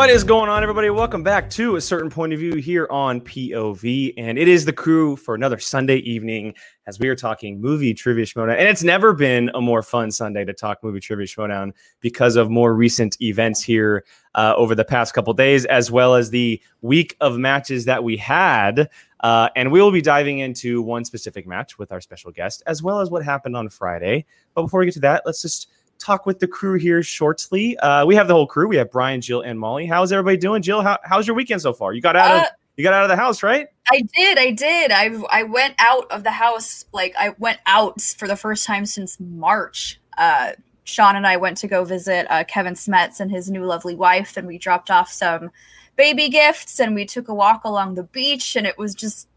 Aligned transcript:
What 0.00 0.08
is 0.08 0.24
going 0.24 0.48
on, 0.48 0.62
everybody? 0.62 0.88
Welcome 0.88 1.22
back 1.22 1.50
to 1.50 1.76
a 1.76 1.80
certain 1.80 2.08
point 2.08 2.32
of 2.32 2.38
view 2.38 2.54
here 2.54 2.88
on 2.90 3.20
POV, 3.20 4.14
and 4.16 4.38
it 4.38 4.48
is 4.48 4.64
the 4.64 4.72
crew 4.72 5.14
for 5.14 5.34
another 5.34 5.58
Sunday 5.58 5.96
evening 5.96 6.54
as 6.86 6.98
we 6.98 7.06
are 7.08 7.14
talking 7.14 7.60
movie 7.60 7.92
trivia 7.92 8.24
showdown. 8.24 8.56
And 8.56 8.66
it's 8.66 8.82
never 8.82 9.12
been 9.12 9.50
a 9.54 9.60
more 9.60 9.82
fun 9.82 10.10
Sunday 10.10 10.42
to 10.46 10.54
talk 10.54 10.82
movie 10.82 11.00
trivia 11.00 11.26
showdown 11.26 11.74
because 12.00 12.36
of 12.36 12.48
more 12.48 12.74
recent 12.74 13.20
events 13.20 13.62
here 13.62 14.06
uh, 14.34 14.54
over 14.56 14.74
the 14.74 14.86
past 14.86 15.12
couple 15.12 15.34
days, 15.34 15.66
as 15.66 15.90
well 15.90 16.14
as 16.14 16.30
the 16.30 16.62
week 16.80 17.14
of 17.20 17.36
matches 17.36 17.84
that 17.84 18.02
we 18.02 18.16
had. 18.16 18.88
Uh, 19.20 19.50
and 19.54 19.70
we 19.70 19.82
will 19.82 19.92
be 19.92 20.00
diving 20.00 20.38
into 20.38 20.80
one 20.80 21.04
specific 21.04 21.46
match 21.46 21.78
with 21.78 21.92
our 21.92 22.00
special 22.00 22.32
guest, 22.32 22.62
as 22.66 22.82
well 22.82 23.00
as 23.00 23.10
what 23.10 23.22
happened 23.22 23.54
on 23.54 23.68
Friday. 23.68 24.24
But 24.54 24.62
before 24.62 24.80
we 24.80 24.86
get 24.86 24.94
to 24.94 25.00
that, 25.00 25.24
let's 25.26 25.42
just 25.42 25.68
talk 26.00 26.26
with 26.26 26.40
the 26.40 26.48
crew 26.48 26.78
here 26.78 27.02
shortly. 27.02 27.76
Uh, 27.78 28.04
we 28.06 28.14
have 28.16 28.26
the 28.26 28.34
whole 28.34 28.46
crew. 28.46 28.66
We 28.66 28.76
have 28.76 28.90
Brian, 28.90 29.20
Jill, 29.20 29.42
and 29.42 29.60
Molly. 29.60 29.86
How's 29.86 30.10
everybody 30.10 30.36
doing? 30.36 30.62
Jill, 30.62 30.82
how, 30.82 30.98
how's 31.04 31.26
your 31.26 31.36
weekend 31.36 31.62
so 31.62 31.72
far? 31.72 31.92
You 31.92 32.00
got 32.00 32.16
out 32.16 32.36
of 32.36 32.42
Uh, 32.42 32.46
you 32.76 32.84
got 32.84 32.94
out 32.94 33.02
of 33.02 33.10
the 33.10 33.16
house, 33.16 33.42
right? 33.42 33.68
I 33.90 34.02
did, 34.16 34.38
I 34.38 34.50
did. 34.52 34.90
I 34.90 35.10
I 35.30 35.42
went 35.42 35.74
out 35.78 36.10
of 36.10 36.24
the 36.24 36.30
house 36.30 36.86
like 36.92 37.14
I 37.18 37.34
went 37.38 37.58
out 37.66 38.00
for 38.00 38.26
the 38.26 38.36
first 38.36 38.64
time 38.66 38.86
since 38.86 39.18
March. 39.20 40.00
Uh, 40.16 40.52
Sean 40.84 41.14
and 41.14 41.26
I 41.26 41.36
went 41.36 41.58
to 41.58 41.68
go 41.68 41.84
visit 41.84 42.26
uh, 42.30 42.44
Kevin 42.44 42.74
Smets 42.74 43.20
and 43.20 43.30
his 43.30 43.50
new 43.50 43.64
lovely 43.64 43.94
wife, 43.94 44.36
and 44.36 44.46
we 44.46 44.56
dropped 44.56 44.90
off 44.90 45.12
some 45.12 45.50
baby 45.96 46.30
gifts, 46.30 46.80
and 46.80 46.94
we 46.94 47.04
took 47.04 47.28
a 47.28 47.34
walk 47.34 47.64
along 47.64 47.94
the 47.94 48.02
beach, 48.02 48.56
and 48.56 48.66
it 48.66 48.78
was 48.78 48.94
just 48.94 49.28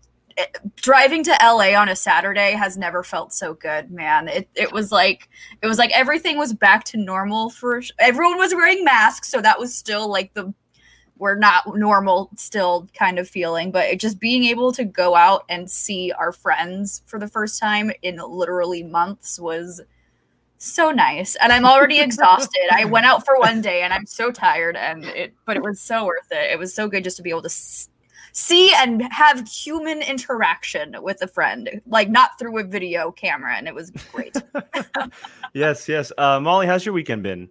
driving 0.76 1.24
to 1.24 1.38
LA 1.42 1.76
on 1.80 1.90
a 1.90 1.96
Saturday 1.96 2.52
has 2.52 2.78
never 2.78 3.04
felt 3.04 3.34
so 3.34 3.54
good, 3.54 3.92
man. 3.92 4.28
It 4.28 4.50
it 4.56 4.72
was 4.72 4.92
like 4.92 5.30
it 5.62 5.68
was 5.68 5.78
like 5.78 5.92
everything 5.92 6.38
was 6.38 6.54
back 6.54 6.84
to 6.86 6.98
normal 6.98 7.50
for 7.50 7.82
everyone 8.00 8.38
was 8.38 8.54
wearing 8.54 8.84
masks, 8.84 9.30
so 9.30 9.42
that 9.42 9.60
was 9.60 9.76
still 9.76 10.10
like 10.10 10.34
the 10.34 10.54
we're 11.18 11.36
not 11.36 11.64
normal 11.78 12.30
still 12.36 12.88
kind 12.98 13.20
of 13.20 13.30
feeling 13.30 13.72
but 13.72 13.86
it 13.86 14.00
just 14.00 14.20
being 14.20 14.44
able 14.46 14.72
to 14.72 14.84
go 14.84 15.16
out 15.16 15.46
and 15.48 15.70
see 15.70 16.12
our 16.12 16.32
friends 16.32 17.04
for 17.06 17.20
the 17.20 17.28
first 17.28 17.60
time 17.60 17.92
in 18.02 18.18
literally 18.18 18.84
months 18.84 19.40
was 19.40 19.80
so 20.58 20.92
nice. 20.92 21.36
And 21.36 21.52
i'm 21.52 21.66
already 21.66 22.00
exhausted. 22.08 22.68
I 22.72 22.86
went 22.86 23.06
out 23.06 23.26
for 23.26 23.38
one 23.38 23.62
day 23.62 23.82
and 23.84 23.94
i'm 23.94 24.06
so 24.06 24.32
tired 24.32 24.76
and 24.76 25.06
it 25.06 25.34
but 25.46 25.56
it 25.58 25.64
was 25.64 25.80
so 25.80 26.06
worth 26.06 26.28
it. 26.32 26.52
It 26.52 26.60
was 26.60 26.74
so 26.74 26.88
good 26.88 27.04
just 27.04 27.18
to 27.18 27.24
be 27.24 27.30
able 27.30 27.44
to 27.44 27.48
s- 27.48 27.90
see 28.34 28.74
and 28.76 29.02
have 29.12 29.48
human 29.48 30.02
interaction 30.02 30.96
with 31.02 31.22
a 31.22 31.28
friend 31.28 31.82
like 31.86 32.10
not 32.10 32.38
through 32.38 32.60
a 32.60 32.64
video 32.64 33.12
camera 33.12 33.56
and 33.56 33.68
it 33.68 33.76
was 33.76 33.92
great 34.12 34.36
yes, 35.54 35.88
yes. 35.88 36.12
Uh, 36.18 36.40
Molly, 36.40 36.68
how's 36.68 36.86
your 36.86 36.94
weekend 36.94 37.24
been? 37.24 37.50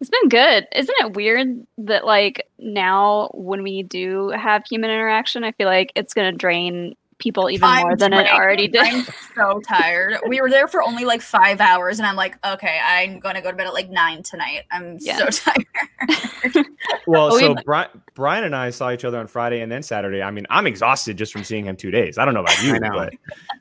It's 0.00 0.10
been 0.10 0.28
good. 0.28 0.66
Isn't 0.74 0.94
it 1.00 1.14
weird 1.14 1.66
that 1.78 2.04
like 2.04 2.46
now 2.58 3.30
when 3.34 3.62
we 3.62 3.82
do 3.82 4.28
have 4.28 4.64
human 4.64 4.90
interaction, 4.90 5.42
I 5.42 5.52
feel 5.52 5.66
like 5.66 5.92
it's 5.96 6.14
gonna 6.14 6.32
drain 6.32 6.94
people 7.18 7.50
even 7.50 7.64
I'm 7.68 7.82
more 7.82 7.96
than 7.96 8.12
it 8.12 8.28
already 8.30 8.68
did. 8.68 8.80
I'm 8.82 9.04
so 9.34 9.60
tired. 9.60 10.18
We 10.28 10.40
were 10.40 10.48
there 10.50 10.68
for 10.68 10.82
only 10.82 11.04
like 11.04 11.20
five 11.20 11.60
hours, 11.60 11.98
and 11.98 12.06
I'm 12.06 12.16
like, 12.16 12.38
okay, 12.46 12.78
I'm 12.84 13.18
gonna 13.18 13.42
go 13.42 13.50
to 13.50 13.56
bed 13.56 13.66
at 13.66 13.74
like 13.74 13.90
nine 13.90 14.22
tonight. 14.22 14.62
I'm 14.70 14.98
Yeah. 15.00 15.18
so 15.18 15.26
tired. 15.52 16.66
Well, 17.06 17.32
Oh, 17.32 17.38
so 17.38 17.52
we- 17.54 17.62
Brian, 17.64 17.88
Brian 18.14 18.44
and 18.44 18.54
I 18.54 18.70
saw 18.70 18.90
each 18.90 19.04
other 19.04 19.18
on 19.18 19.26
Friday 19.26 19.60
and 19.60 19.70
then 19.72 19.82
Saturday. 19.82 20.22
I 20.22 20.30
mean, 20.30 20.46
I'm 20.50 20.66
exhausted 20.66 21.16
just 21.16 21.32
from 21.32 21.42
seeing 21.44 21.64
him 21.64 21.76
two 21.76 21.90
days. 21.90 22.18
I 22.18 22.24
don't 22.24 22.34
know 22.34 22.40
about 22.40 22.62
you, 22.62 22.74
I 22.74 22.78
know. 22.78 22.90
but 22.92 23.14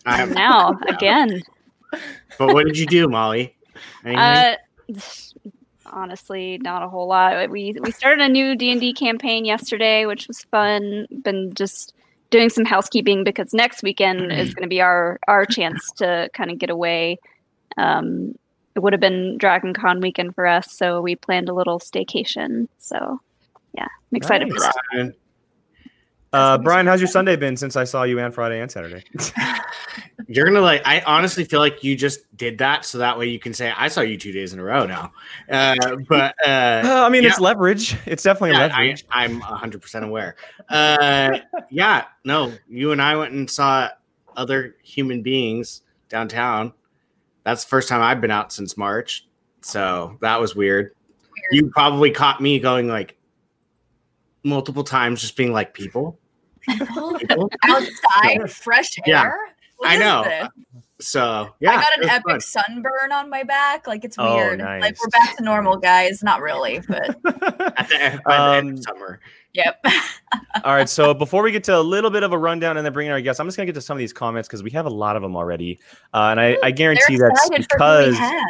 I 0.06 0.22
And 0.22 0.34
now 0.35 0.73
again. 0.90 1.41
but 2.38 2.53
what 2.53 2.66
did 2.66 2.78
you 2.78 2.85
do, 2.85 3.07
Molly? 3.07 3.56
Uh, 4.06 4.56
honestly, 5.85 6.57
not 6.62 6.84
a 6.84 6.90
whole 6.90 7.07
lot. 7.07 7.50
We 7.50 7.75
we 7.81 7.91
started 7.91 8.22
a 8.23 8.29
new 8.29 8.56
D 8.56 8.72
and 8.72 8.81
D 8.81 8.94
campaign 8.94 9.46
yesterday, 9.46 10.06
which 10.06 10.28
was 10.28 10.44
fun. 10.46 11.07
Been 11.23 11.53
just 11.53 11.94
doing 12.30 12.50
some 12.50 12.66
housekeeping 12.66 13.24
because 13.24 13.54
next 13.54 13.84
weekend 13.84 14.32
is 14.32 14.54
going 14.54 14.64
to 14.64 14.70
be 14.70 14.82
our 14.82 15.20
our 15.28 15.46
chance 15.46 15.90
to 15.98 16.30
kind 16.34 16.52
of 16.52 16.58
get 16.58 16.70
away. 16.70 17.18
Um, 17.78 18.36
it 18.76 18.82
would 18.82 18.94
have 18.94 19.00
been 19.00 19.38
Dragon 19.38 19.74
Con 19.74 20.02
weekend 20.02 20.36
for 20.36 20.46
us, 20.46 20.72
so 20.72 21.02
we 21.02 21.16
planned 21.16 21.50
a 21.50 21.54
little 21.54 21.80
staycation. 21.80 22.68
So, 22.78 23.20
yeah, 23.74 23.86
I'm 23.86 24.16
excited 24.16 24.52
for 24.54 24.60
that. 24.60 25.14
Brian, 26.32 26.60
uh, 26.60 26.64
Brian, 26.64 26.88
how's 26.88 27.00
your 27.00 27.08
Sunday 27.08 27.36
been 27.36 27.56
since 27.56 27.76
I 27.76 27.86
saw 27.86 28.04
you 28.04 28.20
on 28.20 28.32
Friday 28.32 28.60
and 28.60 28.70
Saturday? 28.70 29.04
You're 30.28 30.46
gonna 30.46 30.62
like. 30.62 30.82
I 30.86 31.02
honestly 31.02 31.46
feel 31.46 31.62
like 31.62 31.84
you 31.84 31.96
just 31.96 32.36
did 32.36 32.58
that 32.58 32.84
so 32.84 32.98
that 32.98 33.18
way 33.18 33.28
you 33.28 33.40
can 33.40 33.54
say 33.54 33.72
I 33.76 33.88
saw 33.88 34.02
you 34.02 34.18
two 34.18 34.34
days 34.34 34.52
in 34.52 34.60
a 34.60 34.64
row 34.64 34.86
now. 34.86 35.14
Uh, 35.50 35.96
but 36.10 36.36
uh, 36.46 36.82
Uh, 36.88 37.04
I 37.06 37.10
mean, 37.10 37.24
it's 37.24 37.40
leverage. 37.40 37.96
It's 38.06 38.24
definitely 38.24 38.52
yeah, 38.52 38.70
I, 38.74 38.82
leverage. 38.82 39.06
I'm 39.10 39.40
100 39.40 39.82
percent 39.82 40.04
aware. 40.04 40.36
Uh, 40.70 41.40
yeah, 41.70 42.06
no, 42.26 42.54
you 42.68 42.92
and 42.92 43.02
I 43.02 43.16
went 43.16 43.34
and 43.34 43.50
saw 43.50 43.90
other 44.36 44.76
human 44.84 45.22
beings 45.22 45.84
downtown. 46.09 46.74
That's 47.44 47.64
the 47.64 47.70
first 47.70 47.88
time 47.88 48.02
I've 48.02 48.20
been 48.20 48.32
out 48.32 48.52
since 48.52 48.76
March, 48.76 49.28
so 49.62 50.18
that 50.22 50.42
was 50.42 50.56
weird. 50.56 50.94
You 51.52 51.70
probably 51.70 52.12
caught 52.12 52.42
me 52.42 52.59
going 52.59 52.88
like 52.90 53.16
multiple 54.44 54.84
times, 54.84 55.22
just 55.22 55.36
being 55.36 55.52
like, 55.53 55.74
"People, 55.74 56.20
people." 56.68 57.50
Outside, 57.64 58.52
fresh 58.52 58.96
air. 59.06 59.38
What 59.78 59.90
I 59.92 59.98
know. 59.98 60.24
this? 60.24 60.48
So 61.00 61.53
yeah, 61.59 61.72
I 61.72 61.75
got 61.75 61.98
an 62.00 62.09
epic 62.09 62.24
fun. 62.31 62.40
sunburn 62.42 63.12
on 63.12 63.30
my 63.30 63.44
back. 63.44 63.86
Like 63.86 64.03
it's 64.03 64.16
Oh, 64.18 64.36
weird. 64.36 64.58
nice. 64.59 64.81
Like 64.81 64.97
we're 65.00 65.09
back 65.09 65.38
to 65.38 65.44
normal, 65.44 65.78
guys. 65.78 66.24
Not 66.24 66.42
really, 66.42 66.81
but 66.88 67.09
at 67.78 67.88
the, 67.88 68.02
end- 68.02 68.22
by 68.26 68.38
the 68.38 68.56
end 68.58 68.70
Um, 68.70 68.74
of 68.74 68.84
summer. 68.84 69.20
yep. 69.53 69.80
All 70.64 70.74
right. 70.74 70.90
So 70.90 71.14
before 71.14 71.44
we 71.44 71.52
get 71.52 71.64
to 71.66 71.78
a 71.78 71.81
little 71.81 72.09
bit 72.09 72.24
of 72.24 72.31
a 72.34 72.38
rundown 72.38 72.78
and 72.78 72.86
then 72.86 72.92
bring 72.94 73.06
in 73.06 73.14
our 73.14 73.22
guests, 73.22 73.40
I'm 73.40 73.46
just 73.46 73.58
gonna 73.58 73.68
get 73.68 73.76
to 73.76 73.81
some 73.81 73.96
of 73.96 74.00
these 74.00 74.12
comments 74.14 74.47
because 74.47 74.64
we 74.64 74.72
have 74.72 74.88
a 74.88 74.90
lot 74.90 75.16
of 75.16 75.22
them 75.22 75.36
already, 75.36 75.80
uh, 76.16 76.30
and 76.31 76.40
I, 76.40 76.58
I 76.64 76.72
guarantee 76.72 77.18
that's 77.18 77.42
excited 77.46 77.68
for 77.70 77.78
because 77.78 78.18
have. 78.18 78.44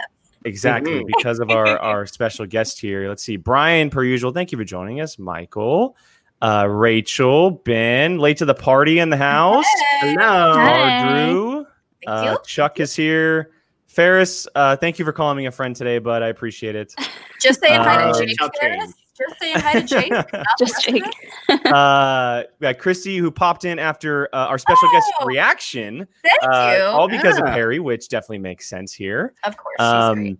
Exactly 0.48 1.02
Mhm. 1.02 1.08
because 1.18 1.40
of 1.40 1.50
our 1.52 1.78
our 1.80 2.06
special 2.06 2.46
guest 2.46 2.80
here. 2.80 3.08
Let's 3.08 3.24
see, 3.24 3.38
Brian, 3.38 3.90
per 3.90 4.04
usual. 4.04 4.32
Thank 4.32 4.52
you 4.52 4.58
for 4.58 4.64
joining 4.64 5.02
us, 5.02 5.20
Michael, 5.20 5.96
uh, 6.42 6.68
Rachel, 6.70 7.52
Ben, 7.52 8.18
late 8.18 8.38
to 8.38 8.46
the 8.46 8.54
party 8.56 9.00
in 9.00 9.10
the 9.10 9.18
house. 9.18 9.66
Hey, 10.02 10.14
Hello. 10.18 10.54
Hi. 10.56 11.28
Drew, 11.30 11.66
Thank 12.06 12.08
uh, 12.08 12.32
you. 12.32 12.38
Chuck 12.46 12.80
is 12.80 12.96
here. 12.96 13.52
Ferris, 13.88 14.48
uh, 14.54 14.76
thank 14.76 15.00
you 15.00 15.06
for 15.06 15.12
calling 15.12 15.38
me 15.38 15.48
a 15.48 15.52
friend 15.52 15.76
today, 15.76 15.98
but 15.98 16.22
I 16.22 16.28
appreciate 16.28 16.76
it. 16.76 16.94
Just 17.42 17.60
saying 17.62 17.82
hi 17.82 18.04
uh, 18.04 18.14
to 18.14 18.26
Jake. 18.26 18.38
Chuck 18.38 18.54
Ferris. 18.60 18.80
James. 18.84 18.94
Just 19.18 19.40
saying 19.40 19.60
hi 19.60 19.80
to 19.80 19.84
Jake. 19.84 20.14
Just 20.60 20.84
Jake. 20.84 21.04
uh, 21.66 22.44
we 22.60 22.64
got 22.66 22.78
Christy 22.78 23.18
who 23.18 23.32
popped 23.32 23.66
in 23.66 23.80
after 23.80 24.30
uh, 24.34 24.48
our 24.48 24.58
special 24.58 24.90
guest 24.92 25.08
Oh, 25.20 25.26
reaction, 25.26 26.08
Thank 26.24 26.54
uh, 26.54 26.76
you. 26.78 26.84
all 26.84 27.08
because 27.08 27.38
of 27.38 27.46
Yeah. 27.48 27.54
Perri, 27.56 27.80
which 27.80 28.10
definitely 28.10 28.40
makes 28.40 28.68
sense 28.68 28.94
here. 28.94 29.34
of 29.44 29.58
course, 29.58 29.76
she's 29.80 30.16
great. 30.16 30.32
Um, 30.32 30.38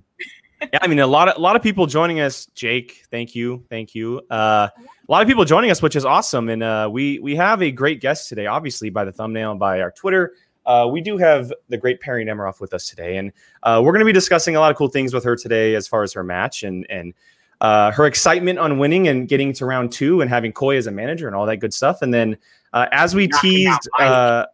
yeah, 0.74 0.80
I 0.82 0.88
mean, 0.88 1.00
a 1.00 1.08
lot 1.08 1.28
of 1.30 1.38
a 1.38 1.40
lot 1.40 1.56
of 1.56 1.62
people 1.62 1.86
joining 1.86 2.20
us. 2.20 2.48
Jake, 2.56 3.04
thank 3.12 3.36
you, 3.36 3.64
thank 3.70 3.94
you. 3.94 4.22
Uh, 4.32 4.68
a 4.78 5.12
lot 5.12 5.22
of 5.22 5.28
people 5.28 5.46
joining 5.46 5.70
us, 5.72 5.82
which 5.82 5.96
is 5.96 6.04
awesome. 6.06 6.50
And 6.50 6.64
uh, 6.64 6.90
we 6.92 7.20
we 7.20 7.36
have 7.36 7.62
a 7.62 7.72
great 7.72 8.02
guest 8.02 8.28
today. 8.30 8.48
Obviously, 8.48 8.90
by 8.90 9.06
the 9.06 9.12
thumbnail 9.12 9.52
and 9.52 9.60
by 9.60 9.82
our 9.82 9.92
Twitter, 9.92 10.34
uh, 10.66 10.88
we 10.92 11.00
do 11.02 11.16
have 11.18 11.54
the 11.70 11.78
great 11.78 12.02
Perri 12.02 12.26
Nemiroff 12.26 12.60
with 12.60 12.74
us 12.74 12.90
today, 12.90 13.18
and 13.18 13.32
uh, 13.64 13.80
we're 13.84 13.92
going 13.92 14.00
to 14.00 14.06
be 14.06 14.12
discussing 14.12 14.56
a 14.56 14.60
lot 14.60 14.72
of 14.72 14.78
cool 14.78 14.88
things 14.90 15.14
with 15.14 15.24
her 15.24 15.36
today, 15.36 15.76
as 15.76 15.88
far 15.88 16.02
as 16.04 16.12
her 16.14 16.24
match 16.24 16.64
and 16.64 16.86
and 16.90 17.14
uh, 17.62 17.92
her 17.92 18.06
excitement 18.06 18.60
on 18.60 18.78
winning 18.78 19.08
and 19.08 19.28
getting 19.28 19.54
to 19.54 19.66
round 19.66 19.92
two 19.92 20.22
and 20.22 20.30
having 20.30 20.52
Coy 20.52 20.78
as 20.78 20.88
a 20.88 20.92
manager 20.92 21.28
and 21.28 21.36
all 21.36 21.46
that 21.46 21.58
good 21.58 21.74
stuff. 21.74 22.02
And 22.02 22.14
then, 22.14 22.38
uh, 22.74 22.88
as 22.92 23.16
we 23.16 23.28
Knocking 23.28 23.50
teased, 23.52 23.90
Mike. 23.98 24.08
uh, 24.10 24.46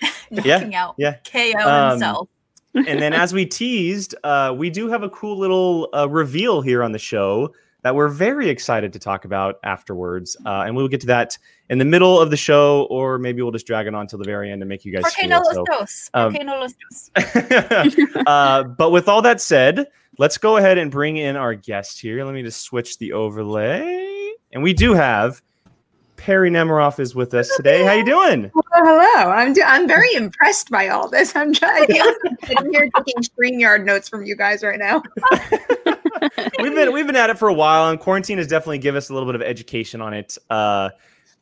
knocking 0.30 0.74
out 0.74 0.94
yeah. 0.98 1.16
KO 1.30 1.58
Um, 1.68 1.90
himself. 1.90 2.28
and 2.74 3.00
then 3.00 3.12
as 3.12 3.32
we 3.32 3.44
teased, 3.46 4.14
uh, 4.24 4.54
we 4.56 4.70
do 4.70 4.88
have 4.88 5.02
a 5.02 5.08
cool 5.10 5.36
little 5.38 5.88
uh, 5.96 6.08
reveal 6.08 6.60
here 6.60 6.82
on 6.82 6.92
the 6.92 6.98
show 6.98 7.52
that 7.82 7.94
we're 7.94 8.08
very 8.08 8.48
excited 8.48 8.92
to 8.92 8.98
talk 8.98 9.24
about 9.24 9.60
afterwards. 9.62 10.36
Uh, 10.44 10.64
and 10.66 10.74
we'll 10.74 10.88
get 10.88 11.00
to 11.00 11.06
that 11.06 11.38
in 11.70 11.78
the 11.78 11.84
middle 11.84 12.20
of 12.20 12.30
the 12.30 12.36
show, 12.36 12.86
or 12.90 13.18
maybe 13.18 13.40
we'll 13.40 13.52
just 13.52 13.66
drag 13.68 13.86
it 13.86 13.94
on 13.94 14.06
till 14.06 14.18
the 14.18 14.24
very 14.24 14.50
end 14.50 14.60
and 14.62 14.68
make 14.68 14.84
you 14.84 14.92
guys 14.92 15.02
Porque 15.02 15.14
feel 15.20 15.28
no 15.28 15.38
it. 15.38 15.44
los 15.44 15.54
So, 15.54 15.64
dos. 15.64 16.10
um, 16.14 16.32
Porque 16.32 16.44
no 16.44 16.58
los 16.58 16.74
dos. 16.74 18.16
uh, 18.26 18.64
but 18.64 18.90
with 18.90 19.08
all 19.08 19.22
that 19.22 19.40
said, 19.40 19.86
let's 20.18 20.36
go 20.38 20.56
ahead 20.56 20.78
and 20.78 20.90
bring 20.90 21.16
in 21.16 21.36
our 21.36 21.54
guest 21.54 22.00
here. 22.00 22.24
Let 22.24 22.34
me 22.34 22.42
just 22.42 22.60
switch 22.62 22.98
the 22.98 23.12
overlay. 23.12 24.32
And 24.52 24.62
we 24.62 24.72
do 24.72 24.94
have 24.94 25.40
Perri 26.16 26.50
Nemiroff 26.50 26.98
is 26.98 27.14
with 27.14 27.32
us 27.34 27.48
today. 27.56 27.84
How 27.84 27.92
you 27.92 28.04
doing? 28.04 28.50
Well, 28.54 28.64
hello. 28.72 29.30
I'm 29.30 29.52
do- 29.52 29.62
I'm 29.64 29.86
very 29.86 30.12
impressed 30.14 30.70
by 30.70 30.88
all 30.88 31.08
this. 31.08 31.34
I'm 31.36 31.52
trying. 31.52 31.84
I 31.84 31.86
feel 31.86 32.06
like 32.06 32.58
I'm 32.58 32.70
here 32.72 32.88
taking 32.96 33.22
StreamYard 33.22 33.84
notes 33.84 34.08
from 34.08 34.24
you 34.24 34.34
guys 34.36 34.62
right 34.62 34.78
now. 34.78 35.02
we've 36.60 36.74
been 36.74 36.92
we've 36.92 37.06
been 37.06 37.16
at 37.16 37.30
it 37.30 37.38
for 37.38 37.48
a 37.48 37.54
while, 37.54 37.88
and 37.90 38.00
quarantine 38.00 38.38
has 38.38 38.48
definitely 38.48 38.78
given 38.78 38.98
us 38.98 39.10
a 39.10 39.14
little 39.14 39.26
bit 39.28 39.36
of 39.36 39.42
education 39.42 40.00
on 40.00 40.12
it. 40.12 40.36
Uh, 40.50 40.90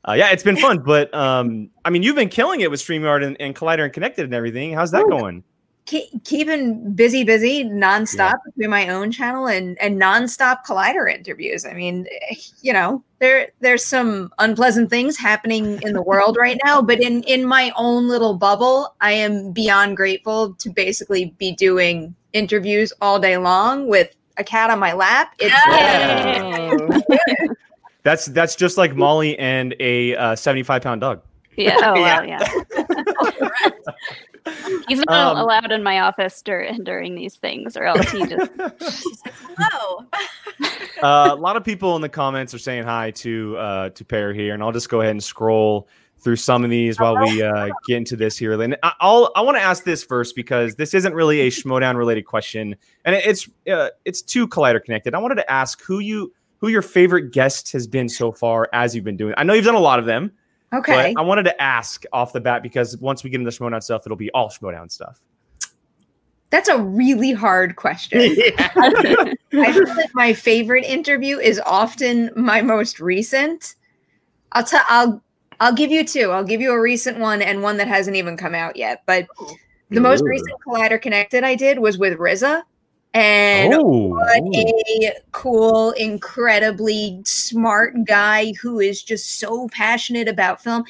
uh, 0.08 0.12
yeah, 0.12 0.30
it's 0.30 0.42
been 0.42 0.56
fun, 0.56 0.78
but 0.80 1.12
um, 1.14 1.70
I 1.84 1.90
mean, 1.90 2.02
you've 2.02 2.14
been 2.14 2.28
killing 2.28 2.60
it 2.60 2.70
with 2.70 2.80
Streamyard 2.80 3.24
and, 3.24 3.36
and 3.40 3.56
Collider 3.56 3.82
and 3.84 3.92
Connected 3.92 4.24
and 4.24 4.34
everything. 4.34 4.72
How's 4.72 4.90
that 4.92 5.04
Oh, 5.04 5.08
going? 5.08 5.42
Ke- 5.86 6.10
keeping 6.24 6.92
busy, 6.92 7.24
busy, 7.24 7.64
nonstop 7.64 8.34
through 8.56 8.68
my 8.68 8.88
own 8.88 9.10
channel 9.10 9.46
and 9.46 9.80
and 9.80 10.00
nonstop 10.00 10.64
Collider 10.66 11.12
interviews. 11.12 11.64
I 11.64 11.72
mean, 11.72 12.06
you 12.62 12.72
know, 12.72 13.02
there 13.18 13.48
there's 13.60 13.84
some 13.84 14.32
unpleasant 14.38 14.90
things 14.90 15.16
happening 15.16 15.80
in 15.82 15.92
the 15.92 16.02
world 16.02 16.36
right 16.40 16.58
now, 16.64 16.82
but 16.82 17.00
in 17.00 17.22
in 17.24 17.44
my 17.44 17.72
own 17.76 18.08
little 18.08 18.34
bubble, 18.34 18.94
I 19.00 19.12
am 19.12 19.52
beyond 19.52 19.96
grateful 19.96 20.54
to 20.54 20.70
basically 20.70 21.34
be 21.38 21.52
doing 21.54 22.14
interviews 22.32 22.92
all 23.00 23.18
day 23.18 23.36
long 23.38 23.88
with 23.88 24.14
a 24.36 24.44
cat 24.44 24.68
on 24.70 24.78
my 24.78 24.92
lap. 24.92 25.32
It's 25.38 25.54
Yeah. 25.68 26.98
That's 28.02 28.26
that's 28.26 28.54
just 28.54 28.76
like 28.78 28.94
Molly 28.94 29.36
and 29.38 29.74
a 29.80 30.14
uh, 30.14 30.36
75 30.36 30.80
pound 30.82 31.00
dog. 31.00 31.22
Yeah. 31.56 31.76
Oh 31.82 31.98
Yeah. 31.98 32.20
wow. 32.20 32.22
Yeah. 32.22 32.48
He's 34.88 34.98
not 35.06 35.08
Um, 35.08 35.38
allowed 35.38 35.72
in 35.72 35.82
my 35.82 36.00
office 36.00 36.42
during 36.42 36.84
during 36.84 37.14
these 37.14 37.36
things, 37.36 37.76
or 37.76 37.84
else 37.84 38.08
he 38.10 38.26
just 38.26 38.50
hello. 39.56 40.04
uh, 41.02 41.30
a 41.32 41.34
lot 41.34 41.56
of 41.56 41.64
people 41.64 41.96
in 41.96 42.02
the 42.02 42.08
comments 42.08 42.54
are 42.54 42.58
saying 42.58 42.84
hi 42.84 43.10
to 43.12 43.56
uh, 43.58 43.88
to 43.90 44.04
Pear 44.04 44.32
here, 44.32 44.54
and 44.54 44.62
I'll 44.62 44.72
just 44.72 44.88
go 44.88 45.00
ahead 45.00 45.10
and 45.12 45.22
scroll 45.22 45.88
through 46.18 46.36
some 46.36 46.64
of 46.64 46.70
these 46.70 46.98
while 46.98 47.16
we 47.18 47.42
uh, 47.42 47.68
get 47.86 47.98
into 47.98 48.16
this 48.16 48.38
here. 48.38 48.60
And 48.60 48.76
I- 48.82 48.94
I'll 49.00 49.30
I 49.36 49.42
want 49.42 49.56
to 49.58 49.62
ask 49.62 49.84
this 49.84 50.02
first 50.02 50.34
because 50.34 50.74
this 50.76 50.94
isn't 50.94 51.14
really 51.14 51.40
a 51.42 51.50
Schmoedown 51.50 51.96
related 51.96 52.22
question, 52.24 52.74
and 53.04 53.14
it's 53.16 53.48
uh, 53.70 53.90
it's 54.04 54.22
too 54.22 54.48
Collider 54.48 54.82
connected. 54.82 55.14
I 55.14 55.18
wanted 55.18 55.36
to 55.36 55.50
ask 55.50 55.82
who 55.82 55.98
you 55.98 56.32
who 56.58 56.68
your 56.68 56.82
favorite 56.82 57.32
guest 57.32 57.70
has 57.72 57.86
been 57.86 58.08
so 58.08 58.32
far 58.32 58.68
as 58.72 58.94
you've 58.94 59.04
been 59.04 59.16
doing. 59.18 59.34
I 59.36 59.42
know 59.44 59.52
you've 59.52 59.64
done 59.66 59.74
a 59.74 59.78
lot 59.78 59.98
of 59.98 60.06
them, 60.06 60.32
okay. 60.72 61.14
but 61.14 61.20
I 61.20 61.24
wanted 61.24 61.44
to 61.44 61.62
ask 61.62 62.04
off 62.12 62.32
the 62.32 62.40
bat 62.40 62.62
because 62.62 62.96
once 62.98 63.24
we 63.24 63.30
get 63.30 63.40
into 63.40 63.50
the 63.50 63.56
Schmoedown 63.56 63.82
stuff, 63.82 64.02
it'll 64.06 64.16
be 64.16 64.30
all 64.32 64.48
Schmoedown 64.48 64.90
stuff. 64.90 65.20
That's 66.50 66.68
a 66.68 66.80
really 66.80 67.32
hard 67.32 67.76
question. 67.76 68.36
Yeah. 69.52 69.62
I 69.62 69.72
feel 69.72 69.96
like 69.96 70.14
my 70.14 70.34
favorite 70.34 70.84
interview 70.84 71.38
is 71.38 71.60
often 71.64 72.30
my 72.36 72.60
most 72.60 73.00
recent. 73.00 73.74
I'll 74.52 74.64
tell 74.64 74.84
I'll 74.88 75.22
I'll 75.60 75.74
give 75.74 75.90
you 75.90 76.04
two. 76.04 76.30
I'll 76.30 76.44
give 76.44 76.60
you 76.60 76.72
a 76.72 76.80
recent 76.80 77.18
one 77.18 77.40
and 77.40 77.62
one 77.62 77.78
that 77.78 77.88
hasn't 77.88 78.16
even 78.16 78.36
come 78.36 78.54
out 78.54 78.76
yet. 78.76 79.02
But 79.06 79.26
oh, 79.40 79.56
the 79.90 80.00
most 80.00 80.22
recent 80.24 80.52
Collider 80.66 81.00
Connected 81.00 81.42
I 81.42 81.54
did 81.54 81.78
was 81.78 81.96
with 81.96 82.18
RZA. 82.18 82.62
And 83.16 83.72
Oh, 83.72 84.08
what 84.08 84.42
oh. 84.42 84.50
a 84.54 85.12
cool, 85.32 85.92
incredibly 85.92 87.22
smart 87.24 88.04
guy 88.04 88.52
who 88.60 88.78
is 88.78 89.02
just 89.02 89.38
so 89.38 89.68
passionate 89.68 90.28
about 90.28 90.62
film. 90.62 90.84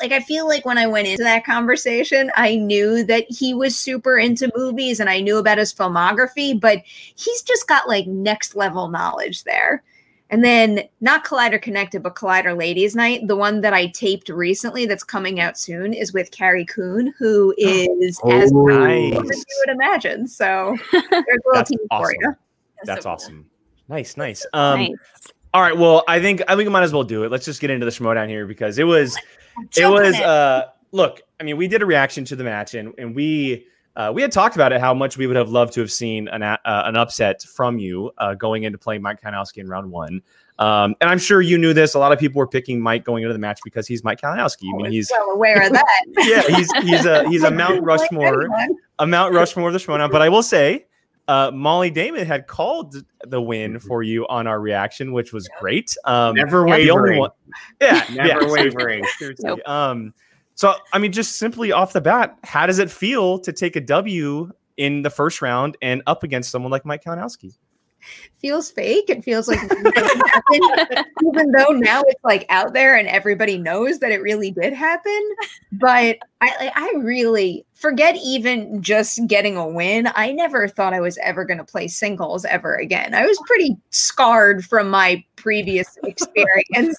Like, 0.00 0.10
I 0.10 0.20
feel 0.20 0.48
like 0.48 0.64
when 0.64 0.78
I 0.78 0.86
went 0.86 1.06
into 1.06 1.22
that 1.24 1.44
conversation, 1.44 2.30
I 2.34 2.56
knew 2.56 3.04
that 3.04 3.26
he 3.28 3.52
was 3.52 3.78
super 3.78 4.16
into 4.16 4.50
movies 4.56 5.00
and 5.00 5.10
I 5.10 5.20
knew 5.20 5.36
about 5.36 5.58
his 5.58 5.74
filmography, 5.74 6.58
but 6.58 6.78
he's 6.86 7.42
just 7.42 7.68
got 7.68 7.86
like 7.86 8.06
next 8.06 8.56
level 8.56 8.88
knowledge 8.88 9.44
there. 9.44 9.82
And 10.30 10.44
then, 10.44 10.82
not 11.00 11.24
Collider 11.24 11.62
Connected, 11.62 12.02
but 12.02 12.16
Collider 12.16 12.56
Ladies 12.58 12.96
Night, 12.96 13.26
the 13.28 13.36
one 13.36 13.60
that 13.60 13.72
I 13.72 13.86
taped 13.86 14.28
recently 14.28 14.84
that's 14.84 15.04
coming 15.04 15.38
out 15.38 15.56
soon 15.56 15.92
is 15.94 16.12
with 16.12 16.32
Carrie 16.32 16.64
Coon, 16.64 17.14
who 17.18 17.54
is 17.58 18.20
as 18.28 18.50
Oh, 18.52 18.64
brilliant 18.64 19.24
nice. 19.24 19.30
as 19.30 19.44
you 19.48 19.64
would 19.66 19.74
imagine. 19.74 20.26
So, 20.26 20.76
there's 20.92 21.02
a 21.12 21.16
little 21.16 21.52
That's 21.52 21.70
team 21.70 21.78
for 21.90 22.10
you. 22.10 22.34
That's 22.84 23.02
so 23.02 23.08
cool. 23.08 23.12
awesome. 23.12 23.46
Nice, 23.88 24.16
nice. 24.16 24.44
Um, 24.52 24.80
nice. 24.80 24.92
All 25.54 25.62
right. 25.62 25.76
Well, 25.76 26.02
I 26.08 26.20
think 26.20 26.42
I 26.48 26.56
think 26.56 26.66
we 26.66 26.72
might 26.72 26.82
as 26.82 26.92
well 26.92 27.04
do 27.04 27.22
it. 27.24 27.30
Let's 27.30 27.44
just 27.44 27.60
get 27.60 27.70
into 27.70 27.86
the 27.86 27.92
schmoedown 27.92 28.28
here 28.28 28.46
because 28.46 28.78
it 28.78 28.84
was 28.84 29.16
it 29.16 29.22
Jump 29.70 29.96
on 29.96 30.02
was 30.02 30.14
uh 30.16 30.66
look, 30.92 31.22
I 31.40 31.44
mean, 31.44 31.56
we 31.56 31.68
did 31.68 31.82
a 31.82 31.86
reaction 31.86 32.24
to 32.26 32.36
the 32.36 32.44
match 32.44 32.74
and 32.74 32.92
and 32.98 33.14
we 33.14 33.66
uh, 33.96 34.12
we 34.14 34.22
had 34.22 34.30
talked 34.30 34.54
about 34.54 34.72
it 34.72 34.80
how 34.80 34.94
much 34.94 35.16
we 35.16 35.26
would 35.26 35.36
have 35.36 35.48
loved 35.48 35.72
to 35.74 35.80
have 35.80 35.90
seen 35.90 36.28
an 36.28 36.42
uh, 36.42 36.58
an 36.64 36.96
upset 36.96 37.42
from 37.42 37.78
you 37.78 38.12
uh, 38.18 38.34
going 38.34 38.64
into 38.64 38.78
playing 38.78 39.02
Mike 39.02 39.20
Kalinowski 39.20 39.58
in 39.58 39.68
round 39.68 39.90
one. 39.90 40.22
Um, 40.58 40.94
and 41.00 41.10
I'm 41.10 41.18
sure 41.18 41.42
you 41.42 41.58
knew 41.58 41.74
this. 41.74 41.94
A 41.94 41.98
lot 41.98 42.12
of 42.12 42.18
people 42.18 42.38
were 42.38 42.46
picking 42.46 42.80
Mike 42.80 43.04
going 43.04 43.22
into 43.22 43.32
the 43.32 43.38
match 43.38 43.60
because 43.62 43.86
he's 43.86 44.02
Mike 44.04 44.20
Kalinowski. 44.20 44.72
I 44.72 44.76
mean, 44.76 44.92
he's 44.92 45.10
well 45.10 45.30
aware 45.30 45.66
of 45.66 45.72
that. 45.72 46.04
yeah, 46.18 46.42
he's 46.56 46.72
he's 46.82 47.04
a 47.04 47.28
he's 47.28 47.42
a 47.42 47.50
Mount 47.62 47.82
Rushmore 47.82 48.48
a 48.98 49.06
Mount 49.06 49.34
Rushmore 49.34 49.68
of 49.68 49.72
the 49.72 49.78
Schmoedown. 49.78 50.10
But 50.10 50.22
I 50.22 50.28
will 50.28 50.42
say, 50.42 50.86
uh, 51.28 51.50
Molly 51.52 51.90
Damon 51.90 52.26
had 52.26 52.46
called 52.46 52.96
the 53.26 53.40
win 53.40 53.78
for 53.78 54.02
you 54.02 54.26
on 54.28 54.46
our 54.46 54.60
reaction, 54.60 55.12
which 55.12 55.32
was 55.32 55.48
great. 55.60 55.96
Um, 56.04 56.34
Never 56.34 56.66
wavering. 56.66 57.18
one- 57.20 57.30
yeah, 57.80 58.04
Never 58.12 58.44
yeah, 58.44 58.50
wavering. 58.50 59.04
seriously. 59.18 59.48
Nope. 59.48 59.60
Um, 59.66 60.14
so 60.56 60.74
I 60.92 60.98
mean, 60.98 61.12
just 61.12 61.38
simply 61.38 61.70
off 61.70 61.92
the 61.92 62.00
bat, 62.00 62.36
how 62.42 62.66
does 62.66 62.78
it 62.78 62.90
feel 62.90 63.38
to 63.38 63.52
take 63.52 63.76
a 63.76 63.80
W 63.80 64.50
in 64.76 65.02
the 65.02 65.10
first 65.10 65.40
round 65.40 65.76
and 65.80 66.02
up 66.06 66.22
against 66.22 66.50
someone 66.50 66.72
like 66.72 66.84
Mike 66.84 67.04
Kalinowski? 67.04 67.54
feels 68.38 68.70
fake. 68.70 69.08
It 69.08 69.24
feels 69.24 69.48
like 69.48 69.60
even 71.24 71.50
though 71.52 71.70
now 71.70 72.02
it's 72.06 72.22
like 72.22 72.46
out 72.48 72.74
there 72.74 72.96
and 72.96 73.08
everybody 73.08 73.58
knows 73.58 73.98
that 74.00 74.12
it 74.12 74.22
really 74.22 74.50
did 74.50 74.72
happen. 74.72 75.20
But 75.72 76.18
I, 76.40 76.50
I 76.60 76.72
I 76.74 76.98
really 76.98 77.64
forget 77.74 78.16
even 78.16 78.82
just 78.82 79.26
getting 79.26 79.56
a 79.56 79.66
win. 79.66 80.08
I 80.14 80.32
never 80.32 80.68
thought 80.68 80.92
I 80.92 81.00
was 81.00 81.18
ever 81.18 81.44
going 81.44 81.58
to 81.58 81.64
play 81.64 81.88
singles 81.88 82.44
ever 82.44 82.76
again. 82.76 83.14
I 83.14 83.26
was 83.26 83.40
pretty 83.46 83.76
scarred 83.90 84.64
from 84.64 84.90
my 84.90 85.24
previous 85.36 85.98
experience, 86.04 86.96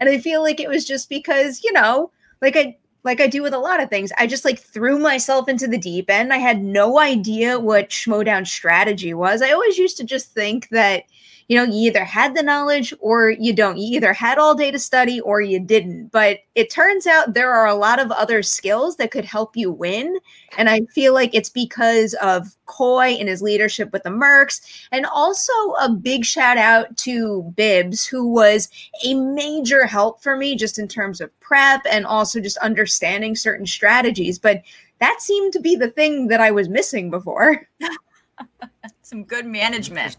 and 0.00 0.08
I 0.08 0.18
feel 0.18 0.42
like 0.42 0.60
it 0.60 0.68
was 0.68 0.84
just 0.84 1.08
because 1.08 1.62
you 1.64 1.72
know, 1.72 2.10
like 2.40 2.56
I 2.56 2.76
like 3.04 3.20
I 3.20 3.26
do 3.26 3.42
with 3.42 3.54
a 3.54 3.58
lot 3.58 3.82
of 3.82 3.90
things, 3.90 4.10
I 4.18 4.26
just 4.26 4.44
like 4.44 4.58
threw 4.58 4.98
myself 4.98 5.48
into 5.48 5.68
the 5.68 5.78
deep 5.78 6.10
end. 6.10 6.32
I 6.32 6.38
had 6.38 6.62
no 6.62 6.98
idea 6.98 7.60
what 7.60 7.90
Schmoedown 7.90 8.46
strategy 8.46 9.14
was. 9.14 9.42
I 9.42 9.52
always 9.52 9.78
used 9.78 9.96
to 9.98 10.04
just 10.04 10.32
think 10.32 10.68
that, 10.70 11.04
you 11.48 11.56
know, 11.56 11.64
you 11.64 11.88
either 11.88 12.04
had 12.04 12.34
the 12.34 12.42
knowledge 12.42 12.94
or 13.00 13.30
you 13.30 13.52
don't. 13.52 13.76
You 13.76 13.96
either 13.96 14.12
had 14.12 14.38
all 14.38 14.54
day 14.54 14.70
to 14.70 14.78
study 14.78 15.20
or 15.20 15.40
you 15.40 15.60
didn't. 15.60 16.08
But 16.08 16.38
it 16.54 16.70
turns 16.70 17.06
out 17.06 17.34
there 17.34 17.52
are 17.52 17.66
a 17.66 17.74
lot 17.74 18.00
of 18.00 18.10
other 18.10 18.42
skills 18.42 18.96
that 18.96 19.10
could 19.10 19.24
help 19.24 19.56
you 19.56 19.70
win. 19.70 20.18
And 20.56 20.68
I 20.68 20.82
feel 20.94 21.12
like 21.12 21.34
it's 21.34 21.50
because 21.50 22.14
of 22.14 22.56
Coy 22.66 23.16
and 23.18 23.28
his 23.28 23.42
leadership 23.42 23.92
with 23.92 24.04
the 24.04 24.10
Mercs. 24.10 24.60
And 24.90 25.04
also 25.06 25.52
a 25.80 25.90
big 25.90 26.24
shout 26.24 26.56
out 26.56 26.96
to 26.98 27.42
Bibbs, 27.56 28.06
who 28.06 28.28
was 28.28 28.68
a 29.04 29.14
major 29.14 29.86
help 29.86 30.22
for 30.22 30.36
me 30.36 30.56
just 30.56 30.78
in 30.78 30.88
terms 30.88 31.20
of 31.20 31.38
prep 31.40 31.82
and 31.90 32.06
also 32.06 32.40
just 32.40 32.56
understanding 32.58 33.36
certain 33.36 33.66
strategies. 33.66 34.38
But 34.38 34.62
that 35.00 35.20
seemed 35.20 35.52
to 35.52 35.60
be 35.60 35.76
the 35.76 35.90
thing 35.90 36.28
that 36.28 36.40
I 36.40 36.50
was 36.50 36.68
missing 36.68 37.10
before. 37.10 37.68
Some 39.04 39.24
good 39.24 39.44
management. 39.44 40.16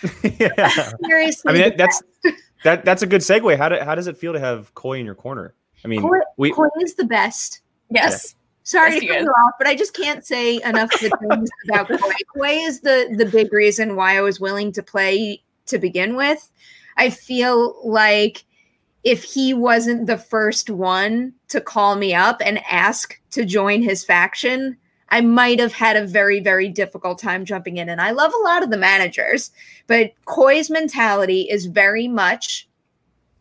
yeah. 0.22 0.92
Seriously, 1.06 1.48
I 1.48 1.52
mean, 1.52 1.62
that, 1.62 1.78
that's 1.78 2.02
that 2.64 2.84
that's 2.84 3.02
a 3.02 3.06
good 3.06 3.22
segue. 3.22 3.56
How 3.56 3.70
do, 3.70 3.76
how 3.80 3.94
does 3.94 4.08
it 4.08 4.18
feel 4.18 4.34
to 4.34 4.38
have 4.38 4.74
Coy 4.74 4.98
in 4.98 5.06
your 5.06 5.14
corner? 5.14 5.54
I 5.84 5.88
mean, 5.88 6.02
Coy- 6.02 6.20
we 6.36 6.52
Coy 6.52 6.68
is 6.82 6.94
the 6.96 7.06
best. 7.06 7.60
Yes. 7.90 8.34
Sorry 8.62 8.94
Yes, 8.94 9.00
to 9.00 9.06
cut 9.06 9.20
you 9.22 9.28
off, 9.28 9.54
but 9.58 9.68
I 9.68 9.74
just 9.74 9.94
can't 9.94 10.26
say 10.26 10.60
enough 10.62 10.90
good 11.00 11.12
things 11.20 11.48
about 11.66 11.88
Coy. 11.88 12.12
Coy 12.36 12.56
is 12.58 12.80
the 12.80 13.14
the 13.16 13.24
big 13.24 13.52
reason 13.54 13.96
why 13.96 14.18
I 14.18 14.20
was 14.20 14.38
willing 14.38 14.70
to 14.72 14.82
play 14.82 15.42
to 15.66 15.78
begin 15.78 16.14
with. 16.14 16.50
I 16.98 17.08
feel 17.08 17.80
like 17.88 18.44
if 19.02 19.24
he 19.24 19.54
wasn't 19.54 20.06
the 20.06 20.18
first 20.18 20.68
one 20.68 21.32
to 21.48 21.60
call 21.62 21.96
me 21.96 22.12
up 22.14 22.42
and 22.44 22.60
ask 22.68 23.18
to 23.30 23.46
join 23.46 23.82
his 23.82 24.04
faction, 24.04 24.76
I 25.08 25.20
might 25.20 25.60
have 25.60 25.72
had 25.72 25.96
a 25.96 26.06
very, 26.06 26.40
very 26.40 26.68
difficult 26.68 27.18
time 27.18 27.44
jumping 27.44 27.76
in. 27.76 27.88
And 27.88 28.00
I 28.00 28.10
love 28.10 28.32
a 28.34 28.44
lot 28.44 28.62
of 28.62 28.70
the 28.70 28.76
managers, 28.76 29.50
but 29.86 30.12
Coy's 30.24 30.70
mentality 30.70 31.42
is 31.42 31.66
very 31.66 32.08
much 32.08 32.68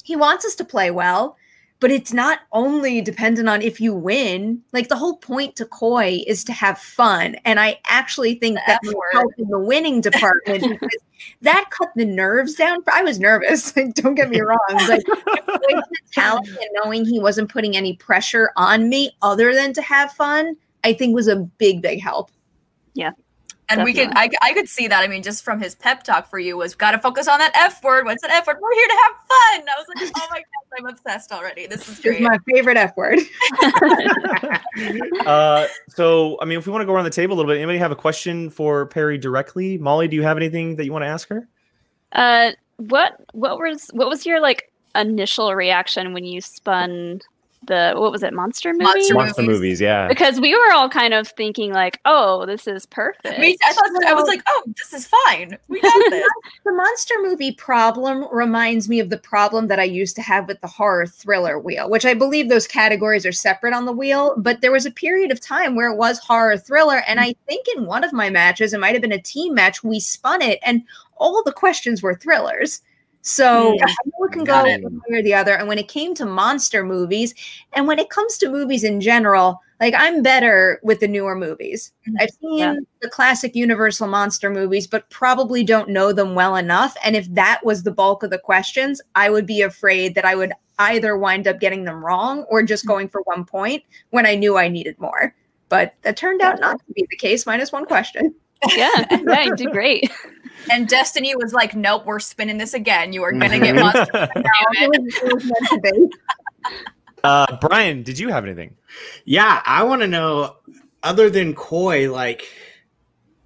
he 0.06 0.16
wants 0.16 0.46
us 0.46 0.54
to 0.56 0.64
play 0.64 0.92
well, 0.92 1.36
but 1.80 1.90
it's 1.90 2.14
not 2.14 2.42
only 2.52 3.02
dependent 3.02 3.50
on 3.50 3.64
if 3.64 3.82
you 3.82 3.92
win. 3.92 4.62
Like 4.72 4.88
the 4.88 4.96
whole 4.96 5.18
point 5.18 5.56
to 5.56 5.66
Coy 5.66 6.22
is 6.28 6.44
to 6.44 6.54
have 6.54 6.78
fun. 6.78 7.38
And 7.44 7.60
I 7.60 7.80
actually 7.88 8.36
think 8.36 8.58
that 8.58 8.70
F 8.70 8.80
will 8.84 8.94
word. 8.94 9.14
help 9.14 9.34
in 9.40 9.48
the 9.50 9.58
winning 9.58 10.02
department 10.02 10.80
that 11.42 11.72
cut 11.72 11.90
the 11.96 12.06
nerves 12.06 12.54
down. 12.54 12.84
I 12.94 13.02
was 13.02 13.20
nervous. 13.20 13.76
Like, 13.86 13.96
don't 13.96 14.14
get 14.14 14.30
me 14.30 14.42
wrong. 14.42 14.60
Mentality 14.78 16.52
and 16.52 16.70
knowing 16.84 17.04
he 17.04 17.20
wasn't 17.20 17.50
putting 17.50 17.76
any 17.76 17.96
pressure 17.96 18.52
on 18.56 18.88
me 18.88 19.18
other 19.24 19.56
than 19.56 19.74
to 19.74 19.82
have 19.82 20.12
fun, 20.12 20.56
I 20.86 20.94
think 20.94 21.16
was 21.16 21.28
a 21.28 21.36
big, 21.36 21.82
big 21.82 22.02
help. 22.02 22.30
Yeah. 22.94 23.12
And 23.68 23.84
we 23.84 23.94
could, 23.94 24.10
I, 24.16 24.30
I 24.44 24.54
could 24.54 24.70
see 24.70 24.88
that. 24.88 25.04
I 25.04 25.08
mean, 25.08 25.24
just 25.24 25.44
from 25.44 25.60
his 25.60 25.74
pep 25.74 26.04
talk 26.04 26.30
for 26.30 26.38
you 26.38 26.56
was 26.56 26.76
got 26.76 26.92
to 26.92 27.00
focus 27.00 27.28
on 27.28 27.40
that 27.40 27.52
F 27.56 27.84
word. 27.84 28.06
What's 28.06 28.22
that 28.22 28.30
F 28.30 28.46
word? 28.46 28.58
We're 28.62 28.74
here 28.76 28.88
to 28.88 28.94
have 29.04 29.12
fun. 29.28 29.68
I 29.68 29.80
was 29.80 29.88
like, 29.88 30.12
oh 30.16 30.28
my 30.30 30.38
god, 30.38 30.78
I'm 30.78 30.86
obsessed 30.86 31.32
already. 31.32 31.66
This 31.66 31.90
is 31.90 31.96
It's 31.96 32.02
great. 32.02 32.22
my 32.22 32.38
favorite 32.54 32.78
F 32.78 32.96
word. 32.96 33.18
uh, 35.26 35.66
so, 35.90 36.38
I 36.40 36.46
mean, 36.46 36.60
if 36.60 36.68
we 36.68 36.72
want 36.72 36.84
to 36.84 36.86
go 36.86 36.94
around 36.94 37.06
the 37.06 37.10
table 37.10 37.34
a 37.34 37.38
little 37.38 37.52
bit, 37.52 37.58
anybody 37.58 37.80
have 37.80 37.92
a 37.92 37.96
question 37.96 38.52
for 38.52 38.86
Perri 38.86 39.18
directly? 39.18 39.80
Molly, 39.80 40.08
do 40.08 40.16
you 40.16 40.22
have 40.22 40.38
anything 40.38 40.76
that 40.76 40.86
you 40.86 40.94
want 40.94 41.02
to 41.02 41.08
ask 41.08 41.28
her? 41.30 41.48
Uh, 42.12 42.52
what 42.78 43.20
what 43.32 43.58
was 43.58 43.90
what 43.94 44.08
was 44.08 44.28
your 44.28 44.40
like 44.40 44.72
initial 44.94 45.56
reaction 45.56 46.14
when 46.14 46.24
you 46.24 46.40
spun 46.40 47.20
the 47.68 47.94
what 47.96 48.12
was 48.12 48.24
it, 48.24 48.34
monster 48.34 48.72
movie? 48.74 48.84
Monster 48.84 49.14
Monster 49.14 49.42
movies. 49.42 49.56
movies, 49.56 49.82
yeah. 49.82 50.08
Because 50.08 50.40
we 50.40 50.56
were 50.56 50.74
all 50.74 50.90
kind 50.90 51.14
of 51.14 51.28
thinking 51.28 51.74
like, 51.74 52.00
oh, 52.06 52.46
this 52.46 52.68
is 52.68 52.86
perfect. 52.86 53.40
Me, 53.40 53.58
I 53.66 53.74
thought 53.74 54.06
I 54.06 54.14
was 54.14 54.28
like, 54.28 54.42
oh, 54.48 54.64
this 54.78 54.94
is 54.94 55.08
fine. 55.08 55.58
We 55.68 55.82
got 55.82 55.94
this. 56.10 56.28
the 56.66 56.72
monster 56.72 57.16
movie 57.22 57.52
problem 57.52 58.28
reminds 58.32 58.90
me 58.90 59.00
of 59.00 59.10
the 59.10 59.18
problem 59.18 59.68
that 59.68 59.80
I 59.80 59.84
used 59.84 60.16
to 60.18 60.22
have 60.22 60.48
with 60.48 60.62
the 60.62 60.68
horror 60.68 61.08
thriller 61.08 61.60
wheel, 61.60 61.90
which 61.90 62.06
I 62.06 62.14
believe 62.14 62.50
those 62.50 62.68
categories 62.68 63.26
are 63.26 63.32
separate 63.32 63.74
on 63.74 63.86
the 63.86 63.92
wheel. 63.92 64.36
But 64.38 64.62
there 64.62 64.72
was 64.72 64.86
a 64.86 64.92
period 64.92 65.32
of 65.32 65.40
time 65.40 65.76
where 65.76 65.92
it 65.92 65.98
was 65.98 66.20
horror 66.20 66.58
thriller. 66.58 67.04
And 67.08 67.20
I 67.20 67.36
think 67.48 67.66
in 67.76 67.86
one 67.86 68.04
of 68.04 68.14
my 68.14 68.30
matches, 68.30 68.74
it 68.74 68.80
might 68.80 68.94
have 68.94 69.02
been 69.02 69.12
a 69.12 69.22
team 69.22 69.54
match, 69.54 69.84
we 69.84 70.00
spun 70.00 70.42
it 70.42 70.60
and 70.64 70.84
all 71.18 71.42
the 71.44 71.52
questions 71.52 72.02
were 72.02 72.16
thrillers. 72.16 72.82
So. 73.26 73.76
I 73.82 73.88
know 74.06 74.26
it 74.26 74.32
can 74.32 74.44
go 74.44 74.62
one 74.64 75.02
way 75.10 75.20
or 75.20 75.24
the 75.24 75.34
other. 75.34 75.56
And 75.56 75.68
when 75.68 75.80
it 75.80 75.88
came 75.88 76.14
to 76.16 76.26
monster 76.26 76.84
movies, 76.86 77.34
and 77.74 77.88
when 77.88 78.00
it 78.00 78.10
comes 78.10 78.38
to 78.38 78.50
movies 78.50 78.84
in 78.84 79.02
general, 79.02 79.62
like 79.82 79.94
I'm 79.98 80.22
better 80.22 80.80
with 80.84 81.00
the 81.00 81.08
newer 81.08 81.36
movies. 81.36 81.92
Mhm. 82.08 82.14
I've 82.20 82.30
seen 82.42 82.58
Yeah. 82.60 82.76
the 83.02 83.10
classic 83.10 83.56
Universal 83.56 84.08
monster 84.08 84.50
movies, 84.50 84.88
but 84.88 85.10
probably 85.10 85.64
don't 85.64 85.90
know 85.90 86.14
them 86.14 86.36
well 86.36 86.56
enough. 86.56 86.96
And 87.04 87.16
if 87.16 87.28
that 87.34 87.66
was 87.66 87.84
the 87.84 87.92
bulk 87.92 88.24
of 88.24 88.30
the 88.30 88.38
questions, 88.38 89.02
I 89.16 89.30
would 89.30 89.46
be 89.46 89.62
afraid 89.62 90.16
that 90.16 90.24
I 90.26 90.36
would 90.36 90.54
either 90.80 91.18
wind 91.18 91.48
up 91.48 91.60
getting 91.60 91.84
them 91.86 92.04
wrong 92.06 92.44
or 92.44 92.62
just 92.64 92.86
going 92.86 93.08
for 93.10 93.22
one 93.24 93.44
point 93.44 93.84
when 94.12 94.26
I 94.26 94.36
knew 94.36 94.58
I 94.58 94.68
needed 94.68 95.00
more. 95.00 95.34
But 95.68 95.94
that 96.04 96.16
turned 96.16 96.42
out 96.42 96.60
not 96.60 96.78
to 96.78 96.94
be 96.94 97.06
the 97.10 97.18
case, 97.18 97.46
minus 97.46 97.72
one 97.72 97.86
question. 97.86 98.36
yeah, 98.76 98.90
yeah, 99.28 99.44
you 99.44 99.56
did 99.56 99.72
great. 99.72 100.12
And 100.72 100.88
Destiny 100.88 101.36
was 101.36 101.54
like, 101.54 101.76
nope, 101.76 102.06
we're 102.06 102.20
spinning 102.20 102.58
this 102.58 102.74
again. 102.74 103.14
You 103.14 103.24
are 103.24 103.32
gonna 103.32 103.60
get 103.60 103.76
monster. 103.76 104.10
It 104.14 104.30
it. 104.36 104.90
was- 104.90 105.16
it 105.24 105.34
was 105.34 105.44
meant 105.46 105.68
to 105.70 105.80
be. 105.92 106.74
uh, 107.24 107.58
Brian, 107.62 108.04
did 108.04 108.20
you 108.20 108.30
have 108.30 108.44
anything? 108.46 108.76
Yeah, 109.26 109.62
I 109.66 109.84
want 109.84 110.02
to 110.02 110.08
know, 110.08 110.56
other 111.04 111.30
than 111.30 111.54
Coy, 111.54 112.12
like 112.12 112.44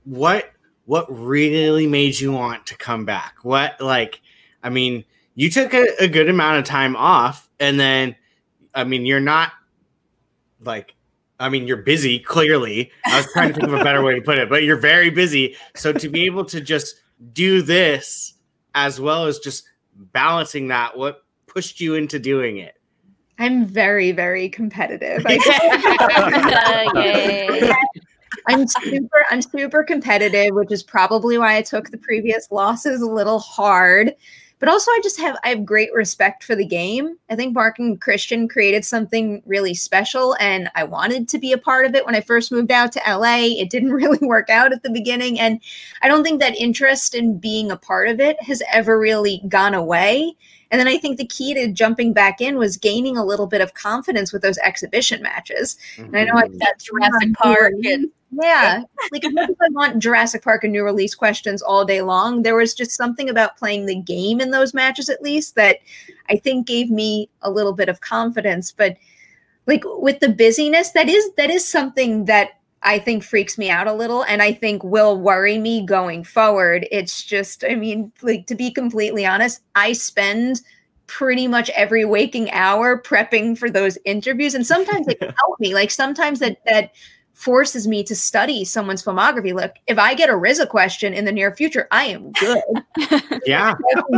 what 0.05 0.51
what 0.85 1.05
really 1.09 1.85
made 1.87 2.19
you 2.19 2.31
want 2.31 2.65
to 2.67 2.77
come 2.77 3.05
back? 3.05 3.35
What 3.43 3.79
like, 3.79 4.21
I 4.63 4.69
mean, 4.69 5.05
you 5.35 5.49
took 5.49 5.73
a, 5.73 5.87
a 5.99 6.07
good 6.07 6.29
amount 6.29 6.57
of 6.59 6.65
time 6.65 6.95
off, 6.95 7.47
and 7.59 7.79
then, 7.79 8.15
I 8.73 8.83
mean, 8.85 9.05
you're 9.05 9.19
not 9.19 9.51
like, 10.61 10.95
I 11.39 11.47
mean, 11.49 11.67
you're 11.67 11.77
busy. 11.77 12.19
Clearly, 12.19 12.91
I 13.05 13.17
was 13.17 13.31
trying 13.31 13.49
to 13.49 13.53
think 13.53 13.67
of 13.67 13.73
a 13.73 13.83
better 13.83 14.01
way 14.03 14.15
to 14.15 14.21
put 14.21 14.37
it, 14.39 14.49
but 14.49 14.63
you're 14.63 14.77
very 14.79 15.09
busy. 15.09 15.55
So 15.75 15.93
to 15.93 16.09
be 16.09 16.25
able 16.25 16.43
to 16.45 16.59
just 16.59 16.95
do 17.33 17.61
this 17.61 18.33
as 18.75 18.99
well 18.99 19.25
as 19.25 19.39
just 19.39 19.65
balancing 19.95 20.67
that, 20.69 20.97
what 20.97 21.23
pushed 21.47 21.81
you 21.81 21.95
into 21.95 22.19
doing 22.19 22.57
it? 22.57 22.75
I'm 23.37 23.65
very, 23.65 24.11
very 24.11 24.49
competitive. 24.49 25.23
I- 25.25 26.85
Uh, 26.95 27.01
yay. 27.01 27.71
I'm 28.47 28.67
super, 28.67 29.25
I'm 29.31 29.41
super 29.41 29.83
competitive, 29.83 30.53
which 30.55 30.71
is 30.71 30.83
probably 30.83 31.37
why 31.37 31.57
I 31.57 31.61
took 31.61 31.89
the 31.89 31.97
previous 31.97 32.47
losses 32.51 33.01
a 33.01 33.05
little 33.05 33.39
hard. 33.39 34.13
But 34.59 34.67
also, 34.67 34.91
I 34.91 34.99
just 35.01 35.19
have 35.19 35.37
I 35.43 35.49
have 35.49 35.65
great 35.65 35.93
respect 35.93 36.43
for 36.43 36.53
the 36.53 36.65
game. 36.65 37.17
I 37.29 37.35
think 37.37 37.53
Mark 37.53 37.79
and 37.79 37.99
Kristian 37.99 38.49
created 38.49 38.83
something 38.83 39.41
really 39.45 39.73
special, 39.73 40.35
and 40.39 40.69
I 40.75 40.83
wanted 40.83 41.29
to 41.29 41.39
be 41.39 41.53
a 41.53 41.57
part 41.57 41.85
of 41.85 41.95
it 41.95 42.05
when 42.05 42.15
I 42.15 42.21
first 42.21 42.51
moved 42.51 42.71
out 42.71 42.91
to 42.93 43.01
LA. 43.07 43.45
It 43.57 43.69
didn't 43.69 43.91
really 43.93 44.19
work 44.21 44.49
out 44.49 44.73
at 44.73 44.83
the 44.83 44.89
beginning, 44.89 45.39
and 45.39 45.61
I 46.01 46.09
don't 46.09 46.23
think 46.23 46.41
that 46.41 46.59
interest 46.59 47.15
in 47.15 47.37
being 47.37 47.71
a 47.71 47.77
part 47.77 48.09
of 48.09 48.19
it 48.19 48.41
has 48.43 48.61
ever 48.73 48.99
really 48.99 49.41
gone 49.47 49.73
away. 49.73 50.35
And 50.71 50.79
then 50.79 50.87
I 50.87 50.97
think 50.97 51.17
the 51.17 51.25
key 51.25 51.53
to 51.55 51.71
jumping 51.71 52.13
back 52.13 52.41
in 52.41 52.57
was 52.57 52.77
gaining 52.77 53.17
a 53.17 53.25
little 53.25 53.47
bit 53.47 53.61
of 53.61 53.73
confidence 53.73 54.31
with 54.31 54.41
those 54.41 54.57
exhibition 54.59 55.21
matches. 55.23 55.77
And 55.97 56.15
I 56.15 56.25
know 56.25 56.35
I 56.35 56.47
Mhm. 56.47 56.59
That 56.59 56.79
Jurassic 56.79 57.33
Park 57.33 57.73
and 57.83 58.11
Yeah. 58.31 58.83
Like 59.11 59.25
as 59.25 59.33
much 59.33 59.49
as 59.49 59.55
I 59.59 59.69
want 59.71 59.97
Jurassic 59.97 60.43
Park 60.43 60.63
and 60.63 60.71
new 60.71 60.83
release 60.83 61.15
questions 61.15 61.63
all 61.63 61.83
day 61.83 62.03
long, 62.03 62.43
there 62.43 62.55
was 62.55 62.75
just 62.75 62.91
something 62.91 63.27
about 63.29 63.57
playing 63.57 63.87
the 63.87 63.95
game 63.95 64.39
in 64.39 64.51
those 64.51 64.73
matches 64.73 65.09
at 65.09 65.23
least 65.23 65.55
that 65.55 65.77
I 66.29 66.35
think 66.37 66.67
gave 66.67 66.91
me 66.91 67.29
a 67.41 67.49
little 67.49 67.73
bit 67.73 67.89
of 67.89 68.01
confidence. 68.01 68.71
But 68.71 68.97
like 69.65 69.83
with 69.85 70.19
the 70.19 70.29
busyness, 70.29 70.91
that 70.91 71.09
is 71.09 71.31
that 71.37 71.49
is 71.49 71.67
something 71.67 72.25
that 72.25 72.58
I 72.83 72.99
think 72.99 73.23
freaks 73.23 73.57
me 73.57 73.69
out 73.69 73.87
a 73.87 73.93
little 73.93 74.23
and 74.23 74.41
I 74.41 74.53
think 74.53 74.83
will 74.83 75.19
worry 75.19 75.57
me 75.57 75.85
going 75.85 76.23
forward. 76.23 76.87
It's 76.91 77.23
just, 77.23 77.63
I 77.63 77.75
mean, 77.75 78.11
like 78.21 78.47
to 78.47 78.55
be 78.55 78.71
completely 78.71 79.25
honest, 79.25 79.61
I 79.75 79.93
spend 79.93 80.61
pretty 81.07 81.47
much 81.47 81.69
every 81.71 82.05
waking 82.05 82.51
hour 82.51 83.01
prepping 83.01 83.57
for 83.57 83.69
those 83.69 83.97
interviews 84.05 84.53
and 84.53 84.65
sometimes 84.65 85.07
it 85.07 85.19
can 85.19 85.33
help 85.43 85.59
me 85.59 85.73
like 85.73 85.89
sometimes 85.89 86.37
that 86.39 86.57
that 86.67 86.91
forces 87.39 87.87
me 87.87 88.03
to 88.03 88.13
study 88.13 88.65
someone's 88.65 89.01
filmography 89.01 89.53
look 89.53 89.71
if 89.87 89.97
i 89.97 90.13
get 90.13 90.29
a 90.29 90.33
RZA 90.33 90.67
question 90.67 91.13
in 91.13 91.23
the 91.23 91.31
near 91.31 91.55
future 91.55 91.87
i 91.89 92.03
am 92.03 92.33
good 92.33 92.61
yeah. 93.45 93.73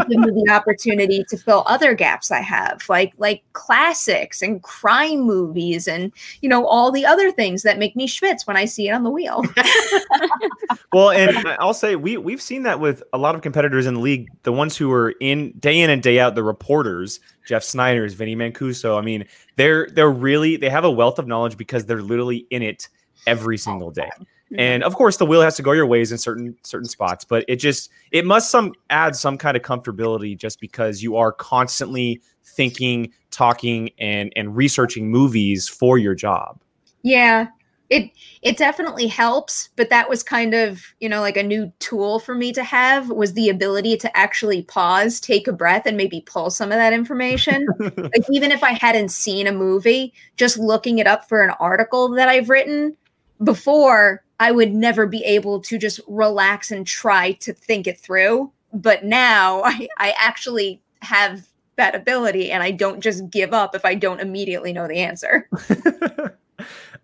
Give 0.10 0.20
me 0.20 0.44
the 0.44 0.52
opportunity 0.52 1.24
to 1.30 1.38
fill 1.38 1.64
other 1.68 1.94
gaps 1.94 2.32
i 2.32 2.40
have 2.40 2.82
like 2.90 3.14
like 3.20 3.44
classics 3.54 4.42
and 4.42 4.64
crime 4.64 5.20
movies 5.20 5.88
and 5.88 6.12
you 6.42 6.50
know 6.50 6.66
all 6.66 6.92
the 6.92 7.06
other 7.06 7.32
things 7.32 7.62
that 7.62 7.78
make 7.78 7.96
me 7.96 8.08
schwitz 8.08 8.48
when 8.48 8.58
i 8.58 8.66
see 8.66 8.90
it 8.90 8.92
on 8.92 9.04
the 9.04 9.12
wheel 9.12 9.44
Well, 10.94 11.12
and 11.12 11.38
I- 11.48 11.56
I'll 11.60 11.74
say 11.74 11.96
we 11.96 12.18
we've 12.18 12.42
seen 12.42 12.64
that 12.64 12.80
with 12.80 13.04
a 13.14 13.18
lot 13.18 13.36
of 13.36 13.42
competitors 13.42 13.86
in 13.86 13.94
the 13.94 14.00
league. 14.00 14.30
The 14.44 14.52
ones 14.52 14.76
who 14.76 14.92
are 14.92 15.12
in 15.20 15.52
day 15.60 15.80
in 15.80 15.90
and 15.90 16.04
day 16.04 16.20
out, 16.20 16.36
the 16.36 16.44
reporters, 16.44 17.20
Jeff 17.46 17.64
Sneider's, 17.64 18.14
Vinnie 18.14 18.36
Mancuso. 18.36 18.98
I 18.98 19.02
mean, 19.02 19.26
they're 19.56 19.88
they're 19.92 20.12
really 20.12 20.58
they 20.58 20.70
have 20.70 20.84
a 20.86 20.92
wealth 20.92 21.20
of 21.20 21.28
knowledge 21.28 21.58
because 21.58 21.86
they're 21.86 22.02
literally 22.02 22.46
in 22.50 22.62
it 22.62 22.88
every 23.28 23.58
single 23.58 23.92
day. 23.92 24.10
And 24.58 24.84
of 24.84 24.96
course, 24.96 25.16
the 25.16 25.26
wheel 25.26 25.42
has 25.42 25.56
to 25.56 25.62
go 25.62 25.72
your 25.72 25.86
ways 25.86 26.12
in 26.12 26.18
certain 26.18 26.58
certain 26.64 26.90
spots, 26.90 27.24
but 27.24 27.46
it 27.48 27.56
just 27.56 27.90
it 28.12 28.26
must 28.26 28.52
some 28.52 28.74
add 28.90 29.16
some 29.16 29.38
kind 29.38 29.56
of 29.56 29.64
comfortability 29.64 30.38
just 30.38 30.60
because 30.60 31.02
you 31.02 31.16
are 31.16 31.32
constantly 31.32 32.22
thinking, 32.44 33.14
talking, 33.30 33.92
and 33.98 34.34
and 34.36 34.56
researching 34.56 35.10
movies 35.10 35.70
for 35.70 35.98
your 35.98 36.16
job. 36.16 36.60
Yeah. 37.02 37.48
It 37.92 38.10
it 38.42 38.58
definitely 38.58 39.08
helps, 39.08 39.70
but 39.76 39.90
that 39.90 40.10
was 40.10 40.24
kind 40.24 40.54
of, 40.54 40.82
you 41.02 41.10
know, 41.10 41.20
like 41.20 41.36
a 41.36 41.44
new 41.44 41.72
tool 41.80 42.20
for 42.20 42.34
me 42.34 42.54
to 42.54 42.64
have 42.64 43.10
was 43.10 43.34
the 43.34 43.50
ability 43.50 43.98
to 43.98 44.18
actually 44.18 44.64
pause, 44.64 45.20
take 45.20 45.46
a 45.46 45.54
breath 45.54 45.86
and 45.86 45.98
maybe 45.98 46.22
pull 46.26 46.50
some 46.50 46.72
of 46.72 46.78
that 46.78 46.94
information. 46.94 47.68
like 47.80 48.26
even 48.32 48.50
if 48.52 48.64
I 48.64 48.72
hadn't 48.72 49.10
seen 49.10 49.46
a 49.46 49.52
movie, 49.52 50.14
just 50.38 50.58
looking 50.58 51.00
it 51.00 51.06
up 51.06 51.28
for 51.28 51.44
an 51.44 51.52
article 51.60 52.08
that 52.12 52.30
I've 52.30 52.50
written 52.50 52.96
before, 53.44 54.24
I 54.40 54.52
would 54.52 54.74
never 54.74 55.06
be 55.06 55.24
able 55.26 55.60
to 55.60 55.78
just 55.78 56.00
relax 56.08 56.72
and 56.72 56.88
try 56.88 57.34
to 57.34 57.52
think 57.54 57.88
it 57.88 58.00
through. 58.00 58.52
But 58.74 59.04
now 59.04 59.62
I, 59.66 59.90
I 59.98 60.16
actually 60.18 60.82
have 61.02 61.46
that 61.76 61.94
ability 61.94 62.52
and 62.52 62.64
I 62.64 62.72
don't 62.72 63.02
just 63.02 63.30
give 63.30 63.54
up 63.54 63.76
if 63.76 63.84
I 63.84 63.96
don't 63.96 64.22
immediately 64.22 64.72
know 64.72 64.88
the 64.88 65.00
answer. 65.00 65.50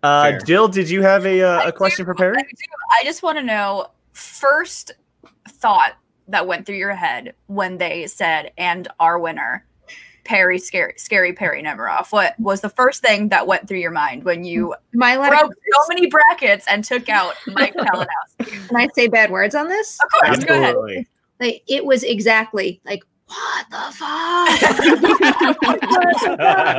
uh, 0.02 0.22
Fair. 0.22 0.40
Jill, 0.40 0.68
did 0.68 0.88
you 0.88 1.02
have 1.02 1.26
a 1.26 1.42
uh, 1.42 1.60
I 1.60 1.68
a 1.68 1.72
question 1.72 2.04
do, 2.04 2.06
prepared? 2.06 2.36
I. 2.36 2.42
I 3.00 3.04
just 3.04 3.22
want 3.22 3.38
to 3.38 3.44
know 3.44 3.88
first 4.12 4.92
thought 5.48 5.94
that 6.28 6.46
went 6.46 6.66
through 6.66 6.76
your 6.76 6.94
head 6.94 7.34
when 7.46 7.78
they 7.78 8.06
said, 8.06 8.52
and 8.58 8.86
our 9.00 9.18
winner, 9.18 9.64
Perri, 10.24 10.58
scary, 10.58 10.94
scary 10.98 11.32
Perri 11.32 11.62
Nemiroff. 11.62 12.12
What 12.12 12.38
was 12.38 12.60
the 12.60 12.68
first 12.68 13.02
thing 13.02 13.30
that 13.30 13.46
went 13.46 13.66
through 13.66 13.78
your 13.78 13.90
mind 13.90 14.24
when 14.24 14.44
you 14.44 14.74
My 14.92 15.16
broke 15.16 15.54
so 15.72 15.84
many 15.88 16.06
brackets 16.08 16.66
and 16.68 16.84
took 16.84 17.08
out 17.08 17.34
Mike 17.46 17.74
Kalinowski? 17.78 18.68
can 18.68 18.76
I 18.76 18.88
say 18.94 19.08
bad 19.08 19.30
words 19.30 19.54
on 19.54 19.68
this? 19.68 19.98
Of 20.04 20.10
course, 20.10 20.44
go 20.44 20.54
ahead. 20.54 20.76
Like 21.40 21.62
it 21.66 21.84
was 21.84 22.02
exactly 22.02 22.80
like 22.84 23.02
what 23.26 23.66
the 23.70 23.92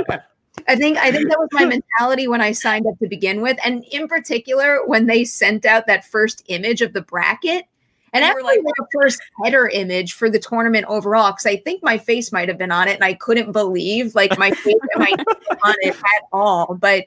fuck? 0.07 0.21
I 0.67 0.75
think 0.75 0.97
I 0.97 1.11
think 1.11 1.29
that 1.29 1.39
was 1.39 1.49
my 1.51 1.65
mentality 1.99 2.27
when 2.27 2.41
I 2.41 2.51
signed 2.51 2.85
up 2.87 2.97
to 2.99 3.07
begin 3.07 3.41
with, 3.41 3.57
and 3.63 3.83
in 3.91 4.07
particular 4.07 4.85
when 4.85 5.05
they 5.07 5.23
sent 5.23 5.65
out 5.65 5.87
that 5.87 6.05
first 6.05 6.43
image 6.47 6.81
of 6.81 6.93
the 6.93 7.01
bracket, 7.01 7.65
and 8.13 8.23
were 8.23 8.29
actually 8.29 8.57
like- 8.57 8.75
the 8.77 8.87
first 8.93 9.21
header 9.43 9.67
image 9.67 10.13
for 10.13 10.29
the 10.29 10.39
tournament 10.39 10.85
overall, 10.87 11.31
because 11.31 11.45
I 11.45 11.57
think 11.57 11.83
my 11.83 11.97
face 11.97 12.31
might 12.31 12.47
have 12.47 12.57
been 12.57 12.71
on 12.71 12.87
it, 12.87 12.95
and 12.95 13.03
I 13.03 13.13
couldn't 13.13 13.51
believe 13.51 14.15
like 14.15 14.37
my 14.37 14.51
face 14.51 14.75
and 14.95 14.99
my 14.99 15.11
on 15.63 15.75
it 15.81 15.95
at 15.95 16.23
all. 16.31 16.77
But 16.79 17.05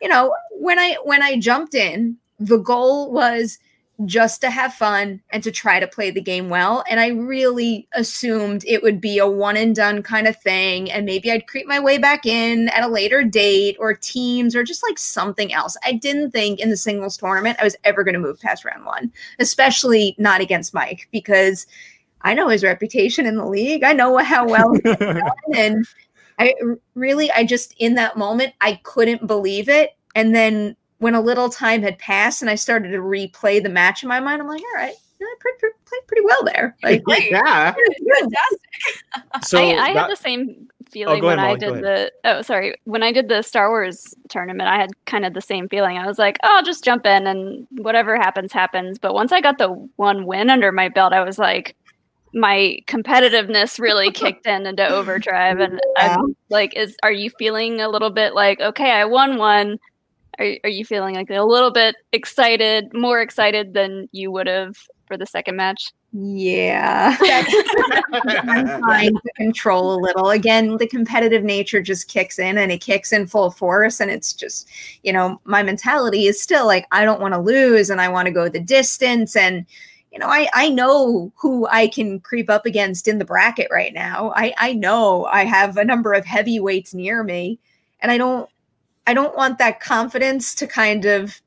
you 0.00 0.08
know, 0.08 0.34
when 0.50 0.78
I 0.78 0.96
when 1.04 1.22
I 1.22 1.38
jumped 1.38 1.74
in, 1.74 2.16
the 2.38 2.58
goal 2.58 3.12
was 3.12 3.58
just 4.06 4.40
to 4.40 4.50
have 4.50 4.74
fun 4.74 5.20
and 5.30 5.42
to 5.42 5.50
try 5.50 5.78
to 5.78 5.86
play 5.86 6.10
the 6.10 6.20
game 6.20 6.48
well. 6.48 6.82
And 6.88 6.98
I 6.98 7.08
really 7.08 7.86
assumed 7.92 8.64
it 8.66 8.82
would 8.82 9.00
be 9.00 9.18
a 9.18 9.26
one 9.26 9.56
and 9.56 9.76
done 9.76 10.02
kind 10.02 10.26
of 10.26 10.36
thing. 10.36 10.90
And 10.90 11.06
maybe 11.06 11.30
I'd 11.30 11.46
creep 11.46 11.66
my 11.66 11.78
way 11.78 11.98
back 11.98 12.26
in 12.26 12.68
at 12.70 12.82
a 12.82 12.88
later 12.88 13.22
date 13.22 13.76
or 13.78 13.94
teams 13.94 14.56
or 14.56 14.64
just 14.64 14.82
like 14.82 14.98
something 14.98 15.52
else. 15.52 15.76
I 15.84 15.92
didn't 15.92 16.32
think 16.32 16.58
in 16.58 16.70
the 16.70 16.76
singles 16.76 17.16
tournament 17.16 17.58
I 17.60 17.64
was 17.64 17.76
ever 17.84 18.02
going 18.02 18.14
to 18.14 18.20
move 18.20 18.40
past 18.40 18.64
round 18.64 18.84
one, 18.84 19.12
especially 19.38 20.16
not 20.18 20.40
against 20.40 20.74
Mike, 20.74 21.08
because 21.12 21.66
I 22.22 22.34
know 22.34 22.48
his 22.48 22.64
reputation 22.64 23.26
in 23.26 23.36
the 23.36 23.46
league. 23.46 23.84
I 23.84 23.92
know 23.92 24.16
how 24.18 24.48
well 24.48 24.72
he's 24.72 24.82
done. 24.96 25.22
And 25.54 25.86
I 26.38 26.54
really, 26.94 27.30
I 27.30 27.44
just 27.44 27.74
in 27.78 27.94
that 27.94 28.16
moment, 28.16 28.54
I 28.60 28.80
couldn't 28.82 29.26
believe 29.26 29.68
it. 29.68 29.90
And 30.14 30.34
then 30.34 30.76
when 31.02 31.16
a 31.16 31.20
little 31.20 31.48
time 31.48 31.82
had 31.82 31.98
passed 31.98 32.42
and 32.42 32.50
I 32.50 32.54
started 32.54 32.90
to 32.90 32.98
replay 32.98 33.60
the 33.60 33.68
match 33.68 34.04
in 34.04 34.08
my 34.08 34.20
mind, 34.20 34.40
I'm 34.40 34.46
like, 34.46 34.62
all 34.62 34.80
right, 34.80 34.94
yeah, 35.20 35.26
I 35.26 35.34
played, 35.40 35.58
pretty- 35.58 35.76
played 35.84 36.06
pretty 36.06 36.24
well 36.24 36.44
there. 36.44 36.76
Like, 36.84 37.02
Great. 37.02 37.30
yeah. 37.30 37.74
Fantastic. 37.74 39.44
So 39.44 39.58
I, 39.62 39.62
I 39.62 39.94
that- 39.94 40.02
had 40.02 40.10
the 40.10 40.16
same 40.16 40.68
oh, 40.70 40.84
feeling 40.90 41.20
go 41.20 41.26
ahead, 41.26 41.38
when 41.38 41.44
I 41.44 41.48
Molly, 41.48 41.58
go 41.58 41.74
did 41.74 41.84
the 41.84 42.12
oh 42.24 42.42
sorry 42.42 42.76
when 42.84 43.02
I 43.02 43.10
did 43.10 43.28
the 43.28 43.42
Star 43.42 43.68
Wars 43.68 44.14
tournament. 44.28 44.68
I 44.68 44.76
had 44.76 44.90
kind 45.06 45.24
of 45.24 45.34
the 45.34 45.40
same 45.40 45.68
feeling. 45.68 45.98
I 45.98 46.06
was 46.06 46.18
like, 46.20 46.38
oh, 46.44 46.56
I'll 46.56 46.62
just 46.64 46.84
jump 46.84 47.04
in 47.04 47.26
and 47.26 47.66
whatever 47.72 48.16
happens 48.16 48.52
happens. 48.52 48.98
But 49.00 49.12
once 49.14 49.32
I 49.32 49.40
got 49.40 49.58
the 49.58 49.70
one 49.96 50.24
win 50.24 50.50
under 50.50 50.70
my 50.70 50.88
belt, 50.88 51.12
I 51.12 51.24
was 51.24 51.38
like, 51.38 51.74
my 52.32 52.78
competitiveness 52.86 53.80
really 53.80 54.10
kicked 54.22 54.46
in 54.46 54.66
into 54.66 54.86
overdrive, 54.86 55.58
and 55.58 55.80
I'm 55.96 56.36
like, 56.48 56.76
is 56.76 56.96
are 57.02 57.12
you 57.12 57.30
feeling 57.38 57.80
a 57.80 57.88
little 57.88 58.10
bit 58.10 58.34
like 58.34 58.60
okay, 58.60 58.92
I 58.92 59.04
won 59.04 59.36
one? 59.36 59.78
Are 60.38 60.56
are 60.64 60.70
you 60.70 60.84
feeling 60.84 61.14
like 61.14 61.30
a 61.30 61.42
little 61.42 61.70
bit 61.70 61.96
excited, 62.12 62.92
more 62.94 63.20
excited 63.20 63.74
than 63.74 64.08
you 64.12 64.30
would 64.30 64.46
have 64.46 64.76
for 65.06 65.16
the 65.16 65.26
second 65.26 65.56
match? 65.56 65.92
yeah, 66.14 67.16
I'm 67.22 68.82
trying 68.82 69.14
to 69.14 69.32
control 69.34 69.94
a 69.94 70.00
little. 70.00 70.28
Again, 70.28 70.76
the 70.76 70.86
competitive 70.86 71.42
nature 71.42 71.80
just 71.80 72.08
kicks 72.08 72.38
in 72.38 72.58
and 72.58 72.70
it 72.70 72.82
kicks 72.82 73.14
in 73.14 73.26
full 73.26 73.50
force. 73.50 73.98
And 73.98 74.10
it's 74.10 74.34
just, 74.34 74.68
you 75.02 75.12
know, 75.12 75.40
my 75.44 75.62
mentality 75.62 76.26
is 76.26 76.40
still 76.40 76.66
like, 76.66 76.86
I 76.92 77.06
don't 77.06 77.20
want 77.20 77.32
to 77.32 77.40
lose 77.40 77.88
and 77.88 77.98
I 77.98 78.08
want 78.08 78.26
to 78.26 78.32
go 78.32 78.50
the 78.50 78.60
distance. 78.60 79.36
And, 79.36 79.64
you 80.10 80.18
know, 80.18 80.26
I, 80.26 80.50
I 80.52 80.68
know 80.68 81.32
who 81.36 81.66
I 81.68 81.88
can 81.88 82.20
creep 82.20 82.50
up 82.50 82.66
against 82.66 83.08
in 83.08 83.18
the 83.18 83.24
bracket 83.24 83.68
right 83.70 83.94
now. 83.94 84.34
I, 84.36 84.52
I 84.58 84.74
know 84.74 85.24
I 85.24 85.46
have 85.46 85.78
a 85.78 85.84
number 85.84 86.12
of 86.12 86.26
heavyweights 86.26 86.92
near 86.92 87.24
me. 87.24 87.58
And 88.00 88.12
I 88.12 88.18
don't 88.18 88.50
I 89.06 89.14
don't 89.14 89.36
want 89.36 89.58
that 89.58 89.80
confidence 89.80 90.54
to 90.56 90.66
kind 90.66 91.04
of 91.04 91.40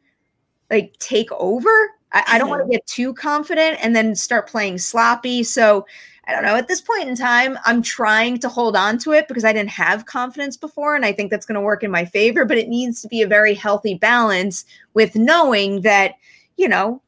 like 0.69 0.95
take 0.99 1.31
over. 1.31 1.69
I, 2.11 2.23
I 2.27 2.37
don't 2.37 2.49
want 2.49 2.59
to 2.61 2.63
mm-hmm. 2.63 2.71
get 2.71 2.87
too 2.87 3.13
confident 3.13 3.77
and 3.81 3.95
then 3.95 4.15
start 4.15 4.49
playing 4.49 4.77
sloppy. 4.79 5.43
So 5.43 5.85
I 6.27 6.31
don't 6.31 6.43
know. 6.43 6.55
At 6.55 6.67
this 6.67 6.81
point 6.81 7.07
in 7.07 7.15
time, 7.15 7.57
I'm 7.65 7.81
trying 7.81 8.39
to 8.39 8.49
hold 8.49 8.75
on 8.75 8.97
to 8.99 9.11
it 9.11 9.27
because 9.27 9.45
I 9.45 9.53
didn't 9.53 9.69
have 9.69 10.05
confidence 10.05 10.57
before. 10.57 10.95
And 10.95 11.05
I 11.05 11.11
think 11.11 11.29
that's 11.29 11.45
going 11.45 11.55
to 11.55 11.61
work 11.61 11.83
in 11.83 11.91
my 11.91 12.03
favor, 12.03 12.45
but 12.45 12.57
it 12.57 12.67
needs 12.67 13.01
to 13.01 13.07
be 13.07 13.21
a 13.21 13.27
very 13.27 13.53
healthy 13.53 13.93
balance 13.93 14.65
with 14.95 15.15
knowing 15.15 15.81
that, 15.81 16.15
you 16.57 16.67
know, 16.67 17.01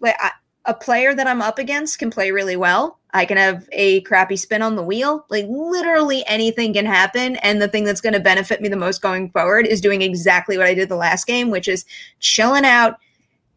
like 0.00 0.14
I, 0.20 0.30
a 0.66 0.74
player 0.74 1.14
that 1.14 1.26
I'm 1.26 1.42
up 1.42 1.58
against 1.58 1.98
can 1.98 2.10
play 2.10 2.30
really 2.30 2.56
well. 2.56 2.98
I 3.12 3.24
can 3.24 3.36
have 3.36 3.68
a 3.72 4.02
crappy 4.02 4.36
spin 4.36 4.62
on 4.62 4.76
the 4.76 4.82
wheel. 4.82 5.24
Like 5.30 5.46
literally 5.48 6.24
anything 6.26 6.74
can 6.74 6.86
happen. 6.86 7.36
And 7.36 7.60
the 7.60 7.68
thing 7.68 7.84
that's 7.84 8.00
going 8.00 8.12
to 8.12 8.20
benefit 8.20 8.60
me 8.60 8.68
the 8.68 8.76
most 8.76 9.02
going 9.02 9.30
forward 9.30 9.66
is 9.66 9.80
doing 9.80 10.02
exactly 10.02 10.56
what 10.56 10.66
I 10.66 10.74
did 10.74 10.88
the 10.88 10.96
last 10.96 11.26
game, 11.26 11.50
which 11.50 11.66
is 11.66 11.84
chilling 12.20 12.64
out, 12.64 12.98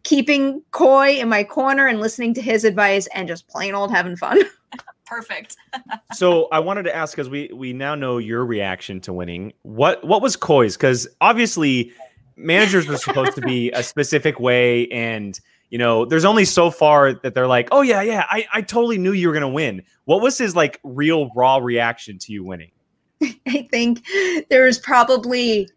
keeping 0.04 0.62
Coy 0.72 1.20
in 1.20 1.30
my 1.30 1.44
corner 1.44 1.88
and 1.88 2.00
listening 2.00 2.34
to 2.36 2.42
his 2.42 2.64
advice 2.64 3.08
and 3.14 3.28
just 3.28 3.48
plain 3.48 3.76
old 3.76 3.92
having 3.92 4.16
fun. 4.16 4.42
Perfect. 5.06 5.58
so 6.14 6.48
I 6.52 6.60
wanted 6.60 6.84
to 6.84 6.96
ask 6.96 7.16
because 7.16 7.30
we 7.30 7.52
we 7.54 7.74
now 7.74 7.94
know 7.94 8.18
your 8.18 8.46
reaction 8.46 9.00
to 9.02 9.14
winning. 9.14 9.54
What 9.62 10.04
what 10.04 10.22
was 10.22 10.36
Coy's? 10.36 10.76
Because 10.76 11.08
obviously 11.22 11.92
managers 12.36 12.90
are 12.90 12.98
supposed 12.98 13.36
to 13.36 13.42
be 13.42 13.70
a 13.72 13.84
specific 13.84 14.40
way, 14.40 14.88
and 14.88 15.40
you 15.74 15.80
know 15.80 16.06
there's 16.06 16.24
only 16.24 16.46
so 16.46 16.70
far 16.70 17.14
that 17.14 17.34
they're 17.34 17.48
like, 17.48 17.68
oh 17.72 17.82
yeah, 17.82 18.04
yeah, 18.04 18.28
I 18.30 18.46
I 18.54 18.62
totally 18.62 19.00
knew 19.00 19.12
you 19.12 19.28
were 19.28 19.34
gonna 19.34 19.50
win. 19.50 19.82
What 20.06 20.22
was 20.22 20.38
his 20.38 20.56
like 20.56 20.80
real 20.84 21.32
raw 21.36 21.58
reaction 21.58 22.20
to 22.20 22.32
you 22.32 22.44
winning? 22.44 22.70
I 23.48 23.68
think 23.72 24.06
there 24.52 24.66
was 24.66 24.78
probably 24.78 25.68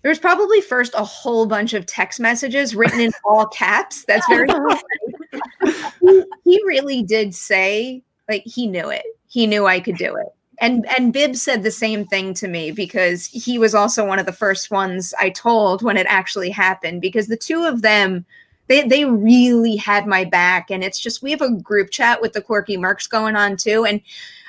there 0.00 0.08
was 0.08 0.18
probably 0.18 0.62
first 0.62 0.94
a 0.94 1.04
whole 1.04 1.44
bunch 1.44 1.74
of 1.74 1.84
text 1.84 2.18
messages 2.18 2.74
written 2.74 2.98
in 2.98 3.12
all 3.26 3.46
caps. 3.46 4.06
That's 4.06 4.26
very 4.26 4.48
he, 6.00 6.24
he 6.44 6.62
really 6.64 7.02
did 7.02 7.34
say 7.34 8.02
like 8.30 8.44
he 8.46 8.66
knew 8.66 8.88
it. 8.88 9.04
He 9.28 9.46
knew 9.46 9.66
I 9.66 9.80
could 9.80 9.98
do 9.98 10.16
it. 10.16 10.28
And 10.60 10.86
and 10.96 11.12
Bib 11.12 11.36
said 11.36 11.62
the 11.62 11.70
same 11.70 12.06
thing 12.06 12.32
to 12.34 12.48
me 12.48 12.70
because 12.70 13.26
he 13.26 13.58
was 13.58 13.74
also 13.74 14.06
one 14.06 14.18
of 14.18 14.24
the 14.24 14.32
first 14.32 14.70
ones 14.70 15.12
I 15.20 15.28
told 15.28 15.82
when 15.82 15.98
it 15.98 16.06
actually 16.08 16.48
happened 16.48 17.02
because 17.02 17.26
the 17.26 17.36
two 17.36 17.64
of 17.64 17.82
them 17.82 18.24
they 18.72 18.88
they 18.88 19.04
really 19.04 19.76
had 19.76 20.06
my 20.06 20.24
back 20.24 20.70
and 20.70 20.82
it's 20.82 20.98
just 20.98 21.22
we 21.22 21.30
have 21.30 21.42
a 21.42 21.52
group 21.52 21.90
chat 21.90 22.22
with 22.22 22.32
the 22.32 22.40
quirky 22.40 22.78
mercs 22.78 23.08
going 23.08 23.36
on 23.36 23.56
too 23.56 23.84
and 23.84 24.00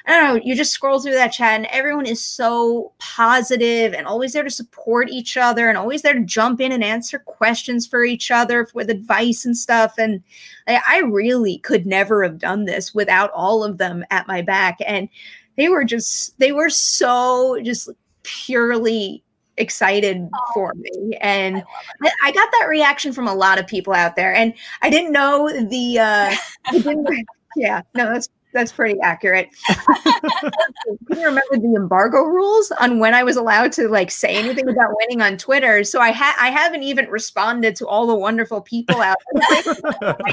I 0.05 0.11
don't 0.11 0.35
know, 0.35 0.41
you 0.43 0.53
just 0.53 0.73
scroll 0.73 0.99
through 0.99 1.13
that 1.13 1.31
chat 1.31 1.55
and 1.55 1.65
everyone 1.67 2.05
is 2.05 2.21
so 2.21 2.91
positive 2.99 3.93
and 3.93 4.05
always 4.05 4.33
there 4.33 4.43
to 4.43 4.49
support 4.49 5.09
each 5.09 5.37
other 5.37 5.69
and 5.69 5.77
always 5.77 6.01
there 6.01 6.13
to 6.13 6.25
jump 6.25 6.59
in 6.59 6.73
and 6.73 6.83
answer 6.83 7.19
questions 7.19 7.87
for 7.87 8.03
each 8.03 8.29
other 8.29 8.67
with 8.73 8.89
advice 8.89 9.45
and 9.45 9.55
stuff. 9.57 9.93
And 9.97 10.21
I, 10.67 10.81
I 10.85 10.97
really 10.99 11.59
could 11.59 11.85
never 11.85 12.21
have 12.21 12.37
done 12.37 12.65
this 12.65 12.93
without 12.93 13.31
all 13.31 13.63
of 13.63 13.77
them 13.77 14.03
at 14.11 14.27
my 14.27 14.41
back. 14.41 14.77
And 14.85 15.07
they 15.55 15.69
were 15.69 15.85
just, 15.85 16.37
they 16.37 16.51
were 16.51 16.69
so 16.69 17.61
just 17.63 17.89
purely 18.23 19.22
excited 19.57 20.27
for 20.53 20.73
me 20.75 21.17
and 21.21 21.63
I, 22.01 22.11
I 22.25 22.31
got 22.31 22.49
that 22.59 22.67
reaction 22.67 23.13
from 23.13 23.27
a 23.27 23.33
lot 23.33 23.59
of 23.59 23.67
people 23.67 23.93
out 23.93 24.15
there 24.15 24.33
and 24.33 24.53
i 24.81 24.89
didn't 24.89 25.11
know 25.11 25.47
the 25.47 25.99
uh 25.99 26.35
didn't, 26.71 27.07
yeah 27.55 27.81
no 27.93 28.11
that's 28.11 28.29
that's 28.53 28.71
pretty 28.71 28.99
accurate. 29.01 29.49
Can 29.67 30.51
you 31.09 31.25
remember 31.25 31.57
the 31.57 31.73
embargo 31.75 32.19
rules 32.19 32.71
on 32.79 32.99
when 32.99 33.13
I 33.13 33.23
was 33.23 33.35
allowed 33.35 33.71
to 33.73 33.89
like 33.89 34.11
say 34.11 34.35
anything 34.35 34.69
about 34.69 34.95
winning 35.01 35.21
on 35.21 35.37
Twitter? 35.37 35.83
So 35.83 35.99
I 35.99 36.11
had 36.11 36.35
I 36.39 36.49
haven't 36.49 36.83
even 36.83 37.07
responded 37.07 37.75
to 37.77 37.87
all 37.87 38.07
the 38.07 38.15
wonderful 38.15 38.61
people 38.61 39.01
out 39.01 39.17
there. 39.33 40.15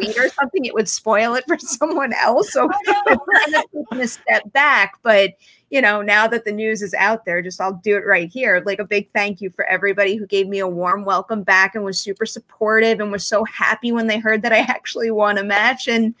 Like, 0.00 0.16
or 0.16 0.28
something, 0.30 0.64
it 0.64 0.72
would 0.72 0.88
spoil 0.88 1.34
it 1.34 1.44
for 1.46 1.58
someone 1.58 2.12
else. 2.14 2.52
So 2.52 2.68
I'm 3.06 3.18
taking 3.52 4.00
a 4.00 4.08
step 4.08 4.50
back, 4.52 4.94
but 5.02 5.32
you 5.70 5.80
know, 5.80 6.02
now 6.02 6.26
that 6.26 6.44
the 6.44 6.52
news 6.52 6.82
is 6.82 6.94
out 6.94 7.24
there, 7.24 7.40
just 7.40 7.60
I'll 7.60 7.74
do 7.74 7.96
it 7.96 8.04
right 8.04 8.28
here. 8.28 8.60
Like 8.66 8.80
a 8.80 8.84
big 8.84 9.08
thank 9.12 9.40
you 9.40 9.50
for 9.50 9.64
everybody 9.66 10.16
who 10.16 10.26
gave 10.26 10.48
me 10.48 10.58
a 10.58 10.66
warm 10.66 11.04
welcome 11.04 11.44
back 11.44 11.76
and 11.76 11.84
was 11.84 11.98
super 11.98 12.26
supportive 12.26 12.98
and 12.98 13.12
was 13.12 13.24
so 13.24 13.44
happy 13.44 13.92
when 13.92 14.08
they 14.08 14.18
heard 14.18 14.42
that 14.42 14.52
I 14.52 14.58
actually 14.68 15.12
won 15.12 15.38
a 15.38 15.44
match. 15.44 15.86
And 15.86 16.14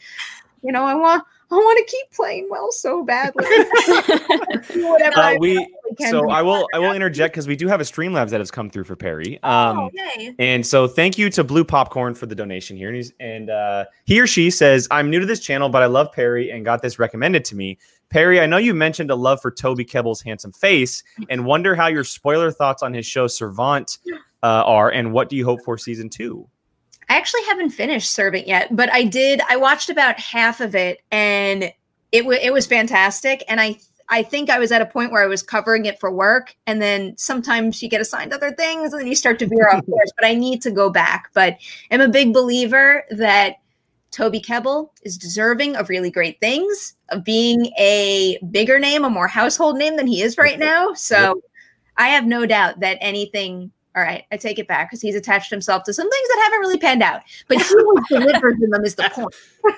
you 0.62 0.70
know, 0.70 0.84
I 0.84 0.94
want 0.94 1.24
I 1.52 1.56
want 1.56 1.78
to 1.78 1.84
keep 1.96 2.10
playing 2.12 2.48
well 2.50 2.70
so 2.70 3.02
badly. 3.04 3.44
Whatever. 4.76 5.18
Uh, 5.18 5.36
we 5.38 5.66
so 5.98 6.30
I 6.30 6.42
will 6.42 6.68
I 6.72 6.78
will 6.78 6.92
interject 6.92 7.34
because 7.34 7.48
we 7.48 7.56
do 7.56 7.66
have 7.66 7.80
a 7.80 7.84
Streamlabs 7.84 8.30
that 8.30 8.40
has 8.40 8.50
come 8.50 8.70
through 8.70 8.84
for 8.84 8.94
Perri. 8.94 9.38
oh, 9.42 9.50
Um, 9.50 9.90
yay. 9.92 10.34
And 10.38 10.64
so 10.64 10.86
thank 10.86 11.18
you 11.18 11.28
to 11.30 11.42
Blue 11.42 11.64
Popcorn 11.64 12.14
for 12.14 12.26
the 12.26 12.34
donation 12.34 12.76
here. 12.76 12.88
And, 12.88 12.96
he's, 12.96 13.12
and 13.18 13.50
uh, 13.50 13.86
he 14.04 14.20
or 14.20 14.26
she 14.26 14.50
says, 14.50 14.86
I'm 14.90 15.10
new 15.10 15.18
to 15.18 15.26
this 15.26 15.40
channel, 15.40 15.68
but 15.68 15.82
I 15.82 15.86
love 15.86 16.12
Perri 16.12 16.50
and 16.50 16.64
got 16.64 16.82
this 16.82 16.98
recommended 16.98 17.44
to 17.46 17.56
me. 17.56 17.78
Perri, 18.10 18.40
I 18.40 18.46
know 18.46 18.56
you 18.56 18.74
mentioned 18.74 19.10
a 19.10 19.14
love 19.16 19.40
for 19.40 19.50
Toby 19.50 19.84
Kebbell's 19.84 20.20
handsome 20.20 20.52
face 20.52 21.02
and 21.28 21.44
wonder 21.44 21.74
how 21.74 21.88
your 21.88 22.04
spoiler 22.04 22.50
thoughts 22.50 22.82
on 22.82 22.94
his 22.94 23.06
show 23.06 23.26
Servant 23.26 23.98
uh, 24.42 24.62
are 24.64 24.90
and 24.90 25.12
what 25.12 25.28
do 25.28 25.36
you 25.36 25.44
hope 25.44 25.62
for 25.64 25.76
season 25.76 26.08
two? 26.08 26.48
I 27.10 27.16
actually 27.16 27.42
haven't 27.48 27.70
finished 27.70 28.12
Servant 28.12 28.46
yet, 28.46 28.74
but 28.74 28.90
I 28.92 29.02
did. 29.02 29.40
I 29.50 29.56
watched 29.56 29.90
about 29.90 30.20
half 30.20 30.60
of 30.60 30.76
it, 30.76 31.02
and 31.10 31.72
it 32.12 32.24
was 32.24 32.38
it 32.40 32.52
was 32.52 32.68
fantastic. 32.68 33.42
And 33.48 33.60
I 33.60 33.78
I 34.08 34.22
think 34.22 34.48
I 34.48 34.60
was 34.60 34.70
at 34.70 34.80
a 34.80 34.86
point 34.86 35.10
where 35.10 35.22
I 35.22 35.26
was 35.26 35.42
covering 35.42 35.86
it 35.86 35.98
for 35.98 36.12
work, 36.12 36.54
and 36.68 36.80
then 36.80 37.16
sometimes 37.16 37.82
you 37.82 37.88
get 37.88 38.00
assigned 38.00 38.32
other 38.32 38.52
things, 38.52 38.92
and 38.92 39.00
then 39.00 39.08
you 39.08 39.16
start 39.16 39.40
to 39.40 39.46
veer 39.46 39.68
off 39.68 39.84
course. 39.86 40.12
But 40.16 40.24
I 40.24 40.34
need 40.34 40.62
to 40.62 40.70
go 40.70 40.88
back. 40.88 41.30
But 41.34 41.56
I'm 41.90 42.00
a 42.00 42.08
big 42.08 42.32
believer 42.32 43.04
that 43.10 43.56
Toby 44.12 44.40
Kebbell 44.40 44.90
is 45.02 45.18
deserving 45.18 45.74
of 45.74 45.88
really 45.88 46.12
great 46.12 46.40
things, 46.40 46.94
of 47.08 47.24
being 47.24 47.72
a 47.76 48.38
bigger 48.52 48.78
name, 48.78 49.04
a 49.04 49.10
more 49.10 49.28
household 49.28 49.78
name 49.78 49.96
than 49.96 50.06
he 50.06 50.22
is 50.22 50.38
right 50.38 50.60
now. 50.60 50.94
So 50.94 51.42
I 51.96 52.08
have 52.08 52.24
no 52.24 52.46
doubt 52.46 52.80
that 52.80 52.98
anything. 53.00 53.72
All 53.96 54.02
right, 54.02 54.24
I 54.30 54.36
take 54.36 54.58
it 54.58 54.68
back 54.68 54.88
because 54.90 55.00
he's 55.02 55.16
attached 55.16 55.50
himself 55.50 55.82
to 55.84 55.92
some 55.92 56.08
things 56.08 56.28
that 56.28 56.40
haven't 56.44 56.60
really 56.60 56.78
panned 56.78 57.02
out. 57.02 57.22
But 57.48 57.58
he 57.58 57.74
was 57.74 58.04
delivered 58.08 58.60
in 58.62 58.70
them 58.70 58.84
is 58.84 58.94
the 58.94 59.10
point. 59.12 59.34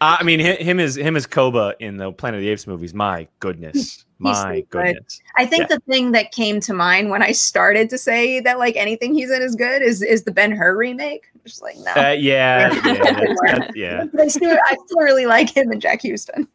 Uh, 0.00 0.16
I 0.18 0.24
mean, 0.24 0.40
hi- 0.40 0.56
him 0.56 0.80
is 0.80 0.96
him 0.96 1.14
as 1.14 1.24
Koba 1.24 1.74
in 1.78 1.98
the 1.98 2.10
Planet 2.12 2.38
of 2.38 2.42
the 2.42 2.48
Apes 2.50 2.66
movies. 2.66 2.92
My 2.92 3.28
goodness, 3.38 4.04
my 4.18 4.32
so 4.34 4.48
good. 4.68 4.86
goodness. 4.86 5.20
I 5.36 5.46
think 5.46 5.60
Yeah. 5.70 5.76
the 5.76 5.80
thing 5.88 6.10
that 6.12 6.32
came 6.32 6.58
to 6.62 6.74
mind 6.74 7.10
when 7.10 7.22
I 7.22 7.30
started 7.30 7.88
to 7.90 7.96
say 7.96 8.40
that 8.40 8.58
like 8.58 8.74
anything 8.74 9.14
he's 9.14 9.30
in 9.30 9.40
is 9.40 9.54
good 9.54 9.82
is 9.82 10.02
is 10.02 10.24
the 10.24 10.32
Ben 10.32 10.50
Hur 10.50 10.76
remake. 10.76 11.26
I'm 11.32 11.40
just 11.46 11.62
like 11.62 11.76
no. 11.78 11.92
Uh, 11.92 12.10
yeah, 12.10 12.72
yeah, 12.74 12.80
that's- 12.82 13.38
that's- 13.46 13.70
yeah. 13.76 14.04
But 14.12 14.20
I 14.22 14.28
still 14.28 14.58
I 14.66 14.76
still 14.84 14.98
really 14.98 15.26
like 15.26 15.56
him 15.56 15.70
and 15.70 15.80
Jack 15.80 16.02
Huston. 16.02 16.48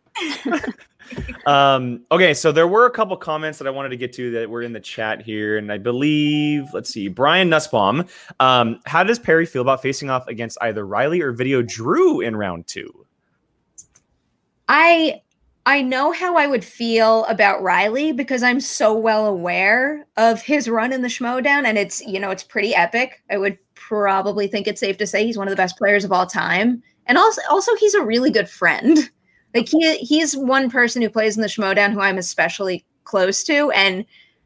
Um, 1.46 2.02
okay, 2.12 2.34
so 2.34 2.52
there 2.52 2.68
were 2.68 2.86
a 2.86 2.92
couple 2.92 3.16
comments 3.18 3.58
that 3.60 3.68
I 3.68 3.72
wanted 3.72 3.90
to 3.90 3.98
get 3.98 4.14
to 4.14 4.32
that 4.32 4.50
were 4.50 4.62
in 4.62 4.74
the 4.74 4.80
chat 4.80 5.22
here, 5.22 5.58
and 5.58 5.72
I 5.72 5.78
believe, 5.78 6.66
let's 6.74 6.90
see, 6.90 7.08
Brian 7.08 7.50
Nussbaum. 7.50 8.06
Um, 8.40 8.80
how 8.86 9.04
does 9.04 9.20
Perri 9.20 9.46
feel 9.46 9.62
about 9.62 9.82
facing 9.82 10.10
off 10.10 10.28
against 10.28 10.58
either 10.62 10.86
Riley 10.86 11.22
or 11.22 11.32
Video 11.32 11.62
Drew 11.62 12.22
in 12.22 12.36
round 12.36 12.68
two? 12.68 13.06
I 14.68 15.22
I 15.66 15.82
know 15.82 16.12
how 16.12 16.36
I 16.36 16.48
would 16.48 16.64
feel 16.64 17.26
about 17.26 17.62
Riley 17.62 18.12
because 18.12 18.42
I'm 18.44 18.60
so 18.60 18.94
well 18.94 19.28
aware 19.28 20.08
of 20.18 20.42
his 20.42 20.70
run 20.70 20.94
in 20.94 21.02
the 21.02 21.08
Schmoedown, 21.08 21.66
and 21.66 21.78
it's 21.78 22.02
you 22.02 22.20
know 22.20 22.32
it's 22.32 22.44
pretty 22.44 22.74
epic. 22.74 23.22
I 23.30 23.38
would 23.38 23.58
probably 23.76 24.48
think 24.48 24.68
it's 24.68 24.80
safe 24.80 24.98
to 24.98 25.08
say 25.08 25.26
he's 25.26 25.38
one 25.38 25.48
of 25.48 25.52
the 25.52 25.58
best 25.58 25.78
players 25.78 26.04
of 26.04 26.12
all 26.12 26.26
time, 26.26 26.82
and 27.08 27.18
also 27.18 27.42
also 27.50 27.76
he's 27.76 27.94
a 27.94 28.04
really 28.04 28.32
good 28.32 28.50
friend. 28.50 29.10
Like 29.54 29.68
he 29.68 29.98
he's 29.98 30.38
one 30.38 30.70
person 30.70 31.02
who 31.02 31.10
plays 31.10 31.36
in 31.36 31.42
the 31.42 31.48
Schmoedown 31.48 31.94
who 31.94 32.02
I'm 32.02 32.18
especially 32.18 32.86
close 33.04 33.44
to, 33.46 33.72
and 33.72 34.06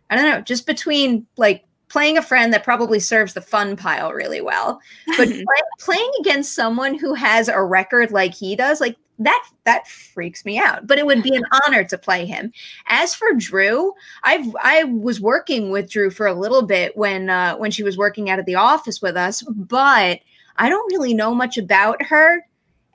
I 0.09 0.15
don't 0.15 0.29
know, 0.29 0.41
just 0.41 0.65
between 0.65 1.25
like 1.37 1.65
playing 1.89 2.17
a 2.17 2.23
friend 2.23 2.53
that 2.53 2.63
probably 2.63 2.99
serves 2.99 3.33
the 3.33 3.41
fun 3.41 3.75
pile 3.75 4.13
really 4.13 4.41
well, 4.41 4.79
but 5.17 5.27
play, 5.27 5.43
playing 5.79 6.11
against 6.19 6.55
someone 6.55 6.97
who 6.97 7.13
has 7.13 7.47
a 7.49 7.61
record 7.61 8.11
like 8.11 8.33
he 8.33 8.55
does, 8.55 8.81
like 8.81 8.95
that 9.19 9.47
that 9.63 9.87
freaks 9.87 10.43
me 10.43 10.57
out 10.57 10.87
but 10.87 10.97
it 10.97 11.05
would 11.05 11.21
be 11.21 11.35
an 11.35 11.45
honor 11.65 11.83
to 11.83 11.97
play 11.97 12.25
him. 12.25 12.51
As 12.87 13.13
for 13.13 13.31
drew 13.33 13.93
i've 14.23 14.55
i 14.61 14.83
was 14.85 15.21
working 15.21 15.69
with 15.69 15.89
drew 15.89 16.09
for 16.09 16.25
a 16.25 16.33
little 16.33 16.63
bit 16.63 16.97
when 16.97 17.29
uh 17.29 17.55
when 17.57 17.71
she 17.71 17.83
was 17.83 17.97
working 17.97 18.29
out 18.29 18.39
of 18.39 18.45
the 18.45 18.55
office 18.55 19.01
with 19.01 19.15
us 19.15 19.43
but 19.43 20.19
i 20.57 20.69
don't 20.69 20.91
really 20.91 21.13
know 21.13 21.33
much 21.33 21.57
about 21.57 22.01
her 22.01 22.43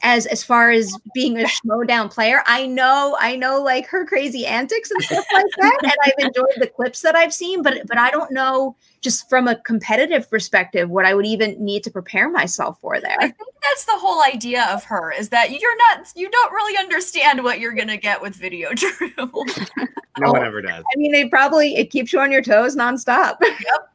as 0.03 0.27
as 0.27 0.45
far 0.45 0.71
as 0.71 0.97
being 1.15 1.39
a 1.39 1.45
Schmoedown 1.47 2.13
player. 2.13 2.43
I 2.47 2.67
know, 2.67 3.17
I 3.21 3.37
know 3.37 3.63
like 3.63 3.87
her 3.89 4.05
crazy 4.05 4.47
antics 4.47 4.91
and 4.91 5.03
stuff 5.03 5.27
like 5.33 5.47
that. 5.61 5.79
and 5.83 5.93
I've 6.05 6.27
enjoyed 6.27 6.57
the 6.59 6.69
clips 6.69 7.03
that 7.03 7.17
I've 7.17 7.35
seen, 7.35 7.63
but 7.63 7.87
but 7.87 7.99
I 7.99 8.11
don't 8.11 8.31
know 8.31 8.77
just 9.01 9.29
from 9.29 9.49
a 9.49 9.57
competitive 9.57 10.29
perspective 10.31 10.91
what 10.91 11.05
I 11.05 11.15
would 11.15 11.27
even 11.27 11.63
need 11.63 11.85
to 11.85 11.91
prepare 11.91 12.31
myself 12.31 12.79
for 12.81 13.01
there. 13.01 13.17
I 13.19 13.29
think 13.29 13.55
that's 13.63 13.85
the 13.85 13.97
whole 13.97 14.23
idea 14.25 14.67
of 14.73 14.85
her 14.85 15.13
is 15.13 15.29
that 15.31 15.51
you're 15.51 15.77
not 15.77 16.13
you 16.15 16.31
don't 16.31 16.53
really 16.53 16.77
understand 16.79 17.43
what 17.45 17.61
you're 17.61 17.75
gonna 17.75 17.97
get 17.97 18.21
with 18.21 18.35
video 18.35 18.73
Drew. 18.75 19.11
no 19.17 20.33
one 20.33 20.45
ever 20.45 20.63
does. 20.63 20.85
I 20.93 20.97
mean, 20.97 21.13
they 21.13 21.29
probably 21.29 21.77
it 21.77 21.91
keeps 21.91 22.13
you 22.13 22.21
on 22.21 22.33
your 22.33 22.43
toes 22.43 22.77
nonstop. 22.77 23.37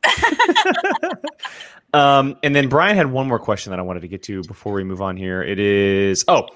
Yep. 0.03 1.23
Um, 1.93 2.35
and 2.41 2.55
then 2.55 2.69
Brian 2.69 2.97
had 2.97 3.11
one 3.11 3.27
more 3.27 3.37
question 3.37 3.69
that 3.69 3.77
I 3.77 3.83
wanted 3.83 3.99
to 3.99 4.07
get 4.07 4.23
to 4.23 4.41
before 4.43 4.73
we 4.73 4.83
move 4.83 4.99
on 4.99 5.15
here. 5.15 5.43
It 5.43 5.59
is, 5.59 6.25
oh, 6.27 6.47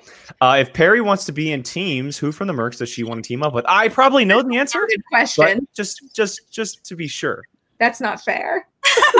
uh, 0.42 0.58
if 0.60 0.74
Perri 0.74 1.00
wants 1.00 1.26
to 1.26 1.32
be 1.32 1.52
in 1.52 1.62
teams, 1.62 2.18
who 2.18 2.32
from 2.32 2.48
the 2.48 2.54
Mercs 2.54 2.80
does 2.80 2.90
she 2.90 3.04
want 3.04 3.24
to 3.24 3.28
team 3.28 3.44
up 3.44 3.54
with? 3.54 3.64
I 3.68 3.88
probably 3.90 4.26
know 4.26 4.42
the 4.42 4.58
answer, 4.58 4.80
Good 4.90 5.06
question. 5.06 5.68
just, 5.76 6.02
just, 6.16 6.52
just 6.52 6.84
to 6.86 6.96
be 6.96 7.08
sure. 7.08 7.44
That's 7.80 8.02
not 8.02 8.22
fair. 8.22 8.68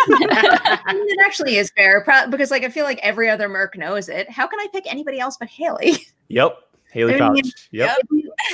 It 0.90 1.20
actually 1.26 1.58
is 1.58 1.72
fair 1.76 2.06
because, 2.30 2.52
like, 2.52 2.64
I 2.64 2.70
feel 2.70 2.86
like 2.86 3.00
every 3.04 3.30
other 3.30 3.50
Merc 3.50 3.78
knows 3.78 4.10
it. 4.10 4.30
How 4.30 4.48
can 4.48 4.60
I 4.60 4.68
pick 4.72 4.90
anybody 4.90 5.20
else 5.20 5.38
but 5.38 5.50
Haleigh? 5.50 6.12
Yep, 6.30 6.58
Haleigh 6.94 7.22
I 7.22 7.30
mean. 7.30 7.44
Yep. 7.72 7.98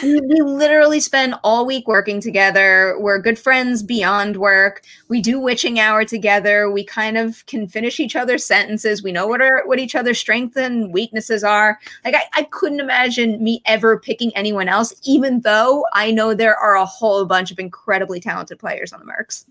we, 0.01 0.21
we 0.21 0.41
literally 0.41 0.99
spend 0.99 1.35
all 1.43 1.65
week 1.65 1.87
working 1.87 2.19
together. 2.19 2.97
We're 2.99 3.19
good 3.19 3.37
friends 3.37 3.83
beyond 3.83 4.37
work. 4.37 4.83
We 5.07 5.21
do 5.21 5.39
witching 5.39 5.79
hour 5.79 6.05
together. 6.05 6.69
We 6.71 6.83
kind 6.83 7.17
of 7.17 7.45
can 7.45 7.67
finish 7.67 7.99
each 7.99 8.15
other's 8.15 8.45
sentences. 8.45 9.03
We 9.03 9.11
know 9.11 9.27
what 9.27 9.41
our 9.41 9.65
what 9.65 9.79
each 9.79 9.95
other's 9.95 10.19
strengths 10.19 10.57
and 10.57 10.91
weaknesses 10.91 11.43
are. 11.43 11.79
Like 12.03 12.15
I, 12.15 12.23
I 12.33 12.43
couldn't 12.43 12.79
imagine 12.79 13.43
me 13.43 13.61
ever 13.65 13.99
picking 13.99 14.35
anyone 14.35 14.67
else, 14.67 14.93
even 15.03 15.41
though 15.41 15.85
I 15.93 16.11
know 16.11 16.33
there 16.33 16.57
are 16.57 16.75
a 16.75 16.85
whole 16.85 17.25
bunch 17.25 17.51
of 17.51 17.59
incredibly 17.59 18.19
talented 18.19 18.59
players 18.59 18.93
on 18.93 18.99
the 18.99 19.05
Mercs. 19.05 19.45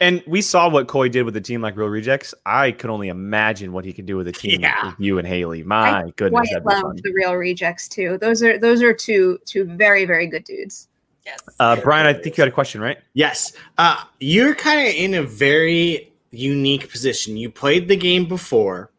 And 0.00 0.22
we 0.26 0.42
saw 0.42 0.68
what 0.68 0.88
Coy 0.88 1.08
did 1.08 1.22
with 1.22 1.36
a 1.36 1.40
team 1.40 1.60
like 1.62 1.76
Real 1.76 1.88
Rejects. 1.88 2.34
I 2.44 2.72
could 2.72 2.90
only 2.90 3.08
imagine 3.08 3.72
what 3.72 3.84
he 3.84 3.92
could 3.92 4.06
do 4.06 4.16
with 4.16 4.26
a 4.28 4.32
team 4.32 4.60
Yeah. 4.60 4.86
with 4.88 4.94
you 4.98 5.18
and 5.18 5.26
Haleigh. 5.26 5.64
My 5.64 6.10
goodness, 6.16 6.30
Quite 6.30 6.48
that'd 6.50 6.64
be 6.64 6.70
fun. 6.70 6.82
love 6.82 7.02
the 7.02 7.12
real 7.12 7.34
rejects 7.34 7.88
too. 7.88 8.18
Those 8.20 8.42
are 8.42 8.58
those 8.58 8.82
are 8.82 8.92
two 8.92 9.38
two 9.46 9.64
very 9.64 10.04
very 10.04 10.26
good 10.26 10.44
dudes. 10.44 10.88
yes. 11.24 11.38
Uh, 11.60 11.76
Brian, 11.76 12.06
I 12.06 12.12
think 12.12 12.36
you 12.36 12.42
had 12.42 12.48
a 12.48 12.52
question, 12.54 12.80
right? 12.80 12.98
Yes. 13.14 13.52
Uh, 13.78 14.02
you're 14.20 14.54
kind 14.54 14.80
of 14.86 14.94
in 14.94 15.14
a 15.14 15.22
very 15.22 16.12
unique 16.32 16.90
position. 16.90 17.36
You 17.36 17.48
played 17.50 17.86
the 17.88 17.96
game 17.96 18.26
before, 18.28 18.90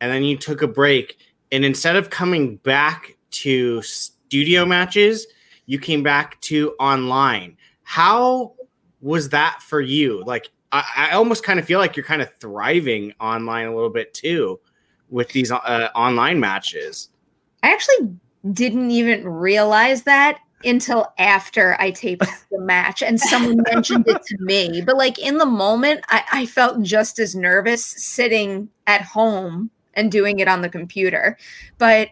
and 0.00 0.10
then 0.12 0.24
you 0.24 0.36
took 0.36 0.60
a 0.62 0.66
break. 0.66 1.16
And 1.52 1.64
instead 1.64 1.94
of 1.96 2.10
coming 2.10 2.56
back 2.56 3.16
to 3.30 3.80
studio 3.82 4.66
matches, 4.66 5.26
you 5.66 5.78
came 5.78 6.02
back 6.02 6.40
to 6.42 6.72
online. 6.80 7.56
How 7.84 8.54
was 9.04 9.28
that 9.28 9.60
for 9.60 9.82
you? 9.82 10.24
Like, 10.24 10.50
I, 10.72 10.84
I 10.96 11.10
almost 11.12 11.44
kind 11.44 11.60
of 11.60 11.66
feel 11.66 11.78
like 11.78 11.94
you're 11.94 12.06
kind 12.06 12.22
of 12.22 12.34
thriving 12.40 13.12
online 13.20 13.66
a 13.66 13.74
little 13.74 13.90
bit 13.90 14.14
too 14.14 14.58
with 15.10 15.28
these 15.28 15.52
uh, 15.52 15.90
online 15.94 16.40
matches. 16.40 17.10
I 17.62 17.70
actually 17.72 18.16
didn't 18.52 18.90
even 18.90 19.28
realize 19.28 20.02
that 20.04 20.38
until 20.64 21.12
after 21.18 21.76
I 21.78 21.90
taped 21.90 22.24
the 22.50 22.60
match 22.60 23.02
and 23.02 23.20
someone 23.20 23.62
mentioned 23.70 24.08
it 24.08 24.22
to 24.22 24.36
me. 24.40 24.80
But 24.80 24.96
like 24.96 25.18
in 25.18 25.36
the 25.36 25.46
moment, 25.46 26.00
I, 26.08 26.24
I 26.32 26.46
felt 26.46 26.82
just 26.82 27.18
as 27.18 27.36
nervous 27.36 27.84
sitting 27.84 28.70
at 28.86 29.02
home 29.02 29.70
and 29.92 30.10
doing 30.10 30.38
it 30.38 30.48
on 30.48 30.62
the 30.62 30.70
computer. 30.70 31.36
But 31.76 32.08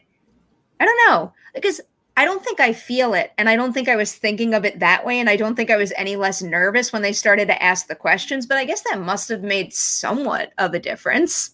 I 0.79 0.85
don't 0.85 1.09
know 1.09 1.33
because 1.55 1.81
I 2.17 2.25
don't 2.25 2.45
think 2.45 2.61
I 2.61 2.73
feel 2.73 3.15
it. 3.15 3.33
And 3.39 3.49
I 3.49 3.57
don't 3.57 3.73
think 3.73 3.89
I 3.89 3.97
was 3.97 4.15
thinking 4.15 4.55
of 4.55 4.65
it 4.65 4.81
that 4.81 5.05
way. 5.05 5.19
And 5.19 5.31
I 5.31 5.37
don't 5.37 5.55
think 5.55 5.71
I 5.71 5.77
was 5.77 5.93
any 5.97 6.17
less 6.17 6.43
nervous 6.43 6.93
when 6.93 7.03
they 7.03 7.13
started 7.13 7.49
to 7.49 7.63
ask 7.63 7.87
the 7.87 7.95
questions. 7.95 8.47
But 8.47 8.59
I 8.59 8.65
guess 8.65 8.83
that 8.83 9.01
must 9.01 9.29
have 9.31 9.43
made 9.43 9.73
somewhat 9.73 10.53
of 10.59 10.75
a 10.75 10.79
difference 10.79 11.53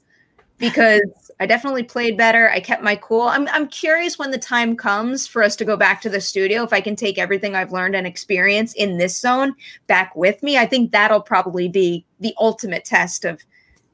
because 0.59 1.01
I 1.39 1.47
definitely 1.47 1.85
played 1.85 2.17
better. 2.17 2.51
I 2.51 2.59
kept 2.59 2.83
my 2.83 2.97
cool. 2.97 3.23
I'm, 3.23 3.47
I'm 3.49 3.69
curious 3.69 4.19
when 4.19 4.33
the 4.33 4.39
time 4.39 4.77
comes 4.77 5.27
for 5.27 5.43
us 5.43 5.55
to 5.57 5.65
go 5.65 5.77
back 5.77 6.01
to 6.03 6.11
the 6.11 6.21
studio 6.21 6.65
if 6.65 6.73
I 6.73 6.81
can 6.81 6.97
take 6.97 7.19
everything 7.19 7.55
I've 7.55 7.73
learned 7.73 7.95
and 7.95 8.07
experience 8.07 8.75
in 8.75 8.99
this 8.99 9.17
zone 9.17 9.55
back 9.87 10.15
with 10.17 10.43
me. 10.43 10.59
I 10.59 10.67
think 10.67 10.91
that'll 10.91 11.23
probably 11.23 11.69
be 11.69 12.05
the 12.19 12.35
ultimate 12.41 12.85
test 12.85 13.25
of 13.25 13.41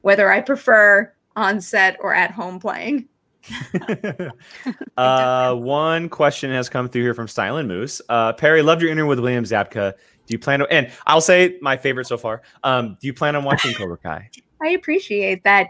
whether 0.01 0.31
I 0.31 0.41
prefer 0.41 1.13
on 1.35 1.61
set 1.61 1.97
or 1.99 2.15
at 2.15 2.31
home 2.31 2.59
playing. 2.59 3.07
uh, 4.97 5.55
one 5.55 6.09
question 6.09 6.51
has 6.51 6.69
come 6.69 6.89
through 6.89 7.03
here 7.03 7.13
from 7.13 7.27
Stylen 7.27 7.67
Moose. 7.67 8.01
Uh, 8.09 8.33
Perri, 8.33 8.61
loved 8.61 8.81
your 8.81 8.91
interview 8.91 9.07
with 9.07 9.19
William 9.19 9.43
Zabka. 9.43 9.93
Do 9.93 10.31
you 10.33 10.39
plan 10.39 10.59
to? 10.59 10.67
And 10.67 10.91
I'll 11.05 11.21
say 11.21 11.57
my 11.61 11.77
favorite 11.77 12.07
so 12.07 12.17
far. 12.17 12.41
Um, 12.63 12.97
do 12.99 13.07
you 13.07 13.13
plan 13.13 13.35
on 13.35 13.43
watching 13.43 13.73
Cobra 13.77 13.97
Kai? 13.97 14.29
I 14.63 14.69
appreciate 14.69 15.43
that. 15.43 15.67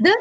The 0.00 0.16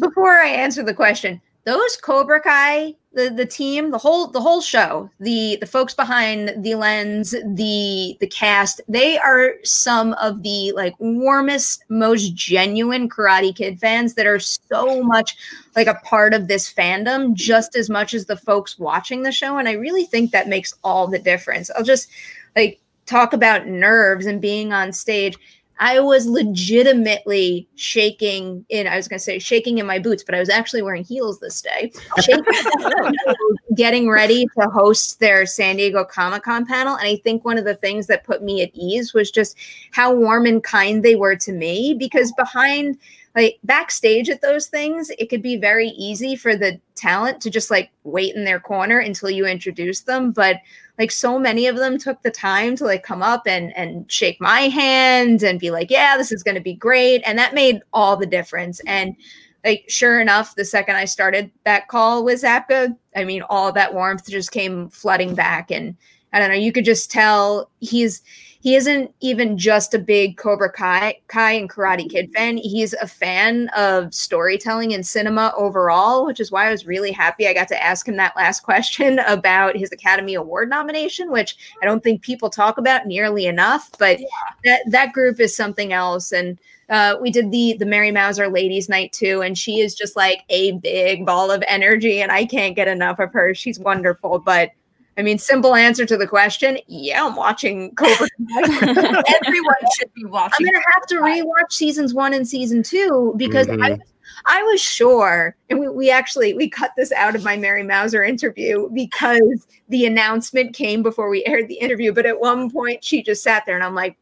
before 0.00 0.32
I 0.32 0.48
answer 0.48 0.82
the 0.82 0.94
question, 0.94 1.40
those 1.64 1.96
Cobra 1.96 2.40
Kai, 2.40 2.94
the 3.14 3.28
the 3.30 3.46
team, 3.46 3.90
the 3.90 3.98
whole 3.98 4.26
the 4.28 4.40
whole 4.40 4.60
show, 4.60 5.10
the 5.20 5.58
the 5.60 5.66
folks 5.66 5.94
behind 5.94 6.54
the 6.64 6.74
lens, 6.74 7.32
the 7.32 8.16
the 8.20 8.26
cast, 8.26 8.80
they 8.88 9.18
are 9.18 9.54
some 9.62 10.14
of 10.14 10.42
the 10.42 10.72
like 10.72 10.94
warmest, 10.98 11.84
most 11.88 12.34
genuine 12.34 13.08
Karate 13.08 13.54
Kid 13.54 13.78
fans 13.78 14.14
that 14.14 14.26
are 14.26 14.40
so 14.40 15.02
much 15.02 15.36
like 15.76 15.86
a 15.86 16.00
part 16.04 16.34
of 16.34 16.48
this 16.48 16.72
fandom, 16.72 17.34
just 17.34 17.76
as 17.76 17.90
much 17.90 18.14
as 18.14 18.26
the 18.26 18.36
folks 18.36 18.78
watching 18.78 19.22
the 19.22 19.32
show. 19.32 19.58
And 19.58 19.68
I 19.68 19.72
really 19.72 20.04
think 20.04 20.30
that 20.30 20.48
makes 20.48 20.74
all 20.82 21.06
the 21.06 21.18
difference. 21.18 21.70
I'll 21.70 21.84
just 21.84 22.08
like 22.56 22.80
talk 23.06 23.32
about 23.32 23.66
nerves 23.66 24.26
and 24.26 24.40
being 24.40 24.72
on 24.72 24.92
stage. 24.92 25.36
I 25.78 26.00
was 26.00 26.26
legitimately 26.26 27.68
shaking 27.74 28.64
in, 28.68 28.86
I 28.86 28.96
was 28.96 29.08
going 29.08 29.18
to 29.18 29.24
say 29.24 29.38
shaking 29.38 29.78
in 29.78 29.86
my 29.86 29.98
boots, 29.98 30.22
but 30.22 30.34
I 30.34 30.38
was 30.38 30.48
actually 30.48 30.82
wearing 30.82 31.04
heels 31.04 31.40
this 31.40 31.60
day. 31.60 31.92
Getting 33.74 34.08
ready 34.08 34.46
to 34.58 34.68
host 34.68 35.18
their 35.18 35.46
San 35.46 35.76
Diego 35.76 36.04
Comic 36.04 36.44
Con 36.44 36.66
panel. 36.66 36.96
And 36.96 37.08
I 37.08 37.16
think 37.16 37.44
one 37.44 37.58
of 37.58 37.64
the 37.64 37.74
things 37.74 38.06
that 38.06 38.24
put 38.24 38.42
me 38.42 38.62
at 38.62 38.70
ease 38.74 39.12
was 39.12 39.30
just 39.30 39.56
how 39.92 40.14
warm 40.14 40.46
and 40.46 40.62
kind 40.62 41.02
they 41.02 41.16
were 41.16 41.36
to 41.36 41.52
me 41.52 41.94
because 41.98 42.32
behind, 42.32 42.98
like 43.34 43.58
backstage 43.64 44.28
at 44.28 44.42
those 44.42 44.66
things, 44.66 45.10
it 45.18 45.30
could 45.30 45.42
be 45.42 45.56
very 45.56 45.88
easy 45.88 46.36
for 46.36 46.54
the 46.54 46.78
talent 46.94 47.40
to 47.40 47.50
just 47.50 47.70
like 47.70 47.90
wait 48.04 48.34
in 48.34 48.44
their 48.44 48.60
corner 48.60 48.98
until 48.98 49.30
you 49.30 49.46
introduce 49.46 50.02
them. 50.02 50.32
But 50.32 50.58
like 51.02 51.10
so 51.10 51.36
many 51.36 51.66
of 51.66 51.74
them 51.74 51.98
took 51.98 52.22
the 52.22 52.30
time 52.30 52.76
to 52.76 52.84
like 52.84 53.02
come 53.02 53.24
up 53.24 53.42
and 53.48 53.76
and 53.76 54.08
shake 54.08 54.40
my 54.40 54.60
hand 54.68 55.42
and 55.42 55.58
be 55.58 55.72
like 55.72 55.90
yeah 55.90 56.16
this 56.16 56.30
is 56.30 56.44
going 56.44 56.54
to 56.54 56.60
be 56.60 56.74
great. 56.74 57.22
And 57.26 57.36
that 57.38 57.54
made 57.54 57.80
all 57.92 58.16
the 58.16 58.24
difference. 58.24 58.80
And 58.86 59.16
like 59.64 59.84
sure 59.88 60.20
enough 60.20 60.54
the 60.54 60.64
second 60.64 60.94
i 60.94 61.04
started 61.04 61.50
that 61.64 61.88
call 61.88 62.24
with 62.24 62.42
Zabka 62.42 62.96
i 63.16 63.24
mean 63.24 63.42
all 63.50 63.72
that 63.72 63.94
warmth 63.94 64.30
just 64.30 64.52
came 64.52 64.90
flooding 64.90 65.34
back. 65.34 65.72
And 65.72 65.96
i 66.32 66.38
don't 66.38 66.50
know 66.50 66.54
you 66.54 66.70
could 66.70 66.84
just 66.84 67.10
tell 67.10 67.68
he's 67.80 68.22
he 68.62 68.76
isn't 68.76 69.12
even 69.20 69.58
just 69.58 69.92
a 69.92 69.98
big 69.98 70.36
Cobra 70.36 70.70
Kai, 70.70 71.16
Kai 71.26 71.50
and 71.52 71.68
Karate 71.68 72.08
Kid 72.08 72.30
fan. 72.32 72.58
He's 72.58 72.92
a 72.94 73.08
fan 73.08 73.68
of 73.76 74.14
storytelling 74.14 74.94
and 74.94 75.04
cinema 75.04 75.52
overall, 75.56 76.24
which 76.24 76.38
is 76.38 76.52
why 76.52 76.68
I 76.68 76.70
was 76.70 76.86
really 76.86 77.10
happy 77.10 77.48
I 77.48 77.54
got 77.54 77.66
to 77.68 77.82
ask 77.82 78.06
him 78.06 78.16
that 78.18 78.36
last 78.36 78.60
question 78.64 79.18
about 79.26 79.76
his 79.76 79.90
Academy 79.90 80.34
Award 80.34 80.70
nomination, 80.70 81.32
which 81.32 81.56
I 81.82 81.86
don't 81.86 82.04
think 82.04 82.22
people 82.22 82.50
talk 82.50 82.78
about 82.78 83.06
nearly 83.08 83.46
enough. 83.46 83.90
But 83.98 84.20
Yeah. 84.20 84.26
that 84.64 84.82
that 84.92 85.12
group 85.12 85.40
is 85.40 85.56
something 85.56 85.92
else, 85.92 86.30
and 86.30 86.56
uh, 86.88 87.16
we 87.20 87.32
did 87.32 87.50
the 87.50 87.74
the 87.80 87.86
Mary 87.86 88.12
Mouser 88.12 88.48
Ladies 88.48 88.88
Night 88.88 89.12
too, 89.12 89.42
and 89.42 89.58
she 89.58 89.80
is 89.80 89.92
just 89.92 90.14
like 90.14 90.44
a 90.50 90.70
big 90.78 91.26
ball 91.26 91.50
of 91.50 91.64
energy, 91.66 92.22
and 92.22 92.30
I 92.30 92.44
can't 92.44 92.76
get 92.76 92.86
enough 92.86 93.18
of 93.18 93.32
her. 93.32 93.54
She's 93.54 93.80
wonderful, 93.80 94.38
but 94.38 94.70
I 95.18 95.22
mean, 95.22 95.38
simple 95.38 95.74
answer 95.74 96.06
to 96.06 96.16
the 96.16 96.26
question. 96.26 96.78
Yeah, 96.86 97.26
I'm 97.26 97.36
watching 97.36 97.94
Cobra 97.96 98.26
Kai. 98.54 98.62
Everyone 99.46 99.74
should 99.98 100.12
be 100.14 100.24
watching. 100.24 100.66
I'm 100.66 100.72
gonna 100.72 100.84
have 100.94 101.06
to 101.08 101.16
rewatch 101.16 101.72
seasons 101.72 102.14
one 102.14 102.32
and 102.34 102.48
season 102.48 102.82
two 102.82 103.34
because 103.36 103.68
I, 103.68 103.72
Mhm. 103.74 104.00
I 104.46 104.62
was 104.62 104.80
sure, 104.80 105.54
and 105.68 105.78
we, 105.78 105.88
we 105.88 106.10
actually 106.10 106.54
we 106.54 106.68
cut 106.68 106.92
this 106.96 107.12
out 107.12 107.34
of 107.36 107.44
my 107.44 107.56
Mary 107.56 107.82
Mouser 107.82 108.24
interview 108.24 108.88
because 108.90 109.66
the 109.88 110.06
announcement 110.06 110.74
came 110.74 111.02
before 111.02 111.28
we 111.28 111.44
aired 111.44 111.68
the 111.68 111.74
interview. 111.74 112.12
But 112.12 112.24
at 112.26 112.40
one 112.40 112.70
point, 112.70 113.04
she 113.04 113.22
just 113.22 113.42
sat 113.42 113.66
there, 113.66 113.74
and 113.74 113.84
I'm 113.84 113.94
like, 113.94 114.16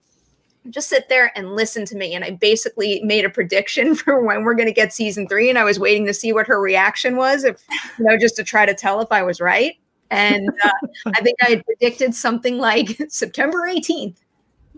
just 0.70 0.88
sit 0.88 1.08
there 1.08 1.30
and 1.36 1.54
listen 1.54 1.84
to 1.86 1.96
me. 1.96 2.14
And 2.14 2.24
I 2.24 2.32
basically 2.32 3.00
made 3.04 3.24
a 3.24 3.30
prediction 3.30 3.94
for 3.94 4.20
when 4.22 4.42
we're 4.42 4.54
gonna 4.54 4.72
get 4.72 4.92
season 4.92 5.28
three, 5.28 5.48
and 5.48 5.58
I 5.58 5.64
was 5.64 5.78
waiting 5.78 6.04
to 6.06 6.14
see 6.14 6.32
what 6.32 6.48
her 6.48 6.60
reaction 6.60 7.14
was, 7.16 7.44
if 7.44 7.64
you 7.98 8.06
know, 8.06 8.18
just 8.18 8.34
to 8.36 8.44
try 8.44 8.66
to 8.66 8.74
tell 8.74 9.00
if 9.00 9.12
I 9.12 9.22
was 9.22 9.40
right. 9.40 9.74
And 10.10 10.48
uh, 10.64 10.70
I 11.14 11.20
think 11.20 11.38
I 11.42 11.50
had 11.50 11.64
predicted 11.64 12.14
something 12.14 12.58
like 12.58 12.98
September 13.08 13.68
18th. 13.68 14.16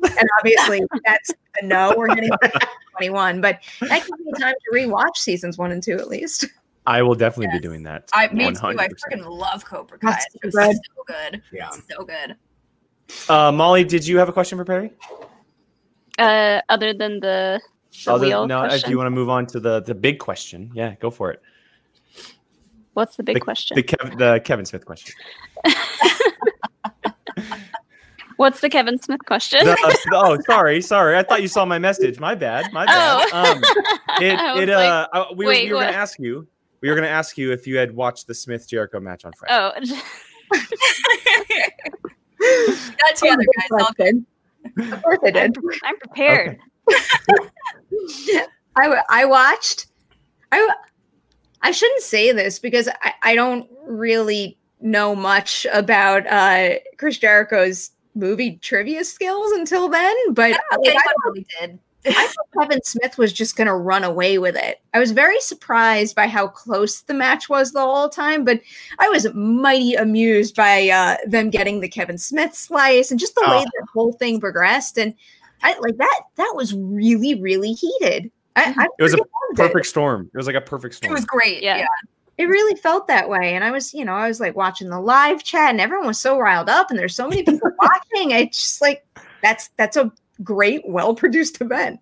And 0.03 0.29
obviously, 0.39 0.83
that's 1.05 1.31
a 1.61 1.65
no. 1.67 1.95
We're 1.97 2.09
getting 2.09 2.31
21, 2.97 3.41
but 3.41 3.61
that 3.81 3.89
gives 4.01 4.11
me 4.21 4.33
time 4.39 4.55
to 4.55 4.77
rewatch 4.77 5.17
seasons 5.17 5.59
one 5.59 5.71
and 5.73 5.83
two 5.83 5.93
at 5.95 6.09
least. 6.09 6.47
I 6.87 7.01
will 7.03 7.15
definitely 7.15 7.47
Yes. 7.47 7.57
be 7.61 7.61
doing 7.61 7.83
that. 7.85 8.09
I 8.13 8.27
me 8.33 8.51
too. 8.53 8.67
I 8.67 8.75
100%. 8.75 8.89
freaking 9.09 9.25
love 9.29 9.65
Cobra 9.65 9.99
Kai. 10.01 10.19
It's 10.43 10.55
so 10.55 10.61
good. 10.65 10.77
so 10.77 11.05
good. 11.07 11.43
Yeah. 11.53 11.71
So 11.71 12.05
good. 12.05 12.37
Uh, 13.29 13.53
Molly, 13.53 13.85
did 13.85 14.05
you 14.07 14.19
have 14.19 14.29
a 14.29 14.33
question 14.33 14.59
for 14.59 14.65
Perri? 14.65 14.91
Uh, 16.19 16.61
other 16.69 16.93
than 16.93 17.21
the, 17.21 17.61
the 18.05 18.13
Other- 18.13 18.27
wheel 18.27 18.47
no, 18.49 18.65
if 18.65 18.89
you 18.89 18.97
want 18.99 19.07
to 19.07 19.11
move 19.13 19.29
on 19.29 19.47
to 19.49 19.61
the 19.61 19.81
the 19.83 19.95
big 19.95 20.19
question, 20.19 20.71
yeah, 20.75 20.95
go 21.01 21.11
for 21.11 21.31
it. 21.31 21.41
What's 22.95 23.17
the 23.17 23.23
big 23.23 23.37
the, 23.37 23.41
question? 23.41 23.75
The, 23.75 23.83
Kev, 23.83 24.19
the 24.19 24.41
Kevin 24.45 24.67
Smith 24.67 24.85
question. 24.85 25.15
What's 28.37 28.61
the 28.61 28.69
Kevin 28.69 29.01
Smith 29.01 29.21
question? 29.27 29.65
The- 29.65 30.11
oh, 30.15 30.39
sorry, 30.47 30.81
sorry. 30.83 31.17
I 31.17 31.23
thought 31.23 31.43
you 31.43 31.49
saw 31.49 31.65
my 31.65 31.79
message. 31.79 32.19
My 32.19 32.35
bad. 32.35 32.73
My 32.73 32.87
bad. 32.87 33.29
Oh. 33.33 33.53
Um, 33.53 33.63
it, 34.21 34.63
it, 34.63 34.71
uh, 34.71 35.07
uh, 35.13 35.27
we, 35.37 35.45
were- 35.47 35.51
wait, 35.53 35.67
we 35.67 35.73
were 35.73 35.81
going 35.81 35.93
to 35.93 35.99
ask 35.99 36.19
you. 36.19 36.47
We 36.81 36.89
were 36.89 36.97
going 36.97 37.07
to 37.07 37.11
ask 37.13 37.39
you 37.39 37.53
if 37.53 37.67
you 37.67 37.77
had 37.77 37.95
watched 37.95 38.27
the 38.27 38.35
Smith 38.35 38.69
Jericho 38.69 38.99
match 38.99 39.25
on 39.25 39.33
Friday. 39.39 39.55
oh, 39.55 39.71
Got 42.99 43.17
together, 43.17 43.45
guys. 43.57 43.71
All 43.81 43.93
good. 43.97 44.25
Good. 44.77 44.93
Of 44.93 45.03
course 45.03 45.19
I 45.25 45.31
did. 45.31 45.37
I'm, 45.37 45.53
did. 45.53 45.63
pre- 45.63 45.81
I'm 45.85 45.99
prepared. 45.99 46.59
I, 48.77 48.83
w- 48.83 49.03
I 49.09 49.25
watched. 49.25 49.87
I, 50.51 50.57
w- 50.59 50.75
I 51.63 51.71
shouldn't 51.71 52.03
say 52.03 52.33
this 52.33 52.59
because 52.59 52.89
I, 53.03 53.13
I 53.23 53.35
don't 53.35 53.69
really 53.87 54.59
know 54.81 55.15
much 55.15 55.67
about 55.73 56.27
uh, 56.27 56.75
Chris 56.99 57.19
Jericho's 57.19 57.91
movie 58.15 58.57
trivia 58.57 59.05
skills 59.05 59.53
until 59.53 59.89
then, 59.89 60.15
but 60.35 60.53
I 60.71 60.77
like, 60.77 60.89
I 60.89 60.91
anyone 60.91 61.03
really 61.25 61.47
did. 61.61 61.79
I 62.05 62.27
thought 62.27 62.47
Kevin 62.61 62.83
Smith 62.83 63.17
was 63.17 63.33
just 63.33 63.57
going 63.57 63.69
to 63.69 63.75
run 63.77 64.03
away 64.03 64.39
with 64.39 64.57
it. 64.57 64.81
I 64.93 64.99
was 64.99 65.13
very 65.13 65.41
surprised 65.41 66.17
by 66.17 66.27
how 66.27 66.49
close 66.49 67.03
the 67.03 67.15
match 67.15 67.49
was 67.49 67.71
the 67.73 67.81
whole 67.81 68.09
time, 68.09 68.45
but 68.45 68.61
I 68.99 69.09
was 69.09 69.33
mighty 69.35 69.95
amused 69.95 70.57
by 70.57 70.89
uh, 70.89 71.17
them 71.27 71.49
getting 71.49 71.81
the 71.81 71.89
Kevin 71.89 72.19
Smith 72.19 72.55
slice 72.55 73.11
and 73.13 73.21
just 73.21 73.37
the 73.37 73.43
way 73.43 73.65
Oh. 73.65 73.71
the 73.81 73.87
whole 73.95 74.13
thing 74.15 74.41
progressed. 74.41 74.99
And 74.99 75.15
I 75.63 75.79
like 75.79 75.97
that. 75.99 76.21
That 76.37 76.53
was 76.57 76.75
really, 76.75 77.41
really 77.41 77.73
heated. 77.73 78.33
I, 78.57 78.65
mm-hmm. 78.65 78.81
I 78.81 78.87
It 78.99 79.03
was 79.03 79.15
a 79.15 79.17
freaking 79.17 79.21
loved 79.49 79.61
it. 79.61 79.63
Perfect 79.69 79.87
storm. 79.87 80.31
It 80.33 80.37
was 80.37 80.47
like 80.47 80.57
a 80.57 80.61
perfect 80.61 80.95
storm. 80.95 81.13
It 81.13 81.15
was 81.15 81.25
great. 81.25 81.63
Yeah. 81.63 81.79
Yeah. 81.79 81.87
It 82.39 82.47
really 82.47 82.77
felt 82.81 83.07
that 83.09 83.29
way. 83.29 83.55
And 83.55 83.63
I 83.63 83.71
was, 83.71 83.93
you 83.93 84.05
know, 84.05 84.15
I 84.15 84.27
was 84.27 84.41
like 84.41 84.57
watching 84.57 84.89
the 84.89 85.01
live 85.01 85.45
chat, 85.45 85.71
and 85.71 85.81
everyone 85.81 86.07
was 86.07 86.19
so 86.19 86.39
riled 86.39 86.69
up, 86.69 86.91
and 86.91 86.99
there's 86.99 87.15
so 87.15 87.29
many 87.29 87.43
people 87.43 87.71
watching. 87.79 88.31
It's 88.31 88.61
just 88.61 88.81
like 88.81 89.07
that's 89.43 89.71
that's 89.77 89.97
a 89.97 90.11
great, 90.43 90.83
well 90.89 91.15
produced 91.15 91.61
event. 91.61 92.01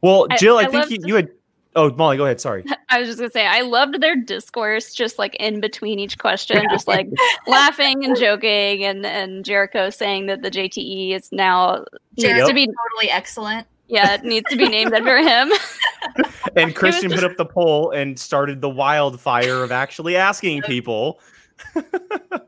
well, 0.00 0.26
Jill, 0.38 0.58
I, 0.58 0.62
I 0.62 0.64
think 0.64 0.74
loved- 0.74 0.92
you, 0.92 0.98
you 1.04 1.14
had. 1.16 1.28
Oh, 1.74 1.90
Molly, 1.90 2.16
go 2.16 2.24
ahead. 2.24 2.40
Sorry. 2.40 2.64
I 2.88 2.98
was 2.98 3.06
just 3.06 3.18
gonna 3.18 3.30
say 3.30 3.46
I 3.46 3.60
loved 3.60 4.00
their 4.00 4.16
discourse, 4.16 4.94
just 4.94 5.18
like 5.18 5.34
in 5.36 5.60
between 5.60 5.98
each 5.98 6.16
question, 6.18 6.64
just 6.70 6.88
like 6.88 7.06
laughing 7.46 8.02
and 8.02 8.16
joking, 8.16 8.82
and 8.82 9.04
and 9.04 9.44
Jericho 9.44 9.90
saying 9.90 10.24
that 10.26 10.40
the 10.40 10.50
JTE 10.50 11.14
is 11.14 11.28
now 11.32 11.84
needs 12.16 12.28
Jericho 12.28 12.48
to 12.48 12.54
be 12.54 12.66
totally 12.66 13.10
excellent. 13.10 13.66
Yeah 13.88 14.14
it 14.14 14.24
needs 14.24 14.48
to 14.50 14.56
be 14.56 14.68
named 14.68 14.92
after 14.92 15.18
him. 15.18 15.52
And 16.56 16.74
Kristian 16.74 17.10
just- 17.10 17.16
put 17.16 17.24
up 17.24 17.36
the 17.36 17.44
poll 17.44 17.90
and 17.90 18.18
started 18.18 18.60
the 18.62 18.70
wildfire 18.70 19.62
of 19.62 19.72
actually 19.72 20.16
asking 20.16 20.62
people. 20.62 21.20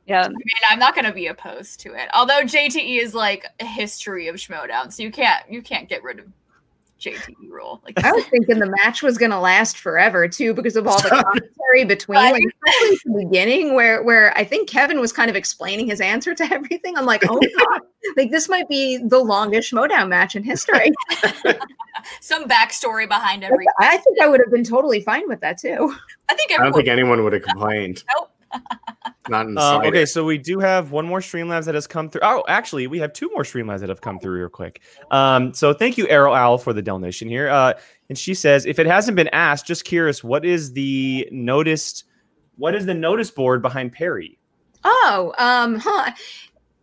yeah, 0.06 0.22
I 0.24 0.28
mean, 0.28 0.38
I'm 0.70 0.78
not 0.78 0.94
gonna 0.94 1.12
be 1.12 1.26
opposed 1.26 1.80
to 1.80 1.92
it. 1.92 2.08
Although 2.14 2.42
JTE 2.42 3.00
is 3.00 3.14
like 3.14 3.44
a 3.60 3.66
history 3.66 4.28
of 4.28 4.36
Schmoedown, 4.36 4.92
so 4.92 5.02
you 5.02 5.10
can't 5.10 5.44
you 5.50 5.60
can't 5.60 5.88
get 5.88 6.02
rid 6.02 6.20
of 6.20 6.26
JTE 7.00 7.48
rule. 7.48 7.80
Like 7.84 8.04
I 8.04 8.12
was 8.12 8.24
thinking 8.30 8.58
the 8.58 8.74
match 8.82 9.02
was 9.02 9.18
going 9.18 9.30
to 9.30 9.38
last 9.38 9.78
forever 9.78 10.28
too, 10.28 10.54
because 10.54 10.76
of 10.76 10.86
all 10.86 11.00
the 11.00 11.08
commentary 11.24 11.84
between, 11.84 12.18
like 12.18 12.42
especially 12.66 12.98
the 13.04 13.24
beginning, 13.26 13.74
where 13.74 14.02
where 14.02 14.36
I 14.36 14.44
think 14.44 14.68
Kevin 14.68 15.00
was 15.00 15.12
kind 15.12 15.30
of 15.30 15.36
explaining 15.36 15.86
his 15.88 16.00
answer 16.00 16.34
to 16.34 16.44
everything. 16.52 16.96
I'm 16.96 17.06
like, 17.06 17.24
oh 17.28 17.40
god, 17.58 17.80
like 18.16 18.30
this 18.30 18.48
might 18.48 18.68
be 18.68 18.98
the 18.98 19.18
longest 19.18 19.72
Schmoedown 19.72 20.08
match 20.08 20.36
in 20.36 20.42
history. 20.42 20.90
some 22.20 22.44
backstory 22.48 23.08
behind 23.08 23.44
everything. 23.44 23.66
I 23.80 23.96
think 23.96 24.20
I 24.20 24.28
would 24.28 24.40
have 24.40 24.50
been 24.50 24.64
totally 24.64 25.00
fine 25.00 25.26
with 25.28 25.40
that 25.40 25.58
too. 25.58 25.94
I 26.28 26.34
think 26.34 26.52
I 26.52 26.62
don't 26.62 26.72
think 26.72 26.88
anyone 26.88 27.22
would 27.24 27.32
have 27.32 27.42
complained. 27.42 28.04
Nope. 28.14 28.30
Not 29.28 29.46
in 29.46 29.54
the 29.54 29.60
Um, 29.60 29.84
okay, 29.86 30.06
so 30.06 30.24
we 30.24 30.38
do 30.38 30.58
have 30.58 30.90
one 30.90 31.06
more 31.06 31.20
Streamlabs 31.20 31.66
that 31.66 31.74
has 31.74 31.86
come 31.86 32.08
through. 32.08 32.22
Oh, 32.24 32.44
actually, 32.48 32.86
we 32.86 32.98
have 32.98 33.12
two 33.12 33.30
more 33.30 33.42
Streamlabs 33.42 33.80
that 33.80 33.88
have 33.88 34.00
come 34.00 34.18
through 34.18 34.38
real 34.38 34.48
quick. 34.48 34.80
Um, 35.10 35.52
so 35.52 35.72
thank 35.72 35.98
you, 35.98 36.08
Arrow 36.08 36.32
Owl, 36.32 36.58
for 36.58 36.72
the 36.72 36.82
donation 36.82 37.28
here. 37.28 37.48
Uh, 37.48 37.74
and 38.08 38.16
she 38.16 38.34
says, 38.34 38.64
if 38.64 38.78
it 38.78 38.86
hasn't 38.86 39.16
been 39.16 39.28
asked, 39.28 39.66
just 39.66 39.84
curious, 39.84 40.24
what 40.24 40.44
is 40.44 40.72
the 40.72 41.28
noticed? 41.30 42.04
What 42.56 42.74
is 42.74 42.86
the 42.86 42.94
notice 42.94 43.30
board 43.30 43.60
behind 43.62 43.92
Perri? 43.92 44.38
Oh, 44.84 45.34
um, 45.38 45.76
huh. 45.78 46.12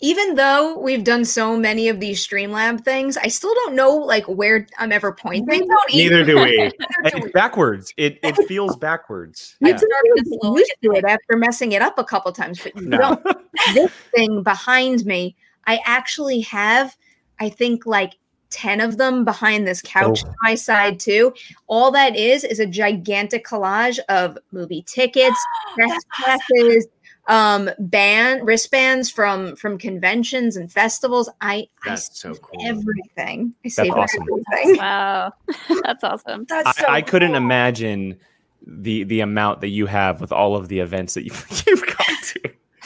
Even 0.06 0.36
though 0.36 0.78
we've 0.78 1.04
done 1.04 1.26
so 1.26 1.58
many 1.58 1.90
of 1.90 2.00
these 2.00 2.26
Streamlab 2.26 2.84
things, 2.86 3.18
I 3.18 3.28
still 3.28 3.56
don't 3.56 3.74
know 3.74 3.90
like 3.96 4.24
where 4.26 4.68
I'm 4.78 4.92
ever 4.92 5.10
we 5.10 5.16
pointing. 5.42 5.68
don't 5.68 5.94
Neither 5.96 6.24
do 6.24 6.36
we. 6.36 6.44
Neither 6.58 6.70
do 6.70 7.24
it's 7.24 7.32
backwards. 7.32 7.92
It 7.98 8.20
it 8.24 8.36
feels 8.48 8.76
backwards. 8.78 9.56
You 9.62 9.70
Yeah. 9.70 9.78
can 9.78 9.80
Started 9.90 10.24
to 10.26 10.38
get 10.44 10.60
used 10.60 10.74
to 10.84 10.92
it 10.92 11.06
after 11.06 11.38
messing 11.38 11.72
it 11.72 11.82
up 11.82 11.98
a 11.98 12.04
couple 12.04 12.32
times, 12.34 12.60
but 12.62 12.76
you 12.76 12.88
No. 12.88 12.98
don't. 13.00 13.24
this 13.74 13.92
thing 14.16 14.44
behind 14.44 15.08
me, 15.08 15.36
I 15.66 15.80
actually 15.88 16.42
have, 16.42 16.96
I 17.40 17.50
think 17.50 17.88
like 17.88 18.14
10 18.52 18.82
of 18.82 18.98
them 18.98 19.26
behind 19.26 19.66
this 19.68 19.82
couch 19.82 20.22
Oh. 20.24 20.28
to 20.30 20.36
my 20.44 20.54
side 20.54 21.00
too. 21.00 21.34
All 21.66 21.90
that 21.92 22.16
is 22.16 22.44
is 22.44 22.60
a 22.60 22.68
gigantic 22.68 23.44
collage 23.44 23.98
of 24.08 24.38
movie 24.52 24.84
tickets, 24.88 25.36
press 25.74 26.00
passes, 26.14 26.86
um, 27.28 27.70
band 27.80 28.46
wristbands 28.46 29.10
from 29.10 29.56
from 29.56 29.78
conventions 29.78 30.56
and 30.58 30.72
festivals. 30.72 31.30
I 31.42 31.68
I 31.84 31.90
That's 31.90 32.20
so 32.20 32.34
saved 32.34 32.42
cool. 32.44 32.62
everything. 32.66 33.54
I 33.64 33.70
saved 33.70 33.92
awesome. 33.92 34.24
everything. 34.24 34.78
wow, 34.78 35.34
that's 35.84 36.04
awesome. 36.04 36.46
That's 36.48 36.78
so 36.80 36.86
I, 36.88 36.96
I 36.96 37.02
couldn't 37.02 37.36
imagine 37.36 38.18
the 38.66 39.04
the 39.04 39.22
amount 39.22 39.62
that 39.62 39.70
you 39.70 39.86
have 39.86 40.22
with 40.22 40.32
all 40.32 40.56
of 40.56 40.68
the 40.68 40.80
events 40.80 41.14
that 41.16 41.24
you've, 41.24 41.64
you've 41.68 41.86
gone 41.86 42.22
to. 42.24 42.42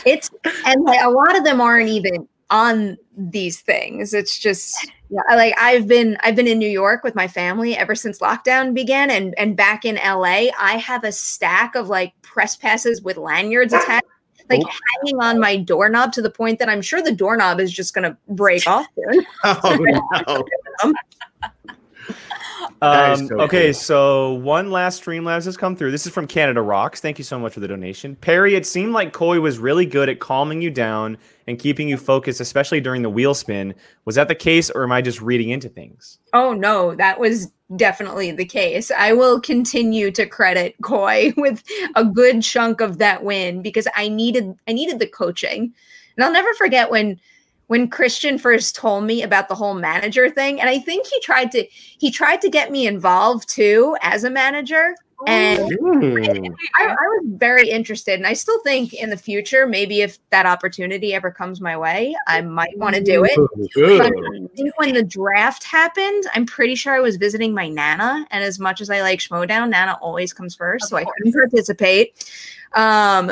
It's 0.06 0.30
and 0.66 0.84
like 0.84 1.04
a 1.04 1.10
lot 1.10 1.38
of 1.38 1.44
them 1.44 1.60
aren't 1.60 1.90
even 1.90 2.28
on 2.50 2.98
these 3.16 3.60
things. 3.60 4.14
It's 4.14 4.40
just 4.40 4.90
yeah, 5.10 5.22
like 5.36 5.54
I've 5.58 5.88
been 5.88 6.18
I've 6.22 6.36
been 6.36 6.48
in 6.48 6.60
New 6.60 6.70
York 6.70 7.04
with 7.04 7.16
my 7.16 7.28
family 7.28 7.76
ever 7.76 7.96
since 7.96 8.20
lockdown 8.20 8.74
began 8.74 9.12
and 9.12 9.38
and 9.38 9.58
back 9.58 9.84
in 9.84 9.96
LA, 9.96 10.48
I 10.58 10.78
have 10.78 11.04
a 11.04 11.12
stack 11.12 11.76
of 11.76 11.90
like 11.90 12.14
press 12.22 12.56
passes 12.56 13.02
with 13.02 13.18
lanyards 13.18 13.74
attached 13.74 14.06
like 14.50 14.62
Oh. 14.66 14.70
hanging 15.04 15.20
on 15.22 15.40
my 15.40 15.58
doorknob 15.58 16.12
to 16.14 16.22
the 16.22 16.30
point 16.30 16.60
that 16.60 16.70
I'm 16.70 16.82
sure 16.82 17.02
the 17.02 17.12
doorknob 17.12 17.60
is 17.60 17.72
just 17.72 17.94
going 17.94 18.10
to 18.10 18.18
break 18.30 18.66
off 18.68 18.86
soon. 18.96 19.26
Oh 19.44 19.78
no. 20.84 20.94
Um, 22.82 23.28
so 23.28 23.42
okay, 23.42 23.68
cool. 23.68 23.74
so 23.74 24.34
one 24.36 24.72
last 24.72 25.04
Streamlabs 25.04 25.44
has 25.46 25.58
come 25.58 25.76
through. 25.76 25.92
This 25.92 26.06
is 26.06 26.14
from 26.14 26.28
Canada 26.28 26.62
Rocks. 26.62 27.02
Thank 27.02 27.18
you 27.18 27.26
so 27.26 27.38
much 27.38 27.54
for 27.54 27.60
the 27.60 27.68
donation. 27.68 28.16
Perri, 28.16 28.56
it 28.56 28.66
seemed 28.66 28.94
like 28.94 29.12
Coy 29.12 29.42
was 29.42 29.60
really 29.60 29.86
good 29.86 30.08
at 30.08 30.20
calming 30.20 30.62
you 30.62 30.70
down 30.72 31.18
and 31.48 31.60
keeping 31.60 31.90
you 31.90 31.98
focused, 31.98 32.40
especially 32.40 32.80
during 32.80 33.02
the 33.02 33.10
wheel 33.10 33.34
spin. 33.34 33.76
Was 34.06 34.16
that 34.16 34.30
the 34.30 34.36
case, 34.36 34.70
or 34.70 34.84
am 34.84 34.94
I 34.94 35.02
just 35.02 35.22
reading 35.22 35.50
into 35.50 35.68
things? 35.68 36.20
Oh 36.34 36.54
no, 36.54 36.96
that 36.96 37.20
was 37.20 37.52
definitely 37.76 38.32
the 38.32 38.46
case. 38.46 38.92
I 38.92 39.14
will 39.14 39.40
continue 39.40 40.12
to 40.12 40.26
credit 40.26 40.76
Coy 40.82 41.34
with 41.38 41.64
a 41.96 42.04
good 42.04 42.42
chunk 42.42 42.82
of 42.82 42.98
that 42.98 43.24
win 43.24 43.62
because 43.62 43.88
I 43.96 44.10
needed 44.10 44.56
I 44.68 44.74
needed 44.74 45.00
the 45.00 45.08
coaching. 45.08 45.74
And 46.16 46.26
I'll 46.26 46.34
never 46.34 46.54
forget 46.56 46.92
when 46.92 47.20
when 47.68 47.90
Kristian 47.90 48.40
first 48.40 48.76
told 48.76 49.04
me 49.04 49.22
about 49.22 49.48
the 49.48 49.56
whole 49.56 49.76
manager 49.76 50.30
thing 50.30 50.60
and 50.60 50.70
I 50.70 50.80
think 50.80 51.06
he 51.06 51.20
tried 51.22 51.52
to 51.52 51.66
he 51.70 52.12
tried 52.12 52.42
to 52.42 52.50
get 52.50 52.72
me 52.72 52.88
involved 52.88 53.48
too 53.48 53.96
as 54.02 54.24
a 54.24 54.30
manager 54.30 54.96
And 55.28 55.74
Ooh. 55.74 56.18
I, 56.76 56.88
I 56.88 56.94
was 56.94 57.24
very 57.26 57.70
interested, 57.70 58.14
and 58.14 58.26
I 58.26 58.34
still 58.34 58.60
think 58.62 58.94
in 58.94 59.10
the 59.10 59.18
future, 59.18 59.68
maybe 59.68 60.02
if 60.02 60.18
that 60.30 60.46
opportunity 60.46 61.14
ever 61.14 61.30
comes 61.30 61.60
my 61.60 61.76
way, 61.78 62.16
I 62.28 62.42
might 62.42 62.78
want 62.78 62.96
to 62.96 63.04
do 63.04 63.26
it. 63.26 63.38
I 64.02 64.48
think 64.56 64.78
when 64.80 64.94
the 64.94 65.04
draft 65.04 65.64
happened, 65.66 66.24
I'm 66.34 66.46
pretty 66.46 66.76
sure 66.76 66.96
I 66.96 67.02
was 67.02 67.18
visiting 67.18 67.54
my 67.54 67.68
nana, 67.68 68.26
and 68.32 68.44
as 68.44 68.60
much 68.60 68.80
as 68.80 68.90
I 68.90 69.02
like 69.02 69.20
Schmoedown, 69.20 69.70
Nana 69.70 69.98
always 70.02 70.32
comes 70.32 70.56
first, 70.56 70.86
Of 70.86 70.90
so 70.90 70.98
I 70.98 71.04
couldn't 71.04 71.34
participate. 71.34 72.32
Um, 72.74 73.32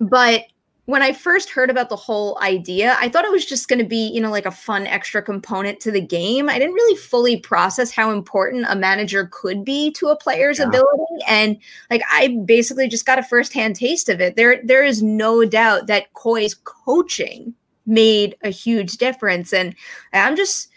but 0.00 0.44
when 0.90 1.02
I 1.02 1.12
first 1.12 1.50
heard 1.50 1.70
about 1.70 1.88
the 1.88 1.94
whole 1.96 2.36
idea, 2.42 2.96
I 2.98 3.08
thought 3.08 3.24
it 3.24 3.30
was 3.30 3.46
just 3.46 3.68
going 3.68 3.78
to 3.78 3.84
be, 3.84 4.08
you 4.08 4.20
know, 4.20 4.30
like 4.30 4.44
a 4.44 4.50
fun 4.50 4.88
extra 4.88 5.22
component 5.22 5.78
to 5.80 5.92
the 5.92 6.00
game. 6.00 6.48
I 6.48 6.58
didn't 6.58 6.74
really 6.74 6.96
fully 6.96 7.36
process 7.36 7.92
how 7.92 8.10
important 8.10 8.66
a 8.68 8.74
manager 8.74 9.28
could 9.30 9.64
be 9.64 9.92
to 9.92 10.08
a 10.08 10.16
player's 10.16 10.58
Yeah. 10.58 10.66
ability, 10.66 11.24
and 11.28 11.56
like 11.90 12.02
I 12.10 12.40
basically 12.44 12.88
just 12.88 13.06
got 13.06 13.20
a 13.20 13.22
firsthand 13.22 13.76
taste 13.76 14.08
of 14.08 14.20
it. 14.20 14.34
There, 14.34 14.60
there 14.64 14.84
is 14.84 15.00
no 15.00 15.44
doubt 15.44 15.86
that 15.86 16.12
Coy's 16.14 16.54
coaching 16.54 17.54
made 17.86 18.36
a 18.42 18.50
huge 18.50 18.96
difference, 18.96 19.52
and 19.52 19.76
I'm 20.12 20.34
just, 20.34 20.70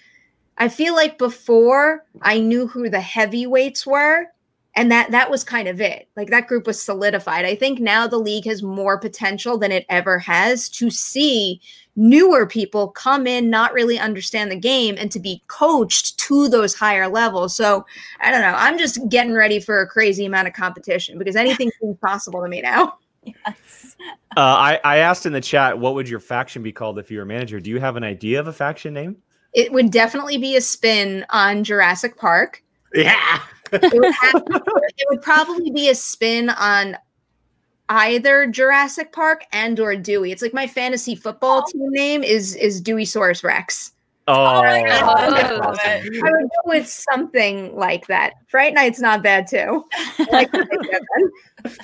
I 0.60 0.70
feel 0.70 0.94
like 0.94 1.18
before 1.18 2.06
I 2.22 2.38
knew 2.38 2.68
who 2.68 2.88
the 2.88 3.02
heavyweights 3.02 3.88
were, 3.88 4.28
and 4.76 4.92
that 4.92 5.12
that 5.12 5.30
was 5.30 5.44
kind 5.44 5.68
of 5.68 5.80
it 5.80 6.08
like 6.16 6.30
that 6.30 6.48
group 6.48 6.68
was 6.68 6.82
solidified 6.82 7.46
i 7.46 7.56
think 7.56 7.80
now 7.80 8.08
the 8.08 8.18
league 8.18 8.46
has 8.46 8.64
more 8.64 8.98
potential 8.98 9.58
than 9.58 9.72
it 9.72 9.86
ever 9.90 10.20
has 10.20 10.70
to 10.70 10.90
see 10.90 11.62
newer 11.96 12.46
people 12.46 12.90
come 12.90 13.28
in 13.28 13.50
not 13.50 13.74
really 13.74 14.00
understand 14.00 14.52
the 14.52 14.56
game 14.56 14.96
and 14.98 15.12
to 15.12 15.20
be 15.20 15.42
coached 15.48 16.18
to 16.18 16.48
those 16.50 16.74
higher 16.74 17.08
levels 17.08 17.56
so 17.56 17.86
i 18.22 18.32
don't 18.32 18.42
know 18.42 18.56
i'm 18.58 18.78
just 18.78 19.00
getting 19.10 19.34
ready 19.34 19.60
for 19.60 19.82
a 19.82 19.88
crazy 19.88 20.26
amount 20.26 20.48
of 20.48 20.54
competition 20.54 21.18
because 21.18 21.36
anything 21.36 21.72
seems 21.82 21.98
possible 22.00 22.42
to 22.42 22.48
me 22.48 22.62
now 22.62 22.98
Yes. 23.24 23.96
Uh, 24.36 24.40
I, 24.42 24.80
I 24.84 24.98
asked 24.98 25.28
in 25.28 25.34
the 25.34 25.40
chat, 25.40 25.78
what 25.78 25.94
would 25.94 26.10
your 26.10 26.20
faction 26.20 26.64
be 26.64 26.72
called 26.72 26.98
if 26.98 27.12
you 27.12 27.18
were 27.18 27.24
a 27.24 27.26
manager? 27.28 27.60
Do 27.60 27.70
you 27.70 27.80
have 27.80 27.98
an 27.98 28.04
idea 28.04 28.40
of 28.40 28.48
a 28.48 28.52
faction 28.52 28.92
name? 28.92 29.16
it 29.54 29.72
would 29.72 29.92
definitely 29.92 30.38
be 30.38 30.56
a 30.56 30.62
spin 30.62 31.26
on 31.30 31.64
jurassic 31.64 32.18
park 32.18 32.64
Yeah. 32.94 33.40
It 33.74 33.94
would, 33.94 34.14
have, 34.14 34.44
it 34.98 35.08
would 35.10 35.22
probably 35.22 35.72
be 35.72 35.90
a 35.90 35.96
spin 35.96 36.50
on 36.50 36.98
either 37.90 38.48
Jurassic 38.48 39.12
Park 39.12 39.44
and 39.52 39.80
or 39.80 39.96
Dewey. 39.96 40.32
It's 40.32 40.42
like 40.42 40.54
my 40.54 40.68
fantasy 40.68 41.16
football 41.16 41.64
team 41.64 41.90
name 41.92 42.24
is 42.24 42.56
is 42.56 42.80
Dewey 42.82 43.06
Source 43.06 43.44
Rex. 43.44 43.92
Oh, 44.26 44.64
my 44.64 44.84
God, 44.84 45.34
I 45.34 45.58
awesome. 45.58 45.76
I 45.86 46.32
would 46.32 46.44
go 46.44 46.62
with 46.66 46.88
something 46.88 47.76
like 47.76 48.08
that. 48.08 48.36
Fright 48.48 48.74
Night's 48.74 49.02
not 49.02 49.22
bad 49.22 49.48
too. 49.48 49.84
I 49.94 50.28
like 50.32 50.52
the 50.52 50.60
idea 50.60 51.00
of 51.66 51.78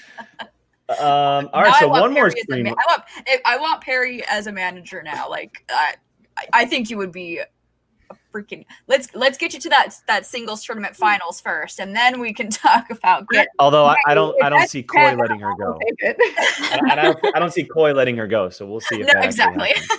that. 0.88 0.99
Um, 0.99 1.49
all 1.54 1.63
Now 1.63 1.73
so 1.73 1.88
want 1.89 2.02
one 2.02 2.13
more 2.13 2.30
Perri 2.30 2.39
as 2.39 2.43
a 2.43 2.52
screen. 2.52 2.63
ma- 2.63 2.71
I 2.71 2.86
want, 2.88 3.04
I 3.45 3.58
want 3.58 3.82
Perri 3.82 4.23
as 4.28 4.47
a 4.47 4.52
manager 4.54 5.04
now. 5.04 5.30
Like, 5.30 5.63
I, 5.69 5.95
I- 6.38 6.47
I 6.54 6.65
think 6.65 6.89
you 6.89 6.97
would 6.97 7.12
be 7.12 7.39
a 7.39 7.45
freaking. 8.34 8.65
Let's 8.88 9.13
let's 9.15 9.38
get 9.38 9.54
you 9.54 9.60
to 9.62 9.70
that 9.70 9.89
that 10.08 10.26
singles 10.26 10.63
tournament 10.63 10.96
finals 10.96 11.42
first, 11.42 11.80
and 11.80 11.96
then 11.96 12.20
we 12.20 12.34
can 12.34 12.50
talk 12.52 12.89
about 12.89 13.28
get. 13.30 13.48
Although 13.60 13.86
I, 13.86 13.96
I 14.08 14.13
don't, 14.13 14.42
I 14.44 14.50
don't 14.50 14.68
see 14.70 14.82
bad, 14.82 15.15
Coy 15.15 15.22
letting 15.22 15.39
her 15.39 15.54
go. 15.58 15.80
take 15.86 15.96
it. 16.00 16.18
I, 16.72 16.92
I 16.94 16.96
don't, 16.96 17.20
I 17.36 17.39
don't 17.39 17.54
see 17.54 17.63
Coy 17.63 17.94
letting 17.94 18.18
her 18.18 18.28
go. 18.28 18.50
So 18.50 18.65
we'll 18.65 18.80
see 18.80 19.02
if 19.02 19.08
No, 19.08 19.13
that 19.13 19.26
exactly. 19.26 19.70
happens. 19.70 19.89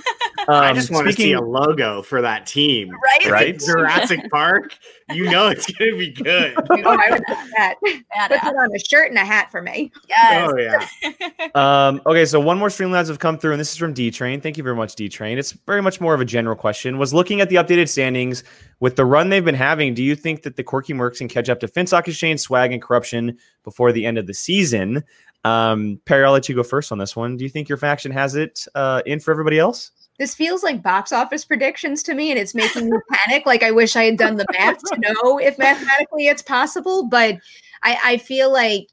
I 0.49 0.71
Um, 0.71 0.75
just 0.75 0.91
want 0.91 1.07
to 1.07 1.13
see 1.13 1.33
a 1.35 1.41
logo 1.41 2.03
for 2.03 2.23
that 2.23 2.47
team. 2.47 2.91
right? 2.91 3.31
Right? 3.31 3.59
Jurassic 3.61 4.21
Park. 4.31 4.77
You 5.13 5.31
know 5.31 5.49
it's 5.49 5.71
gonna 5.73 5.97
be 5.97 6.11
good. 6.11 6.55
Oh, 6.57 6.97
I 6.99 7.11
would 7.11 7.23
like 7.29 7.51
that. 7.57 7.75
Put 7.81 7.93
it 7.93 8.57
on 8.57 8.75
a 8.75 8.79
shirt 8.79 9.11
and 9.11 9.19
a 9.19 9.25
hat 9.25 9.51
for 9.51 9.63
me. 9.63 9.93
Yes. 10.09 10.51
Oh 10.53 10.59
yeah. 10.59 10.87
Um, 11.55 12.01
okay, 12.07 12.25
so 12.25 12.39
one 12.39 12.59
more 12.59 12.69
Streamlabs 12.69 13.09
have 13.09 13.19
come 13.19 13.37
through, 13.37 13.53
and 13.53 13.61
this 13.61 13.73
is 13.73 13.77
from 13.77 13.93
D 13.93 14.11
Train. 14.11 14.41
Thank 14.41 14.57
you 14.57 14.63
very 14.63 14.77
much, 14.77 14.95
D 14.95 15.09
Train. 15.09 15.37
It's 15.37 15.53
very 15.53 15.83
much 15.83 16.01
more 16.01 16.15
of 16.15 16.21
a 16.21 16.25
general 16.25 16.55
question. 16.55 16.97
Was 16.97 17.13
looking 17.13 17.41
at 17.41 17.49
the 17.49 17.57
updated 17.57 17.89
standings 17.89 18.45
with 18.79 18.97
the 18.97 19.05
run 19.05 19.31
they've 19.31 19.45
been 19.45 19.55
having, 19.55 19.95
do 19.95 20.03
you 20.03 20.15
think 20.15 20.43
that 20.43 20.57
the 20.57 20.63
Quirky 20.63 20.93
Mercs 20.95 21.19
can 21.19 21.29
catch 21.29 21.49
up 21.49 21.59
to 21.61 21.69
Finstock 21.69 22.07
Exchange, 22.07 22.41
Swag, 22.41 22.73
and 22.73 22.81
Corruption 22.81 23.37
before 23.65 23.91
the 23.91 24.07
end 24.07 24.17
of 24.17 24.27
the 24.27 24.35
season? 24.35 25.03
Um, 25.45 26.01
Perri, 26.05 26.25
I'll 26.25 26.33
let 26.33 26.49
you 26.49 26.55
go 26.55 26.63
first 26.63 26.93
on 26.93 26.99
this 26.99 27.17
one. 27.17 27.37
Do 27.37 27.45
you 27.45 27.51
think 27.51 27.69
your 27.69 27.79
faction 27.79 28.13
has 28.13 28.37
it 28.37 28.67
uh, 28.75 29.03
in 29.07 29.21
for 29.21 29.31
everybody 29.31 29.59
else? 29.59 29.91
This 30.21 30.35
feels 30.35 30.63
like 30.63 30.83
box 30.83 31.13
office 31.13 31.47
predictions 31.47 32.03
to 32.03 32.13
me, 32.13 32.31
and 32.31 32.39
it's 32.39 32.55
making 32.55 32.91
me 32.91 32.99
panic. 33.11 33.47
Like 33.47 33.63
I 33.63 33.71
wish 33.71 33.97
I 33.97 34.05
had 34.05 34.19
done 34.19 34.37
the 34.37 34.45
math 34.53 34.77
to 34.77 34.99
know 35.01 35.39
if 35.39 35.57
mathematically 35.57 36.27
it's 36.27 36.43
possible, 36.43 37.09
but 37.09 37.39
I, 37.83 37.99
I 38.05 38.17
feel 38.19 38.53
like 38.53 38.89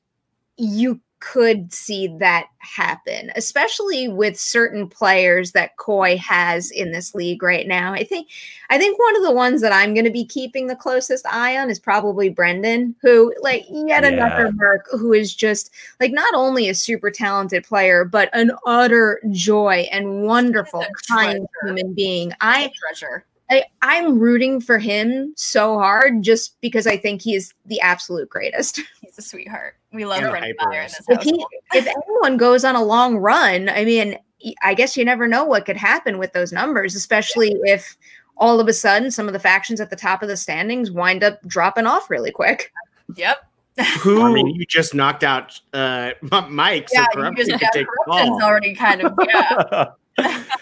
you 0.56 1.02
could 1.20 1.74
see 1.74 2.08
that 2.20 2.48
happen, 2.60 3.32
especially 3.36 4.08
with 4.08 4.40
certain 4.40 4.88
players 4.88 5.52
that 5.54 5.76
Coy 5.78 6.18
has 6.18 6.70
in 6.70 6.92
this 6.92 7.16
league 7.16 7.42
right 7.42 7.68
now. 7.68 7.94
I 7.94 8.04
think 8.04 8.30
I 8.70 8.78
think 8.78 9.00
one 9.00 9.16
of 9.16 9.24
the 9.24 9.32
ones 9.32 9.62
that 9.62 9.72
I'm 9.72 9.94
going 9.94 10.06
to 10.06 10.12
be 10.12 10.26
keeping 10.26 10.68
the 10.68 10.76
closest 10.76 11.26
eye 11.26 11.58
on 11.58 11.70
is 11.70 11.80
probably 11.80 12.30
Brendan, 12.30 12.96
who 13.02 13.34
like 13.42 13.66
yet 13.70 14.04
Yeah. 14.04 14.10
another 14.10 14.52
Merc 14.54 14.86
who 14.92 15.14
is 15.14 15.34
just 15.36 15.72
like 16.00 16.12
not 16.12 16.34
only 16.36 16.70
a 16.70 16.76
super 16.76 17.10
talented 17.10 17.64
player, 17.64 18.06
but 18.06 18.30
an 18.34 18.52
utter 18.66 19.20
joy 19.32 19.88
and 19.92 20.24
wonderful, 20.24 20.86
kind 21.10 21.48
treasure. 21.62 21.78
human 21.78 21.94
being. 21.94 22.32
I, 22.42 22.72
treasure. 22.80 23.26
I 23.50 23.64
I'm 23.82 24.20
rooting 24.20 24.60
for 24.60 24.78
him 24.78 25.34
so 25.36 25.78
hard 25.78 26.22
just 26.22 26.60
because 26.62 26.86
I 26.86 26.98
think 26.98 27.22
he 27.22 27.36
is 27.36 27.54
the 27.66 27.80
absolute 27.82 28.30
greatest. 28.30 28.82
He's 29.02 29.18
a 29.18 29.22
sweetheart. 29.22 29.76
We 29.94 30.06
love 30.06 30.22
Yeah, 30.22 30.30
Brendan 30.30 30.56
hyper 30.58 30.70
Meyer 30.70 30.82
in 30.82 30.88
this 30.88 31.02
If, 31.08 31.22
he, 31.24 31.46
if 31.74 31.88
anyone 31.88 32.38
goes 32.38 32.66
on 32.66 32.76
a 32.76 32.84
long 32.84 33.18
run, 33.18 33.70
I 33.70 33.86
mean, 33.86 34.18
I 34.62 34.74
guess 34.74 34.98
you 34.98 35.06
never 35.06 35.28
know 35.28 35.46
what 35.46 35.66
could 35.66 35.78
happen 35.78 36.18
with 36.18 36.34
those 36.34 36.52
numbers, 36.52 36.96
especially 36.96 37.56
if 37.64 37.98
all 38.36 38.60
of 38.60 38.68
a 38.68 38.74
sudden 38.74 39.12
some 39.12 39.28
of 39.28 39.34
the 39.34 39.40
factions 39.40 39.82
at 39.82 39.90
the 39.90 39.96
top 39.96 40.22
of 40.22 40.28
the 40.28 40.38
standings 40.38 40.92
wind 40.92 41.24
up 41.24 41.42
dropping 41.48 41.88
off 41.88 42.10
really 42.10 42.32
quick. 42.32 42.72
Yep. 43.16 43.38
Who? 44.00 44.22
I 44.24 44.34
mean, 44.34 44.48
you 44.48 44.66
just 44.66 44.94
knocked 44.94 45.24
out 45.24 45.60
uh, 45.74 46.12
M- 46.32 46.54
Mike, 46.54 46.90
so 46.90 47.00
Yeah, 47.00 47.30
you 47.30 47.36
just 47.36 47.52
could 47.52 47.62
yeah, 47.62 47.84
corruption's 47.84 48.42
already 48.42 48.76
kind 48.76 49.02
of 49.02 49.18
yeah. 49.26 49.86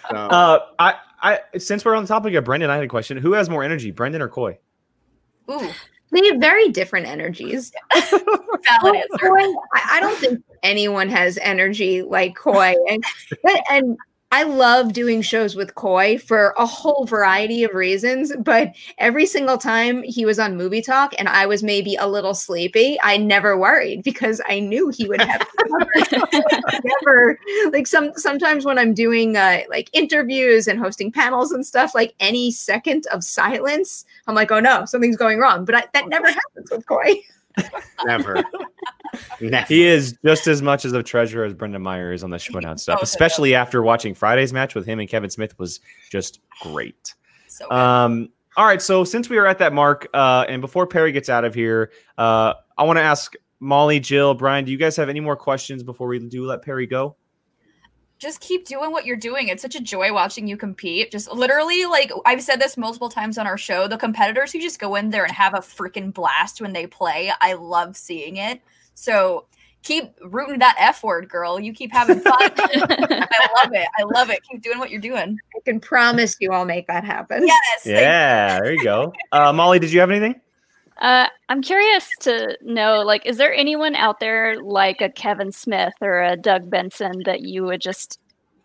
So, 0.10 0.16
uh, 0.16 0.60
I, 0.80 0.96
I, 1.26 1.40
since 1.58 1.84
we're 1.84 1.96
on 1.96 2.04
the 2.04 2.08
topic 2.08 2.36
of 2.36 2.44
Brendan, 2.44 2.70
I 2.70 2.76
had 2.76 2.84
a 2.84 2.88
question. 2.88 3.18
Who 3.18 3.34
has 3.34 3.50
more 3.50 3.64
energy, 3.64 3.90
Brendan 3.90 4.22
or 4.22 4.30
Coy? 4.30 4.60
Ooh, 5.50 5.72
They 6.12 6.24
have 6.28 6.38
very 6.40 6.70
different 6.70 7.08
energies. 7.08 7.72
valid 8.12 8.96
answer. 8.96 9.18
Coy, 9.20 9.54
I, 9.74 9.88
I 9.94 10.00
don't 10.02 10.18
think 10.18 10.44
anyone 10.62 11.10
has 11.10 11.40
energy 11.42 12.04
like 12.04 12.36
Coy, 12.36 12.76
and 12.88 13.04
and 13.72 13.98
I 14.36 14.44
love 14.44 14.92
doing 14.92 15.22
shows 15.22 15.56
with 15.56 15.76
Coy 15.76 16.18
for 16.18 16.54
a 16.58 16.66
whole 16.66 17.06
variety 17.06 17.64
of 17.64 17.74
reasons. 17.74 18.34
But 18.38 18.76
every 18.98 19.26
single 19.26 19.58
time 19.58 20.04
he 20.04 20.26
was 20.26 20.40
on 20.40 20.58
Movie 20.58 20.82
Talk 20.82 21.16
and 21.18 21.30
I 21.30 21.46
was 21.46 21.64
maybe 21.64 21.96
a 21.96 22.06
little 22.06 22.34
sleepy, 22.34 22.98
I 23.02 23.16
never 23.16 23.58
worried 23.58 24.04
because 24.04 24.42
I 24.46 24.60
knew 24.60 24.90
he 24.90 25.08
would 25.08 25.22
have 25.22 25.48
never 26.84 27.40
like 27.72 27.88
some 27.88 28.12
sometimes 28.18 28.66
when 28.66 28.78
I'm 28.78 28.94
doing 28.94 29.38
uh, 29.38 29.62
like 29.70 29.90
interviews 29.94 30.68
and 30.68 30.80
hosting 30.80 31.14
panels 31.14 31.54
and 31.54 31.66
stuff, 31.66 31.96
like 31.96 32.14
any 32.20 32.52
second 32.52 33.08
of 33.14 33.24
silence, 33.24 34.04
I'm 34.28 34.36
like, 34.36 34.52
oh 34.52 34.60
no, 34.60 34.84
something's 34.84 35.16
going 35.16 35.40
wrong. 35.40 35.64
But 35.64 35.76
I, 35.76 35.84
that 35.94 36.10
never 36.10 36.28
happens 36.28 36.70
with 36.72 36.86
Coy. 36.88 37.22
never. 38.06 38.44
never. 39.42 39.66
He 39.68 39.86
is 39.86 40.18
just 40.26 40.48
as 40.48 40.62
much 40.62 40.86
as 40.86 40.94
a 40.94 41.04
treasure 41.04 41.44
as 41.44 41.54
Brendan 41.54 41.82
Meyer 41.82 42.12
is 42.12 42.24
on 42.24 42.30
the 42.30 42.38
Schmoedown 42.38 42.80
stuff, 42.80 43.00
Oh, 43.00 43.04
especially 43.04 43.56
after 43.56 43.82
watching 43.82 44.14
Friday's 44.14 44.54
match 44.54 44.76
with 44.76 44.86
him 44.86 45.00
and 45.00 45.10
Kevin 45.10 45.30
Smith 45.30 45.58
was 45.60 45.80
just 46.10 46.40
great. 46.62 47.14
So. 47.48 47.70
Um, 47.72 48.30
all 48.58 48.66
right, 48.66 48.82
so 48.82 49.04
since 49.04 49.30
we 49.30 49.38
are 49.38 49.46
at 49.46 49.58
that 49.60 49.74
mark, 49.74 50.08
uh, 50.14 50.46
and 50.48 50.62
before 50.62 50.88
Perri 50.88 51.12
gets 51.12 51.30
out 51.30 51.44
of 51.44 51.54
here, 51.54 51.92
uh, 52.18 52.54
I 52.78 52.84
want 52.84 52.98
to 52.98 53.04
ask 53.04 53.34
Molly, 53.60 54.00
Jill, 54.00 54.34
Brian, 54.34 54.66
do 54.66 54.72
you 54.72 54.78
guys 54.78 54.96
have 54.96 55.10
any 55.10 55.20
more 55.20 55.36
questions 55.36 55.84
before 55.84 56.08
we 56.08 56.20
do 56.20 56.46
let 56.46 56.62
Perri 56.62 56.88
go? 56.88 57.16
Just 58.26 58.42
keep 58.42 58.66
doing 58.66 58.92
what 58.92 59.06
you're 59.06 59.16
doing. 59.16 59.50
It's 59.50 59.62
such 59.62 59.76
a 59.76 59.80
joy 59.80 60.12
watching 60.12 60.48
you 60.48 60.58
compete. 60.58 61.12
Just 61.12 61.32
literally, 61.32 61.86
like 61.86 62.12
I've 62.26 62.42
said 62.42 62.60
this 62.60 62.76
multiple 62.76 63.08
times 63.08 63.38
on 63.38 63.46
our 63.46 63.58
show, 63.58 63.88
the 63.88 63.98
competitors 63.98 64.52
who 64.52 64.60
just 64.60 64.80
go 64.80 64.96
in 64.96 65.12
there 65.12 65.24
and 65.24 65.32
have 65.32 65.54
a 65.54 65.60
freaking 65.60 66.12
blast 66.12 66.60
when 66.60 66.74
they 66.74 66.88
play, 66.88 67.32
I 67.40 67.54
love 67.54 67.96
seeing 67.96 68.38
it. 68.38 68.62
So 68.96 69.46
keep 69.84 70.16
rooting 70.24 70.58
that 70.58 70.76
F 70.80 71.04
word, 71.04 71.30
girl. 71.30 71.60
You 71.60 71.72
keep 71.72 71.94
having 71.94 72.20
fun. 72.20 72.34
I 72.58 73.48
love 73.64 73.74
it. 73.74 73.88
I 74.00 74.04
love 74.04 74.32
it. 74.32 74.42
Keep 74.50 74.64
doing 74.64 74.80
what 74.80 74.90
you're 74.90 75.02
doing. 75.02 75.38
I 75.56 75.60
can 75.64 75.80
promise 75.80 76.36
you 76.40 76.52
I'll 76.52 76.66
make 76.66 76.88
that 76.88 77.04
happen. 77.04 77.46
Yes. 77.46 77.86
Yeah, 77.86 78.60
there 78.60 78.74
you 78.74 78.84
go. 78.84 79.14
Uh, 79.32 79.54
Molly, 79.54 79.78
did 79.78 79.94
you 79.94 80.00
have 80.00 80.10
anything? 80.10 80.42
Uh, 80.98 81.28
I'm 81.50 81.62
curious 81.62 82.10
to 82.22 82.58
know, 82.62 83.02
like, 83.02 83.26
is 83.26 83.38
there 83.38 83.54
anyone 83.54 83.96
out 83.96 84.20
there 84.20 84.62
like 84.62 85.02
a 85.02 85.10
Kevin 85.10 85.52
Smith 85.52 85.94
or 86.02 86.22
a 86.22 86.38
Doug 86.38 86.70
Benson 86.70 87.24
that 87.26 87.42
you 87.42 87.66
would 87.66 87.82
just 87.82 88.20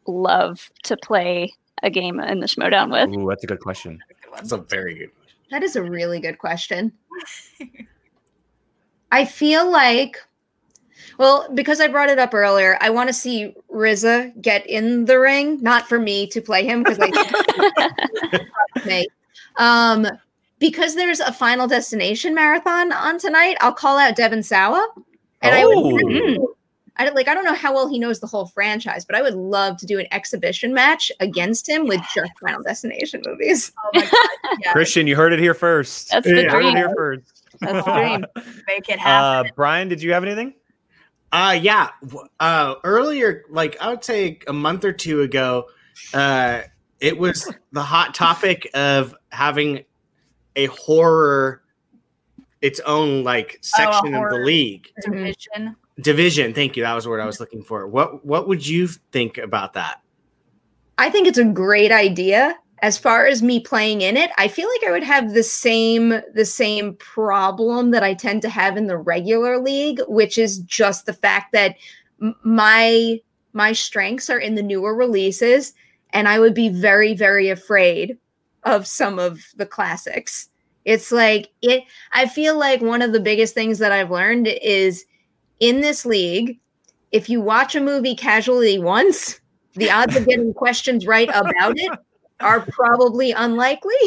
love 0.07 0.71
to 0.85 0.97
play 0.97 1.53
a 1.83 1.91
game 1.91 2.21
in 2.21 2.41
the 2.41 2.47
Schmoedown 2.47 2.93
with? 2.93 3.17
Ooh, 3.19 3.29
that's 3.29 3.45
a 3.45 3.49
good 3.49 3.61
question. 3.61 3.99
That's 4.33 4.53
a 4.53 4.59
very 4.59 4.95
good. 4.95 5.11
That 5.51 5.65
is 5.65 5.75
a 5.75 5.83
really 5.83 6.21
good 6.21 6.39
question. 6.39 6.93
I 9.13 9.25
feel 9.25 9.69
like, 9.69 10.17
well, 11.19 11.49
because 11.53 11.81
I 11.81 11.89
brought 11.89 12.11
it 12.11 12.21
up 12.21 12.33
earlier, 12.33 12.79
I 12.81 12.91
want 12.91 13.09
to 13.09 13.13
see 13.13 13.53
RZA 13.73 14.41
get 14.41 14.65
in 14.69 15.07
the 15.07 15.19
ring, 15.19 15.61
not 15.61 15.89
for 15.89 15.99
me 15.99 16.29
to 16.29 16.41
play 16.41 16.65
him 16.65 16.85
because 16.85 16.99
I 17.01 18.41
me. 18.87 19.09
Um, 19.57 20.07
because 20.61 20.95
there's 20.95 21.19
a 21.21 21.33
Final 21.33 21.67
Destination 21.67 22.35
marathon 22.35 22.93
on 22.93 23.19
tonight, 23.19 23.57
I'll 23.61 23.73
call 23.75 23.99
out 23.99 24.15
Devon 24.15 24.43
Sawa, 24.45 24.87
and 25.43 25.55
I 25.55 25.63
Oh. 25.65 25.93
would. 25.93 26.39
I 26.97 27.05
don't 27.05 27.15
like. 27.17 27.29
I 27.29 27.35
don't 27.35 27.45
know 27.45 27.55
how 27.55 27.73
well 27.73 27.89
he 27.89 27.99
knows 27.99 28.21
the 28.21 28.27
whole 28.27 28.47
franchise, 28.49 29.07
but 29.07 29.17
I 29.17 29.23
would 29.23 29.33
love 29.35 29.79
to 29.79 29.87
do 29.87 29.99
an 29.99 30.07
exhibition 30.13 30.75
match 30.75 31.11
against 31.19 31.67
him 31.67 31.87
with 31.87 32.01
just 32.15 32.31
Final 32.43 32.63
Destination 32.63 33.23
movies. 33.27 33.73
Oh 33.85 33.91
my 33.95 34.03
god, 34.03 34.59
yeah, 34.65 34.73
Kristian, 34.75 35.07
you 35.07 35.17
heard 35.17 35.33
it 35.33 35.39
here 35.39 35.55
first. 35.55 36.11
That's 36.11 36.27
the 36.27 36.31
You 36.43 36.51
heard 36.51 36.65
it 36.65 36.73
dream. 36.73 36.77
here 36.77 36.93
first. 36.95 37.43
That's 37.61 37.85
the 37.87 37.93
dream. 37.97 38.27
make 38.69 38.89
it 38.91 38.99
Uh, 38.99 39.03
happen. 39.03 39.53
Brian, 39.57 39.89
did 39.89 40.03
you 40.03 40.13
have 40.13 40.25
anything? 40.25 40.53
Uh 41.33 41.59
yeah. 41.63 41.89
Uh 42.39 42.75
earlier, 42.85 43.45
like 43.49 43.79
I 43.81 43.89
would 43.91 44.05
say 44.05 44.41
a 44.47 44.53
month 44.53 44.85
or 44.85 44.93
two 44.93 45.23
ago, 45.23 45.67
uh 46.13 46.63
it 46.99 47.17
was 47.17 47.51
the 47.73 47.83
hot 47.83 48.15
topic 48.15 48.69
of 48.75 49.15
having 49.31 49.85
a 50.57 50.67
horror 50.67 51.63
its 52.61 52.81
own 52.81 53.25
like 53.25 53.57
oh, 53.57 53.59
section 53.63 54.15
of 54.15 54.31
the 54.31 54.39
league. 54.39 54.89
Division. 55.03 55.37
Mm-hmm. 55.57 56.03
Division, 56.03 56.55
thank 56.55 56.77
you. 56.77 56.83
That 56.83 56.95
was 56.95 57.05
the 57.05 57.11
word 57.11 57.21
I 57.21 57.27
was 57.27 57.41
looking 57.41 57.63
for. 57.63 57.87
What 57.87 58.25
what 58.25 58.49
would 58.49 58.67
you 58.67 58.87
think 58.87 59.39
about 59.39 59.75
that? 59.75 60.01
I 60.99 61.11
think 61.11 61.27
it's 61.27 61.39
a 61.39 61.45
great 61.45 61.93
idea. 61.93 62.57
As 62.83 62.97
far 62.97 63.27
as 63.27 63.43
me 63.43 63.61
playing 63.61 64.01
in 64.01 64.17
it, 64.17 64.31
I 64.39 64.49
feel 64.49 64.67
like 64.69 64.89
I 64.89 64.93
would 64.93 65.03
have 65.03 65.35
the 65.35 65.43
same 65.43 66.21
the 66.35 66.47
same 66.47 66.95
problem 66.97 67.91
that 67.91 68.03
I 68.03 68.15
tend 68.15 68.43
to 68.43 68.49
have 68.49 68.77
in 68.77 68.87
the 68.87 68.97
regular 68.97 69.59
league, 69.59 70.01
which 70.09 70.39
is 70.39 70.59
just 70.61 71.07
the 71.07 71.13
fact 71.13 71.53
that 71.53 71.77
my 72.43 73.21
my 73.53 73.73
strengths 73.73 74.31
are 74.31 74.39
in 74.39 74.55
the 74.55 74.63
newer 74.63 74.95
releases 74.95 75.75
and 76.11 76.29
I 76.29 76.39
would 76.39 76.55
be 76.55 76.69
very 76.69 77.15
very 77.15 77.49
afraid 77.49 78.17
of 78.65 78.87
some 78.87 79.19
of 79.19 79.41
the 79.57 79.67
classics. 79.67 80.49
It's 80.85 81.13
like 81.13 81.51
it 81.63 81.85
I 82.13 82.27
feel 82.27 82.59
like 82.59 82.81
one 82.81 83.03
of 83.03 83.13
the 83.13 83.21
biggest 83.21 83.55
things 83.55 83.79
that 83.79 83.93
I've 83.93 84.11
learned 84.11 84.47
is 84.49 85.05
in 85.61 85.81
this 85.81 86.07
league, 86.07 86.59
if 87.13 87.29
you 87.29 87.41
watch 87.41 87.75
a 87.75 87.81
movie 87.81 88.15
casually 88.15 88.79
once, 88.79 89.41
the 89.75 89.91
odds 89.91 90.17
of 90.17 90.27
getting 90.27 90.55
questions 90.55 91.07
right 91.07 91.29
about 91.29 91.75
it 91.77 91.91
are 92.41 92.61
probably 92.61 93.33
unlikely. 93.33 93.95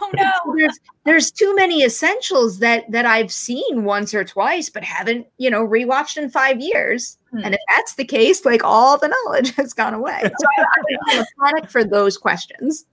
Oh 0.00 0.10
no. 0.14 0.30
There's 0.56 0.78
there's 1.04 1.30
too 1.30 1.56
many 1.56 1.82
essentials 1.82 2.60
that 2.60 2.88
that 2.90 3.04
I've 3.04 3.32
seen 3.32 3.84
once 3.84 4.14
or 4.14 4.24
twice, 4.24 4.68
but 4.70 4.84
haven't 4.84 5.26
you 5.38 5.50
know 5.50 5.66
rewatched 5.66 6.16
in 6.16 6.30
five 6.30 6.60
years. 6.60 7.16
Hmm. 7.30 7.40
And 7.44 7.54
if 7.54 7.60
that's 7.68 7.94
the 7.94 8.04
case, 8.04 8.44
like 8.44 8.62
all 8.62 8.96
the 8.96 9.08
knowledge 9.08 9.54
has 9.56 9.72
gone 9.72 9.94
away. 9.94 10.20
So 10.22 10.46
I, 10.58 10.64
I'm 11.08 11.20
a 11.20 11.26
panic 11.42 11.70
for 11.70 11.82
those 11.82 12.16
questions. 12.16 12.84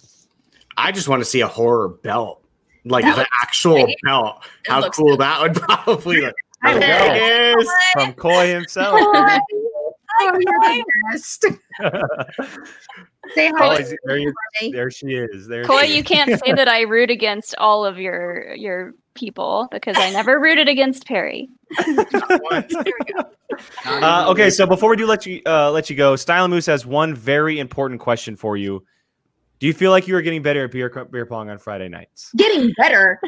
I 0.77 0.91
just 0.91 1.07
want 1.07 1.21
to 1.21 1.25
see 1.25 1.41
a 1.41 1.47
horror 1.47 1.89
belt. 1.89 2.41
Like 2.87 3.03
That 3.03 3.15
the 3.15 3.27
actual 3.41 3.83
great. 3.83 3.95
belt. 4.03 4.43
It 4.65 4.71
How 4.71 4.87
cool 4.89 5.11
good. 5.11 5.19
that 5.21 5.41
would 5.41 5.55
probably 5.55 6.21
look. 6.21 6.35
There 6.63 6.73
we 6.73 6.79
There 6.79 7.53
it 7.55 7.59
is. 7.59 7.69
From 7.93 8.13
Coy 8.13 8.47
himself. 8.53 8.99
Oh, 10.17 10.31
you're 10.39 10.59
the 10.61 10.85
best. 11.11 11.41
Say 13.33 13.51
hi. 13.53 13.67
Oh, 13.67 13.71
is- 13.73 13.93
there, 14.05 14.17
you- 14.17 14.33
there 14.71 14.89
she 14.89 15.07
is. 15.07 15.45
There 15.45 15.65
Coy, 15.65 15.81
she 15.83 15.95
you 15.95 15.99
is. 16.03 16.05
can't 16.07 16.39
say 16.45 16.53
that 16.53 16.69
I 16.69 16.81
root 16.83 17.09
against 17.11 17.53
all 17.57 17.83
of 17.85 17.99
your 17.99 18.53
your 18.55 18.93
people 19.13 19.67
because 19.73 19.97
I 19.97 20.09
never 20.11 20.39
rooted 20.39 20.69
against 20.69 21.05
Perri. 21.05 21.49
Uh, 23.85 24.25
okay, 24.29 24.49
so 24.49 24.65
before 24.65 24.89
we 24.89 24.95
do 24.97 25.05
let 25.05 25.25
you 25.25 25.41
uh, 25.45 25.71
let 25.71 25.89
you 25.89 25.95
go, 25.95 26.15
Style 26.15 26.47
Moose 26.47 26.65
has 26.65 26.85
one 26.85 27.13
very 27.13 27.59
important 27.59 27.99
question 27.99 28.35
for 28.35 28.57
you. 28.57 28.85
Do 29.59 29.67
you 29.67 29.73
feel 29.73 29.91
like 29.91 30.07
you 30.07 30.15
are 30.15 30.21
getting 30.21 30.41
better 30.41 30.65
at 30.65 30.71
beer 30.71 30.89
beer 31.11 31.25
pong 31.25 31.49
on 31.49 31.57
Friday 31.57 31.87
nights? 31.87 32.31
getting 32.35 32.71
better. 32.77 33.19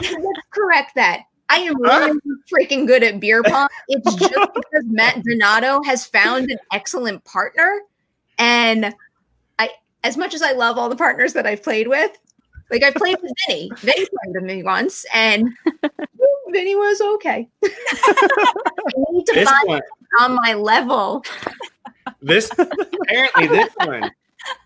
Let's 0.00 0.14
correct 0.50 0.94
that. 0.94 1.24
I 1.48 1.58
am 1.58 1.74
really 1.82 2.18
freaking 2.52 2.86
good 2.86 3.02
at 3.02 3.20
beer 3.20 3.42
pong. 3.42 3.68
It's 3.88 4.14
just 4.14 4.32
because 4.54 4.84
Matt 4.86 5.22
Donato 5.22 5.82
has 5.84 6.06
found 6.06 6.50
an 6.50 6.58
excellent 6.72 7.22
partner. 7.24 7.80
And 8.38 8.94
I 9.58 9.70
as 10.04 10.16
much 10.16 10.34
as 10.34 10.42
I 10.42 10.52
love 10.52 10.78
all 10.78 10.88
the 10.88 10.96
partners 10.96 11.32
that 11.34 11.46
I've 11.46 11.62
played 11.62 11.88
with, 11.88 12.16
like 12.70 12.82
I 12.82 12.90
played 12.90 13.18
with 13.22 13.32
Vinnie. 13.46 13.70
Vinnie 13.78 14.06
played 14.06 14.34
with 14.34 14.44
me 14.44 14.62
once, 14.62 15.04
and 15.12 15.48
Vinnie 16.50 16.76
was 16.76 17.00
okay. 17.00 17.48
I 17.64 18.88
need 19.10 19.26
to 19.26 19.32
This 19.34 19.48
find 19.50 19.68
one, 19.68 19.82
on 20.20 20.34
my 20.36 20.54
level. 20.54 21.22
this 22.22 22.50
apparently 22.58 23.46
this 23.48 23.70
one. 23.84 24.10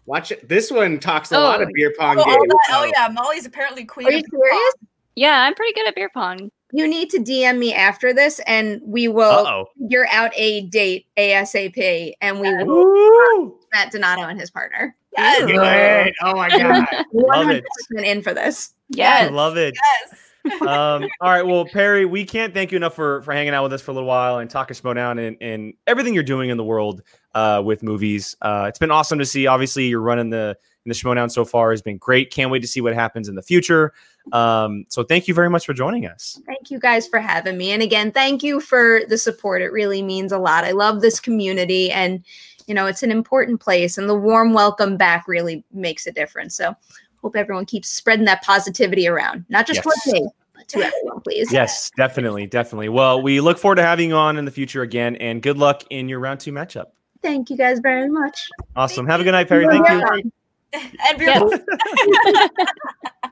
Watch 0.07 0.31
it. 0.33 0.49
This 0.49 0.71
one 0.71 0.99
talks 0.99 1.33
a 1.33 1.37
Oh. 1.39 1.43
lot 1.43 1.63
of 1.63 1.69
beer 1.75 1.93
pong 1.99 2.19
Oh, 2.19 2.25
games. 2.25 2.37
that- 2.49 2.69
oh 2.73 2.85
yeah, 2.97 3.09
Molly's 3.09 3.47
apparently 3.47 3.85
queen. 3.85 4.07
Are 4.07 4.13
you 4.13 4.19
of 4.19 4.25
pong. 4.31 4.41
serious? 4.43 4.75
Yeah, 5.17 5.43
I'm 5.43 5.55
pretty 5.55 5.73
good 5.73 5.89
at 5.89 5.95
beer 5.95 6.11
pong. 6.13 6.51
You 6.73 6.87
need 6.87 7.11
to 7.11 7.19
DM 7.19 7.59
me 7.59 7.73
after 7.73 8.13
this, 8.13 8.39
and 8.41 8.81
we 8.85 9.09
will 9.09 9.67
figure 9.81 10.07
out 10.11 10.33
a 10.35 10.63
date 10.67 11.07
ASAP, 11.17 12.13
and 12.21 12.41
we 12.41 12.53
will 12.53 12.67
oh. 12.69 13.59
Matt 13.73 13.93
Donato 13.93 14.23
and 14.23 14.39
his 14.39 14.51
partner. 14.51 14.95
Yes. 15.17 15.45
Good. 15.47 16.13
Oh 16.23 16.35
my 16.37 16.51
god. 16.51 16.85
Love 17.13 17.51
it. 17.51 17.65
100% 17.95 18.05
in 18.05 18.23
for 18.23 18.35
this. 18.35 18.75
I 18.93 18.97
Yes. 18.97 19.31
love 19.33 19.57
it. 19.57 19.75
Yes. 19.75 20.61
um, 20.61 21.09
all 21.21 21.31
right. 21.31 21.45
Well, 21.47 21.65
Perri, 21.65 22.05
we 22.05 22.25
can't 22.25 22.53
thank 22.53 22.71
you 22.71 22.77
enough 22.77 22.95
for 22.95 23.23
for 23.23 23.33
hanging 23.33 23.55
out 23.55 23.63
with 23.63 23.73
us 23.73 23.81
for 23.83 23.93
a 23.93 23.95
little 23.95 24.09
while 24.09 24.39
and 24.39 24.49
talking 24.51 24.77
Schmoedown 24.77 25.27
and, 25.27 25.37
and 25.41 25.73
everything 25.87 26.15
you're 26.15 26.23
doing 26.23 26.51
in 26.51 26.57
the 26.57 26.65
world 26.65 27.03
uh, 27.37 27.61
with 27.63 27.83
movies. 27.83 28.35
Uh, 28.41 28.65
it's 28.67 28.79
been 28.79 28.91
awesome 28.91 29.19
to 29.19 29.27
see. 29.27 29.47
Obviously, 29.47 29.87
you're 29.87 30.01
running 30.01 30.31
the 30.31 30.57
in 30.87 30.89
the 30.89 30.95
Schmoedown 30.95 31.31
so 31.31 31.45
far 31.45 31.71
has 31.71 31.83
been 31.83 31.99
great. 31.99 32.33
Can't 32.33 32.51
wait 32.51 32.61
to 32.61 32.69
see 32.69 32.81
what 32.81 32.95
happens 32.95 33.29
in 33.29 33.35
the 33.35 33.43
future. 33.43 33.93
Um, 34.33 34.85
so 34.89 35.03
thank 35.03 35.29
you 35.29 35.35
very 35.35 35.51
much 35.51 35.67
for 35.67 35.75
joining 35.75 36.07
us. 36.07 36.41
Thank 36.47 36.71
you 36.71 36.79
guys 36.79 37.09
for 37.09 37.19
having 37.19 37.59
me. 37.59 37.73
And 37.73 37.83
again, 37.83 38.13
thank 38.13 38.43
you 38.43 38.61
for 38.61 39.01
the 39.09 39.19
support. 39.19 39.63
It 39.63 39.73
really 39.73 40.01
means 40.01 40.31
a 40.31 40.39
lot. 40.39 40.65
I 40.65 40.71
love 40.71 41.01
this 41.01 41.21
community 41.21 41.91
and 41.91 42.25
you 42.69 42.75
know, 42.75 42.87
it's 42.87 43.03
an 43.03 43.11
important 43.13 43.61
place 43.61 43.99
and 43.99 44.09
the 44.09 44.15
warm 44.17 44.53
welcome 44.53 44.97
back 44.97 45.29
really 45.29 45.65
makes 45.73 46.07
a 46.07 46.13
difference. 46.13 46.57
So 46.57 46.75
hope 47.21 47.37
everyone 47.37 47.67
keeps 47.67 47.89
spreading 47.89 48.25
that 48.27 48.43
positivity 48.45 49.07
around. 49.09 49.45
Not 49.49 49.67
just 49.67 49.85
Yes. 49.85 50.07
me, 50.07 50.29
but 50.55 50.69
to 50.69 50.79
everyone, 50.79 51.21
please. 51.21 51.53
Yes, 51.53 51.91
definitely, 51.97 52.47
definitely. 52.47 52.89
Well, 52.89 53.23
we 53.23 53.41
look 53.41 53.59
forward 53.59 53.77
to 53.77 53.83
having 53.83 54.11
you 54.11 54.17
on 54.17 54.37
in 54.37 54.45
the 54.45 54.51
future 54.51 54.83
again, 54.83 55.17
and 55.17 55.43
good 55.43 55.59
luck 55.59 55.83
in 55.91 56.09
your 56.09 56.19
round 56.19 56.41
two 56.41 56.53
matchup. 56.53 56.87
Thank 57.27 57.51
you 57.51 57.57
guys 57.57 57.81
very 57.81 58.09
much. 58.09 58.49
Awesome. 58.77 59.05
Have 59.09 59.21
a 59.21 59.25
good 59.25 59.33
night, 59.33 59.49
Perri. 59.49 59.67
Thank 59.67 59.89
you. 59.89 60.31
and 60.73 61.21
Yes. 61.21 61.43
oh 61.43 61.59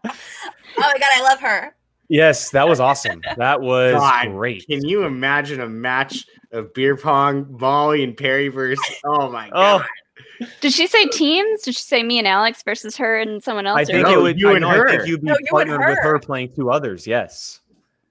my 0.02 0.94
god, 0.98 1.10
I 1.16 1.22
love 1.22 1.38
her. 1.40 1.76
Yes, 2.08 2.50
that 2.50 2.68
was 2.68 2.80
awesome. 2.80 3.22
That 3.36 3.60
was 3.60 3.94
God, 3.94 4.26
great. 4.32 4.66
Can 4.66 4.84
you 4.84 5.04
imagine 5.04 5.60
a 5.60 5.68
match 5.68 6.26
of 6.50 6.74
beer 6.74 6.96
pong, 6.96 7.46
Molly 7.60 8.02
and 8.02 8.16
Perri 8.16 8.48
versus? 8.48 8.84
Oh 9.04 9.30
my 9.30 9.48
Oh, 9.50 9.78
god! 9.78 10.48
Did 10.60 10.72
she 10.72 10.88
say 10.88 11.06
teams? 11.06 11.62
Did 11.62 11.76
she 11.76 11.82
say 11.84 12.02
me 12.02 12.18
and 12.18 12.26
Alex 12.26 12.64
versus 12.64 12.96
her 12.96 13.16
and 13.20 13.44
someone 13.44 13.66
else? 13.66 13.78
I 13.78 13.84
think 13.84 14.06
No, 14.08 14.18
it 14.18 14.22
would. 14.22 14.40
you 14.40 14.48
I 14.50 14.52
and 14.54 14.60
know, 14.62 14.70
I 14.70 14.88
think 14.88 15.06
you'd 15.06 15.20
be 15.20 15.28
No, 15.28 15.32
you 15.34 15.38
and 15.38 15.48
partnered 15.68 15.78
with 15.88 15.98
her. 16.02 16.14
her 16.14 16.18
playing 16.18 16.52
two 16.52 16.70
others. 16.72 17.06
Yes. 17.06 17.60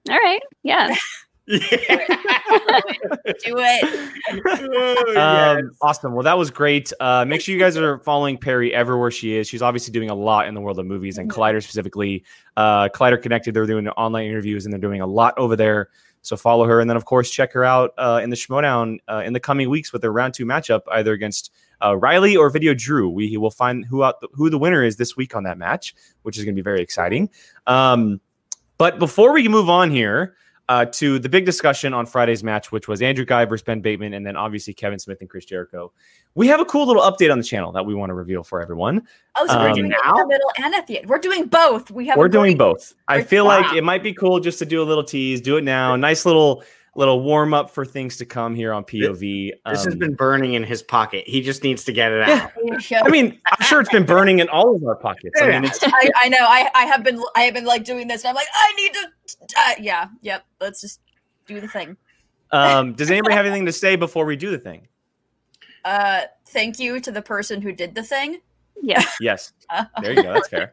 All 0.08 0.16
right. 0.16 0.40
Yeah. 0.62 0.94
Do 1.48 1.58
it. 3.58 5.16
Um, 5.16 5.70
Awesome. 5.82 6.14
Well, 6.14 6.22
that 6.22 6.38
was 6.38 6.50
great. 6.50 6.90
Uh, 7.00 7.24
make 7.26 7.42
sure 7.42 7.52
you 7.52 7.60
guys 7.60 7.76
are 7.76 7.98
following 7.98 8.38
Perri 8.38 8.72
everywhere 8.72 9.10
she 9.10 9.36
is. 9.36 9.46
She's 9.46 9.60
obviously 9.60 9.92
doing 9.92 10.08
a 10.08 10.14
lot 10.14 10.48
in 10.48 10.54
the 10.54 10.60
world 10.60 10.78
of 10.78 10.86
movies 10.86 11.18
and 11.18 11.30
Collider 11.30 11.62
specifically. 11.62 12.24
Uh, 12.56 12.88
Collider 12.88 13.20
Connected, 13.20 13.52
they're 13.52 13.66
doing 13.66 13.86
online 13.90 14.26
interviews 14.26 14.64
and 14.64 14.72
they're 14.72 14.80
doing 14.80 15.02
a 15.02 15.06
lot 15.06 15.34
over 15.36 15.54
there. 15.54 15.90
So 16.22 16.36
follow 16.36 16.64
her. 16.64 16.80
And 16.80 16.88
then, 16.88 16.96
of 16.96 17.04
course, 17.04 17.30
check 17.30 17.52
her 17.52 17.64
out 17.64 17.92
uh, 17.98 18.20
in 18.22 18.30
the 18.30 18.36
Schmoedown 18.36 18.96
uh, 19.08 19.22
in 19.26 19.34
the 19.34 19.40
coming 19.40 19.68
weeks 19.68 19.92
with 19.92 20.00
their 20.00 20.12
round 20.12 20.32
two 20.32 20.46
matchup, 20.46 20.80
either 20.90 21.12
against 21.12 21.52
uh, 21.84 21.94
Riley 21.98 22.34
or 22.34 22.48
Video 22.48 22.72
Drew. 22.72 23.10
We 23.10 23.36
will 23.36 23.50
find 23.50 23.84
who 23.84 24.02
out 24.02 24.14
who 24.32 24.48
the 24.48 24.58
winner 24.58 24.82
is 24.82 24.96
this 24.96 25.18
week 25.18 25.36
on 25.36 25.42
that 25.44 25.58
match, 25.58 25.94
which 26.22 26.38
is 26.38 26.44
going 26.44 26.54
to 26.54 26.58
be 26.58 26.64
very 26.64 26.80
exciting. 26.80 27.28
Um, 27.66 28.22
but 28.78 28.98
before 28.98 29.34
we 29.34 29.46
move 29.48 29.68
on 29.68 29.90
here, 29.90 30.34
uh, 30.68 30.86
to 30.86 31.18
the 31.18 31.28
big 31.28 31.44
discussion 31.44 31.92
on 31.92 32.06
Friday's 32.06 32.42
match, 32.42 32.72
which 32.72 32.88
was 32.88 33.02
Andrew 33.02 33.24
Guy 33.24 33.44
versus 33.44 33.64
Ben 33.64 33.80
Bateman, 33.80 34.14
and 34.14 34.26
then 34.26 34.36
obviously 34.36 34.72
Kevin 34.72 34.98
Smith 34.98 35.18
and 35.20 35.28
Chris 35.28 35.44
Jericho. 35.44 35.92
We 36.34 36.48
have 36.48 36.58
a 36.60 36.64
cool 36.64 36.86
little 36.86 37.02
update 37.02 37.30
on 37.30 37.38
the 37.38 37.44
channel 37.44 37.70
that 37.72 37.84
we 37.84 37.94
want 37.94 38.10
to 38.10 38.14
reveal 38.14 38.42
for 38.42 38.60
everyone. 38.62 39.06
Oh, 39.36 39.46
so 39.46 39.58
we're 39.58 39.68
Um, 39.68 39.74
doing 39.74 39.92
it 39.92 39.94
in 39.94 39.98
now? 40.04 40.14
the 40.22 40.26
middle 40.26 40.50
and 40.62 40.74
at 40.74 40.86
the 40.86 40.98
end. 40.98 41.08
We're 41.08 41.18
doing 41.18 41.46
both. 41.46 41.90
We 41.90 42.06
have. 42.08 42.16
We're 42.16 42.28
doing 42.28 42.56
both. 42.56 42.94
I 43.08 43.22
feel 43.22 43.44
like 43.44 43.74
it 43.74 43.84
might 43.84 44.02
be 44.02 44.12
cool 44.12 44.40
just 44.40 44.58
to 44.60 44.64
do 44.66 44.82
a 44.82 44.84
little 44.84 45.04
tease, 45.04 45.40
do 45.40 45.56
it 45.58 45.62
now. 45.64 45.94
Nice 45.96 46.24
little 46.26 46.64
little 46.96 47.22
warm 47.22 47.52
up 47.54 47.70
for 47.70 47.84
things 47.84 48.16
to 48.18 48.24
come 48.26 48.54
here 48.54 48.72
on 48.72 48.84
POV. 48.84 49.50
This 49.66 49.84
has 49.84 49.94
Um, 49.94 49.98
been 49.98 50.14
burning 50.14 50.54
in 50.54 50.62
his 50.62 50.82
pocket. 50.82 51.24
He 51.26 51.40
just 51.40 51.62
needs 51.64 51.84
to 51.84 51.92
get 51.92 52.12
it 52.12 52.26
Yeah. 52.28 52.48
out. 53.00 53.06
I 53.06 53.10
mean, 53.10 53.40
I'm 53.50 53.66
sure 53.66 53.80
it's 53.80 53.90
been 53.90 54.06
burning 54.06 54.38
in 54.38 54.48
all 54.48 54.76
of 54.76 54.84
our 54.84 54.94
pockets. 54.96 55.40
I 55.42 55.48
mean, 55.48 55.64
it's 55.64 55.80
I, 55.82 56.10
I 56.22 56.28
know. 56.28 56.38
I, 56.40 56.70
I 56.74 56.84
have 56.84 57.02
been. 57.02 57.22
I 57.34 57.42
have 57.42 57.54
been 57.54 57.64
like 57.64 57.84
doing 57.84 58.06
this, 58.08 58.22
and 58.22 58.28
I'm 58.30 58.34
like, 58.36 58.46
I 58.54 58.72
need 58.76 58.92
to. 58.94 59.08
Uh, 59.58 59.72
yeah. 59.80 60.08
Yep. 60.22 60.44
Let's 60.60 60.80
just. 60.80 61.00
Do 61.46 61.60
the 61.60 61.68
thing. 61.68 61.98
Um, 62.52 62.94
does 62.94 63.10
anybody 63.10 63.34
have 63.34 63.44
anything 63.46 63.66
to 63.66 63.72
say 63.72 63.96
before 63.96 64.24
we 64.24 64.34
do 64.36 64.50
the 64.50 64.56
thing? 64.58 64.88
Uh, 65.84 66.22
thank 66.46 66.78
you 66.78 66.98
to 67.00 67.12
the 67.12 67.20
person 67.20 67.60
who 67.60 67.70
did 67.70 67.94
the 67.94 68.02
thing. 68.02 68.40
Yes. 68.82 69.16
Yes. 69.20 69.52
There 70.02 70.12
you 70.12 70.22
go. 70.22 70.32
That's 70.32 70.48
fair. 70.48 70.72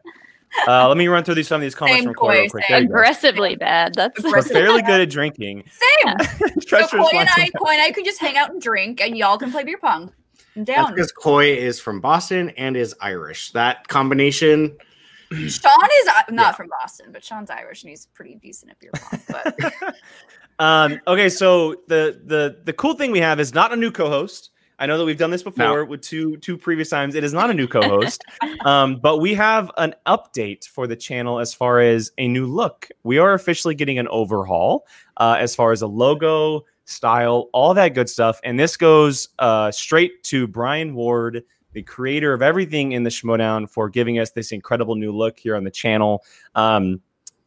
Uh, 0.68 0.86
let 0.88 0.96
me 0.96 1.08
run 1.08 1.24
through 1.24 1.34
these 1.34 1.48
some 1.48 1.56
of 1.56 1.62
these 1.62 1.74
comments 1.74 1.98
Same 2.00 2.04
from 2.04 2.14
Corey 2.14 2.36
real 2.40 2.44
Coy, 2.46 2.50
quick. 2.50 2.64
same. 2.64 2.70
There 2.74 2.82
you 2.82 2.88
go. 2.88 2.94
Aggressively 2.94 3.56
bad. 3.56 3.94
That's 3.94 4.22
We're 4.22 4.28
Aggressive. 4.28 4.52
fairly 4.52 4.82
good 4.82 5.00
at 5.00 5.10
drinking. 5.10 5.64
Same. 5.70 6.16
So 6.66 6.86
Coy 6.86 7.08
and 7.18 7.28
I, 7.28 7.40
lines. 7.40 7.50
Coy 7.58 7.72
and 7.72 7.82
I 7.82 7.90
could 7.92 8.04
just 8.04 8.18
hang 8.20 8.36
out 8.36 8.50
and 8.50 8.60
drink, 8.60 9.00
and 9.00 9.16
y'all 9.16 9.36
can 9.38 9.50
play 9.50 9.64
beer 9.64 9.78
pong. 9.78 10.12
I'm 10.56 10.64
That's 10.64 10.78
down. 10.80 10.94
because 10.94 11.12
Coy 11.12 11.52
is 11.56 11.80
from 11.80 12.00
Boston 12.00 12.50
and 12.50 12.76
is 12.76 12.94
Irish. 13.00 13.50
That 13.52 13.88
combination. 13.88 14.76
Sean 15.32 15.42
is 15.48 16.08
uh, 16.08 16.22
not 16.30 16.30
Yeah. 16.30 16.52
from 16.52 16.68
Boston, 16.68 17.10
but 17.12 17.24
Sean's 17.24 17.50
Irish 17.50 17.82
and 17.82 17.90
he's 17.90 18.06
pretty 18.06 18.36
decent 18.36 18.70
at 18.70 18.78
beer 18.78 18.90
pong. 18.94 19.20
But 19.28 19.94
um, 20.58 21.00
okay, 21.06 21.28
so 21.28 21.76
the 21.88 22.20
the 22.24 22.58
the 22.64 22.72
cool 22.74 22.94
thing 22.94 23.10
we 23.10 23.20
have 23.20 23.40
is 23.40 23.52
not 23.54 23.72
a 23.72 23.76
new 23.76 23.90
co-host. 23.90 24.50
I 24.82 24.86
know 24.86 24.98
that 24.98 25.04
we've 25.04 25.16
done 25.16 25.30
this 25.30 25.44
before 25.44 25.84
with 25.84 26.00
two 26.00 26.38
two 26.38 26.58
previous 26.58 26.88
times. 26.88 27.14
It 27.14 27.22
is 27.22 27.32
not 27.32 27.50
a 27.50 27.54
new 27.54 27.68
co-host, 27.68 28.24
um, 28.64 28.96
but 28.96 29.18
we 29.18 29.32
have 29.34 29.70
an 29.76 29.94
update 30.06 30.66
for 30.66 30.88
the 30.88 30.96
channel 30.96 31.38
as 31.38 31.54
far 31.54 31.78
as 31.78 32.10
a 32.18 32.26
new 32.26 32.46
look. 32.46 32.88
We 33.04 33.18
are 33.18 33.32
officially 33.32 33.76
getting 33.76 34.00
an 34.00 34.08
overhaul 34.08 34.84
uh, 35.18 35.36
as 35.38 35.54
far 35.54 35.70
as 35.70 35.82
a 35.82 35.86
logo, 35.86 36.64
style, 36.84 37.48
all 37.52 37.74
that 37.74 37.94
good 37.94 38.10
stuff. 38.10 38.40
And 38.42 38.58
this 38.58 38.76
goes 38.76 39.28
uh, 39.38 39.70
straight 39.70 40.24
to 40.24 40.48
Brian 40.48 40.96
Ward, 40.96 41.44
the 41.74 41.84
creator 41.84 42.32
of 42.32 42.42
everything 42.42 42.90
in 42.90 43.04
the 43.04 43.10
Schmoedown, 43.10 43.70
for 43.70 43.88
giving 43.88 44.18
us 44.18 44.32
this 44.32 44.50
incredible 44.50 44.96
new 44.96 45.12
look 45.12 45.38
here 45.38 45.54
on 45.54 45.62
the 45.62 45.70
channel. 45.70 46.24
Um, 46.56 47.00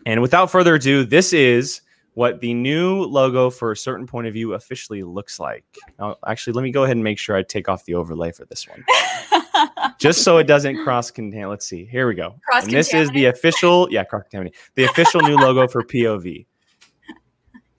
and 0.06 0.22
without 0.22 0.50
further 0.50 0.76
ado, 0.76 1.04
this 1.04 1.34
is 1.34 1.82
what 2.16 2.40
the 2.40 2.54
new 2.54 3.04
logo 3.04 3.50
for 3.50 3.72
a 3.72 3.78
certain 3.78 4.08
point 4.08 4.26
of 4.26 4.34
view 4.34 4.54
officially 4.54 5.04
looks 5.04 5.40
like. 5.40 5.64
Now, 6.00 6.16
actually, 6.26 6.54
let 6.54 6.64
me 6.64 6.72
go 6.72 6.84
ahead 6.86 6.96
and 6.96 7.04
make 7.04 7.20
sure 7.20 7.36
I 7.36 7.44
take 7.44 7.70
off 7.70 7.86
the 7.86 7.94
overlay 7.94 8.32
for 8.32 8.46
this 8.46 8.66
one, 8.68 8.84
just 10.00 10.24
so 10.24 10.38
it 10.38 10.46
doesn't 10.48 10.84
cross 10.84 11.12
contaminate. 11.12 11.50
Let's 11.50 11.68
see. 11.68 11.86
Here 11.86 12.08
we 12.08 12.16
go. 12.16 12.36
And 12.54 12.72
this 12.72 12.94
is 12.94 13.10
the 13.12 13.26
official, 13.26 13.88
yeah, 13.92 14.06
cross 14.06 14.24
contaminate. 14.24 14.56
The 14.76 14.86
official 14.86 15.22
new 15.22 15.36
logo 15.36 15.68
for 15.68 15.84
POV. 15.84 16.46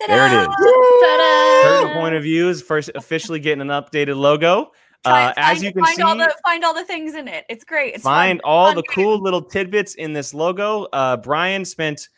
There 0.07 0.27
it 0.27 0.33
is. 0.33 0.47
Ta-da! 0.47 1.63
Certain 1.63 1.95
point 1.99 2.15
of 2.15 2.23
view 2.23 2.51
is 2.51 2.61
first 2.61 2.91
officially 2.95 3.41
getting 3.41 3.63
an 3.63 3.69
updated 3.69 4.17
logo. 4.17 4.73
Uh, 5.07 5.33
as 5.39 5.63
you 5.63 5.73
can 5.73 5.83
find 5.83 5.97
see, 5.97 6.03
all 6.03 6.15
the, 6.15 6.35
find 6.45 6.65
all 6.65 6.75
the 6.75 6.85
things 6.85 7.15
in 7.15 7.29
it. 7.29 7.47
It's 7.49 7.65
great. 7.65 7.95
It's 7.95 8.05
find 8.05 8.41
fun. 8.43 8.45
all 8.45 8.67
Fun 8.67 8.75
the 8.77 8.83
game. 8.83 8.95
cool 8.95 9.23
little 9.23 9.41
tidbits 9.41 9.95
in 9.95 10.13
this 10.13 10.35
logo. 10.35 10.85
Uh, 10.93 11.17
Brian 11.17 11.65
spent 11.65 12.11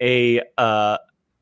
a 0.00 0.40
uh, 0.56 0.96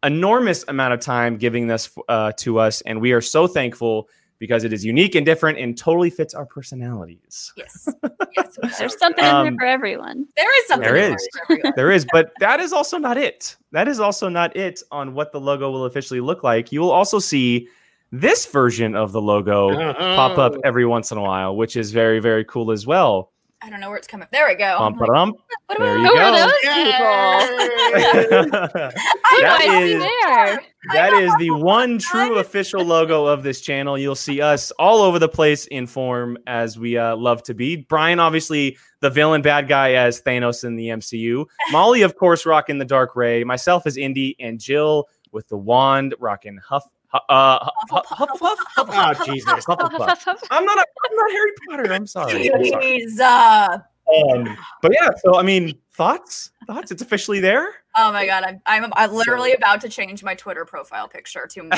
enormous 0.04 0.64
amount 0.68 0.94
of 0.94 1.00
time 1.00 1.36
giving 1.36 1.66
this 1.66 1.90
uh, 2.08 2.32
to 2.38 2.58
us, 2.58 2.80
and 2.82 3.00
we 3.00 3.12
are 3.12 3.20
so 3.20 3.46
thankful 3.46 4.08
because 4.38 4.64
it 4.64 4.72
is 4.72 4.84
unique 4.84 5.14
and 5.14 5.24
different 5.24 5.58
and 5.58 5.78
totally 5.78 6.10
fits 6.10 6.34
our 6.34 6.44
personalities. 6.44 7.52
Yes. 7.56 7.88
yes. 8.36 8.58
There's 8.78 8.98
something 8.98 9.24
in 9.24 9.30
Um, 9.30 9.44
there 9.46 9.54
for 9.58 9.64
everyone. 9.66 10.26
there 10.36 10.58
is 10.60 10.66
something. 10.66 10.86
There 10.92 10.96
in 10.96 11.14
is. 11.14 11.28
for 11.32 11.52
everyone. 11.52 11.72
There 11.76 11.90
is, 11.90 12.06
but 12.12 12.32
that 12.40 12.60
is 12.60 12.72
also 12.72 12.98
not 12.98 13.16
it. 13.16 13.56
That 13.72 13.88
is 13.88 14.00
also 14.00 14.28
not 14.28 14.54
it 14.56 14.82
on 14.90 15.14
what 15.14 15.32
the 15.32 15.40
logo 15.40 15.70
will 15.70 15.84
officially 15.84 16.20
look 16.20 16.42
like. 16.42 16.72
You 16.72 16.80
will 16.80 16.90
also 16.90 17.18
see 17.18 17.68
this 18.12 18.46
version 18.46 18.94
of 18.94 19.12
the 19.12 19.20
logo 19.22 19.92
pop 19.94 20.38
up 20.38 20.54
every 20.64 20.84
once 20.86 21.10
in 21.10 21.18
a 21.18 21.22
while, 21.22 21.56
which 21.56 21.76
is 21.76 21.90
very, 21.92 22.20
very 22.20 22.44
cool 22.44 22.70
as 22.70 22.86
well. 22.86 23.32
I 23.62 23.70
don't 23.70 23.80
know 23.80 23.88
where 23.88 23.96
it's 23.96 24.06
coming. 24.06 24.28
There 24.30 24.46
we 24.46 24.56
go. 24.56 24.78
Bum, 24.78 24.92
like, 24.98 25.08
ba-dum. 25.08 25.34
what 25.66 25.78
there 25.78 25.98
you 25.98 26.06
are 26.06 26.30
go. 26.30 26.36
those 26.36 26.52
people? 26.60 27.06
I 29.24 29.36
do 29.36 29.40
That 29.40 29.60
I 29.60 29.82
see 29.82 29.94
there? 29.96 30.62
That 30.92 31.12
is 31.14 31.32
the 31.38 31.50
one 31.50 31.98
true 31.98 32.38
official 32.38 32.84
logo 32.84 33.24
of 33.24 33.42
this 33.42 33.62
channel. 33.62 33.96
You'll 33.96 34.14
see 34.16 34.42
us 34.42 34.70
all 34.72 35.00
over 35.00 35.18
the 35.18 35.28
place 35.30 35.66
in 35.68 35.86
form 35.86 36.36
as 36.46 36.78
we 36.78 36.98
uh, 36.98 37.16
love 37.16 37.42
to 37.44 37.54
be. 37.54 37.76
Brian, 37.76 38.20
obviously, 38.20 38.76
the 39.00 39.08
villain 39.08 39.40
bad 39.40 39.66
guy 39.66 39.94
as 39.94 40.20
Thanos 40.20 40.64
in 40.64 40.76
the 40.76 40.88
MCU. 40.88 41.46
Molly, 41.72 42.02
of 42.02 42.16
course, 42.16 42.44
rocking 42.44 42.78
the 42.78 42.84
Dark 42.84 43.16
Rey. 43.16 43.44
Myself 43.44 43.86
as 43.86 43.96
Indy, 43.96 44.36
and 44.40 44.60
Jill 44.60 45.08
with 45.32 45.48
the 45.48 45.56
wand 45.56 46.14
rocking 46.18 46.58
Huff. 46.58 46.84
Hu- 47.14 47.20
Uh, 47.34 47.68
Huff, 47.90 48.06
Huff, 48.08 48.28
Huff, 48.40 48.58
Huff, 48.76 48.88
Huff, 48.88 49.16
Oh, 49.20 49.24
Jesus. 49.24 49.64
Hufflepuff. 49.66 50.38
I'm 50.50 50.64
not. 50.64 50.78
A, 50.78 50.80
I'm 51.10 51.16
not 51.16 51.30
Harry 51.30 51.50
Potter. 51.68 51.92
I'm 51.92 52.06
sorry. 52.06 52.50
I'm 52.52 52.64
sorry. 52.64 53.00
Jeez, 53.06 53.20
uh, 53.20 53.78
Um, 54.12 54.56
but 54.82 54.92
yeah, 55.00 55.08
so 55.22 55.38
I 55.38 55.42
mean, 55.42 55.78
thoughts? 55.92 56.50
Thoughts? 56.66 56.90
It's 56.90 57.02
officially 57.02 57.38
there. 57.40 57.68
oh 57.96 58.10
my 58.12 58.26
god, 58.26 58.42
I'm 58.42 58.60
I'm, 58.66 58.92
I'm 58.96 59.12
literally 59.12 59.52
about 59.52 59.80
to 59.82 59.88
change 59.88 60.24
my 60.24 60.34
Twitter 60.34 60.64
profile 60.64 61.06
picture 61.08 61.46
to 61.46 61.68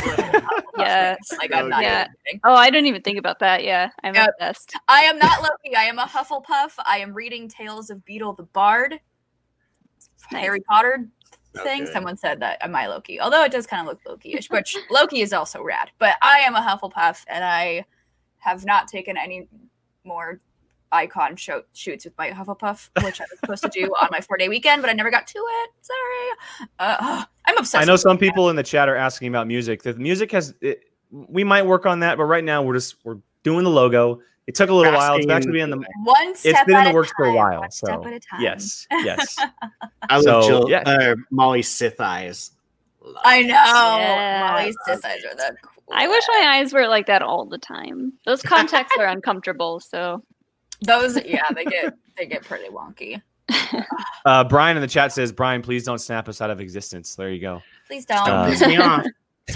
Yeah. 0.78 1.16
like 1.39 1.53
I'm 1.53 1.68
not 1.68 1.82
Yeah. 1.82 2.09
Oh, 2.45 2.55
I 2.55 2.70
didn't 2.70 2.87
even 2.87 3.03
think 3.03 3.18
about 3.18 3.39
that. 3.41 3.62
Yeah, 3.62 3.91
I'm 4.03 4.14
Yep. 4.14 4.30
obsessed. 4.41 4.72
I 4.89 5.03
am 5.03 5.18
not 5.18 5.43
Loki. 5.43 5.76
I 5.76 5.84
am 5.84 5.99
a 5.99 6.07
Hufflepuff. 6.07 6.72
I 6.84 6.99
am 6.99 7.12
reading 7.12 7.47
Tales 7.49 7.91
of 7.91 7.99
Beedle 8.07 8.34
the 8.37 8.45
Bard. 8.45 8.99
Nice. 10.32 10.43
Harry 10.43 10.61
Potter 10.62 11.07
thing. 11.62 11.82
Okay. 11.82 11.92
Someone 11.92 12.16
said 12.16 12.40
that 12.40 12.59
am 12.62 12.74
I 12.74 12.86
Loki? 12.86 13.20
Although 13.20 13.44
it 13.44 13.52
does 13.52 13.66
kind 13.66 13.80
of 13.80 13.86
look 13.86 14.00
Loki-ish, 14.07 14.50
which 14.50 14.76
Loki 14.90 15.20
is 15.20 15.32
also 15.32 15.62
rad. 15.62 15.90
But 15.98 16.16
I 16.22 16.38
am 16.38 16.54
a 16.54 16.61
Hufflepuff, 16.61 17.24
and 17.28 17.44
I 17.44 17.84
have 18.38 18.64
not 18.64 18.88
taken 18.88 19.16
any 19.16 19.48
more 20.04 20.40
icon 20.92 21.36
show- 21.36 21.64
shoots 21.72 22.04
with 22.04 22.16
my 22.16 22.30
Hufflepuff, 22.30 22.90
which 23.04 23.20
I 23.20 23.24
was 23.30 23.40
supposed 23.40 23.62
to 23.64 23.68
do 23.68 23.86
on 24.00 24.09
my 24.11 24.20
four-day 24.20 24.48
weekend, 24.48 24.82
but 24.82 24.90
I 24.90 24.94
never 24.94 25.11
got 25.11 25.26
to 25.26 25.38
it. 25.38 25.70
Sorry. 25.82 26.68
Uh, 26.78 27.24
I'm 27.46 27.59
obsessed. 27.59 27.82
I 27.82 27.84
know 27.84 27.96
some 27.96 28.18
people 28.18 28.50
in 28.50 28.57
the 28.57 28.62
chat 28.62 28.88
are 28.88 28.96
asking 28.96 29.28
about 29.28 29.46
music. 29.46 29.82
The 29.82 29.94
music 29.94 30.32
has. 30.32 30.54
It, 30.61 30.84
we 31.11 31.44
might 31.44 31.64
work 31.64 31.86
on 31.86 32.00
that, 32.00 32.18
but 32.18 32.24
right 32.24 32.44
now 32.44 32.62
we're 32.62 32.74
just 32.74 32.96
we're 33.04 33.18
doing 33.42 33.64
the 33.64 33.70
logo. 33.70 34.20
It 34.47 34.55
took 34.55 34.70
a 34.70 34.74
little 34.74 34.92
while. 34.92 35.16
It's 35.16 35.26
Basking 35.26 35.30
actually 35.51 35.61
in 35.61 35.70
been 35.70 35.78
in 35.78 35.84
the. 35.84 35.86
one 36.05 36.34
step 36.36 36.53
It's 36.55 36.64
been 36.66 36.76
in 36.78 36.84
the 36.84 36.90
a 36.90 36.94
works 36.94 37.12
for 37.16 37.26
a 37.26 37.34
while. 37.34 37.61
one 37.61 37.70
So 37.70 37.86
step 37.86 38.07
at 38.07 38.12
a 38.12 38.20
time. 38.20 38.40
yes, 38.40 38.86
yes. 38.90 39.36
I 40.09 40.16
love 40.18 40.22
So, 40.24 40.42
Jill, 40.42 40.70
yeah. 40.70 40.82
uh, 40.86 41.14
Molly 41.30 41.62
Sith 41.62 42.01
eyes. 42.01 42.53
Love 43.01 43.16
I 43.24 43.42
know. 43.42 43.49
Yeah. 43.55 44.47
Molly's 44.57 44.76
sis 44.86 45.05
eyes 45.05 45.24
are 45.24 45.34
the 45.36 45.57
I 45.92 46.09
wish 46.09 46.24
my 46.28 46.47
eyes 46.57 46.72
were 46.72 46.88
like 46.88 47.07
that 47.07 47.22
all 47.22 47.44
the 47.44 47.59
time. 47.59 48.12
Those 48.24 48.42
contacts 48.42 48.94
are 48.99 49.07
uncomfortable, 49.07 49.78
so 49.80 50.22
Those, 50.82 51.16
yeah, 51.24 51.44
they 51.55 51.64
get 51.64 51.94
they 52.16 52.26
get 52.26 52.44
pretty 52.44 52.68
wonky. 52.68 53.20
Uh, 54.24 54.42
Brian 54.42 54.76
in 54.76 54.80
the 54.80 54.88
chat 54.88 55.12
says, 55.12 55.30
"Brian, 55.30 55.62
please 55.62 55.84
don't 55.84 56.01
snap 56.01 56.28
us 56.28 56.40
out 56.40 56.51
of 56.51 56.61
existence." 56.61 57.14
There 57.14 57.30
you 57.30 57.40
go. 57.40 57.62
Please 57.86 58.05
don't. 58.05 58.28
Uh, 58.28 58.47
Piss 58.49 58.61
me 58.66 58.76
off. 58.76 59.05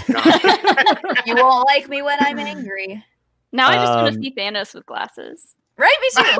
you 1.25 1.35
won't 1.35 1.65
like 1.65 1.89
me 1.89 2.01
when 2.01 2.17
I'm 2.21 2.39
angry. 2.39 3.03
Now 3.51 3.67
I 3.69 3.75
just 3.75 3.93
want 3.93 4.07
Um, 4.07 4.13
to 4.15 4.21
see 4.21 4.33
Thanos 4.37 4.73
with 4.73 4.85
glasses. 4.85 5.55
Right, 5.77 5.95
me 6.01 6.09
too. 6.23 6.37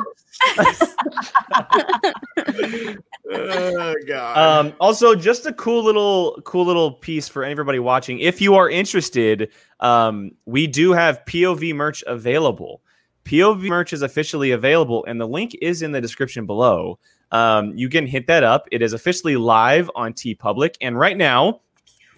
oh 3.32 3.94
god. 4.06 4.38
Um, 4.38 4.72
also, 4.78 5.14
just 5.14 5.46
a 5.46 5.52
cool 5.54 5.82
little, 5.82 6.40
cool 6.44 6.64
little 6.64 6.92
piece 6.92 7.28
for 7.28 7.44
everybody 7.44 7.78
watching. 7.78 8.20
If 8.20 8.40
you 8.40 8.54
are 8.54 8.70
interested, 8.70 9.50
um, 9.80 10.30
we 10.46 10.66
do 10.66 10.92
have 10.92 11.24
POV 11.26 11.74
merch 11.74 12.04
available. 12.06 12.82
POV 13.24 13.68
merch 13.68 13.92
is 13.92 14.02
officially 14.02 14.52
available, 14.52 15.04
and 15.06 15.20
the 15.20 15.26
link 15.28 15.56
is 15.60 15.82
in 15.82 15.92
the 15.92 16.00
description 16.00 16.46
below. 16.46 16.98
Um, 17.30 17.72
you 17.76 17.88
can 17.88 18.06
hit 18.06 18.26
that 18.26 18.44
up. 18.44 18.68
It 18.70 18.82
is 18.82 18.92
officially 18.92 19.36
live 19.36 19.90
on 19.94 20.12
TeePublic, 20.12 20.76
and 20.80 20.98
right 20.98 21.16
now, 21.16 21.60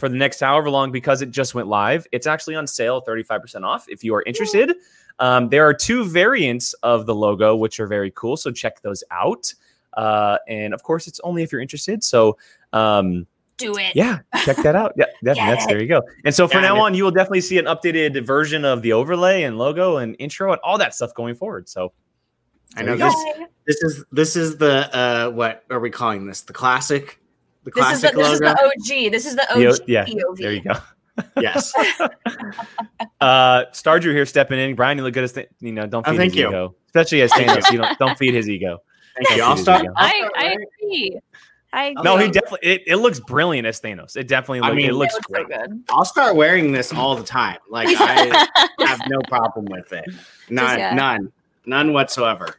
for 0.04 0.10
the 0.10 0.16
next 0.16 0.38
however 0.40 0.68
long, 0.68 0.92
because 0.92 1.22
it 1.22 1.30
just 1.30 1.54
went 1.54 1.66
live, 1.66 2.06
it's 2.12 2.26
actually 2.26 2.54
on 2.56 2.66
sale, 2.66 3.00
thirty 3.00 3.22
five 3.22 3.40
percent 3.40 3.64
off. 3.64 3.88
If 3.88 4.04
you 4.04 4.14
are 4.14 4.22
interested, 4.26 4.76
um, 5.18 5.48
there 5.48 5.66
are 5.66 5.72
two 5.72 6.04
variants 6.04 6.74
of 6.82 7.06
the 7.06 7.14
logo, 7.14 7.56
which 7.56 7.80
are 7.80 7.86
very 7.86 8.10
cool. 8.10 8.36
So 8.36 8.50
check 8.50 8.82
those 8.82 9.02
out. 9.10 9.54
Uh, 9.94 10.36
and 10.46 10.74
of 10.74 10.82
course, 10.82 11.08
it's 11.08 11.20
only 11.24 11.42
if 11.42 11.52
you're 11.52 11.62
interested. 11.62 12.04
So, 12.04 12.36
um, 12.74 13.26
Do 13.56 13.78
it. 13.78 13.96
yeah, 13.96 14.18
check 14.44 14.58
that 14.58 14.76
out. 14.76 14.92
Yeah, 14.94 15.06
that, 15.22 15.36
that's 15.36 15.64
it. 15.64 15.68
there 15.68 15.80
you 15.80 15.88
go. 15.88 16.02
And 16.26 16.34
so 16.34 16.46
from 16.46 16.60
now 16.60 16.78
on, 16.78 16.92
you 16.92 17.02
will 17.02 17.10
definitely 17.10 17.40
see 17.40 17.56
an 17.56 17.64
updated 17.64 18.26
version 18.26 18.66
of 18.66 18.82
the 18.82 18.92
overlay 18.92 19.44
and 19.44 19.56
logo 19.56 19.96
and 19.96 20.16
intro 20.18 20.52
and 20.52 20.60
all 20.62 20.76
that 20.76 20.94
stuff 20.94 21.14
going 21.14 21.34
forward. 21.34 21.66
So, 21.66 21.94
I 22.76 22.82
know 22.82 22.94
this. 22.94 23.14
This 23.66 23.82
is 23.82 24.04
this 24.12 24.36
is 24.36 24.58
the 24.58 24.94
uh 24.94 25.30
what 25.30 25.64
are 25.70 25.80
we 25.80 25.88
calling 25.88 26.26
this? 26.26 26.42
The 26.42 26.52
classic, 26.52 27.18
the 27.64 27.70
This 27.74 27.92
is 27.92 28.00
the 28.02 28.10
classic 28.10 28.16
this 28.16 28.30
is 28.32 28.40
the 28.40 28.50
OG. 28.50 29.10
This 29.12 29.26
is 29.26 29.36
the 29.36 29.46
The 29.54 29.66
O- 29.66 29.70
OG 29.72 29.78
yeah, 29.88 30.04
POV. 30.04 30.36
there 30.38 30.52
you 30.52 30.62
go. 30.62 30.74
yes. 31.40 31.72
Uh, 33.20 33.64
Star 33.72 33.98
Drew 34.00 34.12
here 34.12 34.26
stepping 34.26 34.58
in. 34.58 34.74
Brian, 34.74 34.98
you 34.98 35.04
look 35.04 35.14
good 35.14 35.24
as 35.24 35.32
th- 35.32 35.48
you 35.60 35.72
know. 35.72 35.86
Don't 35.86 36.06
Oh, 36.06 36.10
feed 36.10 36.16
thank 36.18 36.32
his 36.32 36.40
you. 36.40 36.48
ego, 36.48 36.74
especially 36.88 37.22
as 37.22 37.32
Thanos. 37.32 37.70
you 37.72 37.78
don't 37.78 37.98
don't 37.98 38.18
feed 38.18 38.34
his 38.34 38.48
ego. 38.50 38.78
Thank 39.16 39.30
you. 39.30 39.36
Don't 39.38 39.48
I'll 39.48 39.56
feed 39.56 39.58
his 39.58 39.64
start. 39.64 39.86
I'll 39.86 39.92
I, 39.96 40.10
start 40.18 40.32
I 40.36 40.42
wearing- 40.44 40.66
agree. 40.82 41.20
I 41.72 41.84
agree. 41.86 42.02
No, 42.02 42.16
he 42.18 42.30
definitely. 42.30 42.58
It, 42.68 42.82
it 42.86 42.96
looks 42.96 43.18
brilliant 43.20 43.66
as 43.66 43.80
Thanos. 43.80 44.16
It 44.16 44.28
definitely. 44.28 44.60
I 44.60 44.72
mean- 44.74 44.86
it 44.86 44.90
It 44.90 44.94
looks 44.94 45.14
looks 45.14 45.26
great. 45.26 45.46
so 45.50 45.66
good. 45.66 45.84
I'll 45.88 46.04
start 46.04 46.36
wearing 46.36 46.70
this 46.72 46.92
all 46.92 47.16
the 47.16 47.24
time. 47.24 47.58
Like 47.70 47.88
I 47.98 48.46
have 48.80 49.00
no 49.08 49.20
problem 49.28 49.66
with 49.70 49.92
it. 49.92 50.04
None, 50.50 50.78
yeah. 50.78 50.94
none, 50.94 51.32
none 51.64 51.92
whatsoever. 51.92 52.56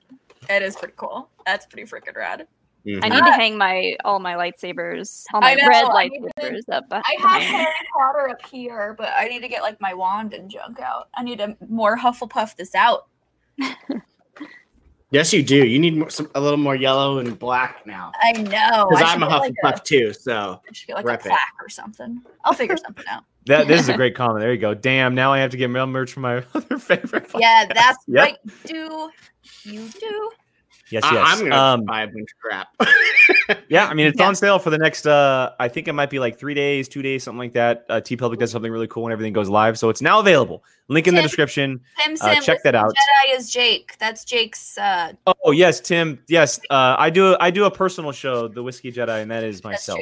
It 0.50 0.64
is 0.64 0.76
pretty 0.76 0.96
cool. 0.98 1.30
That's 1.46 1.66
pretty 1.68 1.88
freaking 1.90 2.16
rad. 2.16 2.48
Mhm. 2.86 3.00
I 3.04 3.10
need 3.10 3.26
to 3.26 3.32
hang 3.32 3.58
my 3.58 3.96
all 4.06 4.20
my 4.20 4.34
lightsabers, 4.36 5.24
all 5.34 5.42
my 5.42 5.56
know, 5.56 5.68
red 5.68 5.86
I 5.86 6.08
need 6.08 6.20
to- 6.22 6.30
lightsabers 6.42 6.70
up. 6.72 6.86
I 6.92 6.98
have 6.98 7.22
behind 7.22 7.40
me. 7.40 7.46
Harry 7.48 7.74
Potter 7.98 8.30
up 8.30 8.46
here, 8.46 8.94
but 8.98 9.10
I 9.18 9.28
need 9.28 9.42
to 9.42 9.48
get 9.48 9.64
like 9.64 9.82
my 9.82 9.94
wand 9.94 10.34
and 10.34 10.50
junk 10.50 10.80
out. 10.80 11.10
I 11.16 11.24
need 11.24 11.40
to 11.40 11.58
more 11.68 11.98
Hufflepuff 11.98 12.56
this 12.56 12.76
out. 12.76 13.08
Yes, 15.12 15.32
you 15.32 15.44
do. 15.44 15.66
You 15.66 15.80
need 15.80 15.96
more, 15.96 16.10
some, 16.10 16.30
a 16.36 16.42
little 16.42 16.58
more 16.58 16.76
yellow 16.76 17.20
and 17.20 17.38
black 17.40 17.86
now. 17.86 18.12
I 18.22 18.34
know. 18.34 18.88
Because 18.90 19.04
I 19.04 19.14
I'm 19.14 19.24
a 19.24 19.28
get, 19.30 19.40
like, 19.40 19.54
Hufflepuff 19.64 19.84
too. 19.84 20.12
So 20.12 20.60
I 20.68 20.74
should 20.74 20.88
get 20.88 20.96
like 20.98 21.06
Rep 21.06 21.22
a 21.22 21.28
it. 21.28 21.30
plaque 21.30 21.54
or 21.62 21.70
something. 21.70 22.22
I'll 22.44 22.54
figure 22.54 22.76
something 22.76 23.06
out. 23.10 23.24
That 23.46 23.68
this 23.68 23.80
is 23.80 23.90
a 23.90 23.94
great 23.94 24.16
comment. 24.16 24.40
There 24.40 24.52
you 24.52 24.60
go. 24.60 24.74
Damn, 24.74 25.14
now 25.14 25.32
I 25.32 25.38
have 25.38 25.52
to 25.52 25.58
get 25.58 25.70
mail 25.70 25.86
merch 25.86 26.12
from 26.12 26.24
my 26.24 26.44
other 26.56 26.80
favorite. 26.80 27.30
Yeah, 27.38 27.68
that's 27.72 28.00
Yep. 28.08 28.24
right. 28.26 28.38
You 28.68 29.12
do. 29.64 29.72
You 29.72 29.88
do. 29.88 30.32
Yes, 30.92 31.04
yes. 31.12 31.14
I'm 31.28 31.40
gonna 31.50 31.56
um, 31.56 31.84
buy 31.86 32.04
a 32.04 32.08
bunch 32.08 32.30
of 32.32 32.40
crap. 32.40 32.68
yeah, 33.70 33.88
I 33.88 33.94
mean 33.96 34.06
it's 34.08 34.20
Yeah. 34.20 34.28
on 34.28 34.36
sale 34.36 34.60
for 34.60 34.70
the 34.70 34.78
next. 34.78 35.08
uh 35.08 35.52
I 35.60 35.68
think 35.68 35.88
it 35.88 35.94
might 35.94 36.10
be 36.12 36.20
like 36.20 36.38
three 36.38 36.54
days, 36.54 36.88
two 36.88 37.02
days, 37.02 37.24
something 37.24 37.40
like 37.40 37.54
that. 37.54 37.86
Uh, 37.90 37.96
TeePublic 38.02 38.38
does 38.38 38.52
something 38.52 38.72
really 38.72 38.88
cool 38.88 39.04
when 39.04 39.12
everything 39.12 39.34
goes 39.34 39.50
live, 39.50 39.80
so 39.80 39.90
it's 39.90 40.02
now 40.02 40.20
available. 40.20 40.64
Link 40.88 41.08
in 41.08 41.16
the 41.16 41.22
description. 41.24 41.82
Tim 42.04 42.14
Uh, 42.22 42.36
Sim, 42.36 42.44
check 42.44 42.62
that 42.64 42.76
out. 42.76 42.94
Jedi 42.94 43.38
is 43.38 43.50
Jake. 43.52 43.98
That's 43.98 44.24
Jake's. 44.24 44.78
Uh, 44.78 45.14
Oh 45.44 45.52
yes, 45.52 45.80
Tim. 45.80 46.20
Yes, 46.28 46.60
uh, 46.70 46.96
I 47.00 47.10
do. 47.10 47.36
I 47.40 47.50
do 47.50 47.66
a 47.66 47.72
personal 47.72 48.12
show, 48.12 48.48
the 48.48 48.62
Whiskey 48.62 48.92
Jedi, 48.92 49.22
and 49.22 49.32
that 49.32 49.44
is 49.44 49.62
that's 49.62 49.88
myself. 49.88 50.00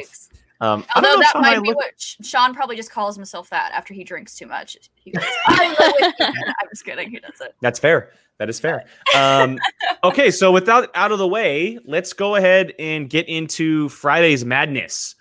Jake's. 0.63 0.73
Um, 0.73 0.85
I 0.95 1.01
don't 1.01 1.05
Although 1.11 1.15
know 1.17 1.21
that 1.21 1.41
might 1.41 1.47
and 1.49 1.57
I 1.57 1.61
be 1.61 1.67
look- 1.69 1.77
what 1.77 1.93
Sean 1.99 2.53
probably 2.53 2.75
just 2.75 2.91
calls 2.91 3.15
himself 3.15 3.49
that 3.49 3.71
after 3.73 3.93
he 3.93 4.03
drinks 4.03 4.35
too 4.35 4.47
much. 4.47 4.77
He 4.95 5.11
goes, 5.11 5.23
I'm 5.47 5.71
the 5.73 5.93
Whiskey 5.99 6.23
Jedi." 6.23 6.53
I'm 6.61 6.67
just 6.69 6.85
kidding. 6.85 7.11
He 7.11 7.19
does 7.19 7.39
it. 7.41 7.55
That's 7.61 7.79
fair. 7.79 8.11
That 8.39 8.49
is 8.49 8.59
fair. 8.59 8.85
Um, 9.15 9.59
okay, 10.03 10.31
so 10.31 10.51
without 10.51 10.89
out 10.95 11.11
of 11.11 11.19
the 11.19 11.27
way, 11.27 11.77
let's 11.85 12.13
go 12.13 12.35
ahead 12.35 12.73
and 12.79 13.09
get 13.09 13.29
into 13.29 13.89
Friday's 13.89 14.43
madness. 14.43 15.15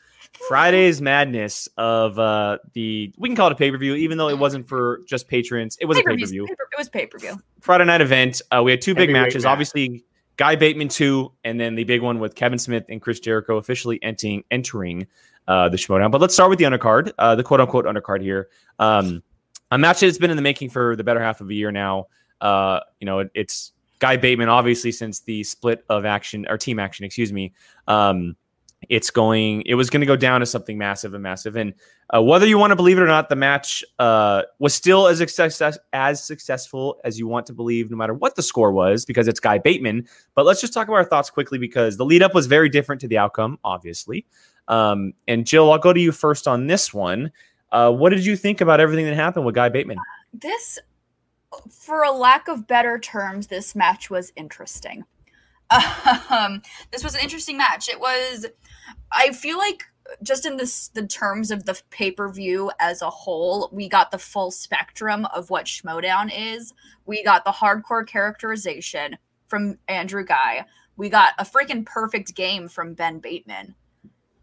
Friday's 0.48 1.00
madness 1.00 1.68
of 1.76 2.18
uh, 2.18 2.58
the 2.72 3.12
we 3.18 3.28
can 3.28 3.36
call 3.36 3.48
it 3.48 3.52
a 3.52 3.56
pay 3.56 3.70
per 3.70 3.76
view, 3.78 3.94
even 3.94 4.18
though 4.18 4.28
it 4.28 4.38
wasn't 4.38 4.66
for 4.66 5.02
just 5.06 5.28
patrons. 5.28 5.76
It 5.80 5.84
was 5.86 5.98
pay 5.98 6.02
per 6.02 6.10
Pay-per-views- 6.10 6.30
view. 6.30 6.46
It 6.50 6.78
was 6.78 6.88
pay 6.88 7.06
per 7.06 7.18
view. 7.18 7.38
Friday 7.60 7.84
night 7.84 8.00
event. 8.00 8.40
Uh, 8.50 8.62
we 8.64 8.70
had 8.70 8.80
two 8.80 8.94
big 8.94 9.10
Heavyweight 9.10 9.22
matches. 9.26 9.44
match. 9.44 9.50
Obviously, 9.52 10.04
Guy 10.38 10.56
Bateman 10.56 10.88
two, 10.88 11.32
and 11.44 11.60
then 11.60 11.74
the 11.74 11.84
big 11.84 12.00
one 12.00 12.18
with 12.18 12.34
Kevin 12.34 12.58
Smith 12.58 12.84
and 12.88 13.00
Chris 13.00 13.20
Jericho 13.20 13.58
officially 13.58 13.98
entering 14.02 14.42
entering 14.50 15.06
uh, 15.48 15.68
the 15.68 15.76
Schmoedown. 15.76 16.10
But 16.10 16.20
let's 16.20 16.34
start 16.34 16.50
with 16.50 16.58
the 16.58 16.64
undercard, 16.64 17.12
uh, 17.18 17.34
the 17.34 17.42
quote 17.42 17.60
unquote 17.60 17.84
undercard 17.84 18.22
here. 18.22 18.48
Um, 18.78 19.22
a 19.70 19.78
match 19.78 20.00
that's 20.00 20.18
been 20.18 20.30
in 20.30 20.36
the 20.36 20.42
making 20.42 20.70
for 20.70 20.96
the 20.96 21.04
better 21.04 21.20
half 21.20 21.40
of 21.40 21.48
a 21.48 21.54
year 21.54 21.72
now. 21.72 22.06
Uh, 22.40 22.80
you 23.00 23.06
know, 23.06 23.20
it, 23.20 23.30
it's 23.34 23.72
Guy 24.00 24.16
Bateman, 24.16 24.48
obviously, 24.48 24.92
since 24.92 25.20
the 25.20 25.44
split 25.44 25.84
of 25.88 26.04
action 26.04 26.46
or 26.48 26.58
team 26.58 26.78
action, 26.78 27.04
excuse 27.04 27.32
me. 27.32 27.52
Um, 27.86 28.36
it's 28.88 29.10
going. 29.10 29.62
It 29.64 29.74
was 29.74 29.90
going 29.90 30.00
to 30.00 30.06
go 30.06 30.16
down 30.16 30.40
to 30.40 30.46
something 30.46 30.76
massive 30.76 31.14
and 31.14 31.22
massive, 31.22 31.54
and 31.54 31.72
uh, 32.12 32.20
whether 32.20 32.46
you 32.46 32.58
want 32.58 32.72
to 32.72 32.76
believe 32.76 32.98
it 32.98 33.00
or 33.00 33.06
not, 33.06 33.28
the 33.28 33.36
match 33.36 33.84
uh, 34.00 34.42
was 34.58 34.74
still 34.74 35.06
as 35.06 35.18
success 35.18 35.78
as 35.92 36.22
successful 36.22 37.00
as 37.04 37.16
you 37.16 37.28
want 37.28 37.46
to 37.46 37.52
believe, 37.52 37.90
no 37.92 37.96
matter 37.96 38.12
what 38.12 38.34
the 38.34 38.42
score 38.42 38.72
was, 38.72 39.04
because 39.04 39.28
it's 39.28 39.38
Guy 39.38 39.58
Bateman. 39.58 40.08
But 40.34 40.46
let's 40.46 40.60
just 40.60 40.74
talk 40.74 40.88
about 40.88 40.96
our 40.96 41.04
thoughts 41.04 41.30
quickly, 41.30 41.58
because 41.58 41.96
the 41.96 42.04
lead 42.04 42.22
up 42.22 42.34
was 42.34 42.46
very 42.46 42.68
different 42.68 43.00
to 43.02 43.08
the 43.08 43.18
outcome, 43.18 43.58
obviously. 43.62 44.26
Um, 44.72 45.12
and 45.28 45.46
Jill, 45.46 45.70
I'll 45.70 45.78
go 45.78 45.92
to 45.92 46.00
you 46.00 46.12
first 46.12 46.48
on 46.48 46.66
this 46.66 46.94
one. 46.94 47.30
Uh, 47.72 47.92
what 47.92 48.08
did 48.08 48.24
you 48.24 48.36
think 48.36 48.62
about 48.62 48.80
everything 48.80 49.04
that 49.04 49.14
happened 49.14 49.44
with 49.44 49.54
Guy 49.54 49.68
Bateman? 49.68 49.98
This, 50.32 50.78
for 51.70 52.02
a 52.02 52.10
lack 52.10 52.48
of 52.48 52.66
better 52.66 52.98
terms, 52.98 53.48
this 53.48 53.74
match 53.74 54.08
was 54.08 54.32
interesting. 54.34 55.04
Um, 56.30 56.62
this 56.90 57.04
was 57.04 57.14
an 57.14 57.22
interesting 57.22 57.56
match. 57.56 57.88
It 57.88 57.98
was, 57.98 58.46
I 59.10 59.32
feel 59.32 59.56
like, 59.56 59.84
just 60.22 60.44
in 60.44 60.56
this 60.56 60.88
the 60.88 61.06
terms 61.06 61.50
of 61.50 61.64
the 61.64 61.80
pay 61.90 62.10
per 62.10 62.30
view 62.30 62.70
as 62.78 63.00
a 63.00 63.08
whole, 63.08 63.70
we 63.72 63.88
got 63.88 64.10
the 64.10 64.18
full 64.18 64.50
spectrum 64.50 65.26
of 65.26 65.48
what 65.48 65.66
Schmoedown 65.66 66.30
is. 66.34 66.74
We 67.06 67.22
got 67.22 67.44
the 67.44 67.50
hardcore 67.52 68.06
characterization 68.06 69.16
from 69.48 69.78
Andrew 69.88 70.24
Guy. 70.24 70.66
We 70.96 71.08
got 71.08 71.32
a 71.38 71.44
freaking 71.44 71.86
perfect 71.86 72.34
game 72.34 72.68
from 72.68 72.94
Ben 72.94 73.18
Bateman. 73.18 73.74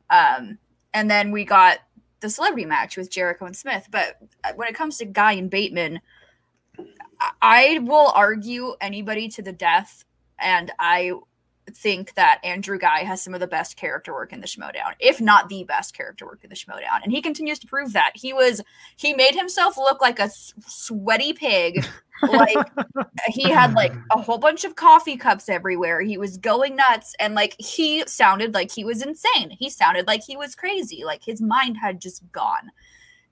Um, 0.10 0.58
and 0.94 1.10
then 1.10 1.32
we 1.32 1.46
got 1.46 1.80
the 2.20 2.30
celebrity 2.30 2.66
match 2.66 2.98
with 2.98 3.10
Jericho 3.10 3.46
and 3.46 3.56
Smith. 3.56 3.88
But 3.92 4.18
uh, 4.44 4.54
when 4.56 4.68
it 4.68 4.76
comes 4.76 4.98
to 4.98 5.06
Guy 5.06 5.34
and 5.34 5.50
Bateman, 5.50 6.02
I- 7.20 7.32
I 7.42 7.80
will 7.80 8.12
argue 8.16 8.76
anybody 8.82 9.28
to 9.30 9.42
the 9.42 9.54
death, 9.54 10.06
and 10.38 10.72
I 10.80 11.14
think 11.70 12.14
that 12.16 12.40
Andrew 12.44 12.78
Guy 12.78 13.00
has 13.00 13.22
some 13.22 13.34
of 13.34 13.40
the 13.40 13.48
best 13.48 13.78
character 13.78 14.14
work 14.14 14.34
in 14.34 14.42
the 14.42 14.48
Schmoedown, 14.48 14.94
if 15.00 15.20
not 15.22 15.50
the 15.50 15.64
best 15.64 15.96
character 15.96 16.26
work 16.26 16.44
in 16.44 16.50
the 16.50 16.56
Schmoedown, 16.56 17.04
and 17.04 17.12
he 17.12 17.22
continues 17.22 17.60
to 17.60 17.68
prove 17.68 17.94
that. 17.94 18.12
He 18.16 18.34
was 18.34 18.62
he 18.98 19.14
made 19.14 19.36
himself 19.36 19.78
look 19.78 20.02
like 20.02 20.20
a 20.20 20.30
sweaty 20.30 21.34
pig, 21.34 21.86
like 22.24 22.58
he 23.28 23.50
had 23.50 23.74
like 23.74 23.94
a 24.12 24.22
whole 24.22 24.38
bunch 24.38 24.64
of 24.64 24.76
coffee 24.76 25.18
cups 25.18 25.50
everywhere. 25.50 26.02
He 26.02 26.18
was 26.18 26.38
going 26.38 26.76
nuts, 26.76 27.16
and 27.20 27.36
like 27.36 27.56
he 27.60 28.04
sounded 28.08 28.54
like 28.54 28.72
he 28.72 28.84
was 28.84 29.02
insane. 29.02 29.52
He 29.52 29.70
sounded 29.70 30.08
like 30.08 30.24
he 30.24 30.38
was 30.38 30.56
crazy, 30.56 31.04
like 31.04 31.24
his 31.24 31.42
mind 31.42 31.78
had 31.78 32.02
just 32.02 32.24
gone, 32.32 32.72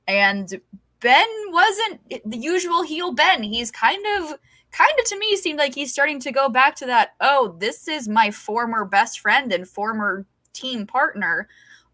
and 0.07 0.59
Ben 0.99 1.27
wasn't 1.49 2.01
the 2.25 2.37
usual 2.37 2.83
heel 2.83 3.13
Ben. 3.13 3.43
He's 3.43 3.71
kind 3.71 4.03
of 4.17 4.37
kind 4.77 4.91
of 4.99 5.05
to 5.05 5.17
me 5.19 5.35
seemed 5.37 5.59
like 5.59 5.73
he's 5.75 5.91
starting 5.91 6.19
to 6.21 6.31
go 6.31 6.49
back 6.49 6.75
to 6.77 6.85
that, 6.85 7.15
oh, 7.21 7.55
this 7.59 7.87
is 7.87 8.07
my 8.07 8.31
former 8.31 8.85
best 8.85 9.19
friend 9.19 9.51
and 9.51 9.67
former 9.67 10.25
team 10.53 10.85
partner. 10.85 11.47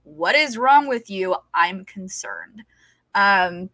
What 0.03 0.35
is 0.35 0.57
wrong 0.57 0.87
with 0.87 1.09
you? 1.09 1.35
I'm 1.53 1.85
concerned. 1.85 2.63
Um 3.15 3.69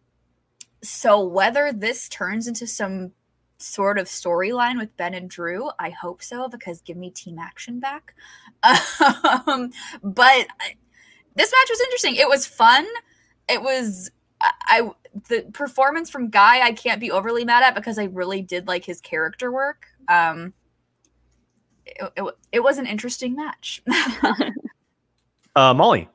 so 0.82 1.22
whether 1.22 1.72
this 1.72 2.08
turns 2.08 2.46
into 2.46 2.66
some 2.66 3.12
sort 3.58 3.98
of 3.98 4.06
storyline 4.06 4.78
with 4.78 4.96
Ben 4.96 5.12
and 5.14 5.28
Drew, 5.28 5.70
I 5.78 5.90
hope 5.90 6.22
so 6.22 6.48
because 6.48 6.80
give 6.80 6.96
me 6.96 7.10
team 7.10 7.38
action 7.38 7.80
back. 7.80 8.14
Um, 9.46 9.70
but 10.02 10.46
I- 10.60 10.76
this 11.36 11.52
match 11.52 11.68
was 11.70 11.80
interesting. 11.80 12.16
It 12.16 12.28
was 12.28 12.46
fun. 12.46 12.86
It 13.48 13.62
was 13.62 14.10
I 14.40 14.90
the 15.28 15.42
performance 15.52 16.10
from 16.10 16.30
Guy 16.30 16.60
I 16.60 16.72
can't 16.72 17.00
be 17.00 17.10
overly 17.10 17.44
mad 17.44 17.62
at 17.62 17.74
because 17.74 17.98
I 17.98 18.04
really 18.04 18.42
did 18.42 18.66
like 18.68 18.84
his 18.84 19.00
character 19.00 19.50
work. 19.50 19.86
Um, 20.08 20.52
it, 21.84 22.12
it, 22.16 22.34
it 22.52 22.60
was 22.60 22.78
an 22.78 22.86
interesting 22.86 23.34
match. 23.34 23.82
Uh, 25.56 25.74
Molly. 25.74 26.08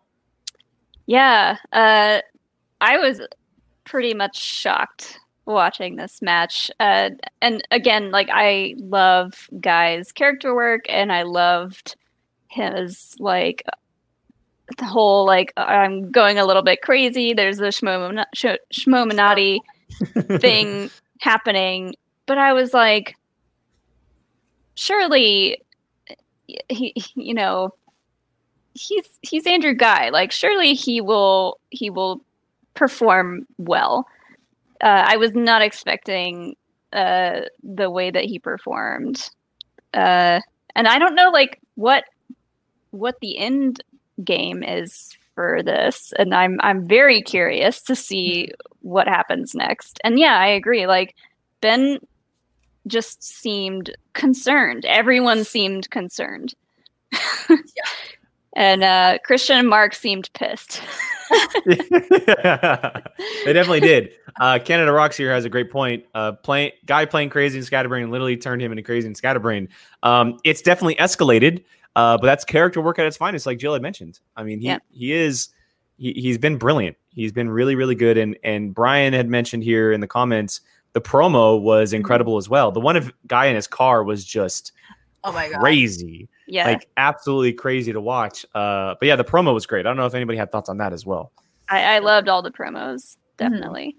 Yeah, 1.08 1.58
uh, 1.72 2.20
I 2.82 2.98
was 2.98 3.22
pretty 3.84 4.14
much 4.14 4.38
shocked 4.42 5.20
watching 5.46 5.96
this 5.96 6.22
match. 6.22 6.72
Uh, 6.80 7.12
and 7.42 7.66
again, 7.72 8.12
like 8.12 8.30
I 8.32 8.76
love 8.78 9.50
Guy's 9.60 10.12
character 10.12 10.56
work, 10.56 10.86
and 10.90 11.12
I 11.12 11.24
loved 11.24 11.96
his 12.48 13.16
like 13.20 13.64
the 14.78 14.86
whole 14.86 15.26
like 15.26 15.54
I'm 15.58 16.12
going 16.12 16.38
a 16.38 16.46
little 16.46 16.64
bit 16.64 16.82
crazy. 16.82 17.34
There's 17.34 17.60
a 17.60 17.68
Shmo 17.68 18.26
Shmominati 18.74 19.60
thing 20.40 20.90
happening, 21.20 21.96
but 22.26 22.38
I 22.38 22.54
was 22.54 22.74
like, 22.74 23.16
surely, 24.76 25.62
he, 26.70 26.94
you 27.16 27.34
know, 27.34 27.74
he's 28.74 29.20
he's 29.22 29.48
Andrew 29.48 29.74
Guy. 29.74 30.10
Like, 30.10 30.32
surely 30.32 30.74
he 30.74 31.02
will 31.02 31.60
he 31.70 31.90
will 31.90 32.22
perform 32.74 33.46
well. 33.58 34.08
Uh, 34.82 35.06
I 35.08 35.18
was 35.18 35.34
not 35.34 35.62
expecting 35.62 36.56
uh, 36.92 37.42
the 37.64 37.90
way 37.90 38.12
that 38.12 38.26
he 38.26 38.40
performed, 38.40 39.30
uh, 39.94 40.40
and 40.76 40.88
I 40.88 41.00
don't 41.00 41.16
know 41.16 41.30
like 41.30 41.60
what 41.76 42.04
what 42.92 43.20
the 43.22 43.38
end 43.38 43.84
game 44.24 44.64
is 44.64 45.16
for 45.34 45.62
this, 45.64 46.14
and 46.18 46.34
I'm 46.34 46.60
I'm 46.62 46.88
very 46.88 47.22
curious 47.22 47.82
to 47.84 47.96
see 47.96 48.52
what 48.82 49.08
happens 49.08 49.54
next. 49.54 50.00
And 50.04 50.20
yeah, 50.20 50.38
I 50.38 50.48
agree. 50.48 50.88
Like 50.88 51.16
Ben 51.62 52.00
just 52.88 53.24
seemed 53.24 53.96
concerned. 54.14 54.86
Everyone 54.86 55.44
seemed 55.44 55.90
concerned. 55.90 56.54
And 58.56 58.84
uh, 58.84 59.18
Kristian 59.28 59.56
and 59.56 59.68
Mark 59.68 59.94
seemed 59.94 60.30
pissed. 60.34 60.82
they 61.66 61.76
definitely 63.52 63.82
did. 63.82 64.14
Uh, 64.40 64.60
Canada 64.64 64.94
Rocks 64.94 65.18
here 65.18 65.30
has 65.32 65.44
a 65.44 65.50
great 65.50 65.70
point. 65.70 66.06
Uh, 66.14 66.32
playing 66.32 66.72
guy 66.86 67.06
playing 67.06 67.30
crazy 67.30 67.58
and 67.58 67.68
scatterbrain 67.68 68.10
literally 68.12 68.38
turned 68.38 68.62
him 68.62 68.72
into 68.72 68.82
crazy 68.82 69.08
and 69.08 69.18
scatterbrain. 69.18 69.68
Um, 70.04 70.38
it's 70.46 70.62
definitely 70.62 70.96
escalated, 70.96 71.66
uh, 71.96 72.18
but 72.18 72.26
that's 72.26 72.44
character 72.46 72.82
work 72.82 73.00
at 73.00 73.06
its 73.06 73.18
finest, 73.18 73.46
like 73.46 73.58
Jill 73.58 73.74
had 73.74 73.82
mentioned. 73.82 74.20
I 74.36 74.44
mean, 74.44 74.60
he 74.60 74.68
Yeah. 74.68 74.80
he 74.92 75.12
is 75.14 75.50
he, 75.98 76.12
he's 76.14 76.38
been 76.38 76.58
brilliant. 76.58 76.98
He's 77.10 77.32
been 77.32 77.50
really 77.50 77.76
really 77.76 77.96
good. 77.96 78.18
And 78.18 78.38
and 78.44 78.74
Brian 78.74 79.14
had 79.14 79.30
mentioned 79.30 79.64
here 79.64 79.92
in 79.92 80.02
the 80.02 80.08
comments 80.08 80.62
the 80.94 81.02
promo 81.02 81.62
was 81.62 81.92
incredible 81.92 82.38
as 82.38 82.48
well. 82.48 82.72
The 82.72 82.80
one 82.80 82.96
of 82.96 83.12
guy 83.28 83.48
in 83.48 83.56
his 83.56 83.68
car 83.68 84.04
was 84.04 84.24
just 84.26 84.72
Oh 85.26 85.32
my 85.32 85.50
god. 85.50 85.60
crazy, 85.60 86.30
Yeah, 86.48 86.68
like 86.68 86.88
absolutely 86.98 87.52
crazy 87.54 87.92
to 87.92 88.00
watch. 88.00 88.46
Uh, 88.56 88.96
but 89.00 89.08
yeah, 89.08 89.16
the 89.16 89.24
promo 89.26 89.54
was 89.54 89.66
great. 89.66 89.86
I 89.86 89.90
don't 89.90 89.98
know 89.98 90.06
if 90.06 90.14
anybody 90.14 90.38
had 90.38 90.52
thoughts 90.52 90.70
on 90.70 90.78
that 90.78 90.94
as 90.94 91.06
well. 91.06 91.32
I, 91.68 91.96
I 91.96 92.00
loved 92.00 92.30
all 92.30 92.42
the 92.42 92.52
promos. 92.52 93.18
Mm-hmm. 93.18 93.20
Definitely. 93.38 93.96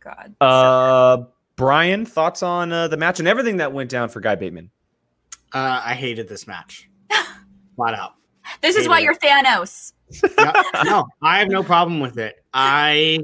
God. 0.00 0.34
Uh, 0.40 1.24
Brian, 1.56 2.06
thoughts 2.06 2.42
on 2.42 2.72
uh, 2.72 2.88
the 2.88 2.96
match 2.96 3.18
and 3.18 3.28
everything 3.28 3.58
that 3.58 3.72
went 3.72 3.90
down 3.90 4.08
for 4.08 4.20
Guy 4.20 4.34
Bateman? 4.36 4.70
Uh, 5.52 5.82
I 5.84 5.94
hated 5.94 6.28
this 6.28 6.46
match. 6.46 6.88
Flat 7.76 7.94
out. 7.94 8.14
this 8.60 8.76
is 8.76 8.88
why 8.88 9.00
hated 9.00 9.04
you're 9.04 9.42
Thanos. 9.42 9.92
no, 10.38 10.82
no, 10.84 11.08
I 11.22 11.38
have 11.38 11.48
no 11.48 11.62
problem 11.62 12.00
with 12.00 12.18
it. 12.18 12.44
I, 12.52 13.20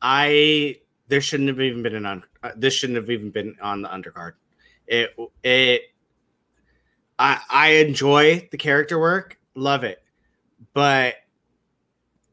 I, 0.00 0.78
there 1.08 1.20
shouldn't 1.20 1.48
have 1.48 1.60
even 1.60 1.82
been 1.82 1.94
an 1.94 2.06
un, 2.06 2.24
uh, 2.42 2.52
this 2.56 2.74
shouldn't 2.74 2.96
have 2.96 3.10
even 3.10 3.30
been 3.30 3.56
on 3.60 3.82
the 3.82 3.88
undercard. 3.88 4.32
It, 4.86 5.10
it, 5.42 5.82
I, 7.18 7.40
I 7.50 7.68
enjoy 7.74 8.48
the 8.50 8.58
character 8.58 8.98
work, 8.98 9.38
love 9.54 9.84
it, 9.84 10.02
but 10.72 11.16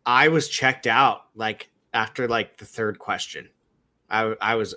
I 0.06 0.30
was 0.30 0.50
checked 0.50 0.88
out 0.88 1.26
like 1.36 1.70
after 1.94 2.28
like 2.28 2.58
the 2.58 2.66
third 2.66 3.00
question. 3.00 3.50
I, 4.10 4.36
I 4.42 4.56
was 4.56 4.76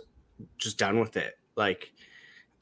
just 0.59 0.79
done 0.79 1.01
with 1.01 1.17
it. 1.17 1.39
Like, 1.57 1.93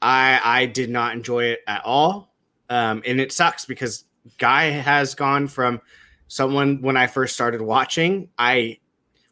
I, 0.03 0.39
I 0.43 0.65
did 0.67 0.89
not 0.89 1.13
enjoy 1.15 1.45
it 1.45 1.61
at 1.65 1.83
all, 1.85 2.33
um, 2.69 3.01
and 3.05 3.19
it 3.21 3.31
sucks 3.31 3.65
because 3.65 4.03
Guy 4.37 4.65
has 4.65 5.15
gone 5.15 5.47
from 5.47 5.81
someone 6.27 6.81
when 6.81 6.97
I 6.97 7.07
first 7.07 7.33
started 7.33 7.61
watching, 7.61 8.29
I 8.37 8.79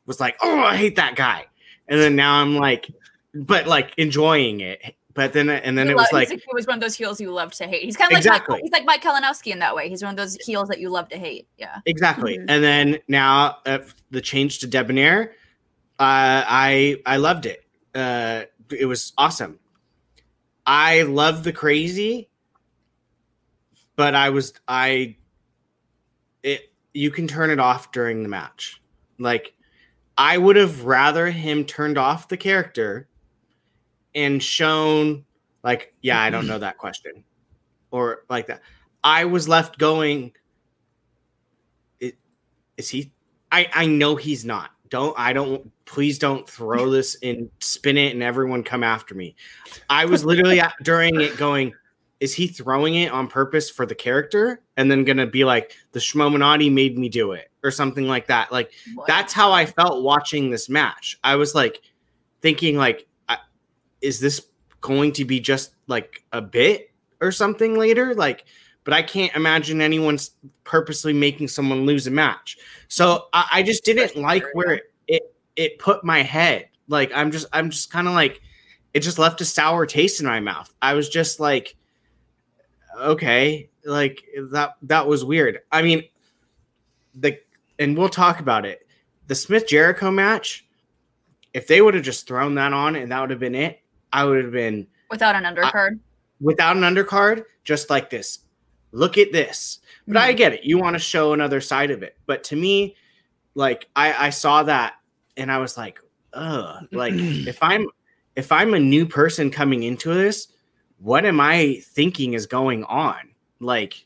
was 0.05 0.19
like, 0.19 0.37
"Oh, 0.41 0.59
I 0.61 0.75
hate 0.77 0.95
that 0.95 1.15
guy," 1.15 1.45
and 1.87 1.99
then 1.99 2.15
now 2.15 2.41
I'm 2.41 2.55
like, 2.55 2.87
but 3.33 3.67
like 3.67 3.93
enjoying 3.97 4.61
it. 4.61 4.81
But 5.13 5.33
then 5.33 5.49
and 5.49 5.77
then 5.77 5.87
You 5.87 5.91
it 5.91 5.95
was 5.97 6.07
like, 6.13 6.29
he's- 6.29 6.41
he 6.41 6.53
was 6.53 6.65
one 6.67 6.75
of 6.75 6.81
those 6.81 6.95
heels 6.95 7.19
you 7.19 7.31
love 7.33 7.51
to 7.55 7.67
hate. 7.67 7.83
He's 7.83 7.97
kind 7.97 8.09
of 8.09 8.13
like 8.13 8.19
Exactly. 8.25 8.53
Mike, 8.55 8.61
he's 8.63 8.71
like 8.71 8.85
Mike 8.85 9.03
Kalinowski 9.03 9.51
in 9.51 9.59
that 9.59 9.75
way. 9.75 9.89
He's 9.89 10.01
one 10.01 10.11
of 10.11 10.15
those 10.17 10.37
heels 10.37 10.69
that 10.69 10.79
you 10.79 10.89
love 10.89 11.09
to 11.09 11.17
hate. 11.17 11.47
Yeah. 11.57 11.79
exactly. 11.85 12.37
Mhm. 12.37 12.45
And 12.47 12.63
then 12.63 12.99
now 13.09 13.57
uh, 13.65 13.79
the 14.09 14.21
change 14.21 14.59
to 14.59 14.67
Debonair, 14.67 15.33
uh, 15.99 16.47
I 16.47 16.95
I 17.05 17.17
loved 17.17 17.45
it. 17.45 17.65
Uh, 17.93 18.43
it 18.71 18.85
was 18.85 19.11
awesome. 19.17 19.59
I 20.65 21.03
love 21.03 21.43
the 21.43 21.53
crazy, 21.53 22.29
but 23.95 24.15
I 24.15 24.29
was 24.29 24.53
I. 24.67 25.17
It 26.43 26.71
you 26.93 27.11
can 27.11 27.27
turn 27.27 27.49
it 27.49 27.59
off 27.59 27.91
during 27.91 28.23
the 28.23 28.29
match. 28.29 28.81
Like 29.17 29.53
I 30.17 30.37
would 30.37 30.55
have 30.55 30.85
rather 30.85 31.29
him 31.29 31.65
turned 31.65 31.97
off 31.97 32.27
the 32.27 32.37
character 32.37 33.07
and 34.13 34.41
shown 34.41 35.25
like, 35.63 35.93
yeah, 36.01 36.21
I 36.21 36.29
don't 36.29 36.47
know 36.47 36.59
that 36.59 36.77
question, 36.77 37.23
or 37.91 38.25
like 38.29 38.47
that. 38.47 38.61
I 39.03 39.25
was 39.25 39.47
left 39.47 39.77
going. 39.77 40.33
Is 42.77 42.89
he? 42.89 43.11
I 43.51 43.69
I 43.73 43.85
know 43.85 44.15
he's 44.15 44.45
not. 44.45 44.71
Don't 44.91 45.17
I 45.17 45.33
don't. 45.33 45.71
Please 45.85 46.19
don't 46.19 46.47
throw 46.47 46.91
this 46.91 47.17
and 47.23 47.49
spin 47.59 47.97
it 47.97 48.13
and 48.13 48.21
everyone 48.21 48.61
come 48.61 48.83
after 48.83 49.15
me. 49.15 49.35
I 49.89 50.05
was 50.05 50.23
literally 50.23 50.61
during 50.83 51.19
it 51.19 51.37
going. 51.37 51.73
Is 52.19 52.35
he 52.35 52.45
throwing 52.45 52.93
it 52.95 53.11
on 53.11 53.27
purpose 53.27 53.69
for 53.69 53.87
the 53.87 53.95
character 53.95 54.61
and 54.77 54.91
then 54.91 55.05
gonna 55.05 55.25
be 55.25 55.43
like 55.43 55.75
the 55.93 55.99
Schmominati 55.99 56.71
made 56.71 56.99
me 56.99 57.09
do 57.09 57.31
it 57.31 57.49
or 57.63 57.71
something 57.71 58.07
like 58.07 58.27
that? 58.27 58.51
Like 58.51 58.73
What? 58.93 59.07
that's 59.07 59.33
how 59.33 59.51
I 59.51 59.65
felt 59.65 60.03
watching 60.03 60.51
this 60.51 60.69
match. 60.69 61.17
I 61.23 61.37
was 61.37 61.55
like 61.55 61.81
thinking 62.41 62.75
like 62.75 63.07
I, 63.29 63.37
is 64.01 64.19
this 64.19 64.47
going 64.81 65.13
to 65.13 65.25
be 65.25 65.39
just 65.39 65.73
like 65.87 66.23
a 66.33 66.41
bit 66.41 66.91
or 67.21 67.31
something 67.31 67.77
later 67.77 68.13
like 68.13 68.45
but 68.83 68.93
I 68.93 69.01
can't 69.01 69.35
imagine 69.35 69.81
anyone's 69.81 70.31
purposely 70.63 71.13
making 71.13 71.47
someone 71.47 71.85
lose 71.85 72.07
a 72.07 72.11
match. 72.11 72.57
So 72.87 73.27
I, 73.33 73.47
I 73.51 73.63
just 73.63 73.83
didn't 73.85 74.15
like 74.15 74.43
where 74.53 74.73
it, 74.73 74.93
it 75.07 75.35
it 75.55 75.79
put 75.79 76.03
my 76.03 76.21
head. 76.21 76.69
Like 76.87 77.11
I'm 77.13 77.31
just 77.31 77.47
I'm 77.53 77.69
just 77.69 77.91
kind 77.91 78.07
of 78.07 78.13
like 78.13 78.41
it 78.93 79.01
just 79.01 79.19
left 79.19 79.41
a 79.41 79.45
sour 79.45 79.85
taste 79.85 80.19
in 80.19 80.25
my 80.25 80.39
mouth. 80.39 80.73
I 80.81 80.93
was 80.93 81.09
just 81.09 81.39
like 81.39 81.75
okay, 82.99 83.69
like 83.85 84.23
that 84.51 84.75
that 84.83 85.07
was 85.07 85.23
weird. 85.23 85.59
I 85.71 85.81
mean 85.81 86.03
the 87.15 87.37
and 87.79 87.97
we'll 87.97 88.09
talk 88.09 88.39
about 88.39 88.65
it. 88.65 88.87
The 89.27 89.35
Smith 89.35 89.67
Jericho 89.67 90.11
match, 90.11 90.65
if 91.53 91.67
they 91.67 91.81
would 91.81 91.93
have 91.93 92.03
just 92.03 92.27
thrown 92.27 92.55
that 92.55 92.73
on 92.73 92.95
and 92.95 93.11
that 93.11 93.21
would 93.21 93.29
have 93.29 93.39
been 93.39 93.55
it, 93.55 93.81
I 94.11 94.25
would 94.25 94.43
have 94.43 94.53
been 94.53 94.87
without 95.09 95.35
an 95.35 95.43
undercard. 95.43 95.99
without 96.39 96.75
an 96.75 96.83
undercard, 96.83 97.43
just 97.63 97.89
like 97.89 98.09
this. 98.09 98.39
Look 98.91 99.17
at 99.17 99.31
this. 99.31 99.79
But 100.07 100.17
I 100.17 100.33
get 100.33 100.53
it. 100.53 100.63
You 100.63 100.77
want 100.77 100.95
to 100.95 100.99
show 100.99 101.33
another 101.33 101.61
side 101.61 101.91
of 101.91 102.03
it. 102.03 102.17
But 102.25 102.43
to 102.45 102.55
me, 102.55 102.95
like 103.55 103.87
I, 103.95 104.27
I 104.27 104.29
saw 104.29 104.63
that 104.63 104.95
and 105.37 105.51
I 105.51 105.59
was 105.59 105.77
like, 105.77 105.99
ugh. 106.33 106.87
Like 106.91 107.13
if 107.15 107.61
I'm 107.61 107.87
if 108.35 108.51
I'm 108.51 108.73
a 108.73 108.79
new 108.79 109.05
person 109.05 109.51
coming 109.51 109.83
into 109.83 110.13
this, 110.13 110.47
what 110.99 111.25
am 111.25 111.39
I 111.39 111.81
thinking 111.83 112.33
is 112.33 112.45
going 112.45 112.83
on? 112.85 113.15
Like 113.59 114.05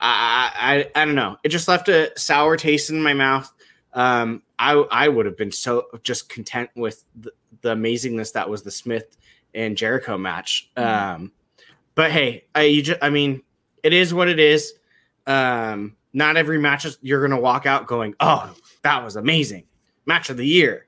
I 0.00 0.86
I 0.94 1.00
I 1.00 1.04
don't 1.04 1.14
know. 1.14 1.36
It 1.42 1.48
just 1.48 1.68
left 1.68 1.88
a 1.88 2.12
sour 2.16 2.56
taste 2.56 2.90
in 2.90 3.02
my 3.02 3.14
mouth. 3.14 3.52
Um 3.94 4.42
I 4.58 4.72
I 4.90 5.08
would 5.08 5.26
have 5.26 5.36
been 5.36 5.52
so 5.52 5.86
just 6.02 6.28
content 6.28 6.70
with 6.76 7.04
the, 7.16 7.32
the 7.62 7.74
amazingness 7.74 8.32
that 8.32 8.48
was 8.48 8.62
the 8.62 8.70
Smith 8.70 9.16
and 9.54 9.76
Jericho 9.76 10.18
match. 10.18 10.70
Um 10.76 11.32
but 11.94 12.12
hey, 12.12 12.44
I 12.54 12.62
you 12.62 12.82
just 12.82 13.02
I 13.02 13.10
mean, 13.10 13.42
it 13.82 13.92
is 13.92 14.12
what 14.14 14.28
it 14.28 14.38
is. 14.40 14.74
Um 15.26 15.96
not 16.14 16.36
every 16.36 16.58
match 16.58 16.84
is, 16.86 16.98
you're 17.02 17.20
going 17.20 17.36
to 17.36 17.40
walk 17.42 17.66
out 17.66 17.86
going, 17.86 18.14
"Oh, 18.18 18.52
that 18.82 19.04
was 19.04 19.16
amazing. 19.16 19.64
Match 20.06 20.30
of 20.30 20.38
the 20.38 20.46
year." 20.46 20.86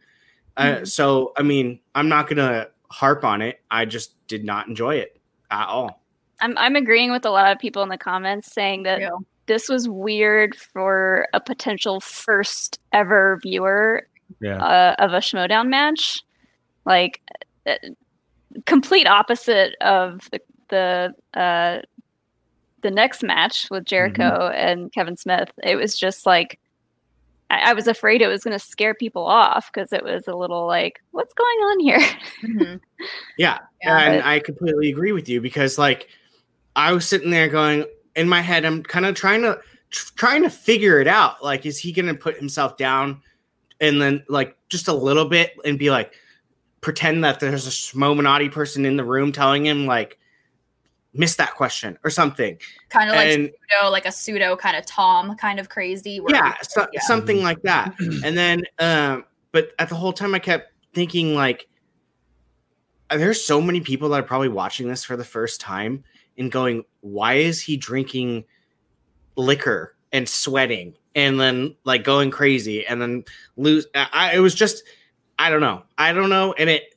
Uh, 0.56 0.84
so 0.84 1.32
I 1.36 1.42
mean, 1.42 1.78
I'm 1.94 2.08
not 2.08 2.26
going 2.26 2.38
to 2.38 2.70
harp 2.90 3.22
on 3.24 3.42
it. 3.42 3.60
I 3.70 3.84
just 3.84 4.14
did 4.28 4.44
not 4.44 4.66
enjoy 4.66 4.96
it 4.96 5.20
at 5.50 5.68
all. 5.68 6.02
I'm 6.40 6.56
I'm 6.56 6.74
agreeing 6.74 7.12
with 7.12 7.26
a 7.26 7.30
lot 7.30 7.52
of 7.52 7.58
people 7.58 7.82
in 7.82 7.90
the 7.90 7.98
comments 7.98 8.50
saying 8.52 8.84
that 8.84 9.00
Yeah. 9.00 9.10
this 9.46 9.68
was 9.68 9.88
weird 9.88 10.54
for 10.56 11.28
a 11.34 11.40
potential 11.40 12.00
first 12.00 12.80
ever 12.92 13.38
viewer 13.42 14.06
Yeah. 14.40 14.56
uh, 14.56 14.94
of 14.98 15.12
a 15.12 15.18
Schmoedown 15.18 15.68
match. 15.68 16.22
Like 16.86 17.20
uh, 17.66 17.74
complete 18.64 19.06
opposite 19.06 19.76
of 19.82 20.28
the 20.32 20.40
the 20.70 21.14
uh, 21.38 21.82
the 22.82 22.90
next 22.90 23.22
match 23.22 23.68
with 23.70 23.84
Jericho 23.84 24.48
and 24.54 24.92
Kevin 24.92 25.16
Smith. 25.16 25.50
It 25.62 25.76
was 25.76 25.98
just 25.98 26.26
like 26.26 26.58
I, 27.50 27.70
I 27.70 27.72
was 27.72 27.86
afraid 27.88 28.22
it 28.22 28.28
was 28.28 28.44
going 28.44 28.58
to 28.58 28.64
scare 28.64 28.94
people 28.94 29.24
off 29.24 29.70
because 29.72 29.92
it 29.92 30.04
was 30.04 30.28
a 30.28 30.34
little 30.36 30.66
like, 30.66 31.00
what's 31.10 31.34
going 31.34 31.58
on 31.58 31.80
here? 31.80 32.00
Mhm. 32.44 32.80
Yeah, 33.38 33.58
Yeah, 33.82 33.98
and 33.98 34.20
but- 34.22 34.26
I 34.26 34.40
completely 34.40 34.90
agree 34.90 35.12
with 35.12 35.28
you 35.28 35.40
because 35.40 35.78
like 35.78 36.08
I 36.76 36.92
was 36.92 37.06
sitting 37.08 37.30
there 37.30 37.48
going 37.48 37.84
in 38.16 38.28
my 38.28 38.40
head, 38.40 38.64
I'm 38.64 38.82
kind 38.82 39.06
of 39.06 39.14
trying 39.14 39.42
to 39.42 39.58
tr- 39.90 40.12
trying 40.16 40.42
to 40.42 40.50
figure 40.50 41.00
it 41.00 41.06
out. 41.08 41.42
Like, 41.42 41.66
is 41.66 41.78
he 41.78 41.90
going 41.92 42.06
to 42.06 42.14
put 42.14 42.36
himself 42.36 42.76
down 42.76 43.20
and 43.80 44.00
then 44.00 44.22
like 44.28 44.56
just 44.68 44.86
a 44.88 44.92
little 44.92 45.24
bit 45.24 45.52
and 45.64 45.78
be 45.78 45.90
like 45.90 46.12
pretend 46.82 47.24
that 47.24 47.40
there's 47.40 47.66
a 47.66 47.70
Schmominati 47.70 48.50
person 48.52 48.84
in 48.86 48.96
the 48.96 49.04
room 49.04 49.32
telling 49.32 49.66
him 49.66 49.86
like 49.86 50.18
miss 51.12 51.34
that 51.36 51.54
question 51.54 51.98
or 52.04 52.10
something. 52.10 52.56
Kind 52.88 53.10
of 53.10 53.16
like 53.16 53.28
and 53.28 53.50
pseudo, 53.70 53.90
like 53.90 54.06
a 54.06 54.12
pseudo 54.12 54.56
kind 54.56 54.76
of 54.76 54.86
Tom 54.86 55.36
kind 55.36 55.58
of 55.58 55.68
crazy. 55.68 56.20
where 56.20 56.34
yeah, 56.34 56.54
so, 56.62 56.86
yeah. 56.92 57.00
something 57.00 57.42
like 57.42 57.60
that. 57.62 57.94
and 58.24 58.36
then, 58.36 58.62
um, 58.78 59.24
but 59.52 59.70
at 59.78 59.88
the 59.88 59.94
whole 59.94 60.12
time, 60.12 60.34
I 60.34 60.38
kept 60.38 60.72
thinking 60.94 61.34
like, 61.34 61.66
there's 63.10 63.44
so 63.44 63.60
many 63.60 63.80
people 63.80 64.08
that 64.10 64.20
are 64.20 64.24
probably 64.24 64.48
watching 64.48 64.88
this 64.88 65.02
for 65.02 65.16
the 65.16 65.24
first 65.24 65.60
time 65.60 66.04
and 66.38 66.50
going, 66.50 66.84
why 67.00 67.34
is 67.34 67.60
he 67.60 67.76
drinking 67.76 68.44
liquor 69.36 69.96
and 70.12 70.28
sweating 70.28 70.94
and 71.16 71.40
then 71.40 71.74
like 71.84 72.04
going 72.04 72.30
crazy 72.30 72.86
and 72.86 73.02
then 73.02 73.24
lose? 73.56 73.86
I, 73.96 74.08
I- 74.12 74.34
it 74.36 74.38
was 74.38 74.54
just, 74.54 74.84
I 75.40 75.50
don't 75.50 75.60
know, 75.60 75.82
I 75.98 76.12
don't 76.12 76.30
know, 76.30 76.52
and 76.52 76.70
it, 76.70 76.94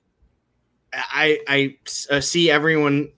I 0.94 1.40
I 1.48 1.78
uh, 2.12 2.20
see 2.22 2.52
everyone, 2.52 3.10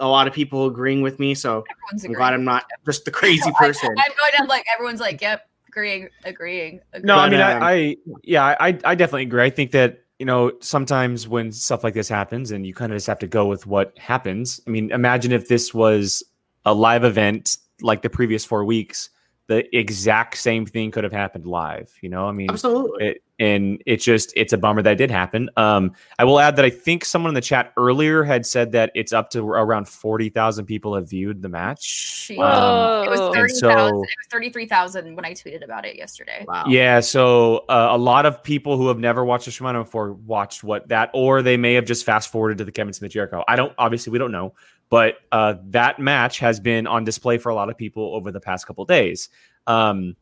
a 0.00 0.08
lot 0.08 0.26
of 0.26 0.32
people 0.32 0.66
agreeing 0.66 1.02
with 1.02 1.20
me, 1.20 1.34
so 1.34 1.64
Everyone's 1.70 2.04
I'm 2.04 2.10
agreeing. 2.10 2.14
glad 2.16 2.34
I'm 2.34 2.44
not 2.44 2.64
just 2.84 3.04
the 3.04 3.10
crazy 3.10 3.50
person. 3.58 3.88
I'm 3.90 3.94
going 3.96 4.32
down 4.38 4.48
like 4.48 4.64
everyone's 4.74 5.00
like, 5.00 5.20
yep, 5.20 5.48
agreeing, 5.68 6.08
agreeing. 6.24 6.80
agreeing. 6.92 7.06
No, 7.06 7.16
I 7.16 7.28
mean, 7.30 7.40
um, 7.40 7.62
I, 7.62 7.72
I, 7.72 7.96
yeah, 8.24 8.44
I, 8.44 8.78
I 8.84 8.94
definitely 8.94 9.22
agree. 9.22 9.44
I 9.44 9.50
think 9.50 9.70
that 9.72 10.04
you 10.18 10.26
know 10.26 10.52
sometimes 10.60 11.28
when 11.28 11.52
stuff 11.52 11.84
like 11.84 11.94
this 11.94 12.08
happens, 12.08 12.50
and 12.50 12.66
you 12.66 12.74
kind 12.74 12.92
of 12.92 12.96
just 12.96 13.06
have 13.06 13.18
to 13.20 13.26
go 13.26 13.46
with 13.46 13.66
what 13.66 13.96
happens. 13.98 14.60
I 14.66 14.70
mean, 14.70 14.90
imagine 14.90 15.32
if 15.32 15.48
this 15.48 15.72
was 15.72 16.24
a 16.64 16.74
live 16.74 17.04
event 17.04 17.58
like 17.80 18.02
the 18.02 18.10
previous 18.10 18.44
four 18.44 18.64
weeks. 18.64 19.10
The 19.50 19.76
exact 19.76 20.36
same 20.36 20.64
thing 20.64 20.92
could 20.92 21.02
have 21.02 21.12
happened 21.12 21.44
live. 21.44 21.92
You 22.02 22.08
know, 22.08 22.28
I 22.28 22.30
mean, 22.30 22.50
Absolutely. 22.50 23.04
it, 23.04 23.22
and 23.40 23.82
it's 23.84 24.04
just 24.04 24.32
it's 24.36 24.52
a 24.52 24.58
bummer 24.58 24.80
that 24.82 24.96
did 24.96 25.10
happen. 25.10 25.50
Um, 25.56 25.90
I 26.20 26.24
will 26.24 26.38
add 26.38 26.54
that 26.54 26.64
I 26.64 26.70
think 26.70 27.04
someone 27.04 27.30
in 27.30 27.34
the 27.34 27.40
chat 27.40 27.72
earlier 27.76 28.22
had 28.22 28.46
said 28.46 28.70
that 28.72 28.92
it's 28.94 29.12
up 29.12 29.28
to 29.30 29.44
around 29.44 29.88
forty 29.88 30.28
thousand 30.28 30.66
people 30.66 30.94
have 30.94 31.10
viewed 31.10 31.42
the 31.42 31.48
match. 31.48 31.82
She- 31.82 32.36
Whoa. 32.36 33.02
it 33.04 33.10
was 33.10 33.18
And 33.18 33.34
thirty 33.34 33.54
so- 33.54 33.68
thousand. 33.70 33.96
it 33.96 33.98
was 33.98 34.26
thirty 34.30 34.50
three 34.50 34.66
thousand 34.66 35.16
when 35.16 35.24
I 35.24 35.32
tweeted 35.32 35.64
about 35.64 35.84
it 35.84 35.96
yesterday. 35.96 36.44
wow. 36.46 36.66
Yeah, 36.68 37.00
so 37.00 37.64
uh, 37.68 37.88
a 37.90 37.98
lot 37.98 38.26
of 38.26 38.44
people 38.44 38.76
who 38.76 38.86
have 38.86 39.00
never 39.00 39.24
watched 39.24 39.46
the 39.46 39.50
Schmoedown 39.50 39.82
before 39.82 40.12
watched 40.12 40.62
what 40.62 40.86
that, 40.90 41.10
or 41.12 41.42
they 41.42 41.56
may 41.56 41.74
have 41.74 41.86
just 41.86 42.04
fast 42.04 42.30
forwarded 42.30 42.58
to 42.58 42.64
the 42.64 42.70
Kevin 42.70 42.92
Smith 42.92 43.10
Jericho. 43.10 43.42
I 43.48 43.56
don't 43.56 43.72
obviously 43.78 44.12
we 44.12 44.18
don't 44.20 44.30
know, 44.30 44.54
but 44.90 45.14
uh, 45.32 45.54
that 45.68 45.98
match 45.98 46.38
has 46.40 46.60
been 46.60 46.86
on 46.86 47.04
display 47.04 47.38
for 47.38 47.48
a 47.48 47.54
lot 47.54 47.70
of 47.70 47.78
people 47.78 48.14
over 48.14 48.30
the 48.30 48.40
past 48.40 48.66
couple 48.66 48.84
days. 48.84 49.30
Um, 49.66 50.16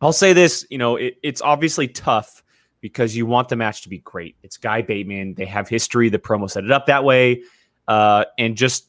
I'll 0.00 0.12
say 0.12 0.32
this, 0.32 0.66
you 0.70 0.78
know, 0.78 0.96
it, 0.96 1.18
it's 1.22 1.42
obviously 1.42 1.88
tough 1.88 2.42
because 2.80 3.14
you 3.14 3.26
want 3.26 3.48
the 3.48 3.56
match 3.56 3.82
to 3.82 3.88
be 3.88 3.98
great. 3.98 4.36
It's 4.42 4.56
Guy 4.56 4.82
Bateman; 4.82 5.34
they 5.34 5.44
have 5.44 5.68
history. 5.68 6.08
The 6.08 6.18
promo 6.18 6.50
set 6.50 6.64
it 6.64 6.70
up 6.70 6.86
that 6.86 7.04
way, 7.04 7.42
uh, 7.86 8.24
and 8.38 8.56
just 8.56 8.88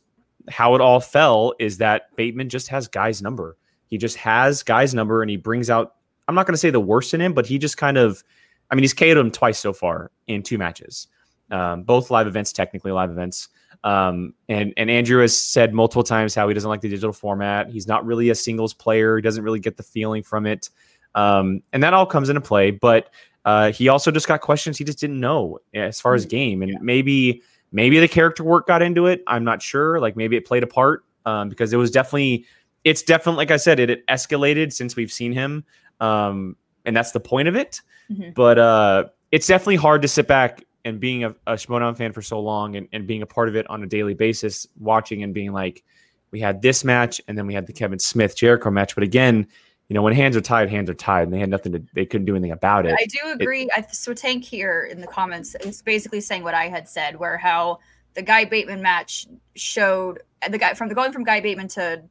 how 0.49 0.75
it 0.75 0.81
all 0.81 0.99
fell 0.99 1.53
is 1.59 1.77
that 1.79 2.15
Bateman 2.15 2.49
just 2.49 2.69
has 2.69 2.87
Guy's 2.87 3.21
number. 3.21 3.57
He 3.87 3.97
just 3.97 4.17
has 4.17 4.63
Guy's 4.63 4.93
number, 4.95 5.21
and 5.21 5.29
he 5.29 5.37
brings 5.37 5.69
out 5.69 5.95
I'm 6.27 6.35
not 6.35 6.45
going 6.45 6.53
to 6.53 6.59
say 6.59 6.69
the 6.69 6.79
worst 6.79 7.13
in 7.13 7.21
him, 7.21 7.33
but 7.33 7.45
he 7.45 7.57
just 7.57 7.77
kind 7.77 7.97
of, 7.97 8.23
I 8.71 8.75
mean, 8.75 8.83
he's 8.83 8.93
KO'd 8.93 9.17
him 9.17 9.31
twice 9.31 9.59
so 9.59 9.73
far 9.73 10.11
in 10.27 10.43
two 10.43 10.57
matches, 10.57 11.07
um, 11.51 11.83
both 11.83 12.09
live 12.11 12.27
events, 12.27 12.53
technically 12.53 12.91
live 12.91 13.11
events. 13.11 13.49
Um, 13.83 14.33
and 14.47 14.73
and 14.77 14.89
Andrew 14.89 15.21
has 15.21 15.37
said 15.37 15.73
multiple 15.73 16.03
times 16.03 16.33
how 16.33 16.47
he 16.47 16.53
doesn't 16.53 16.69
like 16.69 16.81
the 16.81 16.89
digital 16.89 17.13
format. 17.13 17.69
He's 17.69 17.87
not 17.87 18.05
really 18.05 18.29
a 18.29 18.35
singles 18.35 18.73
player. 18.73 19.17
He 19.17 19.21
doesn't 19.21 19.43
really 19.43 19.59
get 19.59 19.77
the 19.77 19.83
feeling 19.83 20.23
from 20.23 20.45
it, 20.45 20.69
um, 21.15 21.61
and 21.73 21.83
that 21.83 21.93
all 21.93 22.05
comes 22.05 22.29
into 22.29 22.41
play. 22.41 22.71
But 22.71 23.09
uh, 23.45 23.71
he 23.71 23.89
also 23.89 24.09
just 24.09 24.27
got 24.27 24.41
questions 24.41 24.77
he 24.77 24.85
just 24.85 24.99
didn't 24.99 25.19
know 25.19 25.59
as 25.73 25.99
far 25.99 26.13
as 26.15 26.25
game, 26.25 26.61
and 26.63 26.77
maybe 26.81 27.41
maybe 27.71 27.99
the 27.99 28.07
character 28.07 28.43
work 28.43 28.67
got 28.67 28.81
into 28.81 29.07
it. 29.07 29.21
I'm 29.27 29.43
not 29.43 29.61
sure. 29.61 29.99
Like 29.99 30.15
maybe 30.15 30.37
it 30.37 30.45
played 30.45 30.63
a 30.63 30.67
part 30.67 31.03
um, 31.25 31.49
because 31.49 31.73
it 31.73 31.77
was 31.77 31.91
definitely 31.91 32.45
it's 32.85 33.01
definitely 33.01 33.37
like 33.37 33.51
I 33.51 33.57
said, 33.57 33.79
it, 33.79 33.89
it 33.89 34.07
escalated 34.07 34.71
since 34.71 34.95
we've 34.95 35.11
seen 35.11 35.33
him 35.33 35.65
um, 35.99 36.55
and 36.85 36.95
that's 36.95 37.11
the 37.11 37.19
point 37.19 37.47
of 37.47 37.55
it. 37.55 37.81
Mhm. 38.11 38.33
But 38.33 38.59
uh, 38.59 39.05
it's 39.31 39.47
definitely 39.47 39.77
hard 39.77 40.01
to 40.01 40.07
sit 40.07 40.27
back 40.27 40.63
and 40.85 40.99
being 40.99 41.23
a, 41.23 41.29
a 41.47 41.53
Schmoedown 41.53 41.95
fan 41.97 42.11
for 42.11 42.21
so 42.21 42.39
long 42.39 42.75
and, 42.75 42.87
and 42.91 43.07
being 43.07 43.21
a 43.21 43.25
part 43.25 43.49
of 43.49 43.55
it 43.55 43.69
on 43.69 43.83
a 43.83 43.87
daily 43.87 44.13
basis, 44.13 44.67
watching 44.79 45.23
and 45.23 45.33
being 45.33 45.53
like, 45.53 45.83
we 46.31 46.39
had 46.39 46.61
this 46.61 46.83
match 46.83 47.21
and 47.27 47.37
then 47.37 47.47
we 47.47 47.53
had 47.53 47.67
the 47.67 47.73
Kevin 47.73 47.99
Smith 47.99 48.35
Jericho 48.35 48.71
match. 48.71 48.95
But 48.95 49.03
again, 49.03 49.47
you 49.89 49.93
know, 49.93 50.01
when 50.01 50.13
hands 50.13 50.35
are 50.35 50.41
tied, 50.41 50.69
hands 50.69 50.89
are 50.89 50.95
tied, 50.95 51.23
and 51.23 51.33
they 51.33 51.39
had 51.39 51.49
nothing 51.49 51.73
to, 51.73 51.83
they 51.93 52.05
couldn't 52.05 52.25
do 52.25 52.35
anything 52.35 52.51
about 52.51 52.85
it. 52.85 52.95
I 52.97 53.05
do 53.05 53.31
agree. 53.31 53.69
I, 53.75 53.81
so 53.91 54.13
Tank 54.13 54.43
here 54.43 54.87
in 54.89 55.01
the 55.01 55.07
comments 55.07 55.55
is 55.55 55.81
basically 55.81 56.21
saying 56.21 56.43
what 56.43 56.53
I 56.53 56.69
had 56.69 56.87
said, 56.87 57.19
where 57.19 57.37
how 57.37 57.79
the 58.13 58.21
Guy 58.21 58.45
Bateman 58.45 58.81
match 58.81 59.27
showed 59.55 60.21
the 60.49 60.57
guy 60.57 60.73
from 60.73 60.89
the 60.89 60.95
going 60.95 61.11
from 61.11 61.23
Guy 61.23 61.41
Bateman 61.41 61.67
to 61.69 62.03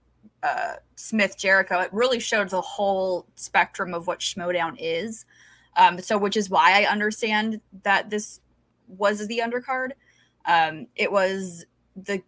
uh, 0.42 0.74
Smith 0.96 1.38
Jericho. 1.38 1.80
It 1.80 1.92
really 1.92 2.20
showed 2.20 2.50
the 2.50 2.60
whole 2.60 3.26
spectrum 3.36 3.94
of 3.94 4.06
what 4.06 4.20
Schmoedown 4.20 4.76
is. 4.78 5.24
Um, 5.76 6.00
so, 6.00 6.18
which 6.18 6.36
is 6.36 6.50
why 6.50 6.82
I 6.82 6.84
understand 6.84 7.60
that 7.84 8.10
this 8.10 8.40
was 8.98 9.26
the 9.26 9.42
undercard. 9.44 9.92
Um, 10.44 10.86
it 10.96 11.10
was 11.10 11.64
the 11.96 12.22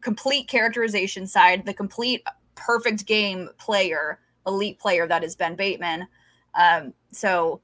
complete 0.00 0.48
characterization 0.48 1.26
side, 1.26 1.64
the 1.66 1.74
complete 1.74 2.22
perfect 2.54 3.06
game 3.06 3.48
player, 3.58 4.20
elite 4.46 4.78
player 4.78 5.06
that 5.06 5.24
is 5.24 5.34
Ben 5.34 5.56
Bateman. 5.56 6.06
Um, 6.54 6.94
so, 7.10 7.60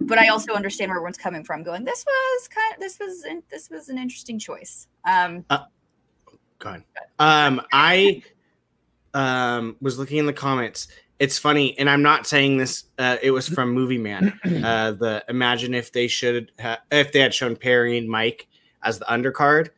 but 0.00 0.18
I 0.18 0.28
also 0.28 0.52
understand 0.52 0.88
where 0.88 0.96
everyone's 0.96 1.18
coming 1.18 1.44
from. 1.44 1.62
Going, 1.62 1.84
this 1.84 2.04
was 2.04 2.48
kind 2.48 2.74
of 2.74 2.80
this 2.80 2.98
was 2.98 3.24
this 3.50 3.70
was 3.70 3.88
an 3.88 3.98
interesting 3.98 4.38
choice. 4.38 4.88
Um, 5.04 5.44
Go 6.58 6.70
ahead. 6.70 6.82
Um, 7.18 7.60
I 7.72 8.22
um 9.14 9.76
was 9.80 9.98
looking 9.98 10.18
in 10.18 10.26
the 10.26 10.32
comments. 10.32 10.88
It's 11.22 11.38
funny, 11.38 11.78
and 11.78 11.88
I'm 11.88 12.02
not 12.02 12.26
saying 12.26 12.56
this. 12.56 12.82
Uh, 12.98 13.16
it 13.22 13.30
was 13.30 13.48
from 13.48 13.70
Movie 13.70 13.96
Man. 13.96 14.40
Uh, 14.62 14.90
the 14.90 15.24
imagine 15.28 15.72
if 15.72 15.92
they 15.92 16.08
should 16.08 16.50
ha- 16.60 16.80
if 16.90 17.12
they 17.12 17.20
had 17.20 17.32
shown 17.32 17.54
Perri 17.54 17.96
and 17.96 18.08
Mike 18.08 18.48
as 18.82 18.98
the 18.98 19.04
undercard. 19.04 19.68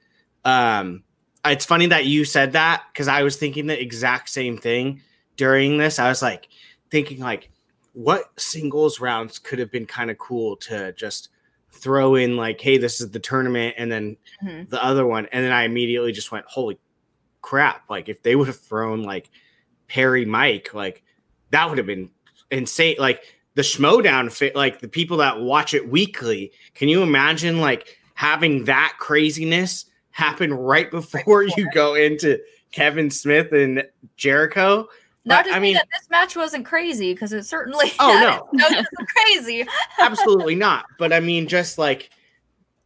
Um, 0.46 1.04
it's 1.44 1.66
funny 1.66 1.86
that 1.86 2.06
you 2.06 2.24
said 2.24 2.52
that 2.52 2.84
because 2.90 3.08
I 3.08 3.22
was 3.24 3.36
thinking 3.36 3.66
the 3.66 3.78
exact 3.78 4.30
same 4.30 4.56
thing 4.56 5.02
during 5.36 5.76
this. 5.76 5.98
I 5.98 6.08
was 6.08 6.22
like 6.22 6.48
thinking 6.90 7.20
like, 7.20 7.50
what 7.92 8.32
singles 8.40 9.00
rounds 9.00 9.38
could 9.38 9.58
have 9.58 9.70
been 9.70 9.86
kind 9.86 10.10
of 10.10 10.16
cool 10.16 10.56
to 10.68 10.92
just 10.92 11.28
throw 11.72 12.14
in 12.14 12.38
like, 12.38 12.58
hey, 12.58 12.78
this 12.78 13.02
is 13.02 13.10
the 13.10 13.20
tournament, 13.20 13.74
and 13.76 13.92
then 13.92 14.16
mhm. 14.42 14.68
the 14.70 14.82
other 14.82 15.06
one, 15.06 15.26
and 15.30 15.44
then 15.44 15.52
I 15.52 15.64
immediately 15.64 16.12
just 16.12 16.32
went, 16.32 16.46
"Holy 16.46 16.78
crap!" 17.42 17.90
Like 17.90 18.08
if 18.08 18.22
they 18.22 18.34
would 18.34 18.48
have 18.48 18.60
thrown 18.60 19.02
like 19.02 19.28
Perri 19.88 20.24
Mike, 20.24 20.72
like 20.72 21.02
that 21.50 21.68
would 21.68 21.78
have 21.78 21.86
been 21.86 22.10
insane. 22.50 22.96
Like 22.98 23.22
the 23.54 23.62
Schmoedown 23.62 24.32
fit, 24.32 24.54
like 24.56 24.80
the 24.80 24.88
people 24.88 25.18
that 25.18 25.40
watch 25.40 25.74
it 25.74 25.88
weekly. 25.88 26.52
Can 26.74 26.88
you 26.88 27.02
imagine 27.02 27.60
like 27.60 27.98
having 28.14 28.64
that 28.64 28.94
craziness 28.98 29.86
happen 30.10 30.52
right 30.52 30.90
before 30.90 31.42
you 31.42 31.68
go 31.72 31.94
into 31.94 32.38
Kevin 32.72 33.10
Smith 33.10 33.52
and 33.52 33.84
Jericho? 34.16 34.88
Not 35.26 35.46
to 35.46 35.52
I 35.52 35.58
mean- 35.58 35.74
that 35.74 35.88
this 35.98 36.10
match 36.10 36.36
wasn't 36.36 36.66
crazy 36.66 37.14
because 37.14 37.32
it 37.32 37.44
certainly. 37.44 37.92
Oh, 37.98 38.46
no. 38.52 38.68
no, 38.68 38.82
crazy. 39.16 39.66
Absolutely 40.00 40.54
not. 40.54 40.86
But 40.98 41.12
I 41.12 41.20
mean, 41.20 41.48
just 41.48 41.78
like 41.78 42.10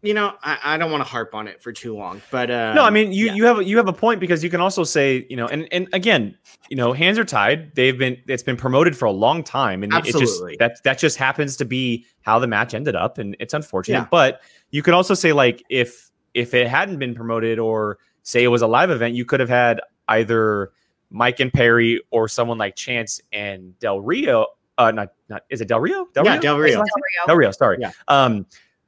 you 0.02 0.14
know, 0.14 0.34
I, 0.42 0.58
I 0.62 0.76
don't 0.78 0.92
want 0.92 1.00
to 1.00 1.08
harp 1.08 1.34
on 1.34 1.48
it 1.48 1.60
for 1.60 1.72
too 1.72 1.96
long. 1.96 2.22
But 2.30 2.50
uh, 2.50 2.72
no, 2.74 2.84
I 2.84 2.90
mean 2.90 3.12
you 3.12 3.26
yeah. 3.26 3.34
you 3.34 3.44
have 3.44 3.62
you 3.62 3.76
have 3.76 3.88
a 3.88 3.92
point 3.92 4.20
because 4.20 4.44
you 4.44 4.50
can 4.50 4.60
also 4.60 4.84
say 4.84 5.26
you 5.28 5.36
know 5.36 5.46
and 5.48 5.66
and 5.72 5.88
again 5.92 6.36
you 6.68 6.76
know 6.76 6.92
hands 6.92 7.18
are 7.18 7.24
tied. 7.24 7.74
They've 7.74 7.98
been 7.98 8.16
it's 8.28 8.42
been 8.42 8.56
promoted 8.56 8.96
for 8.96 9.06
a 9.06 9.10
long 9.10 9.42
time 9.42 9.82
and 9.82 9.92
it 9.92 9.96
Absolutely. 9.96 10.52
just 10.52 10.58
that 10.60 10.82
that 10.84 10.98
just 10.98 11.16
happens 11.16 11.56
to 11.56 11.64
be 11.64 12.06
how 12.20 12.38
the 12.38 12.46
match 12.46 12.74
ended 12.74 12.94
up 12.94 13.18
and 13.18 13.36
it's 13.40 13.54
unfortunate. 13.54 13.98
Yeah. 13.98 14.08
But 14.10 14.40
you 14.70 14.82
could 14.82 14.94
also 14.94 15.14
say 15.14 15.32
like 15.32 15.64
if 15.68 16.10
if 16.34 16.54
it 16.54 16.68
hadn't 16.68 16.98
been 16.98 17.14
promoted 17.14 17.58
or 17.58 17.98
say 18.22 18.44
it 18.44 18.48
was 18.48 18.62
a 18.62 18.68
live 18.68 18.90
event, 18.90 19.14
you 19.14 19.24
could 19.24 19.40
have 19.40 19.48
had 19.48 19.80
either 20.08 20.70
Mike 21.10 21.40
and 21.40 21.52
Perri 21.52 22.00
or 22.10 22.28
someone 22.28 22.58
like 22.58 22.76
Chance 22.76 23.20
and 23.32 23.76
Del 23.80 24.00
Rio. 24.00 24.46
Uh, 24.76 24.92
not 24.92 25.12
not 25.28 25.42
is 25.50 25.60
it 25.60 25.66
Del 25.66 25.80
Rio? 25.80 26.06
Del 26.12 26.24
yeah, 26.24 26.34
Rio? 26.34 26.40
Del 26.40 26.58
Rio. 26.58 26.74
Del 26.74 26.84
Rio. 26.84 27.26
Del 27.26 27.36
Rio, 27.36 27.50
sorry. 27.50 27.78
Yeah. 27.80 27.90
Um, 28.06 28.46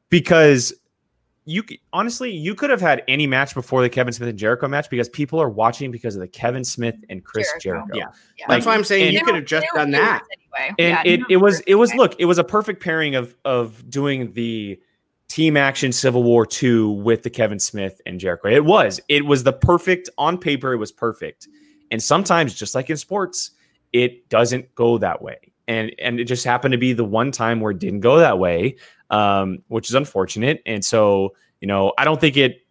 because 0.09 0.73
you 1.51 1.65
honestly 1.93 2.31
you 2.31 2.55
could 2.55 2.71
have 2.71 2.81
had 2.81 3.03
any 3.09 3.27
match 3.27 3.55
before 3.55 3.83
the 3.83 3.89
Kevin 3.89 4.13
Smith 4.13 4.29
and 4.29 4.39
Jericho 4.39 4.69
match 4.69 4.89
because 4.89 5.09
people 5.09 5.41
are 5.41 5.51
watching 5.51 5.91
because 5.91 6.15
of 6.15 6.21
the 6.21 6.29
Kevin 6.29 6.63
Smith 6.63 6.95
and 7.09 7.25
Chris 7.25 7.53
Jericho. 7.61 7.87
Jericho. 7.87 7.99
Yeah. 7.99 8.19
Yeah. 8.39 8.45
That's 8.49 8.67
why 8.67 8.75
I'm 8.75 8.85
saying 8.85 9.13
you 9.13 9.25
could 9.25 9.35
have 9.35 9.45
just 9.45 9.67
done 9.75 9.91
that. 9.91 10.23
Anyway. 10.33 10.75
And 10.79 11.07
Yeah, 11.07 11.13
it, 11.13 11.21
it 11.29 11.37
was 11.39 11.61
it 11.61 11.75
was 11.75 11.93
look, 11.95 12.15
it 12.21 12.27
was 12.27 12.39
a 12.39 12.45
perfect 12.45 12.83
pairing 12.83 13.17
of 13.17 13.35
of 13.45 13.89
doing 13.91 14.33
the 14.33 14.81
team 15.29 15.57
action 15.57 15.93
Civil 15.93 16.23
War 16.23 16.47
2 16.47 16.91
with 16.91 17.23
the 17.25 17.31
Kevin 17.31 17.59
Smith 17.59 18.01
and 18.07 18.21
Jericho. 18.21 18.49
It 18.49 18.65
was. 18.65 19.01
It 19.09 19.27
was 19.27 19.43
the 19.43 19.53
perfect 19.53 20.09
on 20.19 20.39
paper, 20.39 20.73
it 20.73 20.79
was 20.79 20.93
perfect. 20.93 21.49
And 21.91 22.01
sometimes, 22.01 22.55
just 22.55 22.77
like 22.77 22.91
in 22.91 22.97
sports, 22.97 23.51
it 23.93 24.29
doesn't 24.29 24.73
go 24.77 24.99
that 24.99 25.21
way. 25.21 25.39
And 25.71 25.93
and 26.01 26.19
it 26.19 26.25
just 26.25 26.45
happened 26.45 26.73
to 26.73 26.79
be 26.79 26.93
the 26.93 27.05
one 27.05 27.31
time 27.31 27.61
where 27.61 27.71
it 27.71 27.79
didn't 27.79 28.01
go 28.01 28.19
that 28.19 28.41
way, 28.41 28.77
um, 29.09 29.63
which 29.69 29.89
is 29.89 29.95
unfortunate. 29.95 30.63
And 30.67 30.85
so, 30.85 31.35
you 31.61 31.69
know, 31.69 31.93
I 31.97 32.05
don't 32.05 32.21
think 32.21 32.37
it 32.37 32.67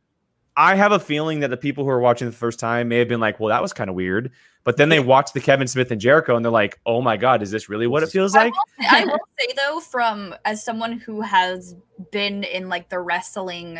I 0.57 0.75
have 0.75 0.91
a 0.91 0.99
feeling 0.99 1.39
that 1.39 1.49
the 1.49 1.55
people 1.55 1.85
who 1.85 1.89
are 1.89 2.01
watching 2.01 2.27
the 2.27 2.35
first 2.35 2.59
time 2.59 2.89
may 2.89 2.97
have 2.97 3.07
been 3.07 3.21
like, 3.21 3.39
well, 3.39 3.47
that 3.47 3.61
was 3.61 3.71
kind 3.71 3.89
of 3.89 3.95
weird. 3.95 4.33
But 4.65 4.75
then 4.75 4.89
they 4.89 4.99
watch 4.99 5.31
the 5.31 5.39
Kevin 5.39 5.69
Smith 5.69 5.89
and 5.91 6.01
Jericho 6.01 6.35
and 6.35 6.43
they're 6.43 6.51
like, 6.51 6.77
oh 6.85 7.01
my 7.01 7.15
God, 7.15 7.41
is 7.41 7.51
this 7.51 7.69
really 7.69 7.87
what 7.87 8.03
it 8.03 8.09
feels 8.09 8.35
I 8.35 8.43
like? 8.43 8.53
will, 8.53 8.83
say, 8.83 8.87
I 8.89 9.05
will 9.05 9.19
say 9.39 9.53
though, 9.55 9.79
from 9.79 10.35
as 10.43 10.61
someone 10.61 10.99
who 10.99 11.21
has 11.21 11.77
been 12.11 12.43
in 12.43 12.67
like 12.67 12.89
the 12.89 12.99
wrestling 12.99 13.79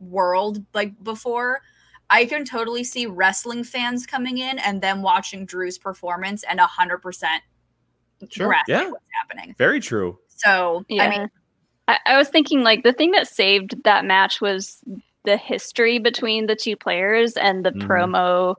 world 0.00 0.64
like 0.74 0.92
before, 1.04 1.60
I 2.10 2.24
can 2.24 2.44
totally 2.44 2.82
see 2.82 3.06
wrestling 3.06 3.62
fans 3.62 4.04
coming 4.04 4.38
in 4.38 4.58
and 4.58 4.82
then 4.82 5.02
watching 5.02 5.46
Drew's 5.46 5.78
performance 5.78 6.42
and 6.42 6.58
a 6.58 6.66
hundred 6.66 6.98
percent 6.98 7.44
Sure. 8.30 8.48
grasp 8.48 8.68
Yeah. 8.68 8.88
what's 8.90 9.04
happening. 9.22 9.54
Very 9.58 9.80
true. 9.80 10.18
So 10.28 10.84
Yeah. 10.88 11.04
I 11.04 11.08
mean, 11.10 11.30
I, 11.88 11.98
I 12.06 12.16
was 12.18 12.28
thinking 12.28 12.62
like 12.62 12.82
the 12.82 12.92
thing 12.92 13.12
that 13.12 13.28
saved 13.28 13.82
that 13.84 14.04
match 14.04 14.40
was 14.40 14.82
the 15.24 15.36
history 15.36 15.98
between 15.98 16.46
the 16.46 16.56
two 16.56 16.76
players 16.76 17.36
and 17.36 17.64
the 17.64 17.70
Mhm. 17.72 17.82
promo 17.86 18.54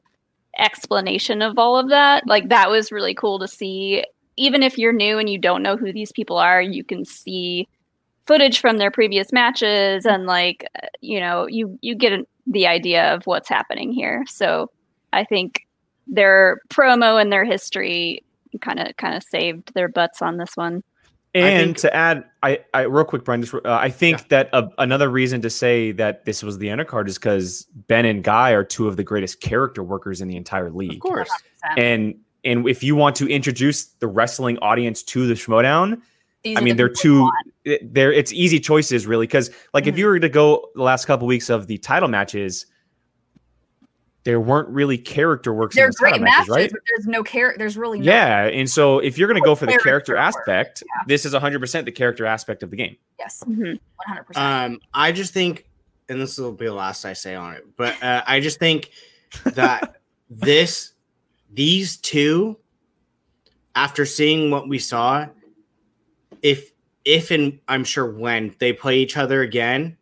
explanation 0.57 1.41
of 1.41 1.57
all 1.57 1.77
of 1.77 1.89
that. 1.89 2.25
Like 2.27 2.49
that 2.49 2.69
was 2.69 2.91
really 2.91 3.13
cool 3.13 3.39
to 3.39 3.47
see. 3.47 4.03
Even 4.37 4.63
if 4.63 4.77
you're 4.77 4.93
new 4.93 5.17
and 5.17 5.29
you 5.29 5.37
don't 5.37 5.63
know 5.63 5.77
who 5.77 5.91
these 5.91 6.11
people 6.11 6.37
are, 6.37 6.61
you 6.61 6.83
can 6.83 7.05
see 7.05 7.67
footage 8.25 8.59
from 8.59 8.77
their 8.77 8.91
previous 8.91 9.31
matches 9.33 10.05
and 10.05 10.25
like 10.25 10.65
uh, 10.81 10.87
you 11.01 11.19
know 11.19 11.47
you 11.47 11.77
you 11.81 11.95
get 11.95 12.13
an- 12.13 12.27
the 12.47 12.67
idea 12.67 13.13
of 13.13 13.25
what's 13.27 13.49
happening 13.49 13.91
here. 13.91 14.23
So 14.27 14.69
I 15.13 15.23
think 15.23 15.65
their 16.07 16.59
promo 16.69 17.21
and 17.21 17.31
their 17.31 17.45
history 17.45 18.23
kind 18.57 18.79
of 18.79 18.97
kind 18.97 19.15
of 19.15 19.23
saved 19.23 19.73
their 19.73 19.87
butts 19.87 20.21
on 20.21 20.37
this 20.37 20.55
one. 20.55 20.83
And 21.35 21.67
think- 21.67 21.77
to 21.79 21.95
add, 21.95 22.23
I, 22.41 22.59
I 22.73 22.81
real 22.81 23.03
quick, 23.05 23.23
Brian, 23.23 23.41
just, 23.43 23.53
uh, 23.53 23.59
I 23.65 23.89
think 23.91 24.29
that 24.29 24.49
uh, 24.51 24.67
another 24.79 25.09
reason 25.09 25.41
to 25.41 25.49
say 25.51 25.91
that 25.91 26.25
this 26.25 26.41
was 26.41 26.57
the 26.57 26.67
undercard 26.69 27.07
is 27.07 27.19
because 27.19 27.67
Ben 27.87 28.05
and 28.05 28.23
Guy 28.23 28.49
are 28.51 28.63
two 28.63 28.87
of 28.87 28.97
the 28.97 29.03
greatest 29.03 29.39
character 29.39 29.83
workers 29.83 30.21
in 30.21 30.27
the 30.27 30.35
entire 30.35 30.71
league. 30.71 30.93
Of 30.93 30.99
course. 31.01 31.29
And 31.77 32.15
and 32.43 32.67
if 32.67 32.81
you 32.83 32.95
want 32.95 33.15
to 33.17 33.27
introduce 33.27 33.85
the 33.85 34.07
wrestling 34.07 34.57
audience 34.59 35.03
to 35.03 35.27
the 35.27 35.35
Schmoedown, 35.35 36.01
These 36.43 36.57
I 36.57 36.61
mean, 36.61 36.69
the 36.77 36.83
they're 36.83 36.89
people 36.89 37.01
two. 37.01 37.21
want. 37.21 37.47
They're 37.93 38.11
it's 38.11 38.33
easy 38.33 38.59
choices 38.59 39.05
really 39.05 39.27
because 39.27 39.51
like 39.73 39.85
if 39.85 39.93
Mhm. 39.93 39.97
you 39.99 40.05
were 40.07 40.19
to 40.19 40.29
go 40.29 40.67
the 40.73 40.81
last 40.81 41.05
couple 41.05 41.27
weeks 41.27 41.49
of 41.51 41.67
the 41.67 41.77
title 41.77 42.09
matches, 42.09 42.65
there 44.23 44.39
weren't 44.39 44.69
really 44.69 44.97
character 44.97 45.53
works. 45.53 45.75
They're 45.75 45.87
those 45.87 45.95
title 45.95 46.19
great 46.19 46.23
matches, 46.29 46.49
right? 46.49 46.71
but 46.71 46.81
there's 46.89 47.07
no 47.07 47.23
character. 47.23 47.57
There's 47.57 47.77
really 47.77 47.99
no 47.99 48.05
Yeah, 48.05 48.45
and 48.47 48.69
so 48.69 48.99
if 48.99 49.17
you're 49.17 49.27
going 49.27 49.41
to 49.41 49.45
go 49.45 49.55
for 49.55 49.65
the 49.65 49.71
character 49.73 50.13
Character 50.13 50.17
aspect, 50.17 50.83
yeah. 50.85 51.03
this 51.07 51.25
is 51.25 51.33
100% 51.33 51.85
the 51.85 51.91
character 51.91 52.25
aspect 52.25 52.61
of 52.63 52.69
the 52.69 52.75
game. 52.75 52.97
Yes, 53.17 53.43
Mhm. 53.47 53.57
one 53.57 53.79
hundred 54.05 54.23
percent. 54.25 54.45
Um, 54.73 54.79
I 54.93 55.11
just 55.11 55.33
think, 55.33 55.67
and 56.09 56.19
this 56.21 56.37
will 56.37 56.51
be 56.51 56.65
the 56.65 56.73
last 56.73 57.05
I 57.05 57.13
say 57.13 57.35
on 57.35 57.53
it, 57.53 57.65
but 57.77 58.01
uh, 58.03 58.23
I 58.27 58.39
just 58.39 58.59
think 58.59 58.89
that 59.45 59.95
this, 60.29 60.93
these 61.53 61.97
two, 61.97 62.57
after 63.75 64.05
seeing 64.05 64.51
what 64.51 64.67
we 64.67 64.79
saw, 64.79 65.27
if 66.41 66.71
if 67.05 67.31
and 67.31 67.59
I'm 67.67 67.83
sure 67.85 68.11
when 68.11 68.53
they 68.59 68.73
play 68.73 68.99
each 68.99 69.15
other 69.17 69.41
again, 69.41 69.97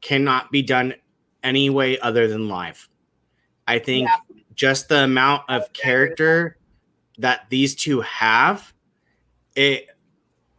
cannot 0.00 0.50
be 0.52 0.62
done 0.62 0.94
any 1.42 1.68
way 1.70 1.98
other 1.98 2.28
than 2.28 2.48
live. 2.48 2.88
I 3.68 3.78
think 3.78 4.08
just 4.54 4.88
the 4.88 5.04
amount 5.04 5.42
of 5.48 5.72
character 5.72 6.56
that 7.18 7.42
these 7.50 7.74
two 7.76 8.00
have, 8.00 8.72
it 9.54 9.86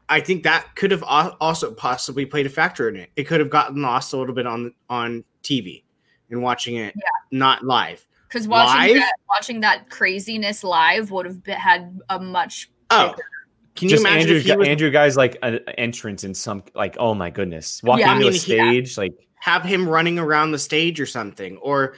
I 0.08 0.20
think 0.22 0.44
that 0.44 0.76
could 0.76 0.92
have 0.92 1.04
also 1.04 1.72
possibly 1.74 2.26
played 2.26 2.46
a 2.46 2.50
factor 2.50 2.88
in 2.90 2.96
it. 2.96 3.10
It 3.16 3.26
could 3.26 3.40
have 3.40 3.50
gotten 3.50 3.82
lost 3.82 4.14
a 4.14 4.18
little 4.18 4.34
bit 4.34 4.48
on 4.48 4.74
on 4.90 5.24
TV 5.44 5.84
and 6.32 6.42
watching 6.42 6.76
it 6.76 6.94
Yeah. 6.96 7.02
not 7.32 7.64
live. 7.66 8.06
Because 8.28 8.48
watching 8.48 8.94
live? 8.94 9.02
that, 9.02 9.14
watching 9.28 9.60
that 9.62 9.90
craziness 9.90 10.64
live 10.64 11.10
would 11.12 11.26
have 11.26 11.44
been, 11.44 11.58
had 11.58 12.00
a 12.10 12.20
much. 12.20 12.70
Oh, 12.92 13.16
can 13.76 13.88
you 13.88 13.96
Just 13.96 14.02
imagine 14.02 14.22
Andrew, 14.22 14.36
if 14.38 14.46
he 14.46 14.56
was 14.56 14.68
Andrew 14.68 14.92
guy's 14.92 15.18
like 15.18 15.38
an 15.42 15.60
entrance 15.78 16.24
in 16.24 16.34
some 16.36 16.64
like 16.76 16.96
oh 17.00 17.14
my 17.16 17.30
goodness, 17.30 17.82
walking 17.84 18.06
Yeah. 18.06 18.12
I 18.14 18.16
into 18.16 18.28
a 18.28 18.32
mean, 18.32 18.34
he- 18.34 18.40
stage 18.40 18.98
like 18.98 19.14
have 19.42 19.64
him 19.64 19.88
running 19.88 20.20
around 20.20 20.52
the 20.52 20.60
stage 20.60 21.00
or 21.00 21.06
something, 21.06 21.58
or 21.58 21.96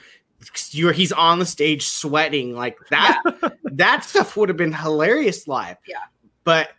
you're 0.70 0.92
he's 0.92 1.12
on 1.12 1.38
the 1.38 1.46
stage 1.46 1.86
sweating 1.86 2.54
like 2.54 2.78
that? 2.90 3.22
that 3.64 4.04
stuff 4.04 4.36
would 4.36 4.48
have 4.48 4.58
been 4.58 4.72
hilarious 4.72 5.46
live. 5.48 5.76
Yeah. 5.86 5.96
but 6.44 6.70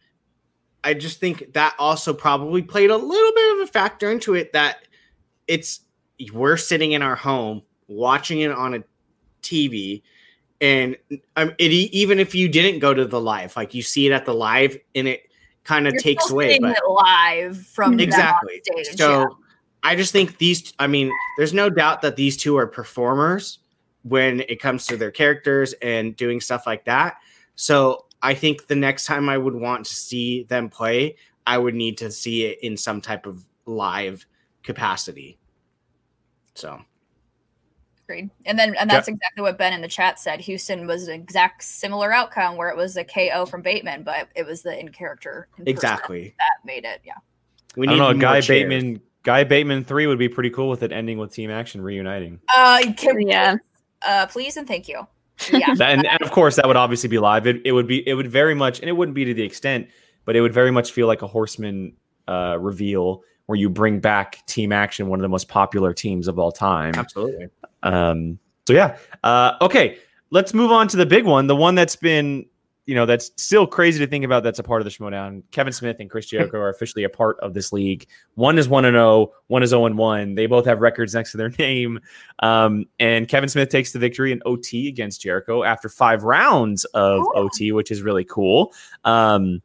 I 0.84 0.94
just 0.94 1.20
think 1.20 1.54
that 1.54 1.76
also 1.80 2.14
probably 2.14 2.62
played 2.62 2.90
a 2.90 2.98
little 2.98 3.32
bit 3.34 3.56
of 3.56 3.70
a 3.70 3.72
factor 3.72 4.12
into 4.12 4.34
it 4.36 4.54
that 4.54 4.80
it's 5.48 5.82
we're 6.34 6.58
sitting 6.58 6.92
in 6.92 7.02
our 7.02 7.16
home 7.16 7.62
watching 7.88 8.42
it 8.42 8.52
on 8.52 8.76
a 8.76 8.84
TV 9.42 10.02
and 10.62 10.96
um, 11.36 11.54
it 11.58 11.72
even 11.72 12.20
if 12.20 12.34
you 12.34 12.48
didn't 12.48 12.80
go 12.80 12.94
to 12.94 13.06
the 13.06 13.20
live 13.20 13.56
like 13.56 13.74
you 13.74 13.82
see 13.82 14.06
it 14.06 14.12
at 14.12 14.26
the 14.26 14.34
live 14.34 14.78
and 14.96 15.08
it 15.08 15.30
kind 15.64 15.88
of 15.88 15.96
takes 15.98 16.30
away 16.30 16.60
but 16.60 16.78
it 16.78 16.84
live 16.88 17.58
from 17.58 18.00
exactly 18.00 18.62
so 18.94 19.22
yeah. 19.22 19.26
I 19.84 19.96
just 19.96 20.12
think 20.12 20.38
these 20.38 20.74
i 20.80 20.88
mean 20.88 21.12
there's 21.38 21.54
no 21.54 21.70
doubt 21.70 22.02
that 22.02 22.16
these 22.16 22.38
two 22.38 22.58
are 22.58 22.68
performers 22.68 23.60
when 24.04 24.42
it 24.42 24.62
comes 24.62 24.88
to 24.88 24.98
their 24.98 25.12
characters 25.12 25.74
and 25.82 26.16
doing 26.16 26.42
stuff 26.42 26.66
like 26.66 26.86
that 26.86 27.18
so 27.56 28.06
i 28.22 28.34
think 28.34 28.68
the 28.68 28.76
next 28.76 29.06
time 29.06 29.30
i 29.30 29.38
would 29.38 29.56
want 29.56 29.86
to 29.86 29.94
see 29.94 30.44
them 30.44 30.70
play 30.70 31.16
i 31.46 31.58
would 31.58 31.76
need 31.76 31.98
to 31.98 32.12
see 32.12 32.46
it 32.46 32.60
in 32.62 32.78
some 32.78 33.02
type 33.02 33.26
of 33.26 33.44
live 33.66 34.26
capacity 34.64 35.38
so 36.56 36.80
Agreed. 38.06 38.30
And 38.46 38.60
then, 38.60 38.76
and 38.76 38.90
that's 38.90 39.08
exactly 39.08 39.44
what 39.44 39.58
Ben 39.58 39.72
in 39.72 39.80
the 39.80 39.88
chat 39.88 40.20
said. 40.20 40.44
Huston 40.44 40.86
was 40.86 41.08
an 41.08 41.14
exact 41.14 41.64
similar 41.64 42.12
outcome 42.12 42.58
where 42.58 42.68
it 42.68 42.76
was 42.76 42.98
a 42.98 43.04
KO 43.06 43.46
from 43.46 43.62
Bateman, 43.62 44.04
but 44.04 44.28
it 44.36 44.46
was 44.46 44.62
the 44.62 44.78
in 44.78 44.90
character 44.90 45.48
in 45.58 45.64
person 45.64 45.70
exactly 45.70 46.36
that 46.38 46.66
made 46.66 46.84
it. 46.84 47.00
Yeah. 47.06 47.14
we 47.78 47.88
I 47.88 47.96
don't 47.96 48.18
know. 48.18 48.22
Guy 48.22 48.42
chairs. 48.42 48.48
Bateman, 48.48 49.02
Guy 49.24 49.44
Bateman 49.44 49.84
three 49.84 50.08
would 50.08 50.20
be 50.20 50.30
pretty 50.30 50.50
cool 50.50 50.70
with 50.70 50.84
it 50.84 50.92
ending 50.92 51.18
with 51.18 51.34
team 51.34 51.50
action 51.50 51.82
reuniting. 51.82 52.40
Uh, 52.56 52.82
can, 52.96 53.22
Yeah. 53.22 53.56
Uh, 54.02 54.28
please 54.28 54.58
and 54.58 54.68
thank 54.68 54.88
you. 54.88 55.08
Yeah. 55.52 55.70
And, 55.80 56.06
and 56.06 56.22
of 56.22 56.32
course 56.32 56.58
that 56.58 56.68
would 56.68 56.76
obviously 56.76 57.10
be 57.10 57.20
live. 57.20 57.48
It, 57.48 57.62
it 57.66 57.72
would 57.72 57.88
be 57.88 58.08
it 58.08 58.14
would 58.14 58.30
very 58.30 58.54
much 58.54 58.80
and 58.80 58.90
it 58.90 58.94
wouldn't 58.94 59.16
be 59.16 59.26
to 59.26 59.34
the 59.34 59.44
extent, 59.44 59.88
but 60.26 60.36
it 60.36 60.42
would 60.42 60.54
very 60.54 60.72
much 60.72 60.92
feel 60.92 61.08
like 61.08 61.22
a 61.22 61.28
horseman 61.28 61.94
uh, 62.28 62.58
reveal 62.60 63.24
where 63.46 63.58
you 63.58 63.70
bring 63.70 64.00
back 64.00 64.46
team 64.46 64.72
action, 64.72 65.08
one 65.08 65.20
of 65.20 65.22
the 65.22 65.30
most 65.30 65.48
popular 65.50 65.94
teams 65.94 66.28
of 66.28 66.40
all 66.40 66.52
time. 66.52 66.94
absolutely 66.96 67.48
Um, 67.84 68.40
so 68.68 68.74
yeah. 68.74 68.98
Uh, 69.24 69.54
okay, 69.62 69.98
let's 70.32 70.54
move 70.54 70.72
on 70.72 70.88
to 70.90 70.98
the 70.98 71.06
big 71.06 71.26
one, 71.26 71.48
the 71.48 71.56
one 71.56 71.76
that's 71.76 71.96
been, 71.96 72.46
you 72.86 72.96
know, 72.96 73.06
that's 73.06 73.32
still 73.38 73.66
crazy 73.66 74.00
to 74.00 74.08
think 74.08 74.26
about. 74.26 74.44
That's 74.44 74.60
a 74.60 74.64
part 74.64 74.82
of 74.82 74.86
the 74.86 74.92
Schmoedown. 74.92 75.44
Kevin 75.52 75.72
Smith 75.72 75.98
and 76.00 76.10
Chris 76.10 76.26
Jericho 76.26 76.58
are 76.58 76.70
officially 76.70 77.06
a 77.06 77.10
part 77.10 77.40
of 77.40 77.54
this 77.54 77.72
league. 77.72 78.08
One 78.36 78.58
is 78.58 78.68
one 78.68 78.84
and 78.84 78.96
zero. 78.96 79.32
One 79.48 79.64
is 79.64 79.70
zero 79.70 79.86
and 79.86 79.98
one. 79.98 80.36
They 80.36 80.48
both 80.48 80.66
have 80.66 80.82
records 80.82 81.14
next 81.14 81.32
to 81.32 81.38
their 81.38 81.50
name. 81.60 82.00
Um, 82.40 82.86
and 83.00 83.28
Kevin 83.28 83.48
Smith 83.48 83.70
takes 83.70 83.94
the 83.94 84.00
victory 84.00 84.32
in 84.34 84.42
OT 84.46 84.90
against 84.90 85.22
Jericho 85.22 85.64
after 85.64 85.88
five 85.88 86.24
rounds 86.24 86.84
of 86.86 87.22
Cool. 87.22 87.32
OT, 87.36 87.72
which 87.72 87.90
is 87.90 88.02
really 88.02 88.26
cool. 88.26 88.74
Um, 89.06 89.62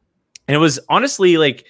and 0.47 0.55
it 0.55 0.59
was 0.59 0.79
honestly 0.89 1.39
like 1.39 1.67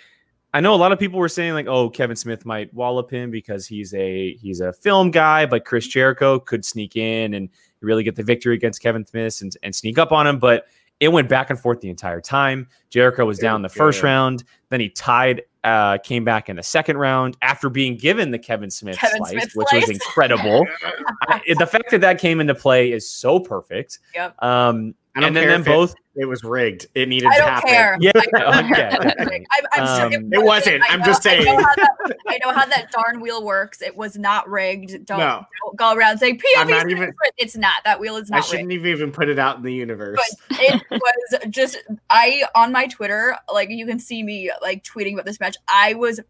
I 0.55 0.61
know 0.61 0.74
a 0.74 0.76
lot 0.76 0.92
of 0.92 0.99
people 0.99 1.18
were 1.18 1.28
saying 1.28 1.53
like, 1.53 1.66
oh, 1.66 1.90
Kevin 1.90 2.16
Smith 2.16 2.46
might 2.46 2.72
wallop 2.72 3.11
him 3.11 3.30
because 3.30 3.66
he's 3.66 3.92
a 3.94 4.34
he's 4.36 4.61
a 4.61 4.72
film 4.72 5.11
guy, 5.11 5.44
but 5.44 5.64
Chris 5.64 5.86
Jericho 5.86 6.38
could 6.38 6.64
sneak 6.64 6.96
in 6.96 7.34
and 7.34 7.51
really 7.80 8.03
get 8.03 8.16
the 8.16 8.22
victory 8.22 8.55
against 8.55 8.82
Kevin 8.82 9.05
Smith 9.05 9.40
and, 9.42 9.55
and 9.62 9.74
sneak 9.74 9.99
up 9.99 10.11
on 10.11 10.26
him. 10.26 10.38
But 10.38 10.66
it 11.01 11.09
went 11.09 11.28
back 11.28 11.51
and 11.51 11.59
forth 11.59 11.80
the 11.80 11.90
entire 11.90 12.20
time. 12.20 12.68
Jericho 12.90 13.24
was 13.24 13.38
down 13.38 13.62
the 13.62 13.68
first 13.68 14.03
round, 14.03 14.44
then 14.70 14.80
he 14.80 14.88
tied, 14.88 15.42
uh, 15.64 15.99
came 15.99 16.24
back 16.24 16.49
in 16.49 16.57
the 16.57 16.62
second 16.62 16.96
round 16.96 17.36
after 17.42 17.68
being 17.68 17.96
given 17.96 18.30
the 18.30 18.38
Kevin 18.38 18.70
Smith 18.70 18.96
Kevin 18.96 19.18
slice, 19.18 19.30
Smith 19.30 19.53
which 19.55 19.68
slice. 19.68 19.88
was 19.88 19.90
incredible. 19.90 20.66
I, 21.28 21.40
the 21.59 21.66
fact 21.66 21.90
that 21.90 22.01
that 22.01 22.18
came 22.18 22.40
into 22.40 22.55
play 22.55 22.92
is 22.92 23.09
so 23.09 23.38
perfect. 23.38 23.99
Yep. 24.14 24.42
Um, 24.42 24.94
I 25.16 25.20
don't 25.20 25.28
and 25.28 25.36
then 25.36 25.42
care 25.44 25.52
them 25.52 25.61
if 25.62 25.66
it- 25.66 25.70
both, 25.70 25.94
it 26.16 26.24
was 26.26 26.42
rigged 26.44 26.86
it 26.94 27.09
needed 27.09 27.28
to 27.30 27.42
happen 27.42 27.68
care. 27.68 27.96
yeah, 28.00 28.11
I 28.14 28.38
don't 28.38 28.74
care. 28.74 28.90
yeah. 29.32 29.38
I'm, 29.52 29.64
I'm 29.72 29.82
Um, 29.82 30.12
sure 30.12 30.20
It 30.32 30.44
wasn't. 30.44 30.82
I 30.82 30.86
I'm 30.94 31.00
know- 31.00 31.06
just 31.06 31.26
I 31.26 31.36
know, 31.38 31.44
saying. 31.44 31.56
that, 31.56 32.16
I 32.28 32.38
know 32.44 32.52
how 32.52 32.66
that 32.66 32.90
darn 32.92 33.20
wheel 33.20 33.44
works. 33.44 33.82
It 33.82 33.96
was 33.96 34.18
not 34.18 34.48
rigged. 34.48 35.04
Don't, 35.06 35.18
No. 35.18 35.44
don't 35.64 35.76
go 35.76 35.94
around 35.94 36.18
saying 36.18 36.40
I'm 36.56 36.66
POV. 36.66 36.70
not 36.70 36.90
even- 36.90 37.12
It's 37.36 37.56
not. 37.56 37.82
That 37.84 38.00
wheel 38.00 38.16
is 38.16 38.30
not. 38.30 38.38
i 38.38 38.40
shouldn't 38.40 38.68
rigged. 38.68 38.86
even 38.86 39.11
put 39.12 39.28
it 39.28 39.38
out 39.38 39.56
in 39.56 39.62
the 39.62 39.72
universe 39.72 40.18
But 40.48 40.61
it 40.61 40.82
was 40.90 41.40
just 41.50 41.78
I 42.11 42.44
on 42.54 42.70
my 42.72 42.86
Twitter, 42.86 43.36
like 43.52 43.70
you 43.70 43.86
can 43.86 43.98
see 43.98 44.22
me 44.22 44.50
like 44.62 44.82
tweeting 44.84 45.14
about 45.14 45.24
this 45.24 45.40
match. 45.40 45.56
I 45.68 45.94
was 45.94 46.20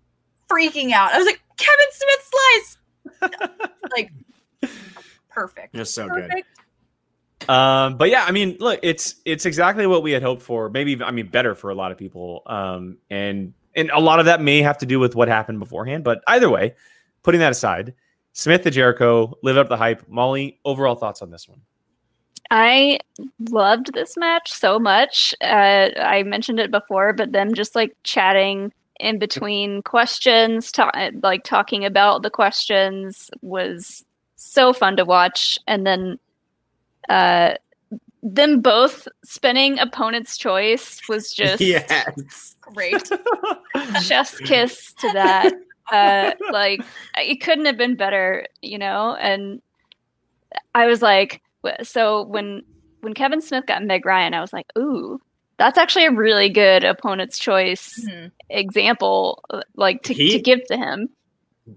freaking 0.49 0.93
out. 0.93 1.13
I 1.13 1.19
was 1.19 1.27
like, 1.27 1.43
Kevin 1.57 1.87
Smith 1.93 2.31
slice. 3.21 3.41
like 3.97 4.11
perfect. 5.31 5.75
it 5.75 5.79
was 5.79 5.93
so 5.93 6.09
good 6.09 6.29
Perfect. 6.29 6.49
Um, 7.49 7.97
but 7.97 8.11
yeah, 8.11 8.25
I 8.25 8.33
mean, 8.33 8.57
look, 8.61 8.81
it's 8.83 9.17
it's 9.25 9.47
exactly 9.47 9.87
what 9.87 10.03
we 10.03 10.13
had 10.13 10.23
hoped 10.23 10.43
for. 10.43 10.69
Maybe 10.71 11.03
I 11.03 11.11
mean 11.11 11.29
better 11.29 11.55
for 11.55 11.71
a 11.71 11.75
lot 11.75 11.93
of 11.93 11.99
people. 11.99 12.43
Um, 12.47 12.99
and 13.11 13.55
and 13.77 13.91
a 13.91 14.01
lot 14.01 14.19
of 14.19 14.27
that 14.27 14.43
may 14.43 14.61
have 14.63 14.79
to 14.79 14.87
do 14.87 14.99
with 14.99 15.15
what 15.15 15.29
happened 15.29 15.59
beforehand. 15.59 16.05
But 16.05 16.23
either 16.27 16.51
way, 16.51 16.75
putting 17.23 17.41
that 17.41 17.53
aside, 17.53 17.95
Smith 18.33 18.63
to 18.63 18.71
Jericho 18.71 19.37
live 19.43 19.57
up 19.57 19.69
the 19.69 19.77
hype. 19.77 20.09
Molly, 20.09 20.59
overall 20.65 20.95
thoughts 20.95 21.23
on 21.23 21.31
this 21.31 21.49
one? 21.49 21.61
I 22.51 22.99
loved 23.51 23.93
this 23.93 24.17
match 24.17 24.53
so 24.53 24.79
much. 24.79 25.35
Uh, 25.41 25.91
I 25.97 26.23
mentioned 26.23 26.61
it 26.61 26.71
before, 26.71 27.13
but 27.13 27.33
them 27.33 27.55
just 27.55 27.75
like 27.75 27.95
chatting 28.05 28.73
in 28.99 29.19
between 29.19 29.83
questions, 29.83 30.73
ta- 30.73 31.11
like 31.23 31.45
talking 31.45 31.85
about 31.85 32.23
the 32.23 32.31
questions 32.31 33.31
was 33.43 34.05
so 34.37 34.73
fun 34.73 34.97
to 34.97 35.05
watch. 35.05 35.59
And 35.67 35.87
then 35.87 36.19
uh, 37.09 37.55
them 38.23 38.61
both 38.61 39.07
spinning 39.25 39.79
opponent's 39.79 40.37
choice 40.37 41.01
was 41.09 41.33
just 41.33 41.61
yes 41.63 42.57
Great. 42.61 43.09
chef's 44.03 44.39
kiss 44.41 44.93
to 44.95 45.11
that. 45.13 45.55
Uh, 45.91 46.33
like 46.53 46.85
it 47.17 47.37
couldn't 47.41 47.65
have 47.65 47.79
been 47.79 47.97
better, 47.97 48.45
you 48.61 48.77
know. 48.79 49.15
And 49.19 49.63
I 50.75 50.87
was 50.87 51.01
like, 51.01 51.41
so 51.83 52.25
when 52.25 52.63
when 53.01 53.15
Kevin 53.15 53.41
Smith 53.41 53.65
got 53.67 53.83
Meg 53.83 54.05
Ryan, 54.05 54.35
I 54.35 54.41
was 54.41 54.53
like, 54.53 54.67
ooh, 54.77 55.19
that's 55.57 55.79
actually 55.79 56.05
a 56.07 56.13
really 56.13 56.51
good 56.51 56.85
opponent's 56.85 57.39
choice 57.39 58.05
Mhm. 58.07 58.33
example, 58.51 59.43
uh, 59.51 59.63
like 59.77 60.03
to, 60.03 60.15
to 60.15 60.39
give 60.41 60.67
to 60.67 60.77
him. 60.77 61.09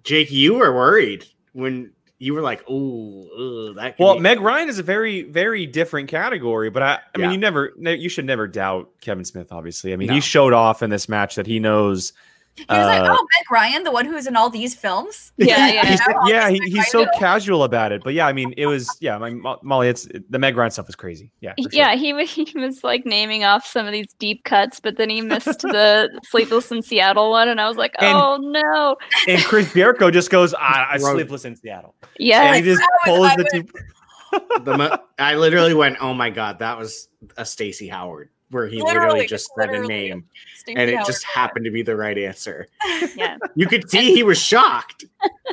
Jake, 0.04 0.32
you 0.32 0.56
were 0.56 0.74
worried 0.76 1.26
when 1.54 1.92
you 2.22 2.36
were 2.36 2.42
like, 2.42 2.64
"Oh, 2.70 3.74
that." 3.74 3.96
Well, 3.98 4.14
be- 4.16 4.20
Meg 4.22 4.40
Ryan 4.40 4.70
is 4.70 4.78
a 4.78 4.84
very, 4.84 5.24
very 5.24 5.66
different 5.66 6.08
category, 6.08 6.70
but 6.70 6.84
I, 6.84 7.00
I 7.16 7.18
mean, 7.18 7.32
you 7.32 7.38
never, 7.38 7.74
you 7.80 8.10
should 8.10 8.26
never 8.26 8.48
doubt 8.48 8.90
Kevin 9.02 9.26
Smith. 9.26 9.52
Obviously, 9.52 9.92
I 9.92 9.96
mean, 9.96 10.08
No. 10.10 10.14
he 10.14 10.22
showed 10.22 10.54
off 10.54 10.84
in 10.84 10.92
this 10.92 11.10
match 11.10 11.36
that 11.36 11.48
he 11.48 11.60
knows. 11.60 12.14
He 12.58 12.66
was 12.70 12.86
like, 12.86 13.02
uh, 13.02 13.08
"Oh, 13.18 13.28
Meg 13.39 13.49
Ryan, 13.52 13.84
the 13.84 13.91
one 13.91 14.06
who's 14.06 14.28
in 14.28 14.36
all 14.36 14.49
these 14.49 14.76
films." 14.76 15.32
Yeah, 15.38 15.68
yeah. 15.70 15.86
He's, 15.89 15.99
Yeah. 15.99 16.16
yeah, 16.28 16.49
he, 16.49 16.60
he's 16.66 16.91
so 16.91 17.06
casual 17.18 17.64
about 17.64 17.91
it. 17.91 18.04
But 18.04 18.14
yeah, 18.14 18.28
I 18.28 18.34
mean, 18.34 18.54
it 18.58 18.68
was 18.68 18.89
yeah, 18.99 19.18
my 19.18 19.32
Molly. 19.64 19.88
It's 19.88 20.08
the 20.30 20.38
Meg 20.38 20.56
Ryan 20.58 20.70
stuff 20.72 20.88
was 20.88 20.95
crazy. 20.95 21.32
Yeah, 21.41 21.54
sure. 21.60 21.70
Yeah, 21.72 21.95
he 21.95 22.14
wa- 22.14 22.26
he 22.26 22.52
was 22.56 22.84
like 22.84 23.06
naming 23.06 23.43
off 23.43 23.66
some 23.66 23.86
of 23.88 23.93
these 23.93 24.14
deep 24.20 24.43
cuts, 24.43 24.80
but 24.80 24.97
then 24.97 25.10
he 25.10 25.22
missed 25.22 25.62
the 25.62 26.10
Sleepless 26.26 26.72
in 26.72 26.82
Seattle 26.82 27.32
one, 27.32 27.47
and 27.47 27.60
I 27.62 27.68
was 27.68 27.78
like, 27.78 27.95
And- 27.99 28.16
oh 28.18 28.38
no. 28.38 28.97
And 29.28 29.41
Chris 29.43 29.74
Jericho 29.74 30.12
just 30.12 30.30
goes, 30.30 30.54
ah, 30.54 30.88
I 30.91 30.97
sleepless 30.97 31.45
in 31.45 31.56
Seattle. 31.56 31.95
Yeah, 32.20 32.43
And 32.54 32.56
he 32.58 32.62
just 32.74 32.82
pulls 33.06 33.30
the 33.36 33.43
was- 33.43 33.64
two. 33.64 34.60
the 34.64 34.78
mo- 34.78 34.97
I 35.20 35.36
literally 35.36 35.74
went, 35.74 35.97
"Oh 35.99 36.14
my 36.14 36.30
god, 36.30 36.60
that 36.60 36.78
was 36.78 37.10
a 37.38 37.45
Stacy 37.45 37.88
Howard," 37.89 38.30
where 38.52 38.68
he 38.68 38.82
literally, 38.82 39.08
Literally, 39.08 39.28
just 39.28 39.49
said 39.58 39.74
a 39.74 39.86
name, 39.88 40.26
and 40.68 40.89
it 40.89 40.95
Howard. 40.95 41.08
just 41.08 41.24
happened 41.24 41.66
to 41.66 41.72
be 41.72 41.82
the 41.82 41.95
right 41.95 42.18
answer. 42.18 42.68
yeah, 43.16 43.38
You 43.56 43.68
could 43.68 43.89
see 43.89 44.14
he 44.14 44.24
was 44.24 44.38
shocked. 44.38 45.06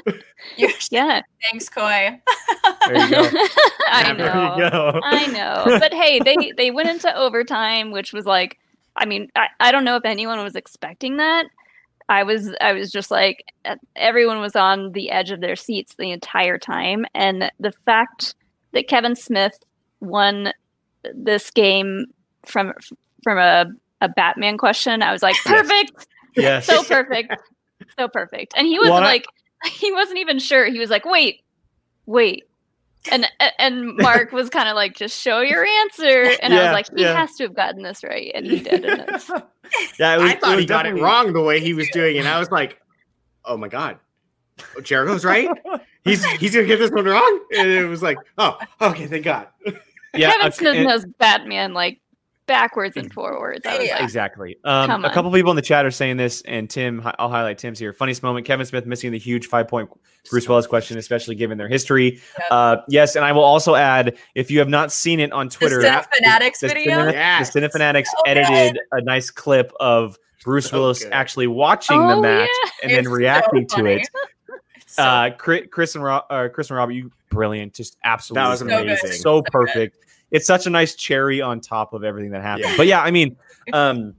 Yeah. 0.91 1.21
Thanks, 1.51 1.69
Coy. 1.69 2.19
There 2.87 2.97
you 2.97 3.11
go. 3.11 3.31
I 3.89 4.13
know. 4.13 4.57
You 4.57 4.71
go. 4.71 5.01
I 5.03 5.27
know. 5.27 5.79
But 5.79 5.93
hey, 5.93 6.21
they 6.21 6.53
they 6.57 6.71
went 6.71 6.89
into 6.89 7.15
overtime, 7.15 7.91
which 7.91 8.13
was 8.13 8.25
like 8.25 8.59
I 8.97 9.05
mean, 9.05 9.29
I, 9.37 9.49
I 9.61 9.73
don't 9.73 9.85
know 9.85 9.97
if 9.97 10.05
anyone 10.05 10.43
was 10.43 10.57
expecting 10.57 11.19
that. 11.19 11.47
I 12.09 12.23
was 12.23 12.55
I 12.61 12.73
was 12.73 12.91
just 12.91 13.11
like 13.11 13.45
everyone 13.97 14.41
was 14.41 14.57
on 14.57 14.93
the 14.93 15.11
edge 15.11 15.31
of 15.31 15.41
their 15.41 15.57
seats 15.57 15.95
the 15.95 16.11
entire 16.11 16.59
time 16.59 17.05
and 17.15 17.51
the 17.61 17.73
fact 17.85 18.35
that 18.73 18.89
Kevin 18.89 19.15
Smith 19.15 19.59
won 20.01 20.53
this 21.15 21.51
game 21.51 22.07
from 22.49 22.73
from 23.23 23.39
a 23.39 23.67
a 24.01 24.09
Batman 24.09 24.59
question, 24.59 25.03
I 25.03 25.13
was 25.13 25.23
like, 25.23 25.37
perfect 25.45 26.07
Yes. 26.37 26.67
so 26.67 26.83
perfect 26.85 27.35
so 27.99 28.07
perfect 28.09 28.55
and 28.57 28.67
he 28.67 28.79
was 28.79 28.91
Well, 28.91 29.03
I- 29.03 29.07
like 29.07 29.27
he 29.67 29.93
wasn't 29.93 30.19
even 30.19 30.39
sure 30.39 30.67
he 30.67 30.79
was 30.79 30.91
like 30.91 31.05
wait 31.05 31.43
wait 32.07 32.45
and 33.11 33.27
and 33.59 33.97
mark 33.97 34.31
was 34.33 34.51
kind 34.51 34.69
of 34.69 34.77
like 34.77 34.95
just 34.95 35.21
show 35.21 35.41
your 35.41 35.65
answer 35.65 36.31
and 36.43 36.53
i 36.53 36.65
was 36.65 36.73
like 36.73 36.87
he 36.97 37.03
yeah. 37.03 37.15
has 37.15 37.35
to 37.37 37.45
have 37.45 37.55
gotten 37.55 37.83
this 37.83 38.05
right 38.05 38.31
and 38.35 38.47
he 38.47 38.61
did 38.61 38.85
and 38.85 39.05
it's, 39.09 39.31
yeah, 39.99 40.15
it 40.15 40.21
was, 40.21 40.31
I 40.31 40.35
thought 40.37 40.57
was 40.57 40.61
he 40.61 40.67
got 40.67 40.87
it 40.87 40.95
wrong 40.95 41.33
the 41.33 41.43
way 41.43 41.61
he 41.61 41.75
was 41.75 41.89
doing 41.91 42.17
it. 42.17 42.21
And 42.21 42.29
I 42.29 42.39
was 42.39 42.51
like, 42.51 42.81
"Oh 43.45 43.57
my 43.57 43.69
god, 43.69 43.99
oh, 44.77 44.81
Jericho's 44.81 45.25
right. 45.25 45.49
He's 46.05 46.25
he's 46.25 46.55
gonna 46.55 46.67
get 46.67 46.79
this 46.79 46.91
one 46.91 47.05
wrong." 47.05 47.41
And 47.57 47.69
it 47.69 47.87
was 47.87 48.03
like, 48.03 48.19
"Oh, 48.39 48.59
okay, 48.81 49.07
thank 49.07 49.25
God." 49.25 49.49
Yeah, 50.15 50.33
kevin 50.33 50.53
smith 50.53 50.87
knows 50.87 51.05
batman 51.19 51.75
like 51.75 52.01
backwards 52.49 52.97
and 52.97 53.13
forwards 53.13 53.61
Yeah. 53.65 53.73
like 53.75 54.01
Exactly. 54.03 54.57
Um, 54.65 54.91
a 55.05 55.09
on. 55.09 55.15
couple 55.15 55.31
people 55.31 55.53
in 55.53 55.57
the 55.57 55.63
chat 55.63 55.87
are 55.87 55.91
saying 55.93 56.17
this, 56.17 56.43
and 56.43 56.69
Tim, 56.69 57.01
I'll 57.21 57.29
highlight 57.29 57.59
Tim's 57.59 57.79
here. 57.79 57.93
Funniest 57.93 58.25
moment: 58.25 58.45
Kevin 58.47 58.67
Smith 58.67 58.85
missing 58.87 59.13
the 59.13 59.19
huge 59.19 59.47
five 59.47 59.69
point 59.69 59.89
Bruce 60.31 60.49
Willis 60.49 60.67
question, 60.67 60.99
especially 60.99 61.37
given 61.37 61.57
their 61.59 61.69
history. 61.69 62.15
Yep. 62.39 62.49
Uh, 62.51 62.77
yes, 62.89 63.15
and 63.15 63.25
I 63.25 63.31
will 63.31 63.45
also 63.45 63.77
add, 63.77 64.19
if 64.35 64.51
you 64.51 64.59
have 64.59 64.69
not 64.69 64.91
seen 64.91 65.21
it 65.21 65.31
on 65.33 65.49
Twitter, 65.49 65.79
Cine 65.81 66.05
Fanatics 66.17 66.61
the, 66.61 66.69
video? 66.69 66.97
Cine, 67.07 67.13
Yes. 67.13 67.53
the 67.53 67.61
Cine 67.61 67.71
Fanatics 67.71 68.11
So 68.11 68.17
good. 68.25 68.39
edited 68.39 68.81
a 68.91 69.01
nice 69.03 69.31
clip 69.31 69.71
of 69.79 70.19
Bruce 70.45 70.71
So 70.71 70.81
Willis 70.81 71.05
good. 71.05 71.13
actually 71.13 71.47
watching 71.47 71.99
the 72.09 72.15
Oh, 72.17 72.21
match 72.23 72.49
and 72.83 72.91
then 72.91 72.99
It's 73.01 73.09
so 73.09 73.13
reacting 73.15 73.67
to 73.69 73.87
it. 73.87 74.09
So 74.91 75.03
Uh, 75.03 75.31
Chris, 75.37 75.67
Chris 75.71 75.95
and 75.97 76.03
Rob, 76.03 76.25
uh, 76.31 76.49
Chris 76.53 76.71
and 76.71 76.79
Robert, 76.79 76.93
you 76.93 77.13
brilliant, 77.31 77.75
just 77.75 77.99
absolutely 78.05 78.43
That 78.43 78.49
was 78.51 78.61
So 78.61 78.67
amazing. 78.67 79.13
so 79.13 79.43
perfect. 79.43 79.99
It's 80.31 80.47
such 80.47 80.67
a 80.67 80.71
nice 80.71 80.95
cherry 80.95 81.41
on 81.41 81.61
top 81.61 81.93
of 81.93 82.05
everything 82.05 82.31
that 82.33 82.43
happened. 82.43 82.71
Yeah. 82.71 82.77
But 82.77 82.87
yeah, 82.87 83.03
I 83.03 83.11
mean, 83.11 83.37
um, 83.73 84.15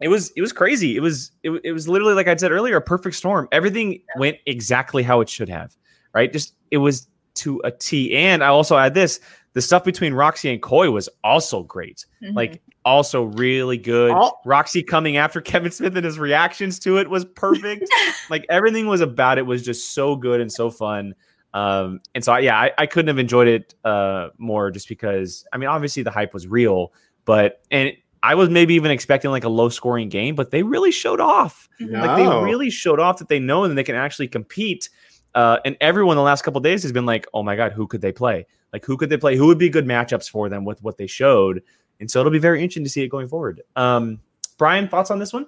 it 0.00 0.08
was 0.08 0.30
it 0.36 0.40
was 0.42 0.52
crazy. 0.52 0.96
It 0.96 1.00
was 1.00 1.32
it, 1.42 1.50
it 1.64 1.72
was 1.72 1.88
literally 1.88 2.14
like 2.14 2.28
I 2.28 2.36
said 2.36 2.52
earlier, 2.52 2.76
a 2.76 2.82
perfect 2.82 3.16
storm. 3.16 3.48
Everything 3.52 4.02
went 4.16 4.36
exactly 4.46 5.02
how 5.02 5.20
it 5.20 5.28
should 5.28 5.48
have. 5.48 5.74
Right? 6.12 6.32
Just 6.32 6.54
it 6.70 6.78
was 6.78 7.08
to 7.34 7.60
a 7.64 7.70
T. 7.70 8.14
And 8.14 8.42
I 8.44 8.48
also 8.48 8.76
add 8.76 8.94
this: 8.94 9.20
the 9.54 9.62
stuff 9.62 9.84
between 9.84 10.12
Roxy 10.12 10.50
and 10.50 10.60
Coy 10.60 10.90
was 10.90 11.08
also 11.24 11.62
great. 11.62 12.04
Mhm. 12.22 12.34
Like 12.34 12.62
also 12.84 13.24
really 13.24 13.78
good. 13.78 14.12
All- 14.12 14.40
Roxy 14.44 14.82
coming 14.82 15.16
after 15.16 15.40
Kevin 15.40 15.72
Smith 15.72 15.96
and 15.96 16.04
his 16.04 16.18
reactions 16.18 16.78
to 16.80 16.98
it 16.98 17.10
was 17.10 17.24
perfect. 17.24 17.88
like 18.30 18.46
everything 18.48 18.86
was 18.86 19.00
about 19.00 19.38
it 19.38 19.42
was 19.46 19.62
just 19.62 19.94
so 19.94 20.14
good 20.14 20.40
and 20.40 20.50
so 20.52 20.70
fun. 20.70 21.14
Um, 21.56 22.00
and 22.14 22.22
so 22.22 22.36
yeah, 22.36 22.58
I, 22.60 22.70
I 22.76 22.86
couldn't 22.86 23.08
have 23.08 23.18
enjoyed 23.18 23.48
it 23.48 23.74
uh 23.82 24.28
more 24.36 24.70
just 24.70 24.88
because 24.88 25.46
I 25.52 25.56
mean 25.56 25.70
obviously 25.70 26.02
the 26.02 26.10
hype 26.10 26.34
was 26.34 26.46
real, 26.46 26.92
but 27.24 27.62
and 27.70 27.92
I 28.22 28.34
was 28.34 28.50
maybe 28.50 28.74
even 28.74 28.90
expecting 28.90 29.30
like 29.30 29.44
a 29.44 29.48
low 29.48 29.68
scoring 29.70 30.08
game, 30.10 30.34
but 30.34 30.50
they 30.50 30.62
really 30.62 30.90
showed 30.90 31.20
off. 31.20 31.68
Like 31.80 32.16
they 32.16 32.26
really 32.26 32.68
showed 32.70 33.00
off 33.00 33.18
that 33.18 33.28
they 33.28 33.38
know 33.38 33.64
and 33.64 33.78
they 33.78 33.84
can 33.84 33.94
actually 33.94 34.28
compete. 34.28 34.90
Uh, 35.34 35.58
and 35.64 35.76
everyone 35.80 36.16
the 36.16 36.22
last 36.22 36.42
couple 36.42 36.60
days 36.60 36.82
has 36.82 36.92
been 36.92 37.06
like, 37.06 37.26
oh 37.34 37.42
my 37.42 37.56
god, 37.56 37.72
who 37.72 37.86
could 37.86 38.00
they 38.00 38.12
play? 38.12 38.46
Like 38.72 38.84
who 38.84 38.96
could 38.96 39.10
they 39.10 39.16
play? 39.16 39.36
Who 39.36 39.46
would 39.46 39.58
be 39.58 39.68
good 39.70 39.86
matchups 39.86 40.28
for 40.28 40.48
them 40.48 40.64
with 40.64 40.82
what 40.82 40.96
they 40.98 41.06
showed? 41.06 41.62
And 42.00 42.10
so 42.10 42.20
it'll 42.20 42.32
be 42.32 42.38
very 42.38 42.58
interesting 42.60 42.84
to 42.84 42.90
see 42.90 43.02
it 43.02 43.08
going 43.08 43.28
forward. 43.28 43.62
Um, 43.76 44.20
Brian, 44.58 44.88
thoughts 44.88 45.10
on 45.10 45.18
this 45.18 45.32
one? 45.32 45.46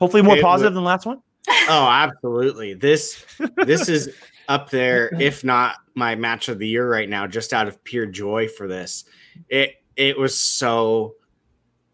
Hopefully 0.00 0.22
more 0.22 0.36
It 0.36 0.42
positive 0.42 0.72
would- 0.72 0.76
than 0.76 0.82
the 0.84 0.88
last 0.88 1.06
one. 1.06 1.22
Oh, 1.70 1.88
absolutely. 1.90 2.74
This 2.74 3.24
this 3.64 3.88
is 3.88 4.14
up 4.48 4.70
there, 4.70 5.10
if 5.20 5.44
not 5.44 5.76
my 5.94 6.14
match 6.14 6.48
of 6.48 6.58
the 6.58 6.66
year 6.66 6.90
right 6.90 7.08
now, 7.08 7.26
just 7.26 7.52
out 7.52 7.68
of 7.68 7.82
pure 7.84 8.06
joy 8.06 8.48
for 8.48 8.66
this. 8.66 9.04
It 9.48 9.74
it 9.96 10.18
was 10.18 10.40
so 10.40 11.14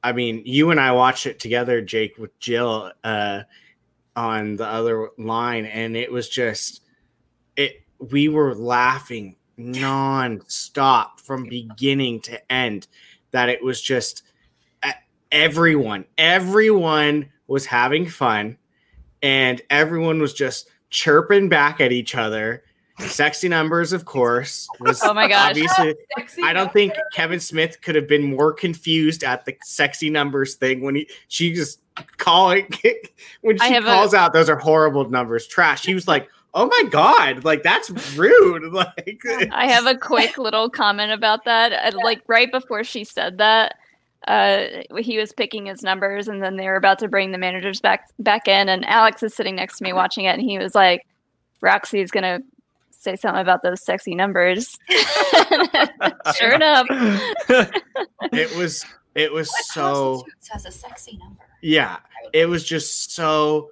I 0.02 0.12
mean, 0.12 0.42
you 0.44 0.70
and 0.70 0.78
I 0.78 0.92
watched 0.92 1.26
it 1.26 1.40
together, 1.40 1.80
Jake, 1.80 2.16
with 2.18 2.38
Jill 2.38 2.92
uh 3.02 3.42
on 4.16 4.56
the 4.56 4.66
other 4.66 5.10
line, 5.18 5.66
and 5.66 5.96
it 5.96 6.10
was 6.10 6.28
just 6.28 6.82
it 7.56 7.82
we 7.98 8.28
were 8.28 8.54
laughing 8.54 9.36
non-stop 9.56 11.20
from 11.20 11.44
beginning 11.44 12.20
to 12.20 12.52
end 12.52 12.88
that 13.30 13.48
it 13.48 13.62
was 13.62 13.80
just 13.80 14.22
everyone 15.34 16.04
everyone 16.16 17.28
was 17.48 17.66
having 17.66 18.06
fun 18.08 18.56
and 19.22 19.60
everyone 19.68 20.20
was 20.20 20.32
just 20.32 20.68
chirping 20.94 21.48
back 21.48 21.80
at 21.80 21.92
each 21.92 22.14
other. 22.14 22.62
Sexy 23.00 23.48
numbers, 23.48 23.92
of 23.92 24.04
course. 24.04 24.68
Was 24.78 25.02
Oh 25.02 25.12
my 25.12 25.26
gosh. 25.26 25.50
Obviously, 25.50 25.96
I 26.44 26.52
don't 26.52 26.72
think 26.72 26.94
Kevin 27.12 27.40
Smith 27.40 27.80
could 27.82 27.96
have 27.96 28.06
been 28.06 28.22
more 28.22 28.52
confused 28.52 29.24
at 29.24 29.44
the 29.44 29.56
sexy 29.64 30.08
numbers 30.08 30.54
thing 30.54 30.80
when 30.80 30.94
he 30.94 31.08
she 31.26 31.52
just 31.52 31.80
calling 32.18 32.68
when 33.40 33.58
she 33.58 33.72
have 33.72 33.84
a- 33.84 33.88
calls 33.88 34.14
out 34.14 34.32
those 34.32 34.48
are 34.48 34.56
horrible 34.56 35.10
numbers, 35.10 35.48
trash. 35.48 35.84
He 35.84 35.92
was 35.92 36.06
like, 36.06 36.28
"Oh 36.54 36.66
my 36.66 36.84
god, 36.88 37.42
like 37.44 37.64
that's 37.64 37.90
rude." 38.16 38.62
Like, 38.72 39.20
oh. 39.26 39.40
I 39.50 39.66
have 39.66 39.86
a 39.86 39.98
quick 39.98 40.38
little 40.38 40.70
comment 40.70 41.10
about 41.10 41.44
that. 41.46 41.94
Like 41.96 42.22
right 42.28 42.50
before 42.52 42.84
she 42.84 43.02
said 43.02 43.38
that, 43.38 43.74
uh, 44.26 44.64
he 44.98 45.18
was 45.18 45.32
picking 45.32 45.66
his 45.66 45.82
numbers, 45.82 46.28
and 46.28 46.42
then 46.42 46.56
they 46.56 46.66
were 46.66 46.76
about 46.76 46.98
to 47.00 47.08
bring 47.08 47.32
the 47.32 47.38
managers 47.38 47.80
back 47.80 48.08
back 48.18 48.48
in, 48.48 48.68
and 48.68 48.84
Alex 48.86 49.22
is 49.22 49.34
sitting 49.34 49.56
next 49.56 49.78
to 49.78 49.84
me 49.84 49.92
watching 49.92 50.24
it, 50.24 50.38
and 50.38 50.42
he 50.42 50.58
was 50.58 50.74
like, 50.74 51.06
"Roxy 51.60 52.00
is 52.00 52.10
gonna 52.10 52.40
say 52.90 53.16
something 53.16 53.40
about 53.40 53.62
those 53.62 53.84
sexy 53.84 54.14
numbers." 54.14 54.78
sure 56.36 56.52
enough, 56.52 56.86
it 58.32 58.56
was 58.56 58.84
it 59.14 59.32
was 59.32 59.48
What 59.48 59.64
so 59.64 60.14
constitutes 60.16 60.50
as 60.54 60.66
a 60.66 60.70
sexy 60.70 61.16
number? 61.18 61.42
Yeah, 61.60 61.98
it 62.32 62.46
was 62.46 62.64
just 62.64 63.14
so 63.14 63.70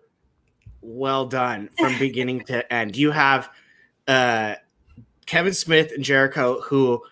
well 0.83 1.27
done 1.27 1.71
from 1.79 1.99
beginning 1.99 2.41
to 2.47 2.71
end. 2.71 2.97
You 2.97 3.11
have 3.11 3.49
uh, 4.07 4.57
Kevin 5.25 5.55
Smith 5.55 5.93
and 5.95 6.05
Jericho 6.05 6.61
who 6.61 7.03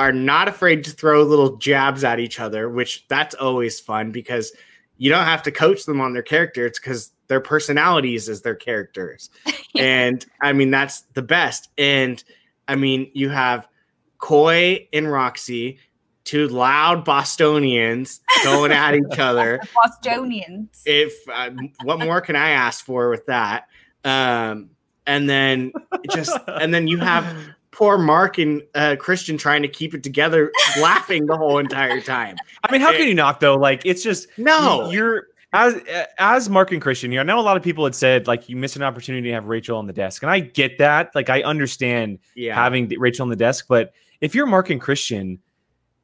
are 0.00 0.12
not 0.12 0.48
afraid 0.48 0.82
to 0.82 0.90
throw 0.92 1.22
little 1.22 1.58
jabs 1.58 2.04
at 2.04 2.18
each 2.18 2.40
other, 2.40 2.70
which 2.70 3.06
that's 3.08 3.34
always 3.34 3.78
fun 3.78 4.10
because 4.10 4.50
you 4.96 5.10
don't 5.10 5.26
have 5.26 5.42
to 5.42 5.52
coach 5.52 5.84
them 5.84 6.00
on 6.00 6.14
their 6.14 6.22
character. 6.22 6.64
It's 6.64 6.78
because 6.78 7.12
their 7.28 7.42
personalities 7.42 8.26
is 8.26 8.40
their 8.40 8.54
characters. 8.54 9.28
and 9.76 10.24
I 10.40 10.54
mean, 10.54 10.70
that's 10.70 11.02
the 11.12 11.20
best. 11.20 11.68
And 11.76 12.24
I 12.66 12.76
mean, 12.76 13.10
you 13.12 13.28
have 13.28 13.68
Coy 14.16 14.88
and 14.90 15.12
Roxy, 15.12 15.78
two 16.24 16.48
loud 16.48 17.04
Bostonians 17.04 18.22
going 18.42 18.72
at 18.72 18.94
each 18.94 19.04
other 19.18 19.60
Bostonians. 19.84 20.82
if 20.86 21.12
uh, 21.30 21.50
what 21.82 21.98
more 21.98 22.22
can 22.22 22.36
I 22.36 22.52
ask 22.52 22.86
for 22.86 23.10
with 23.10 23.26
that? 23.26 23.66
Um, 24.02 24.70
and 25.06 25.28
then 25.28 25.72
just 26.10 26.34
and 26.46 26.72
then 26.72 26.88
you 26.88 26.96
have 26.96 27.36
poor 27.72 27.98
Mark 27.98 28.38
and 28.38 28.62
uh, 28.74 28.96
Kristian 28.98 29.38
trying 29.38 29.62
to 29.62 29.68
keep 29.68 29.94
it 29.94 30.02
together, 30.02 30.50
laughing 30.80 31.26
the 31.26 31.36
whole 31.36 31.58
entire 31.58 32.00
time. 32.00 32.36
I 32.64 32.72
mean, 32.72 32.80
how 32.80 32.92
can 32.92 33.06
you 33.06 33.14
not 33.14 33.40
though? 33.40 33.56
Like, 33.56 33.82
it's 33.84 34.02
just 34.02 34.28
No, 34.38 34.90
you're 34.90 35.28
as 35.52 35.80
as 36.18 36.48
Mark 36.48 36.70
and 36.72 36.80
Kristian 36.80 37.10
here, 37.10 37.20
I 37.20 37.24
know 37.24 37.38
a 37.38 37.42
lot 37.42 37.56
of 37.56 37.62
people 37.62 37.84
had 37.84 37.94
said 37.94 38.26
like 38.28 38.48
you 38.48 38.56
missed 38.56 38.76
an 38.76 38.82
opportunity 38.82 39.28
to 39.28 39.34
have 39.34 39.46
Rachel 39.46 39.78
on 39.78 39.86
the 39.86 39.92
desk, 39.92 40.22
and 40.22 40.30
I 40.30 40.40
get 40.40 40.78
that. 40.78 41.14
Like 41.14 41.28
I 41.28 41.42
understand 41.42 42.18
Yeah. 42.36 42.54
having 42.54 42.88
Rachel 42.98 43.24
on 43.24 43.30
the 43.30 43.36
desk, 43.36 43.66
but 43.68 43.92
if 44.20 44.34
you're 44.34 44.46
Mark 44.46 44.70
and 44.70 44.80
Kristian 44.80 45.38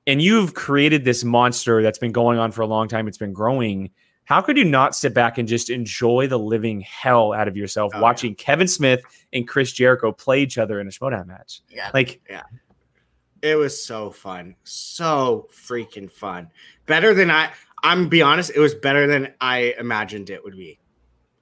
and 0.06 0.22
you've 0.22 0.54
created 0.54 1.04
this 1.04 1.22
monster 1.24 1.82
that's 1.82 1.98
been 1.98 2.12
going 2.12 2.38
on 2.38 2.50
for 2.52 2.62
a 2.62 2.66
long 2.66 2.88
time, 2.88 3.06
it's 3.08 3.18
been 3.18 3.32
growing. 3.32 3.90
How 4.26 4.40
could 4.42 4.56
you 4.58 4.64
not 4.64 4.94
sit 4.94 5.14
back 5.14 5.38
and 5.38 5.48
just 5.48 5.70
enjoy 5.70 6.26
the 6.26 6.38
living 6.38 6.80
hell 6.82 7.32
out 7.32 7.48
of 7.48 7.56
yourself 7.56 7.92
Oh, 7.94 7.98
yeah. 7.98 8.02
watching 8.02 8.34
Kevin 8.34 8.68
Smith 8.68 9.00
and 9.32 9.46
Chris 9.48 9.72
Jericho 9.72 10.12
play 10.12 10.42
each 10.42 10.58
other 10.58 10.78
in 10.80 10.86
a 10.86 10.90
Schmoedown 10.90 11.26
match? 11.26 11.62
Yeah. 11.70 11.90
Like, 11.94 12.20
yeah. 12.28 12.42
It 13.42 13.54
was 13.54 13.80
so 13.82 14.10
fun. 14.10 14.56
So 14.64 15.48
freaking 15.52 16.10
fun. 16.10 16.50
Better 16.86 17.14
than 17.14 17.30
I 17.30 17.50
I'm 17.82 18.08
be 18.08 18.20
honest, 18.22 18.50
it 18.54 18.58
was 18.58 18.74
better 18.74 19.06
than 19.06 19.32
I 19.40 19.74
imagined 19.78 20.30
it 20.30 20.42
would 20.42 20.56
be. 20.56 20.78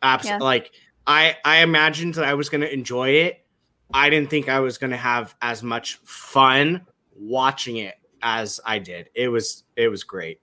Abs- 0.03 0.27
Yeah. 0.27 0.39
like 0.39 0.73
I 1.07 1.37
I 1.45 1.63
imagined 1.63 2.15
that 2.15 2.25
I 2.25 2.35
was 2.35 2.49
gonna 2.51 2.67
enjoy 2.67 3.11
it. 3.11 3.47
I 3.95 4.11
didn't 4.11 4.29
think 4.29 4.49
I 4.49 4.61
was 4.61 4.77
gonna 4.77 4.97
have 4.97 5.35
as 5.41 5.63
much 5.63 5.95
fun 6.05 6.87
watching 7.17 7.77
it 7.77 7.95
as 8.21 8.61
I 8.67 8.79
did. 8.81 9.09
It 9.15 9.29
was 9.29 9.65
it 9.77 9.89
was 9.89 10.05
great. 10.05 10.41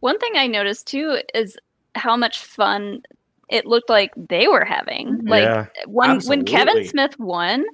One 0.00 0.18
thing 0.18 0.32
I 0.36 0.46
noticed 0.46 0.86
too 0.86 1.18
is 1.34 1.58
how 1.94 2.16
much 2.16 2.40
fun 2.44 3.02
it 3.48 3.66
looked 3.66 3.90
like 3.90 4.12
they 4.16 4.46
were 4.46 4.64
having. 4.64 5.18
Mhm. 5.18 5.28
Like 5.28 5.42
yeah, 5.42 5.66
when 5.86 6.20
when 6.22 6.44
Kevin 6.44 6.86
Smith 6.86 7.18
won, 7.18 7.64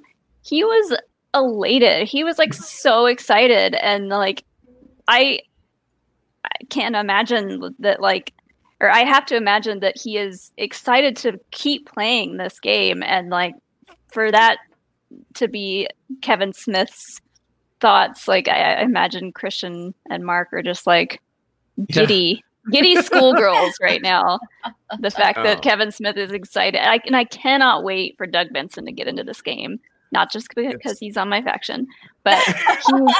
he 0.43 0.63
was 0.63 0.97
elated. 1.33 2.07
He 2.07 2.23
was 2.23 2.37
like 2.37 2.53
so 2.53 3.05
excited 3.05 3.75
and 3.75 4.09
like 4.09 4.43
I 5.07 5.39
I 6.43 6.49
can't 6.69 6.95
imagine 6.95 7.75
that 7.79 8.01
like 8.01 8.33
or 8.79 8.89
I 8.89 8.99
have 9.01 9.25
to 9.27 9.35
imagine 9.35 9.79
that 9.81 9.97
he 9.97 10.17
is 10.17 10.51
excited 10.57 11.15
to 11.17 11.39
keep 11.51 11.89
playing 11.91 12.37
this 12.37 12.59
game 12.59 13.03
and 13.03 13.29
like 13.29 13.53
for 14.11 14.31
that 14.31 14.57
to 15.35 15.47
be 15.47 15.87
Kevin 16.21 16.53
Smith's 16.53 17.21
thoughts 17.79 18.27
like 18.27 18.47
I, 18.47 18.75
I 18.75 18.81
imagine 18.81 19.31
Kristian 19.31 19.93
and 20.09 20.25
Mark 20.25 20.51
are 20.53 20.63
just 20.63 20.87
like 20.87 21.21
Yeah. 21.75 21.85
giddy 21.89 22.43
giddy 22.71 23.01
schoolgirls 23.01 23.73
right 23.81 24.01
now 24.01 24.39
the 24.99 25.11
fact 25.11 25.37
Oh. 25.39 25.43
that 25.43 25.61
Kevin 25.61 25.91
Smith 25.91 26.17
is 26.17 26.31
excited 26.31 26.79
I, 26.85 26.99
and 27.05 27.15
I 27.15 27.23
cannot 27.25 27.83
wait 27.83 28.15
for 28.17 28.25
Doug 28.27 28.51
Benson 28.53 28.85
to 28.85 28.91
get 28.91 29.07
into 29.07 29.23
this 29.23 29.41
game 29.41 29.79
not 30.11 30.31
just 30.31 30.49
because 30.49 30.73
It's- 30.73 30.99
he's 30.99 31.17
on 31.17 31.29
my 31.29 31.41
faction 31.41 31.87
but 32.23 32.41
he's 32.45 33.15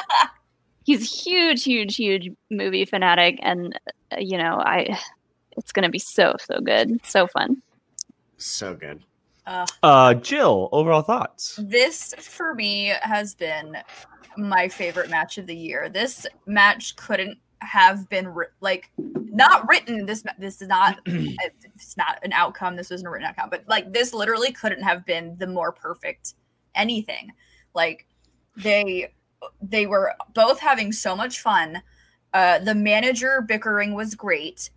he's 0.85 1.23
huge 1.23 1.63
huge 1.63 1.95
huge 1.95 2.29
movie 2.49 2.85
fanatic 2.85 3.39
and 3.41 3.77
uh, 4.11 4.17
you 4.19 4.37
know 4.37 4.55
I 4.63 4.97
it's 5.57 5.71
gonna 5.71 5.89
be 5.89 5.99
so 5.99 6.35
so 6.39 6.59
good 6.61 6.99
so 7.05 7.27
fun 7.27 7.61
So 8.37 8.73
good. 8.75 9.03
uh, 9.81 10.13
Jill, 10.15 10.67
overall 10.73 11.01
thoughts? 11.01 11.57
This 11.61 12.13
for 12.19 12.53
me 12.53 12.93
has 13.01 13.33
been 13.33 13.77
my 14.37 14.67
favorite 14.67 15.09
match 15.09 15.37
of 15.37 15.47
the 15.47 15.55
year. 15.55 15.89
This 15.89 16.27
match 16.45 16.95
couldn't 16.97 17.37
have 17.61 18.07
been 18.09 18.27
ri- 18.27 18.47
like 18.61 18.91
not 18.97 19.67
written. 19.67 20.05
This 20.05 20.23
this 20.37 20.61
is 20.61 20.67
not 20.67 20.99
it's 21.05 21.97
not 21.97 22.19
an 22.23 22.33
outcome. 22.33 22.75
This 22.75 22.91
isn't 22.91 23.05
a 23.05 23.09
written 23.09 23.27
outcome, 23.27 23.49
but 23.49 23.63
like 23.67 23.93
this 23.93 24.13
literally 24.13 24.51
couldn't 24.51 24.83
have 24.83 25.05
been 25.05 25.35
the 25.37 25.47
more 25.47 25.71
perfect 25.71 26.33
anything. 26.75 27.31
Like 27.73 28.07
they 28.55 29.13
they 29.61 29.85
were 29.85 30.13
both 30.33 30.59
having 30.59 30.91
so 30.91 31.15
much 31.15 31.41
fun. 31.41 31.81
Uh, 32.33 32.59
the 32.59 32.75
manager 32.75 33.41
bickering 33.41 33.93
was 33.93 34.15
great. 34.15 34.69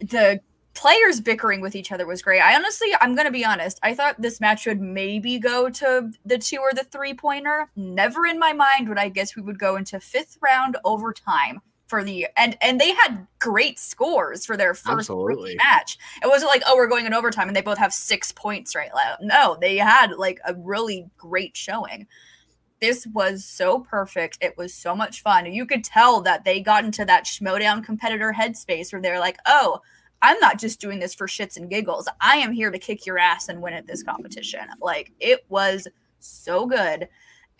The 0.00 0.40
players 0.74 1.20
bickering 1.20 1.60
with 1.60 1.74
each 1.74 1.92
other 1.92 2.06
was 2.06 2.22
great. 2.22 2.40
I 2.40 2.54
honestly, 2.54 2.88
I'm 3.00 3.14
gonna 3.14 3.30
be 3.30 3.44
honest. 3.44 3.78
I 3.82 3.94
thought 3.94 4.20
this 4.20 4.40
match 4.40 4.66
would 4.66 4.80
maybe 4.80 5.38
go 5.38 5.68
to 5.68 6.10
the 6.24 6.38
two 6.38 6.58
or 6.58 6.72
the 6.72 6.84
three 6.84 7.14
pointer. 7.14 7.70
Never 7.76 8.26
in 8.26 8.38
my 8.38 8.52
mind 8.52 8.88
would 8.88 8.98
I 8.98 9.08
guess 9.08 9.36
we 9.36 9.42
would 9.42 9.58
go 9.58 9.76
into 9.76 10.00
fifth 10.00 10.38
round 10.40 10.76
overtime 10.84 11.60
for 11.90 12.04
the 12.04 12.28
and 12.36 12.56
and 12.62 12.80
they 12.80 12.94
had 12.94 13.26
great 13.40 13.78
scores 13.78 14.46
for 14.46 14.56
their 14.56 14.72
first 14.72 15.10
match. 15.56 15.98
It 16.22 16.28
wasn't 16.28 16.50
like 16.50 16.62
oh 16.66 16.76
we're 16.76 16.86
going 16.86 17.04
in 17.04 17.12
overtime 17.12 17.48
and 17.48 17.56
they 17.56 17.60
both 17.60 17.78
have 17.78 17.92
six 17.92 18.32
points 18.32 18.74
right 18.74 18.90
now. 18.94 19.16
No, 19.20 19.58
they 19.60 19.76
had 19.76 20.12
like 20.12 20.40
a 20.46 20.54
really 20.54 21.10
great 21.18 21.56
showing. 21.56 22.06
This 22.80 23.06
was 23.08 23.44
so 23.44 23.80
perfect. 23.80 24.38
It 24.40 24.56
was 24.56 24.72
so 24.72 24.94
much 24.94 25.20
fun. 25.20 25.52
You 25.52 25.66
could 25.66 25.84
tell 25.84 26.22
that 26.22 26.44
they 26.44 26.60
got 26.60 26.84
into 26.84 27.04
that 27.04 27.26
Schmoedown 27.26 27.84
competitor 27.84 28.32
headspace 28.32 28.90
where 28.90 29.02
they're 29.02 29.20
like, 29.20 29.36
oh, 29.44 29.80
I'm 30.22 30.38
not 30.38 30.58
just 30.58 30.80
doing 30.80 30.98
this 30.98 31.14
for 31.14 31.26
shits 31.26 31.56
and 31.56 31.68
giggles. 31.68 32.08
I 32.20 32.36
am 32.36 32.52
here 32.52 32.70
to 32.70 32.78
kick 32.78 33.04
your 33.04 33.18
ass 33.18 33.48
and 33.48 33.60
win 33.60 33.74
at 33.74 33.86
this 33.86 34.02
competition. 34.02 34.60
Like 34.80 35.12
it 35.18 35.40
was 35.48 35.88
so 36.20 36.66
good. 36.66 37.08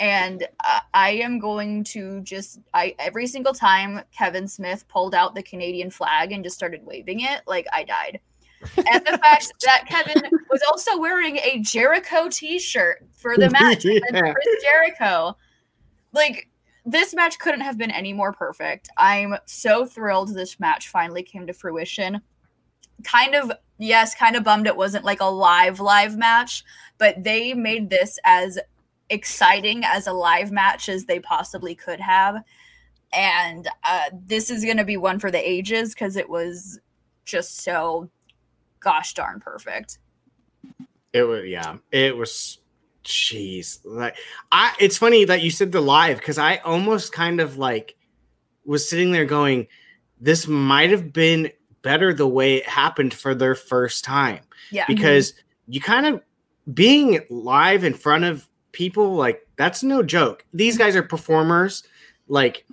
And 0.01 0.49
uh, 0.65 0.81
I 0.95 1.11
am 1.11 1.39
going 1.39 1.85
to 1.85 2.23
just 2.23 2.59
I 2.75 2.95
every 2.99 3.27
single 3.27 3.53
time 3.53 4.01
Kevin 4.17 4.49
Smith 4.49 4.89
pulled 4.89 5.15
out 5.15 5.35
the 5.35 5.43
Canadian 5.43 5.91
flag 5.91 6.33
and 6.33 6.43
just 6.43 6.57
started 6.57 6.85
waving 6.85 7.21
it, 7.21 7.43
like 7.47 7.67
I 7.73 7.85
died. 7.85 8.21
And 8.77 9.05
the 9.07 9.19
fact 9.23 9.53
that 9.65 9.85
Kevin 9.87 10.23
was 10.51 10.63
also 10.69 10.99
wearing 10.99 11.37
a 11.37 11.61
Jericho 11.61 12.29
t-shirt 12.31 13.07
for 13.13 13.37
the 13.37 13.51
match 13.61 13.85
Yeah. 13.85 14.33
Chris 14.33 14.63
Jericho. 14.63 15.37
Like 16.13 16.49
this 16.87 17.15
match 17.15 17.39
couldn't 17.39 17.61
have 17.61 17.77
been 17.77 17.91
any 17.91 18.15
more 18.15 18.33
perfect. 18.33 18.89
I'm 18.97 19.37
so 19.45 19.85
thrilled 19.85 20.35
this 20.35 20.59
match 20.59 20.89
finally 20.89 21.23
came 21.23 21.47
to 21.47 21.53
fruition 21.53 22.23
kind 23.05 23.35
of 23.35 23.51
yes 23.79 24.15
kind 24.15 24.37
of 24.37 24.45
bummed 24.45 24.67
it 24.67 24.77
wasn't 24.77 25.05
like 25.05 25.21
a 25.21 25.25
live 25.25 25.81
live 25.81 26.19
match 26.19 26.65
but 26.99 27.23
they 27.25 27.55
made 27.55 27.89
this 27.89 28.19
as 28.25 28.59
exciting 29.11 29.83
as 29.85 30.07
a 30.07 30.13
live 30.13 30.51
match 30.51 30.89
as 30.89 31.05
they 31.05 31.21
possibly 31.21 31.75
could 31.75 32.01
have 32.01 32.43
and 33.13 33.69
uh, 33.85 34.05
this 34.13 34.51
is 34.51 34.65
going 34.65 34.77
to 34.77 34.85
be 34.85 34.97
one 34.97 35.19
for 35.19 35.31
the 35.31 35.49
ages 35.49 35.95
because 35.95 36.17
it 36.17 36.29
was 36.29 36.79
just 37.25 37.61
so 37.61 38.09
gosh 38.81 39.15
darn 39.15 39.41
perfect 39.41 39.99
It 41.13 41.23
was 41.25 41.47
yeah. 41.47 41.77
It 41.91 42.17
was 42.17 42.59
jeez. 43.05 43.81
Like 43.85 44.17
I 44.53 44.75
it's 44.79 44.97
funny 44.97 45.25
that 45.25 45.43
you 45.43 45.51
said 45.51 45.73
the 45.73 45.81
live 45.81 46.19
because 46.19 46.39
I 46.39 46.59
almost 46.59 47.13
kind 47.13 47.41
of 47.41 47.59
like 47.59 47.97
was 48.65 48.89
sitting 48.89 49.13
there 49.13 49.25
going, 49.25 49.67
this 50.21 50.47
might 50.47 50.91
have 50.91 51.13
been 51.13 51.51
better 51.83 52.13
the 52.13 52.29
way 52.29 52.57
it 52.57 52.69
happened 52.69 53.15
for 53.15 53.35
their 53.35 53.55
first 53.55 54.05
time. 54.05 54.41
yeah 54.71 54.85
Because 54.87 55.35
you 55.67 55.81
kind 55.81 56.07
of 56.07 56.23
being 56.73 57.21
live 57.31 57.85
in 57.85 57.95
front 57.95 58.25
of 58.25 58.49
people, 58.73 59.15
like 59.15 59.47
that's 59.57 59.83
no 59.83 60.03
joke. 60.03 60.45
These 60.53 60.79
guys 60.79 60.97
are 60.97 61.03
performers. 61.03 61.83
Like 62.29 62.65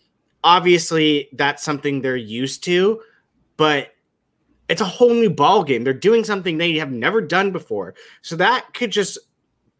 obviously 0.43 1.29
that's 1.33 1.63
something 1.63 2.01
they're 2.01 2.15
used 2.15 2.63
to, 2.65 3.01
but 3.57 3.93
it's 4.69 4.81
a 4.81 4.85
whole 4.85 5.13
new 5.13 5.29
ball 5.29 5.63
game. 5.63 5.83
They're 5.83 5.93
doing 5.93 6.23
something 6.23 6.57
they 6.57 6.77
have 6.77 6.91
never 6.91 7.21
done 7.21 7.51
before. 7.51 7.95
So 8.21 8.35
that 8.35 8.73
could 8.73 8.91
just 8.91 9.17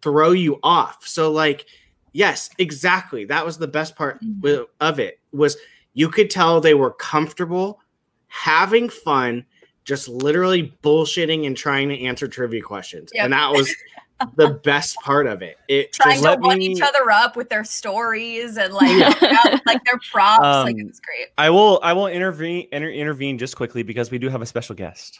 throw 0.01 0.31
you 0.31 0.59
off. 0.63 1.05
So 1.07 1.31
like 1.31 1.65
yes, 2.13 2.49
exactly. 2.57 3.25
That 3.25 3.45
was 3.45 3.57
the 3.57 3.67
best 3.67 3.95
part 3.95 4.19
Mhm. 4.23 4.65
of 4.79 4.99
it 4.99 5.19
was 5.31 5.57
you 5.93 6.09
could 6.09 6.29
tell 6.29 6.59
they 6.61 6.73
were 6.73 6.91
comfortable 6.91 7.79
having 8.27 8.89
fun 8.89 9.45
just 9.83 10.07
literally 10.09 10.73
bullshitting 10.83 11.45
and 11.47 11.55
trying 11.55 11.87
to 11.89 11.99
answer 12.01 12.27
trivia 12.27 12.61
questions. 12.61 13.09
Yep. 13.13 13.23
And 13.23 13.33
that 13.33 13.51
was 13.51 13.73
the 14.35 14.59
best 14.63 14.95
part 14.97 15.27
of 15.27 15.41
it. 15.41 15.57
It 15.67 15.93
trying 15.93 16.13
just 16.13 16.23
to 16.23 16.29
let 16.29 16.39
one 16.39 16.57
me 16.59 16.65
each 16.67 16.81
other 16.81 17.11
up 17.11 17.35
with 17.35 17.49
their 17.49 17.63
stories 17.63 18.57
and 18.57 18.73
like 18.73 18.89
Yeah. 18.89 19.13
yeah, 19.21 19.59
like 19.65 19.83
their 19.85 19.99
props 20.11 20.41
like 20.43 20.75
it 20.75 20.81
Um, 20.81 20.87
was 20.87 20.99
great 20.99 21.27
I 21.37 21.49
will 21.49 21.79
I 21.83 21.93
will 21.93 22.07
intervene 22.07 22.67
inter- 22.71 22.89
intervene 22.89 23.37
just 23.37 23.55
quickly 23.55 23.83
because 23.83 24.09
we 24.11 24.17
do 24.17 24.29
have 24.29 24.41
a 24.41 24.45
special 24.45 24.75
guest. 24.75 25.19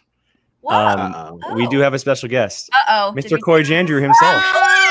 Whoa. 0.61 0.73
Um, 0.75 1.39
We 1.55 1.67
do 1.67 1.79
have 1.79 1.93
a 1.93 1.99
special 1.99 2.27
guest, 2.27 2.69
uh-oh 2.73 3.13
Mr. 3.15 3.33
we- 3.33 3.41
Coy 3.41 3.63
Jandreau 3.63 4.01
himself. 4.01 4.15
Ah! 4.23 4.86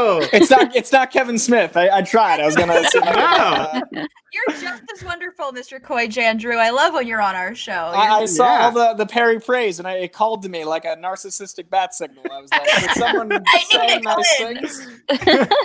Hello. 0.00 0.28
It's 0.32 0.50
not. 0.50 0.74
It's 0.76 0.92
not 0.92 1.10
Kevin 1.10 1.38
Smith. 1.38 1.76
I, 1.76 1.88
I 1.98 2.02
tried. 2.02 2.40
I 2.40 2.46
was 2.46 2.56
gonna. 2.56 2.82
Say 2.90 3.00
Wow. 3.00 3.82
You're 3.92 4.58
just 4.60 4.82
as 4.94 5.04
wonderful, 5.04 5.52
Mr. 5.52 5.82
Coy 5.82 6.06
Jandreau. 6.06 6.56
I 6.56 6.70
love 6.70 6.94
when 6.94 7.06
you're 7.06 7.20
on 7.20 7.34
our 7.34 7.54
show. 7.54 7.72
I, 7.72 8.20
I 8.20 8.24
saw 8.26 8.44
Yeah. 8.44 8.64
all 8.66 8.72
the 8.72 8.94
the 8.94 9.06
Perri 9.06 9.40
praise, 9.40 9.78
and 9.78 9.86
I, 9.88 9.94
it 9.96 10.12
called 10.12 10.42
to 10.44 10.48
me 10.48 10.64
like 10.64 10.84
a 10.84 10.96
narcissistic 10.96 11.68
bat 11.68 11.94
signal. 11.94 12.24
I 12.32 12.40
was 12.40 12.50
like, 12.50 12.80
"Did 12.80 12.90
someone 12.96 13.32
I 13.32 13.58
say 13.70 13.98
nice 13.98 14.40
in. 14.40 14.56
things?" 14.56 15.58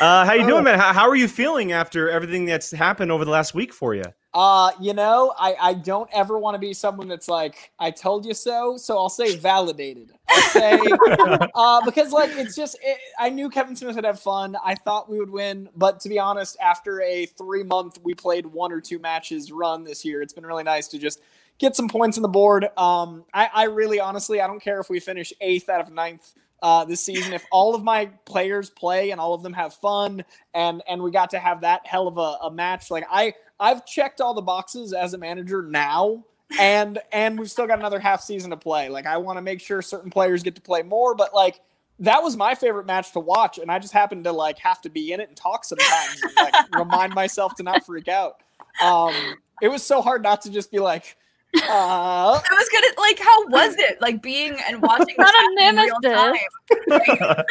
Uh, 0.00 0.24
how 0.26 0.32
you 0.32 0.42
Oh. 0.44 0.48
doing, 0.48 0.64
man? 0.64 0.78
How, 0.78 0.92
how 0.92 1.08
are 1.08 1.16
you 1.16 1.28
feeling 1.28 1.72
after 1.72 2.10
everything 2.10 2.44
that's 2.46 2.70
happened 2.72 3.12
over 3.12 3.24
the 3.24 3.30
last 3.30 3.54
week 3.54 3.72
for 3.72 3.94
you? 3.94 4.02
Uh, 4.36 4.70
you 4.78 4.92
know, 4.92 5.32
I 5.38 5.56
I 5.58 5.72
don't 5.72 6.10
ever 6.12 6.38
want 6.38 6.56
to 6.56 6.58
be 6.58 6.74
someone 6.74 7.08
that's 7.08 7.26
like, 7.26 7.70
"I 7.78 7.90
told 7.90 8.26
you 8.26 8.34
so," 8.34 8.76
so 8.76 8.98
I'll 8.98 9.08
say 9.08 9.34
validated. 9.36 10.12
I'll 10.28 10.50
say 10.50 10.78
uh, 11.54 11.82
because 11.86 12.12
like 12.12 12.28
it's 12.32 12.54
just 12.54 12.76
it, 12.82 12.98
I 13.18 13.30
knew 13.30 13.48
Kevin 13.48 13.74
Smith 13.74 13.96
would 13.96 14.04
have 14.04 14.20
fun. 14.20 14.54
I 14.62 14.74
thought 14.74 15.08
we 15.08 15.18
would 15.18 15.30
win, 15.30 15.70
but 15.74 16.00
to 16.00 16.10
be 16.10 16.18
honest, 16.18 16.58
after 16.60 17.00
a 17.00 17.24
three 17.24 17.62
month 17.62 17.98
we 18.02 18.12
played 18.12 18.44
one 18.44 18.72
or 18.72 18.80
two 18.82 18.98
matches 18.98 19.50
run 19.50 19.84
this 19.84 20.04
year, 20.04 20.20
it's 20.20 20.34
been 20.34 20.44
really 20.44 20.64
nice 20.64 20.86
to 20.88 20.98
just 20.98 21.22
get 21.56 21.74
some 21.74 21.88
points 21.88 22.18
on 22.18 22.22
the 22.22 22.28
board. 22.28 22.68
Um, 22.76 23.24
I, 23.32 23.48
I 23.54 23.64
really 23.64 24.00
honestly 24.00 24.42
I 24.42 24.46
don't 24.46 24.60
care 24.60 24.80
if 24.80 24.90
we 24.90 25.00
finish 25.00 25.32
eighth 25.40 25.70
out 25.70 25.80
of 25.80 25.90
ninth 25.90 26.34
uh, 26.62 26.84
this 26.84 27.00
season. 27.00 27.32
If 27.32 27.46
all 27.50 27.74
of 27.74 27.82
my 27.82 28.06
players 28.26 28.68
play 28.68 29.12
and 29.12 29.20
all 29.20 29.32
of 29.32 29.42
them 29.42 29.54
have 29.54 29.72
fun, 29.72 30.24
and 30.52 30.82
and 30.86 31.02
we 31.02 31.10
got 31.10 31.30
to 31.30 31.38
have 31.38 31.62
that 31.62 31.86
hell 31.86 32.06
of 32.06 32.18
a, 32.18 32.46
a 32.46 32.50
match, 32.50 32.90
like 32.90 33.06
I 33.10 33.32
I've 33.58 33.86
checked 33.86 34.20
all 34.20 34.34
the 34.34 34.42
boxes 34.42 34.92
as 34.92 35.14
a 35.14 35.18
manager 35.18 35.62
now. 35.62 36.24
And 36.60 37.00
and 37.10 37.38
we've 37.38 37.50
still 37.50 37.66
got 37.66 37.80
another 37.80 37.98
half 37.98 38.20
season 38.20 38.50
to 38.50 38.56
play. 38.56 38.88
Like 38.88 39.04
I 39.06 39.16
want 39.16 39.36
to 39.36 39.42
make 39.42 39.60
sure 39.60 39.82
certain 39.82 40.10
players 40.10 40.44
get 40.44 40.54
to 40.54 40.60
play 40.60 40.82
more, 40.82 41.14
but 41.14 41.34
like 41.34 41.60
that 41.98 42.22
was 42.22 42.36
my 42.36 42.54
favorite 42.54 42.86
match 42.86 43.12
to 43.12 43.20
watch, 43.20 43.58
and 43.58 43.70
I 43.70 43.78
just 43.78 43.92
happened 43.92 44.24
to 44.24 44.32
like 44.32 44.58
have 44.58 44.80
to 44.82 44.90
be 44.90 45.12
in 45.12 45.20
it 45.20 45.28
and 45.28 45.36
talk 45.36 45.64
sometimes, 45.64 46.22
and, 46.22 46.32
like 46.36 46.54
remind 46.78 47.14
myself 47.14 47.54
to 47.56 47.62
not 47.62 47.84
freak 47.84 48.08
out. 48.08 48.42
Um, 48.82 49.14
it 49.62 49.68
was 49.68 49.82
so 49.82 50.02
hard 50.02 50.22
not 50.22 50.42
to 50.42 50.50
just 50.50 50.70
be 50.70 50.78
like, 50.78 51.16
uh, 51.54 51.60
I 51.68 52.42
was 52.50 52.68
gonna 52.70 52.86
like, 52.98 53.18
how 53.18 53.46
was 53.48 53.76
it 53.78 54.00
like 54.00 54.20
being 54.22 54.56
and 54.68 54.82
watching 54.82 55.06
this 55.06 55.16
Not 55.18 55.34
a 55.34 55.38
happen 55.38 55.58
in 55.58 55.76
real 55.84 56.00
nemesis. 56.00 56.36
time? 56.90 57.46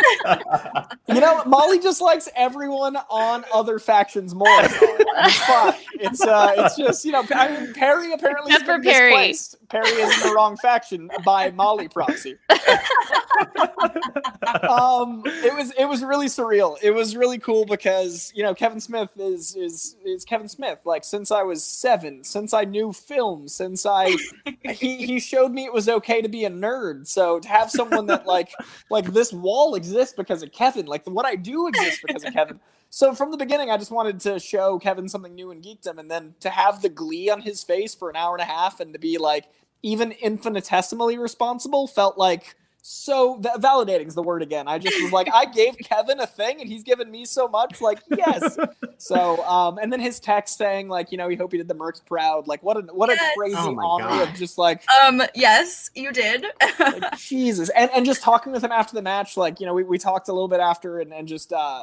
You 1.08 1.22
know, 1.22 1.44
Molly 1.46 1.80
just 1.80 2.02
likes 2.02 2.28
everyone 2.36 2.98
on 3.10 3.46
other 3.54 3.80
factions 3.80 4.34
more. 4.36 4.48
It's. 4.50 5.80
It's 5.98 6.22
uh, 6.22 6.54
it's 6.58 6.76
just 6.76 7.06
you 7.06 7.12
know, 7.14 7.24
I 7.34 7.48
mean, 7.60 7.74
Perri 7.74 8.12
apparently 8.12 8.52
has 8.52 8.62
Except 8.62 8.80
for 8.80 8.84
Perri. 8.84 9.12
misplaced. 9.12 9.56
Perri 9.70 9.88
is 9.88 10.14
in 10.24 10.28
the 10.30 10.36
wrong 10.36 10.58
faction 10.58 11.10
by 11.24 11.52
Molly 11.52 11.88
proxy. 11.88 12.38
um, 14.70 15.24
it 15.26 15.56
was 15.56 15.72
it 15.78 15.86
was 15.86 16.04
really 16.04 16.28
surreal. 16.28 16.78
It 16.82 16.92
was 16.92 17.16
really 17.16 17.38
cool 17.40 17.66
because 17.66 18.32
you 18.36 18.44
know 18.44 18.54
Kevin 18.54 18.80
Smith 18.80 19.12
is 19.18 19.56
is 19.56 19.96
is 20.06 20.26
Kevin 20.26 20.48
Smith. 20.48 20.80
Like 20.86 21.04
since 21.04 21.32
I 21.32 21.44
was 21.44 21.64
seven, 21.64 22.24
since 22.24 22.54
I 22.54 22.64
knew 22.64 22.94
film, 22.94 23.48
since 23.48 23.86
I 23.86 24.16
he 24.64 25.06
he 25.06 25.20
showed 25.20 25.52
me 25.52 25.66
it 25.66 25.74
was 25.74 25.90
okay 25.90 26.22
to 26.22 26.30
be 26.30 26.46
a 26.46 26.50
nerd. 26.50 27.08
So 27.08 27.40
to 27.40 27.48
have 27.48 27.70
someone 27.70 28.06
that 28.08 28.26
like 28.26 28.52
like 28.90 29.06
this 29.06 29.34
wall 29.34 29.76
exists 29.76 30.14
because 30.16 30.44
of 30.44 30.52
Kevin, 30.52 30.86
like 30.86 31.06
what 31.06 31.26
I 31.26 31.36
do 31.36 31.68
exists 31.68 32.02
because 32.06 32.24
of 32.24 32.34
Kevin. 32.34 32.60
So 32.90 33.14
from 33.14 33.32
the 33.32 33.38
beginning, 33.38 33.70
I 33.70 33.78
just 33.78 33.92
wanted 33.92 34.22
to 34.22 34.40
show 34.40 34.80
Kevin 34.80 35.10
something 35.10 35.36
new 35.36 35.52
in 35.52 35.62
geekdom, 35.62 35.98
and 35.98 36.10
then 36.10 36.36
to 36.40 36.50
have 36.50 36.82
the 36.82 36.90
glee 36.90 37.30
on 37.30 37.42
his 37.42 37.64
face 37.64 37.94
for 37.94 38.10
an 38.10 38.16
hour 38.16 38.36
and 38.36 38.42
a 38.42 38.46
half, 38.46 38.80
and 38.80 38.94
to 38.94 39.00
be 39.00 39.18
like 39.18 39.48
even 39.84 40.14
infinitesimally 40.14 41.18
responsible, 41.18 41.88
felt 41.88 42.18
like 42.18 42.56
so 42.88 43.40
th- 43.42 43.56
validating 43.56 44.06
is 44.06 44.14
the 44.14 44.22
word 44.22 44.44
again. 44.44 44.68
I 44.68 44.78
just 44.78 45.02
was 45.02 45.12
like, 45.12 45.28
I 45.34 45.46
gave 45.46 45.76
Kevin 45.84 46.20
a 46.20 46.28
thing, 46.28 46.62
and 46.62 46.70
he's 46.70 46.84
given 46.84 47.10
me 47.10 47.26
so 47.26 47.48
much. 47.48 47.82
Like, 47.82 47.98
yes. 48.16 48.60
So, 48.98 49.44
um, 49.44 49.80
and 49.80 49.92
then 49.92 50.00
his 50.00 50.20
text 50.20 50.58
saying 50.58 50.88
like, 50.88 51.12
you 51.12 51.18
know, 51.18 51.28
he 51.28 51.36
hope 51.36 51.52
he 51.52 51.58
did 51.58 51.68
the 51.68 51.74
Mercs 51.76 52.06
proud. 52.06 52.48
Like, 52.48 52.62
what 52.64 52.78
a 52.78 52.82
what 52.94 53.10
Yes. 53.10 53.20
a 53.34 53.38
crazy 53.38 53.56
Oh 53.58 53.76
honor 53.80 54.06
God. 54.08 54.30
of 54.30 54.36
just 54.36 54.58
like 54.60 54.84
Um, 55.04 55.22
yes, 55.34 55.90
you 55.96 56.12
did. 56.12 56.46
like, 56.80 57.18
Jesus. 57.18 57.70
And 57.70 57.90
and 57.92 58.06
just 58.06 58.22
talking 58.22 58.52
with 58.54 58.64
him 58.64 58.72
after 58.72 58.94
the 58.96 59.02
match, 59.02 59.36
like, 59.36 59.60
you 59.60 59.66
know, 59.66 59.74
we, 59.74 59.84
we 59.84 59.98
talked 59.98 60.30
a 60.30 60.34
little 60.34 60.48
bit 60.48 60.60
after 60.60 61.00
and, 61.00 61.12
and 61.12 61.28
just 61.28 61.52
uh 61.52 61.82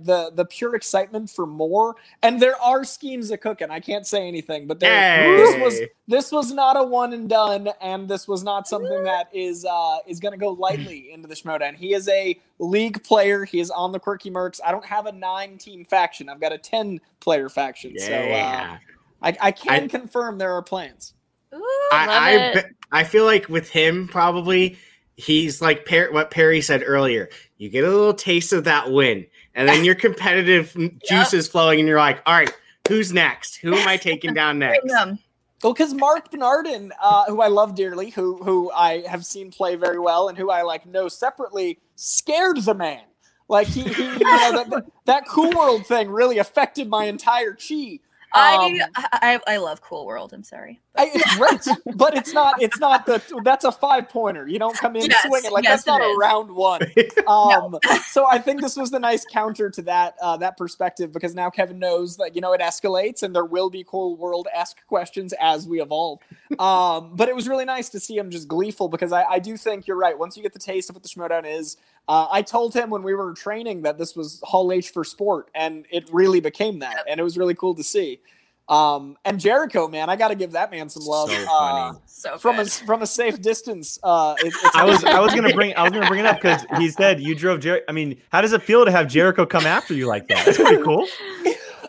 the 0.00 0.30
the 0.34 0.44
pure 0.44 0.74
excitement 0.76 1.30
for 1.30 1.46
more. 1.46 1.96
And 2.22 2.38
there 2.40 2.60
are 2.62 2.84
schemes 2.84 3.30
of 3.30 3.40
cooking. 3.40 3.70
I 3.70 3.80
can't 3.80 4.06
say 4.06 4.28
anything, 4.28 4.66
but 4.66 4.78
there 4.80 5.00
this 5.36 5.56
was 5.58 5.80
this 6.08 6.30
was 6.30 6.52
not 6.52 6.76
a 6.76 6.82
one 6.84 7.12
and 7.12 7.28
done, 7.28 7.70
and 7.80 8.08
this 8.08 8.28
was 8.28 8.44
not 8.44 8.68
something 8.68 9.02
that 9.04 9.28
is 9.34 9.64
uh 9.64 9.98
is 10.06 10.20
gonna 10.20 10.36
go 10.42 10.50
lightly 10.50 11.10
into 11.12 11.28
the 11.28 11.34
Schmoedown. 11.34 11.74
He 11.76 11.94
is 11.94 12.08
a 12.08 12.38
league 12.58 13.02
player, 13.02 13.44
he 13.44 13.60
is 13.60 13.70
on 13.70 13.92
the 13.92 13.98
quirky 13.98 14.30
mercs. 14.30 14.60
I 14.64 14.70
don't 14.72 14.84
have 14.84 15.06
a 15.06 15.12
nine 15.12 15.58
team 15.58 15.84
faction, 15.84 16.28
I've 16.28 16.40
got 16.40 16.52
a 16.52 16.58
ten 16.58 17.00
player 17.20 17.48
faction. 17.48 17.98
So 17.98 18.12
uh 18.12 18.76
I, 19.22 19.36
I 19.40 19.52
can 19.52 19.84
I- 19.84 19.88
confirm 19.88 20.38
there 20.38 20.52
are 20.52 20.62
plans. 20.62 21.14
Ooh, 21.54 21.88
I, 21.92 22.62
I, 22.90 23.00
I 23.00 23.04
feel 23.04 23.26
like 23.26 23.48
with 23.48 23.68
him, 23.68 24.08
probably 24.08 24.78
he's 25.16 25.60
like 25.60 25.84
per- 25.84 26.10
what 26.10 26.30
Perri 26.30 26.62
said 26.62 26.82
earlier. 26.84 27.28
You 27.58 27.68
get 27.68 27.84
a 27.84 27.90
little 27.90 28.14
taste 28.14 28.54
of 28.54 28.64
that 28.64 28.90
win, 28.90 29.26
and 29.54 29.68
then 29.68 29.84
your 29.84 29.94
competitive 30.06 30.74
juice 31.06 31.34
is 31.34 31.46
flowing, 31.48 31.78
and 31.78 31.86
you're 31.86 31.98
like, 31.98 32.22
all 32.24 32.34
right, 32.34 32.50
who's 32.88 33.12
next? 33.12 33.56
Who 33.56 33.74
am 33.74 33.86
I 33.86 33.98
taking 33.98 34.32
down 34.32 34.58
next? 34.60 34.82
Well, 35.62 35.74
because 35.74 35.94
Mark 35.94 36.30
Bernardin, 36.30 36.92
uh, 37.00 37.26
who 37.26 37.40
I 37.40 37.48
love 37.48 37.74
dearly, 37.74 38.10
who 38.10 38.42
who 38.42 38.70
I 38.72 39.02
have 39.06 39.24
seen 39.26 39.50
play 39.52 39.76
very 39.76 39.98
well, 39.98 40.28
and 40.28 40.38
who 40.38 40.50
I 40.50 40.62
like 40.62 40.86
know 40.86 41.08
separately, 41.08 41.78
scared 41.96 42.64
the 42.64 42.74
man. 42.74 43.02
Like 43.48 43.68
he, 43.68 43.82
he 43.82 44.04
you 44.04 44.18
know, 44.18 44.64
that, 44.64 44.84
that 45.06 45.28
cool 45.28 45.50
world 45.52 45.86
thing 45.86 46.10
really 46.10 46.38
affected 46.38 46.88
my 46.88 47.04
entire 47.04 47.54
chi. 47.54 48.00
I, 48.34 48.56
Um, 48.56 48.78
I 48.94 49.40
I 49.46 49.56
love 49.58 49.80
Cool 49.82 50.06
World. 50.06 50.32
I'm 50.32 50.44
sorry. 50.44 50.80
I, 50.96 51.10
it's 51.14 51.30
great, 51.30 51.60
but 51.96 52.14
it's 52.16 52.32
not. 52.32 52.56
It's 52.60 52.78
not 52.78 53.06
the. 53.06 53.22
That's 53.44 53.64
a 53.64 53.72
five 53.72 54.08
pointer. 54.08 54.46
You 54.48 54.58
don't 54.58 54.78
come 54.78 54.96
in 54.96 55.10
Yes, 55.10 55.22
swinging 55.22 55.50
like 55.52 55.64
yes, 55.64 55.84
that's 55.84 55.86
not 55.86 56.00
it 56.00 56.02
a 56.02 56.08
is. 56.08 56.16
round 56.16 56.50
one. 56.50 56.92
Um, 57.26 57.78
so 58.08 58.26
I 58.26 58.38
think 58.38 58.60
this 58.62 58.76
was 58.76 58.90
the 58.90 58.98
nice 58.98 59.24
counter 59.24 59.70
to 59.70 59.82
that 59.82 60.16
uh, 60.20 60.36
that 60.38 60.56
perspective 60.56 61.12
because 61.12 61.34
now 61.34 61.50
Kevin 61.50 61.78
knows 61.78 62.16
that 62.16 62.34
you 62.34 62.40
know 62.40 62.52
it 62.52 62.60
escalates 62.60 63.22
and 63.22 63.34
there 63.34 63.44
will 63.44 63.70
be 63.70 63.84
cool 63.86 64.16
world 64.16 64.48
esque 64.54 64.84
questions 64.88 65.32
as 65.40 65.68
we 65.68 65.80
evolve. 65.80 66.20
Um, 66.58 67.12
but 67.14 67.28
it 67.28 67.36
was 67.36 67.48
really 67.48 67.64
nice 67.64 67.88
to 67.90 68.00
see 68.00 68.16
him 68.18 68.30
just 68.30 68.48
gleeful 68.48 68.88
because 68.88 69.12
I, 69.12 69.24
I 69.24 69.38
do 69.38 69.56
think 69.56 69.86
you're 69.86 69.96
right. 69.96 70.18
Once 70.18 70.36
you 70.36 70.42
get 70.42 70.52
the 70.52 70.58
taste 70.58 70.90
of 70.90 70.96
what 70.96 71.02
the 71.04 71.08
Schmoedown 71.08 71.46
is, 71.46 71.76
uh, 72.08 72.26
I 72.30 72.42
told 72.42 72.74
him 72.74 72.90
when 72.90 73.02
we 73.02 73.14
were 73.14 73.32
training 73.34 73.82
that 73.82 73.98
this 73.98 74.14
was 74.16 74.40
Hall 74.42 74.72
H 74.72 74.90
for 74.90 75.04
sport, 75.04 75.50
and 75.54 75.86
it 75.90 76.08
really 76.12 76.40
became 76.40 76.80
that, 76.80 77.04
and 77.08 77.18
it 77.20 77.22
was 77.22 77.38
really 77.38 77.54
cool 77.54 77.74
to 77.76 77.84
see. 77.84 78.20
Um, 78.68 79.16
and 79.24 79.40
Jericho, 79.40 79.88
man, 79.88 80.08
I 80.08 80.16
got 80.16 80.28
to 80.28 80.34
give 80.34 80.52
that 80.52 80.70
man 80.70 80.88
some 80.88 81.02
love. 81.04 81.28
So 81.30 81.34
Uh, 81.36 81.46
funny. 81.92 81.98
So 82.06 82.38
from 82.38 82.58
a 82.60 82.64
from 82.66 83.02
a 83.02 83.06
safe 83.06 83.42
distance. 83.42 83.98
Uh, 84.02 84.34
it- 84.38 84.46
it's 84.46 84.74
I 84.76 84.84
was 84.84 85.04
I 85.18 85.20
was 85.20 85.34
gonna 85.34 85.52
bring 85.52 85.74
I 85.76 85.82
was 85.82 85.92
gonna 85.92 86.06
bring 86.06 86.20
it 86.20 86.26
up 86.26 86.36
because 86.40 86.64
he 86.78 86.88
said 86.88 87.20
you 87.20 87.34
drove 87.34 87.60
Jer- 87.60 87.82
I 87.88 87.92
mean, 87.92 88.20
how 88.30 88.40
does 88.40 88.52
it 88.52 88.62
feel 88.62 88.84
to 88.84 88.90
have 88.90 89.08
Jericho 89.08 89.44
come 89.46 89.66
after 89.66 89.94
you 89.94 90.06
like 90.06 90.28
that? 90.28 90.44
That's 90.46 90.58
pretty 90.58 90.82
cool. 90.84 91.06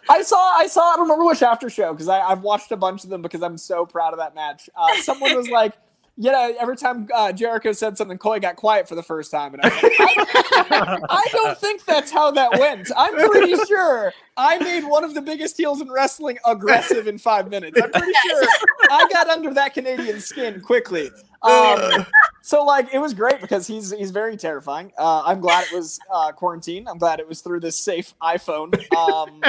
I 0.10 0.22
saw, 0.24 0.38
I 0.58 0.68
saw, 0.68 0.82
I 0.82 0.96
don't 0.98 1.04
remember 1.04 1.24
which 1.26 1.42
after 1.42 1.70
show 1.70 1.94
because 1.94 2.10
I've 2.10 2.42
watched 2.42 2.72
a 2.74 2.76
bunch 2.78 3.06
of 3.06 3.10
them 3.10 3.22
because 3.22 3.42
I'm 3.42 3.58
so 3.58 3.86
proud 3.86 4.12
of 4.12 4.20
that 4.20 4.36
match. 4.36 4.70
Uh, 4.76 4.96
someone 5.02 5.34
was 5.38 5.48
like, 5.50 5.74
you 6.16 6.32
know, 6.32 6.54
every 6.60 6.78
time 6.78 7.08
uh, 7.14 7.32
Jericho 7.32 7.72
said 7.72 7.98
something, 7.98 8.18
Coy 8.18 8.40
got 8.40 8.56
quiet 8.56 8.88
for 8.88 8.94
the 8.94 9.02
first 9.02 9.32
time. 9.32 9.56
And 9.56 9.62
I, 9.64 9.70
I, 9.72 11.00
I 11.10 11.26
don't 11.32 11.58
think 11.58 11.86
that's 11.86 12.12
how 12.12 12.30
that 12.32 12.60
went. 12.60 12.92
I'm 12.96 13.16
pretty 13.16 13.56
sure 13.66 14.14
I 14.38 14.60
made 14.60 14.84
one 14.84 15.04
of 15.04 15.16
the 15.16 15.22
biggest 15.22 15.58
heels 15.58 15.82
in 15.82 15.92
wrestling 15.92 16.38
aggressive 16.46 17.08
in 17.08 17.18
five 17.18 17.50
minutes. 17.50 17.80
I'm 17.82 17.92
pretty 17.92 18.14
sure 18.28 18.48
I 18.92 19.08
got 19.12 19.28
under 19.28 19.54
that 19.56 19.74
Canadian 19.74 20.20
skin 20.22 20.62
quickly. 20.62 21.10
Um, 21.44 22.06
so 22.42 22.64
like 22.64 22.94
it 22.94 23.00
was 23.00 23.14
great 23.14 23.42
because 23.42 23.68
he's 23.68 23.92
he's 23.92 24.12
very 24.12 24.38
terrifying. 24.38 24.92
Uh, 24.98 25.24
I'm 25.26 25.40
glad 25.40 25.66
it 25.66 25.74
was 25.74 26.00
uh, 26.12 26.32
quarantine. 26.32 26.88
I'm 26.88 26.98
glad 26.98 27.20
it 27.20 27.28
was 27.28 27.42
through 27.42 27.60
this 27.60 27.78
safe 27.78 28.14
iPhone. 28.22 28.74
Um, 28.94 29.42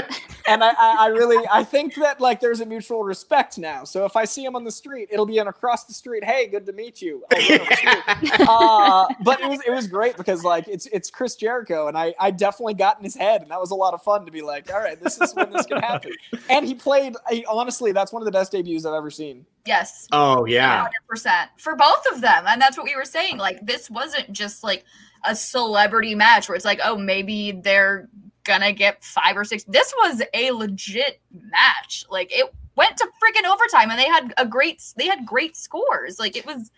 and 0.49 0.65
I, 0.65 0.71
I, 0.71 0.97
I 1.01 1.07
really 1.09 1.47
I 1.53 1.65
think 1.65 1.95
that 1.97 2.21
like 2.21 2.41
there's 2.41 2.61
a 2.61 2.67
mutual 2.67 3.05
respect 3.05 3.59
now. 3.59 3.85
So 3.85 4.05
if 4.05 4.17
I 4.17 4.25
see 4.25 4.45
him 4.45 4.57
on 4.57 4.65
the 4.65 4.73
street, 4.73 5.09
it'll 5.13 5.27
be 5.27 5.39
an 5.39 5.49
across 5.49 5.85
the 5.85 5.95
street. 5.95 6.25
Hey, 6.25 6.49
good 6.49 6.67
to 6.67 6.73
meet 6.73 7.01
you. 7.01 7.25
I'll 7.33 7.49
run 7.49 7.61
up 7.61 7.69
the 7.69 7.77
street. 7.77 8.41
uh, 8.49 9.07
but 9.23 9.41
it 9.41 9.49
was 9.49 9.61
it 9.67 9.71
was 9.71 9.87
great 9.87 10.17
because 10.17 10.45
like 10.45 10.69
it's 10.69 10.87
it's 10.87 11.11
Chris 11.11 11.37
Jericho, 11.37 11.89
and 11.89 11.97
I 11.97 12.15
I 12.19 12.31
definitely 12.31 12.75
got 12.75 12.99
in 12.99 13.05
his 13.05 13.15
head, 13.15 13.43
and 13.43 13.51
that 13.51 13.61
was 13.61 13.71
a 13.71 13.77
lot 13.77 13.95
of 13.95 14.03
fun 14.03 14.25
to 14.27 14.33
be 14.33 14.43
like, 14.43 14.73
all 14.73 14.81
right, 14.81 15.01
this 15.01 15.21
is 15.21 15.35
when 15.35 15.53
this 15.53 15.67
can 15.67 15.79
happen. 15.79 16.13
And 16.49 16.67
he 16.67 16.75
played. 16.75 17.15
I, 17.27 17.45
honestly, 17.49 17.93
that's 17.93 18.13
one 18.13 18.23
of 18.23 18.27
the 18.27 18.33
best 18.33 18.53
debuts 18.53 18.85
I've 18.85 18.95
ever 18.95 19.11
seen. 19.11 19.47
Yes. 19.67 20.07
Oh 20.13 20.45
yeah. 20.45 20.87
100% 21.15 21.49
for 21.59 21.77
both 21.77 22.05
of 22.13 22.21
them. 22.21 22.45
And 22.47 22.61
that's 22.61 22.77
what 22.77 22.85
we 22.85 22.97
were 22.97 23.05
saying. 23.05 23.39
Like 23.39 23.65
this 23.65 23.91
wasn't 23.91 24.33
just 24.33 24.63
like 24.65 24.85
a 25.25 25.35
celebrity 25.35 26.15
match 26.15 26.49
where 26.49 26.57
it's 26.57 26.65
like 26.65 26.81
oh 26.85 26.97
maybe 26.97 27.53
they're 27.53 28.09
gonna 28.45 28.73
get 28.73 29.03
five 29.03 29.37
or 29.37 29.45
six. 29.45 29.65
This 29.65 29.93
was 29.99 30.23
a 30.33 30.51
legit 30.53 31.21
match. 31.33 32.05
Like 32.11 32.31
it 32.33 32.53
went 32.77 32.97
to 32.99 33.09
freaking 33.23 33.51
overtime 33.51 33.91
and 33.91 33.99
they 33.99 34.07
had 34.07 34.33
a 34.37 34.47
great 34.47 34.83
they 34.97 35.07
had 35.07 35.27
great 35.27 35.57
scores. 35.57 36.19
Like 36.19 36.37
it 36.37 36.47
was 36.47 36.71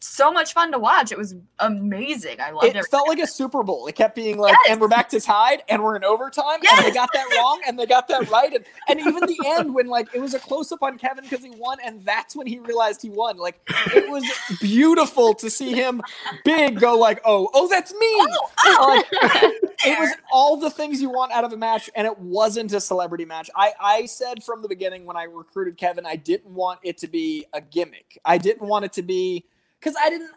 so 0.00 0.30
much 0.30 0.52
fun 0.52 0.70
to 0.72 0.78
watch 0.78 1.10
it 1.10 1.18
was 1.18 1.34
amazing 1.60 2.40
i 2.40 2.50
loved 2.50 2.66
It 2.66 2.76
it 2.76 2.86
felt 2.90 3.08
like 3.08 3.18
a 3.18 3.26
Super 3.26 3.62
Bowl. 3.62 3.86
It 3.86 3.94
kept 3.94 4.14
being 4.14 4.38
like, 4.38 4.52
Yes. 4.52 4.72
and 4.72 4.80
we're 4.80 4.88
back 4.88 5.08
to 5.10 5.20
tied, 5.20 5.62
and 5.68 5.82
we're 5.82 5.96
in 5.96 6.04
overtime, 6.04 6.60
and 6.70 6.84
they 6.84 6.90
got 6.90 7.10
that 7.12 7.26
wrong, 7.36 7.60
and 7.66 7.78
they 7.78 7.86
got 7.86 8.08
that 8.08 8.30
right, 8.30 8.52
and, 8.54 8.64
and 8.88 9.00
even 9.00 9.26
the 9.26 9.38
end 9.44 9.74
when 9.74 9.86
like 9.88 10.08
it 10.14 10.20
was 10.20 10.34
a 10.34 10.38
close 10.38 10.70
up 10.72 10.82
on 10.82 10.98
Kevin 10.98 11.24
because 11.24 11.44
he 11.44 11.50
won, 11.50 11.78
and 11.84 12.04
that's 12.04 12.36
when 12.36 12.46
he 12.46 12.58
realized 12.58 13.02
he 13.02 13.10
won. 13.10 13.36
Like 13.36 13.60
it 13.94 14.08
was 14.08 14.24
beautiful 14.60 15.34
to 15.34 15.50
see 15.50 15.72
him 15.74 16.00
big 16.44 16.78
go 16.78 16.96
like, 16.96 17.20
oh, 17.24 17.48
oh, 17.54 17.68
that's 17.68 17.92
me. 17.94 17.98
Oh, 18.00 18.50
oh, 18.64 19.02
like, 19.12 19.22
it 19.84 19.98
was 19.98 20.10
all 20.30 20.56
the 20.56 20.70
things 20.70 21.00
you 21.02 21.10
want 21.10 21.32
out 21.32 21.44
of 21.44 21.52
a 21.52 21.56
match, 21.56 21.90
and 21.94 22.06
it 22.06 22.18
wasn't 22.18 22.72
a 22.72 22.80
celebrity 22.80 23.24
match. 23.24 23.50
I, 23.56 23.72
I 23.80 24.06
said 24.06 24.42
from 24.44 24.62
the 24.62 24.68
beginning 24.68 25.04
when 25.04 25.16
I 25.16 25.24
recruited 25.24 25.76
Kevin, 25.76 26.06
I 26.06 26.16
didn't 26.16 26.52
want 26.52 26.80
it 26.82 26.98
to 26.98 27.08
be 27.08 27.46
a 27.52 27.60
gimmick. 27.60 28.18
I 28.24 28.38
didn't 28.38 28.66
want 28.66 28.84
it 28.84 28.92
to 28.94 29.02
be 29.02 29.44
because 29.86 29.96
I 30.02 30.10
didn't. 30.10 30.30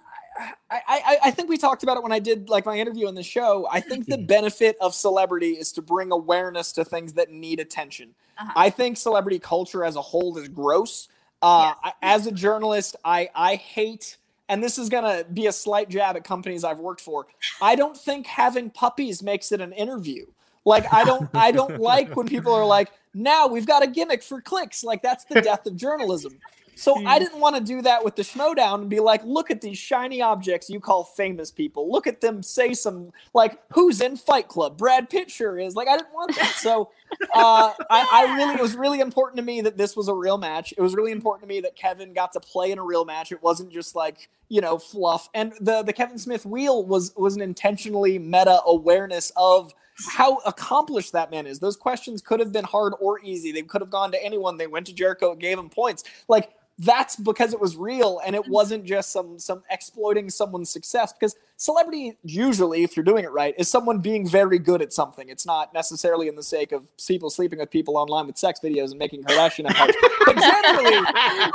I, 0.69 0.81
I 0.87 1.17
I 1.25 1.31
think 1.31 1.49
we 1.49 1.57
talked 1.57 1.83
about 1.83 1.97
it 1.97 2.03
when 2.03 2.11
I 2.11 2.19
did 2.19 2.49
like 2.49 2.65
my 2.65 2.77
interview 2.77 3.07
on 3.07 3.15
the 3.15 3.23
show. 3.23 3.67
I 3.71 3.79
think 3.81 4.05
the 4.05 4.17
benefit 4.17 4.77
of 4.79 4.93
celebrity 4.93 5.51
is 5.53 5.71
to 5.73 5.81
bring 5.81 6.11
awareness 6.11 6.71
to 6.73 6.85
things 6.85 7.13
that 7.13 7.31
need 7.31 7.59
attention. 7.59 8.13
Uh-huh. 8.37 8.53
I 8.55 8.69
think 8.69 8.97
celebrity 8.97 9.39
culture 9.39 9.83
as 9.83 9.95
a 9.95 10.01
whole 10.01 10.37
is 10.37 10.47
gross. 10.47 11.09
Uh, 11.41 11.73
I- 11.83 11.93
as 12.01 12.27
a 12.27 12.31
journalist, 12.31 12.95
I 13.03 13.29
I 13.33 13.55
hate, 13.55 14.17
and 14.47 14.63
this 14.63 14.77
is 14.77 14.87
gonna 14.87 15.23
be 15.33 15.47
a 15.47 15.51
slight 15.51 15.89
jab 15.89 16.15
at 16.15 16.23
companies 16.23 16.63
I've 16.63 16.79
worked 16.79 17.01
for. 17.01 17.25
I 17.61 17.75
don't 17.75 17.97
think 17.97 18.27
having 18.27 18.69
puppies 18.69 19.23
makes 19.23 19.51
it 19.51 19.61
an 19.61 19.73
interview. 19.73 20.25
Like 20.63 20.85
I 20.93 21.03
don't 21.03 21.29
I 21.33 21.51
don't 21.51 21.79
like 21.91 22.15
when 22.15 22.27
people 22.27 22.53
are 22.53 22.65
like, 22.65 22.91
now 23.13 23.47
we've 23.47 23.65
got 23.65 23.83
a 23.83 23.87
gimmick 23.87 24.21
for 24.21 24.41
clicks. 24.41 24.83
Like 24.83 25.01
that's 25.01 25.25
the 25.25 25.41
death 25.41 25.65
of 25.65 25.75
journalism. 25.75 26.39
So 26.79 27.05
I 27.05 27.19
didn't 27.19 27.39
want 27.39 27.57
to 27.57 27.61
do 27.61 27.81
that 27.81 28.05
with 28.05 28.15
the 28.15 28.21
Schmoedown 28.21 28.81
and 28.81 28.89
be 28.89 29.01
like, 29.01 29.21
look 29.25 29.51
at 29.51 29.59
these 29.59 29.77
shiny 29.77 30.21
objects 30.21 30.69
you 30.69 30.79
call 30.79 31.03
famous 31.03 31.51
people. 31.51 31.91
Look 31.91 32.07
at 32.07 32.21
them 32.21 32.41
say 32.41 32.73
some 32.73 33.11
like 33.33 33.59
who's 33.73 33.99
in 33.99 34.15
Fight 34.15 34.47
Club? 34.47 34.77
Brad 34.77 35.09
Pitt 35.09 35.29
sure 35.29 35.59
is. 35.59 35.75
Like 35.75 35.89
I 35.89 35.97
didn't 35.97 36.13
want 36.13 36.35
that. 36.37 36.53
So 36.55 36.89
uh, 37.35 37.73
I, 37.89 38.07
I 38.11 38.35
really 38.35 38.53
it 38.53 38.61
was 38.61 38.75
really 38.75 39.01
important 39.01 39.37
to 39.37 39.43
me 39.43 39.59
that 39.61 39.77
this 39.77 39.97
was 39.97 40.07
a 40.07 40.13
real 40.13 40.37
match. 40.37 40.73
It 40.77 40.81
was 40.81 40.95
really 40.95 41.11
important 41.11 41.49
to 41.49 41.53
me 41.53 41.59
that 41.61 41.75
Kevin 41.75 42.13
got 42.13 42.31
to 42.33 42.39
play 42.39 42.71
in 42.71 42.79
a 42.79 42.83
real 42.83 43.03
match. 43.03 43.33
It 43.33 43.43
wasn't 43.43 43.71
just 43.71 43.93
like 43.93 44.29
you 44.47 44.61
know 44.61 44.77
fluff. 44.77 45.29
And 45.33 45.53
the 45.59 45.83
the 45.83 45.93
Kevin 45.93 46.17
Smith 46.17 46.45
wheel 46.45 46.85
was 46.85 47.13
was 47.17 47.35
an 47.35 47.41
intentionally 47.41 48.17
meta 48.19 48.61
awareness 48.65 49.33
of 49.35 49.73
how 50.07 50.37
accomplished 50.45 51.11
that 51.11 51.29
man 51.29 51.45
is. 51.45 51.59
Those 51.59 51.75
questions 51.75 52.21
could 52.21 52.39
have 52.39 52.53
been 52.53 52.63
hard 52.63 52.93
or 53.01 53.19
easy. 53.19 53.51
They 53.51 53.63
could 53.63 53.81
have 53.81 53.89
gone 53.89 54.13
to 54.13 54.23
anyone. 54.23 54.55
They 54.55 54.67
went 54.67 54.87
to 54.87 54.93
Jericho, 54.93 55.35
gave 55.35 55.59
him 55.59 55.69
points. 55.69 56.05
Like 56.29 56.51
that's 56.79 57.17
because 57.17 57.53
it 57.53 57.59
was 57.59 57.75
real 57.75 58.21
and 58.25 58.35
it 58.35 58.43
mm. 58.43 58.49
wasn't 58.49 58.83
just 58.85 59.11
some 59.11 59.37
some 59.37 59.61
exploiting 59.69 60.29
someone's 60.29 60.69
success 60.69 61.13
because 61.13 61.35
celebrity 61.57 62.17
usually 62.23 62.83
if 62.83 62.95
you're 62.95 63.03
doing 63.03 63.25
it 63.25 63.31
right 63.31 63.53
is 63.57 63.67
someone 63.67 63.99
being 63.99 64.27
very 64.27 64.57
good 64.57 64.81
at 64.81 64.93
something 64.93 65.27
it's 65.27 65.45
not 65.45 65.73
necessarily 65.73 66.29
in 66.29 66.35
the 66.35 66.43
sake 66.43 66.71
of 66.71 66.83
people 67.05 67.29
sleeping 67.29 67.59
with 67.59 67.69
people 67.69 67.97
online 67.97 68.25
with 68.27 68.37
sex 68.37 68.61
videos 68.63 68.91
and 68.91 68.99
making 68.99 69.21
kardashian 69.23 69.67
empires 69.67 69.95
but 70.25 70.37
generally 70.37 71.05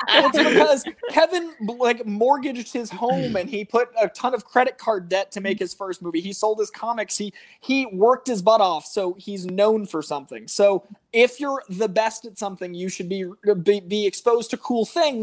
it's 0.08 0.38
because 0.38 0.84
Kevin 1.10 1.52
like 1.78 2.04
mortgaged 2.06 2.72
his 2.72 2.90
home 2.90 3.36
and 3.36 3.48
he 3.48 3.64
put 3.64 3.88
a 4.00 4.08
ton 4.08 4.34
of 4.34 4.44
credit 4.44 4.78
card 4.78 5.08
debt 5.08 5.30
to 5.32 5.40
make 5.40 5.58
his 5.58 5.74
first 5.74 6.02
movie. 6.02 6.20
He 6.20 6.32
sold 6.32 6.58
his 6.58 6.70
comics. 6.70 7.16
He 7.16 7.32
he 7.60 7.86
worked 7.86 8.28
his 8.28 8.42
butt 8.42 8.60
off, 8.60 8.86
so 8.86 9.14
he's 9.14 9.46
known 9.46 9.86
for 9.86 10.02
something. 10.02 10.48
So 10.48 10.84
if 11.12 11.38
you're 11.40 11.62
the 11.68 11.88
best 11.88 12.24
at 12.24 12.38
something, 12.38 12.74
you 12.74 12.88
should 12.88 13.08
be 13.08 13.24
be, 13.62 13.80
be 13.80 14.06
exposed 14.06 14.50
to 14.50 14.56
cool 14.56 14.84
things. 14.84 15.13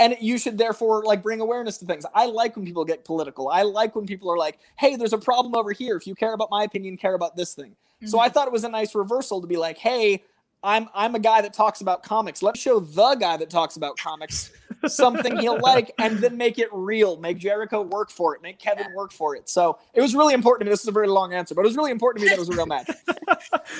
And 0.00 0.16
you 0.20 0.38
should 0.38 0.58
therefore 0.58 1.04
like 1.04 1.22
bring 1.22 1.40
awareness 1.40 1.78
to 1.78 1.84
things. 1.84 2.04
I 2.14 2.26
like 2.26 2.56
when 2.56 2.64
people 2.64 2.84
get 2.84 3.04
political. 3.04 3.48
I 3.48 3.62
like 3.62 3.94
when 3.94 4.06
people 4.06 4.32
are 4.32 4.38
like, 4.38 4.58
"Hey, 4.76 4.96
there's 4.96 5.12
a 5.12 5.18
problem 5.18 5.54
over 5.54 5.70
here. 5.70 5.96
If 5.96 6.06
you 6.06 6.14
care 6.14 6.32
about 6.32 6.50
my 6.50 6.64
opinion, 6.64 6.96
care 6.96 7.14
about 7.14 7.36
this 7.36 7.54
thing." 7.54 7.76
So 8.06 8.18
I 8.18 8.28
thought 8.28 8.48
it 8.48 8.52
was 8.52 8.64
a 8.64 8.68
nice 8.68 8.96
reversal 8.96 9.40
to 9.40 9.46
be 9.46 9.56
like, 9.56 9.78
"Hey, 9.78 10.24
I'm 10.64 10.88
I'm 10.94 11.14
a 11.14 11.20
guy 11.20 11.40
that 11.42 11.52
talks 11.52 11.82
about 11.82 12.02
comics. 12.02 12.42
Let's 12.42 12.58
show 12.58 12.80
the 12.80 13.14
guy 13.14 13.36
that 13.36 13.50
talks 13.50 13.76
about 13.76 13.96
comics 13.96 14.50
something 14.86 15.38
he'll 15.38 15.60
like, 15.62 15.92
and 15.98 16.18
then 16.18 16.36
make 16.36 16.58
it 16.58 16.68
real. 16.72 17.16
Make 17.18 17.38
Jericho 17.38 17.82
work 17.82 18.10
for 18.10 18.34
it. 18.34 18.42
Make 18.42 18.58
Kevin 18.58 18.86
work 18.94 19.12
for 19.12 19.36
it. 19.36 19.48
So 19.48 19.78
it 19.94 20.00
was 20.00 20.14
really 20.14 20.34
important 20.34 20.60
to 20.60 20.64
me. 20.66 20.70
This 20.70 20.82
is 20.82 20.88
a 20.88 20.92
very 20.92 21.08
long 21.08 21.34
answer, 21.34 21.54
but 21.54 21.62
it 21.62 21.68
was 21.68 21.76
really 21.76 21.90
important 21.90 22.20
to 22.20 22.26
me 22.26 22.30
that 22.30 22.36
it 22.36 22.40
was 22.40 22.48
a 22.48 22.56
real 22.56 22.66
match. 22.66 22.90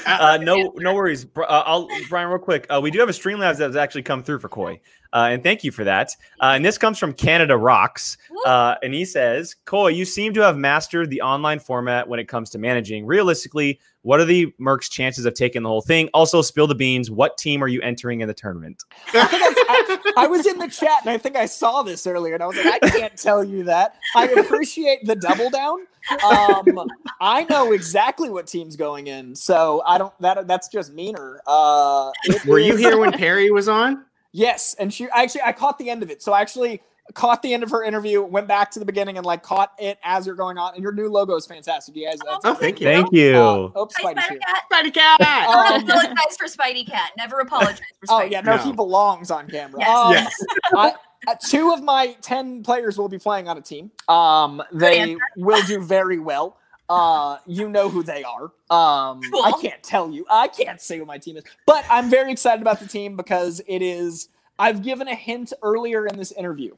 Uh, 0.07 0.39
no, 0.41 0.73
no 0.77 0.95
worries. 0.95 1.27
Uh, 1.37 1.43
I'll 1.43 1.89
Brian, 2.09 2.29
real 2.29 2.39
quick. 2.39 2.67
Uh, 2.69 2.81
we 2.83 2.91
do 2.91 2.99
have 2.99 3.09
a 3.09 3.13
Streamlabs 3.13 3.59
that 3.59 3.67
has 3.67 3.77
actually 3.77 4.03
come 4.03 4.23
through 4.23 4.41
for 4.41 4.49
Coy, 4.49 4.81
uh, 5.13 5.29
and 5.31 5.43
thank 5.43 5.63
you 5.65 5.71
for 5.71 5.85
that. 5.85 6.17
Uh, 6.41 6.53
and 6.55 6.65
this 6.65 6.79
comes 6.79 6.99
from 6.99 7.13
Canada 7.13 7.57
Rocks, 7.57 8.17
uh, 8.47 8.77
and 8.83 8.95
he 8.95 9.05
says, 9.05 9.57
"Coy, 9.65 9.89
you 9.89 10.05
seem 10.05 10.33
to 10.35 10.41
have 10.41 10.57
mastered 10.57 11.11
the 11.11 11.21
online 11.21 11.59
format 11.59 12.09
when 12.09 12.19
it 12.19 12.29
comes 12.29 12.51
to 12.51 12.59
managing. 12.59 13.05
Realistically, 13.05 13.79
what 14.03 14.21
are 14.21 14.25
the 14.25 14.53
Mercs' 14.61 14.91
chances 14.91 15.25
of 15.25 15.35
taking 15.35 15.63
the 15.63 15.69
whole 15.69 15.81
thing? 15.81 16.09
Also, 16.13 16.43
spill 16.43 16.67
the 16.67 16.75
beans. 16.75 17.11
What 17.11 17.39
team 17.39 17.63
are 17.63 17.69
you 17.69 17.81
entering 17.83 18.21
in 18.21 18.29
the 18.29 18.35
tournament? 18.35 18.83
I, 19.15 19.27
think 19.27 19.69
I, 19.71 20.13
I, 20.17 20.25
I 20.25 20.27
was 20.27 20.47
in 20.47 20.59
the 20.59 20.69
chat 20.69 21.01
and 21.03 21.11
I 21.11 21.19
think 21.19 21.37
I 21.37 21.47
saw 21.47 21.83
this 21.83 22.07
earlier, 22.07 22.35
and 22.35 22.43
I 22.43 22.47
was 22.47 22.57
like, 22.57 22.83
I 22.83 22.91
can't 22.91 23.17
tell 23.17 23.45
you 23.45 23.65
that. 23.65 23.97
I 24.17 24.27
appreciate 24.29 25.05
the 25.05 25.17
double 25.17 25.51
down. 25.51 25.87
Um, 26.25 26.89
I 27.21 27.45
know 27.49 27.73
exactly 27.73 28.29
what 28.29 28.47
team's 28.47 28.77
going 28.77 29.07
in, 29.07 29.37
so 29.37 29.83
I 29.87 29.99
don't. 29.99 30.13
That 30.21 30.49
that's 30.49 30.69
just 30.69 30.93
meaner. 30.93 31.41
Uh, 31.47 32.11
it 32.25 32.45
Were 32.45 32.59
you 32.59 32.77
here 32.77 32.99
when 32.99 33.13
Perri 33.13 33.51
was 33.51 33.69
on? 33.69 34.05
Yes, 34.33 34.75
and 34.79 34.93
she 34.93 35.09
actually 35.15 35.43
I 35.43 35.53
caught 35.53 35.79
the 35.79 35.91
end 35.91 36.03
of 36.03 36.11
it. 36.11 36.23
So 36.23 36.33
I 36.33 36.41
actually 36.41 36.83
caught 37.15 37.43
the 37.43 37.53
end 37.53 37.63
of 37.63 37.71
her 37.71 37.83
interview, 37.85 38.23
went 38.23 38.47
back 38.49 38.71
to 38.71 38.79
the 38.79 38.85
beginning, 38.85 39.17
and 39.19 39.27
like 39.27 39.43
caught 39.43 39.73
it 39.79 39.99
as 40.03 40.25
you're 40.27 40.35
going 40.37 40.57
on. 40.57 40.75
And 40.75 40.83
your 40.83 40.93
new 40.93 41.09
logo 41.11 41.35
is 41.37 41.45
fantastic, 41.47 41.95
you 41.97 42.07
guys. 42.07 42.19
That's, 42.25 42.41
Oh, 42.45 42.55
thank 42.55 42.81
you. 42.81 42.87
Thank 42.87 43.13
you. 43.13 43.37
uh, 43.37 43.81
oops, 43.83 43.95
Hi, 44.01 44.15
Spidey's 44.15 44.25
Spider. 44.25 44.41
Cat. 44.41 44.63
Spider 44.71 44.91
Cat. 44.91 45.21
I 45.21 45.75
Um, 45.77 45.83
apologize 45.89 46.37
for 46.39 46.47
Spidey 46.47 46.87
Cat. 46.89 47.11
Never 47.19 47.41
apologize 47.41 47.81
for 48.01 48.07
Oh 48.09 48.21
Spidey. 48.21 48.31
yeah, 48.31 48.41
no, 48.41 48.57
No. 48.57 48.63
he 48.63 48.73
belongs 48.73 49.31
on 49.31 49.49
camera. 49.49 49.81
Yes. 49.81 49.89
Um, 49.99 50.13
Yes. 50.13 50.45
I, 50.75 50.95
uh, 51.29 51.35
two 51.47 51.73
of 51.73 51.83
my 51.83 52.17
ten 52.23 52.63
players 52.63 52.97
will 52.99 53.09
be 53.09 53.19
playing 53.19 53.49
on 53.49 53.59
a 53.59 53.61
team. 53.61 53.91
Um, 54.09 54.63
they 54.73 55.17
will 55.37 55.63
do 55.67 55.81
very 55.85 56.19
well. 56.19 56.57
Uh, 56.89 57.39
you 57.47 57.69
know 57.69 57.89
who 57.89 58.03
they 58.03 58.23
are. 58.25 58.45
Um, 58.71 59.21
Cool. 59.33 59.43
I 59.45 59.53
can't 59.61 59.83
tell 59.83 60.11
you. 60.11 60.27
I 60.31 60.49
can't 60.49 60.81
say 60.81 60.99
who 60.99 61.05
my 61.07 61.19
team 61.19 61.37
is, 61.37 61.45
but 61.67 61.85
I'm 61.91 62.11
very 62.11 62.31
excited 62.33 62.61
about 62.61 62.81
the 62.81 62.87
team 62.87 63.17
because 63.17 63.61
it 63.67 63.81
is. 63.83 64.29
I've 64.59 64.83
given 64.83 65.09
a 65.09 65.15
hint 65.15 65.53
earlier 65.63 66.07
in 66.07 66.17
this 66.17 66.33
interview. 66.33 66.75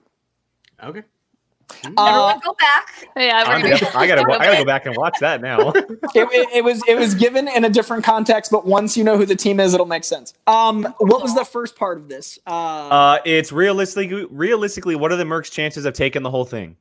Okay. 0.82 1.02
Uh, 1.96 2.06
Everyone 2.06 2.40
go 2.44 2.54
back. 2.60 3.08
Yeah, 3.16 3.42
I'm 3.46 3.62
we're 3.62 3.70
def- 3.70 3.80
gonna- 3.80 3.98
I 3.98 4.06
gotta, 4.06 4.20
I 4.22 4.44
gotta 4.44 4.56
go 4.58 4.64
back 4.66 4.84
and 4.86 4.94
watch 4.96 5.16
that 5.20 5.40
now. 5.40 5.70
it, 5.74 5.88
it, 6.14 6.48
it 6.56 6.64
was 6.64 6.82
it 6.86 6.94
was 6.96 7.14
given 7.14 7.48
in 7.48 7.64
a 7.64 7.70
different 7.70 8.04
context, 8.04 8.50
but 8.52 8.66
once 8.66 8.96
you 8.98 9.02
know 9.02 9.16
who 9.16 9.24
the 9.24 9.34
team 9.34 9.58
is, 9.58 9.72
it'll 9.74 9.86
make 9.86 10.04
sense. 10.04 10.34
Um, 10.46 10.84
what 10.98 11.22
was 11.22 11.34
the 11.34 11.44
first 11.44 11.74
part 11.74 11.96
of 11.98 12.08
this? 12.08 12.38
Uh, 12.46 12.50
Uh, 12.50 13.18
it's 13.24 13.50
realistically, 13.50 14.26
realistically, 14.30 14.94
what 14.94 15.10
are 15.10 15.16
the 15.16 15.24
Mercs' 15.24 15.50
chances 15.50 15.86
of 15.86 15.94
taking 15.94 16.22
the 16.22 16.30
whole 16.30 16.44
thing? 16.44 16.76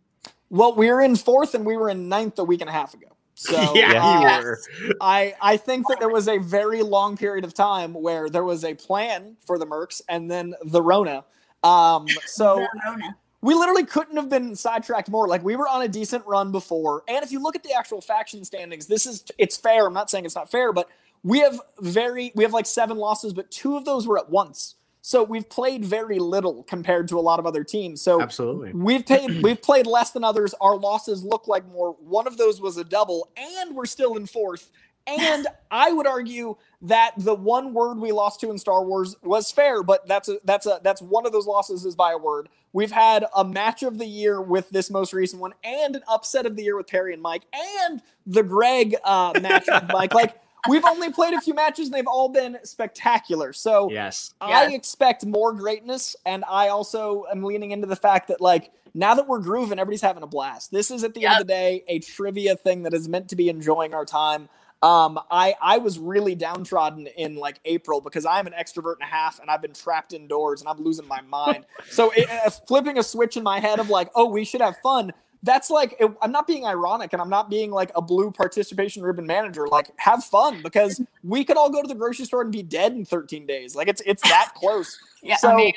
well, 0.49 0.75
we 0.75 0.91
were 0.91 1.01
in 1.01 1.15
fourth 1.15 1.55
and 1.55 1.65
we 1.65 1.75
were 1.77 1.89
in 1.89 2.09
ninth 2.09 2.37
a 2.37 2.43
week 2.43 2.61
and 2.61 2.69
a 2.69 2.73
half 2.73 2.93
ago. 2.93 3.07
So 3.35 3.73
yeah, 3.75 4.03
uh, 4.03 4.19
you 4.19 4.45
were. 4.45 4.59
I 5.01 5.33
I 5.41 5.57
think 5.57 5.87
that 5.87 5.99
there 5.99 6.09
was 6.09 6.27
a 6.27 6.37
very 6.37 6.81
long 6.81 7.17
period 7.17 7.45
of 7.45 7.53
time 7.53 7.93
where 7.93 8.29
there 8.29 8.43
was 8.43 8.63
a 8.63 8.73
plan 8.73 9.35
for 9.45 9.57
the 9.57 9.65
Mercs 9.65 10.01
and 10.07 10.29
then 10.29 10.53
the 10.63 10.81
Rona. 10.81 11.23
Um, 11.63 12.07
so 12.25 12.65
Rona. 12.85 13.15
we 13.41 13.53
literally 13.53 13.85
couldn't 13.85 14.15
have 14.15 14.29
been 14.29 14.55
sidetracked 14.55 15.09
more. 15.09 15.27
Like 15.27 15.43
we 15.43 15.55
were 15.55 15.67
on 15.67 15.81
a 15.81 15.87
decent 15.87 16.25
run 16.25 16.51
before, 16.51 17.03
and 17.07 17.23
if 17.23 17.31
you 17.31 17.41
look 17.41 17.55
at 17.55 17.63
the 17.63 17.73
actual 17.73 18.01
faction 18.01 18.45
standings, 18.45 18.87
this 18.87 19.05
is 19.05 19.25
it's 19.37 19.57
fair. 19.57 19.87
I'm 19.87 19.93
not 19.93 20.09
saying 20.09 20.25
it's 20.25 20.35
not 20.35 20.51
fair, 20.51 20.71
but 20.71 20.89
we 21.23 21.39
have 21.39 21.59
very 21.79 22.31
we 22.35 22.43
have 22.43 22.53
like 22.53 22.65
seven 22.65 22.97
losses, 22.97 23.33
but 23.33 23.49
two 23.49 23.75
of 23.77 23.85
those 23.85 24.07
were 24.07 24.17
at 24.17 24.29
once. 24.29 24.75
So 25.05 25.21
we've 25.21 25.49
played 25.49 25.83
very 25.83 26.17
little 26.17 26.63
compared 26.63 27.09
to 27.09 27.19
a 27.19 27.21
lot 27.21 27.37
of 27.37 27.45
other 27.45 27.65
teams. 27.65 28.01
So 28.01 28.21
Absolutely. 28.21 28.71
We've 28.71 29.05
played 29.05 29.43
we've 29.43 29.61
played 29.61 29.85
less 29.85 30.11
than 30.11 30.23
others. 30.23 30.55
Our 30.61 30.77
losses 30.77 31.25
look 31.25 31.45
like 31.45 31.67
more. 31.67 31.91
One 31.99 32.25
of 32.25 32.37
those 32.37 32.61
was 32.61 32.77
a 32.77 32.85
double, 32.85 33.29
and 33.35 33.75
we're 33.75 33.85
still 33.85 34.15
in 34.15 34.25
fourth. 34.25 34.71
And 35.05 35.45
I 35.71 35.91
would 35.91 36.07
argue 36.07 36.55
that 36.83 37.11
the 37.17 37.35
one 37.35 37.73
word 37.73 37.97
we 37.97 38.13
lost 38.13 38.39
to 38.41 38.49
in 38.49 38.57
Star 38.57 38.85
Wars 38.85 39.17
was 39.21 39.51
fair, 39.51 39.83
but 39.83 40.07
that's 40.07 40.29
a 40.29 40.39
that's 40.45 40.67
a 40.67 40.79
that's 40.83 41.01
one 41.01 41.25
of 41.25 41.33
those 41.33 41.47
losses 41.47 41.83
is 41.83 41.97
by 41.97 42.13
a 42.13 42.17
word. 42.17 42.47
We've 42.71 42.91
had 42.91 43.25
a 43.35 43.43
match 43.43 43.83
of 43.83 43.97
the 43.97 44.05
year 44.05 44.41
with 44.41 44.69
this 44.69 44.89
most 44.89 45.11
recent 45.11 45.41
one, 45.41 45.53
and 45.65 45.97
an 45.97 46.03
upset 46.07 46.45
of 46.45 46.55
the 46.55 46.63
year 46.63 46.77
with 46.77 46.87
Perri 46.87 47.11
and 47.11 47.21
Mike, 47.21 47.43
and 47.53 48.01
the 48.25 48.41
Greg 48.41 48.95
uh, 49.03 49.33
match 49.41 49.65
with 49.67 49.83
Mike. 49.91 50.13
Like 50.23 50.39
we've 50.69 50.85
only 50.85 51.11
played 51.11 51.33
a 51.33 51.41
few 51.41 51.53
matches, 51.53 51.87
and 51.87 51.93
they've 51.93 52.07
all 52.07 52.29
been 52.29 52.57
spectacular. 52.63 53.53
So 53.53 53.89
Yes. 53.89 54.33
I 54.41 54.67
Yeah. 54.67 54.75
expect 54.75 55.25
more 55.25 55.53
greatness, 55.53 56.15
and 56.25 56.43
I 56.49 56.69
also 56.69 57.25
am 57.31 57.43
leaning 57.43 57.71
into 57.71 57.87
the 57.87 57.95
fact 57.95 58.27
that 58.29 58.41
like 58.41 58.71
now 58.93 59.15
that 59.15 59.27
we're 59.27 59.39
grooving, 59.39 59.79
everybody's 59.79 60.01
having 60.01 60.23
a 60.23 60.27
blast. 60.27 60.71
This 60.71 60.91
is 60.91 61.03
at 61.03 61.13
the 61.13 61.25
end 61.25 61.33
of 61.41 61.47
the 61.47 61.53
day 61.53 61.83
a 61.87 61.99
trivia 61.99 62.55
thing 62.55 62.83
that 62.83 62.93
is 62.93 63.09
meant 63.09 63.29
to 63.29 63.35
be 63.35 63.49
enjoying 63.49 63.93
our 63.93 64.05
time. 64.05 64.49
Um, 64.83 65.17
I 65.31 65.55
I 65.61 65.77
was 65.77 65.97
really 65.97 66.35
downtrodden 66.35 67.07
in 67.07 67.35
like 67.37 67.59
April 67.63 68.01
because 68.01 68.25
I'm 68.25 68.47
an 68.47 68.53
extrovert 68.53 68.95
and 68.95 69.03
a 69.03 69.05
half, 69.05 69.39
and 69.39 69.49
I've 69.49 69.61
been 69.61 69.73
trapped 69.73 70.11
indoors, 70.13 70.59
and 70.61 70.69
I'm 70.69 70.77
losing 70.83 71.07
my 71.07 71.21
mind. 71.21 71.65
so 71.89 72.11
it, 72.15 72.29
uh, 72.29 72.49
flipping 72.67 72.97
a 72.97 73.03
switch 73.03 73.37
in 73.37 73.43
my 73.43 73.59
head 73.59 73.79
of 73.79 73.89
like, 73.89 74.09
oh, 74.13 74.25
we 74.27 74.43
should 74.43 74.61
have 74.61 74.75
fun. 74.83 75.13
That's 75.45 75.69
like 75.69 75.95
it, 75.99 76.09
I'm 76.21 76.31
not 76.31 76.47
being 76.47 76.65
ironic, 76.65 77.11
and 77.11 77.21
I'm 77.21 77.29
not 77.29 77.49
being 77.49 77.69
like 77.69 77.91
a 77.95 78.01
blue 78.01 78.31
participation 78.31 79.03
ribbon 79.03 79.25
manager. 79.27 79.67
Like, 79.67 79.91
have 79.97 80.23
fun 80.23 80.61
because 80.63 81.01
we 81.21 81.43
could 81.43 81.57
all 81.57 81.69
go 81.69 81.81
to 81.81 81.87
the 81.87 81.95
grocery 81.95 82.25
store 82.25 82.41
and 82.41 82.51
be 82.51 82.63
dead 82.63 82.93
in 82.93 83.03
13 83.03 83.45
days. 83.45 83.75
Like, 83.75 83.89
it's 83.89 84.01
it's 84.05 84.23
that 84.23 84.53
close. 84.55 84.97
Yeah, 85.21 85.35
so, 85.35 85.49
I 85.51 85.55
mean, 85.55 85.73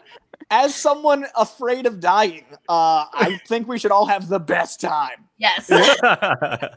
as 0.51 0.75
someone 0.75 1.27
afraid 1.37 1.87
of 1.87 1.99
dying, 1.99 2.45
uh, 2.69 3.07
I 3.13 3.41
think 3.49 3.67
we 3.67 3.79
should 3.79 3.91
all 3.91 4.07
have 4.07 4.29
the 4.29 4.39
best 4.39 4.81
time. 4.81 5.27
yes. 5.37 5.69
uh, 5.71 6.69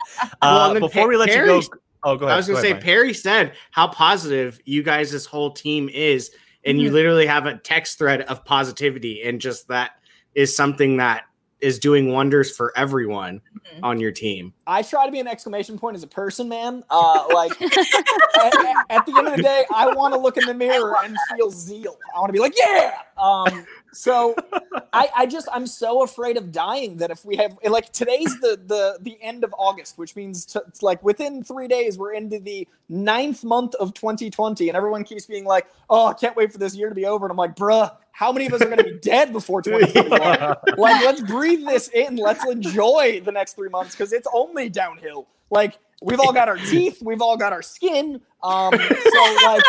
and 0.42 0.76
then 0.76 0.82
before 0.82 1.08
we 1.08 1.16
let 1.16 1.30
Perri- 1.30 1.54
you 1.54 1.62
go, 1.62 1.68
oh, 2.04 2.16
go 2.18 2.26
ahead. 2.26 2.34
I 2.34 2.38
was 2.38 2.48
gonna 2.48 2.58
go 2.58 2.62
say 2.64 2.72
ahead, 2.72 2.84
Perri 2.84 3.14
said 3.14 3.54
how 3.72 3.88
positive 3.88 4.60
you 4.66 4.82
guys 4.84 5.12
this 5.12 5.26
whole 5.28 5.52
team 5.52 5.90
is, 5.90 6.32
and 6.66 6.76
Mm-hmm. 6.78 6.86
you 6.86 6.92
literally 6.92 7.26
have 7.28 7.46
a 7.46 7.58
text 7.58 7.98
thread 8.00 8.22
of 8.24 8.44
positivity, 8.46 9.22
and 9.24 9.40
just 9.40 9.68
that 9.68 9.92
is 10.36 10.56
something 10.56 10.98
that 10.98 11.24
is 11.62 11.78
doing 11.80 12.12
wonders 12.12 12.56
for 12.56 12.72
everyone 12.78 13.42
Mhm. 13.54 13.80
on 13.84 14.00
your 14.00 14.12
team. 14.12 14.54
I 14.66 14.82
try 14.82 15.06
to 15.06 15.12
be 15.12 15.20
an 15.20 15.28
exclamation 15.28 15.78
point 15.78 15.96
as 15.98 16.04
a 16.04 16.08
person, 16.08 16.48
man. 16.50 16.84
Uh, 16.90 17.26
like 17.34 17.60
at, 17.62 18.56
at- 18.56 18.86
at 18.90 19.06
the 19.06 19.14
end 19.18 19.28
of 19.28 19.36
the 19.36 19.44
day, 19.44 19.66
I 19.74 19.94
want 19.94 20.14
to 20.14 20.20
look 20.20 20.38
in 20.38 20.46
the 20.46 20.54
mirror 20.54 20.96
and 21.04 21.16
feel 21.36 21.52
zeal. 21.52 21.98
I 22.16 22.20
want 22.20 22.30
to 22.30 22.34
be 22.34 22.40
like, 22.40 22.54
yeah. 22.58 22.94
Um, 23.18 23.66
so 23.92 24.36
I, 24.94 25.10
I 25.16 25.26
just 25.26 25.48
I'm 25.52 25.68
so 25.68 26.04
afraid 26.04 26.38
of 26.38 26.52
dying 26.52 26.98
that 26.98 27.12
if 27.12 27.26
we 27.26 27.36
have 27.38 27.58
like 27.64 27.92
today's 27.92 28.40
the 28.40 28.60
the 28.66 28.98
the 29.02 29.18
end 29.22 29.44
of 29.44 29.54
August, 29.58 29.98
which 29.98 30.16
means 30.16 30.56
it's 30.68 30.82
like 30.82 31.04
within 31.04 31.44
three 31.44 31.68
days 31.68 31.98
we're 31.98 32.14
into 32.14 32.40
the 32.40 32.68
ninth 32.88 33.44
month 33.44 33.76
of 33.76 33.94
2020, 33.94 34.70
and 34.70 34.78
everyone 34.78 35.04
keeps 35.04 35.26
being 35.26 35.46
like, 35.46 35.68
oh, 35.90 36.08
I 36.08 36.14
can't 36.14 36.36
wait 36.36 36.52
for 36.52 36.58
this 36.58 36.76
year 36.76 36.90
to 36.90 36.96
be 36.96 37.06
over, 37.06 37.26
and 37.26 37.32
I'm 37.32 37.38
like, 37.38 37.56
bruh, 37.56 37.96
how 38.12 38.32
many 38.32 38.48
of 38.48 38.54
us 38.54 38.62
are 38.62 38.66
going 38.66 38.78
to 38.78 38.84
be 38.84 38.94
dead 39.02 39.32
before 39.32 39.62
2021? 39.62 40.56
like 40.78 41.06
let's 41.06 41.22
breathe 41.22 41.66
this 41.66 41.90
in 41.90 42.16
let's 42.16 42.46
enjoy 42.46 43.22
the 43.24 43.32
next 43.32 43.54
three 43.54 43.70
months 43.70 43.96
because 43.96 44.14
it's 44.14 44.28
only 44.34 44.70
downhill. 44.70 45.28
Like 45.50 45.80
we've 46.02 46.20
all 46.20 46.34
got 46.34 46.48
our 46.48 46.58
teeth 46.58 47.02
we've 47.02 47.22
all 47.22 47.38
got 47.38 47.52
our 47.52 47.62
skin 47.62 48.22
um 48.44 48.74
so 48.74 49.38
like 49.44 49.64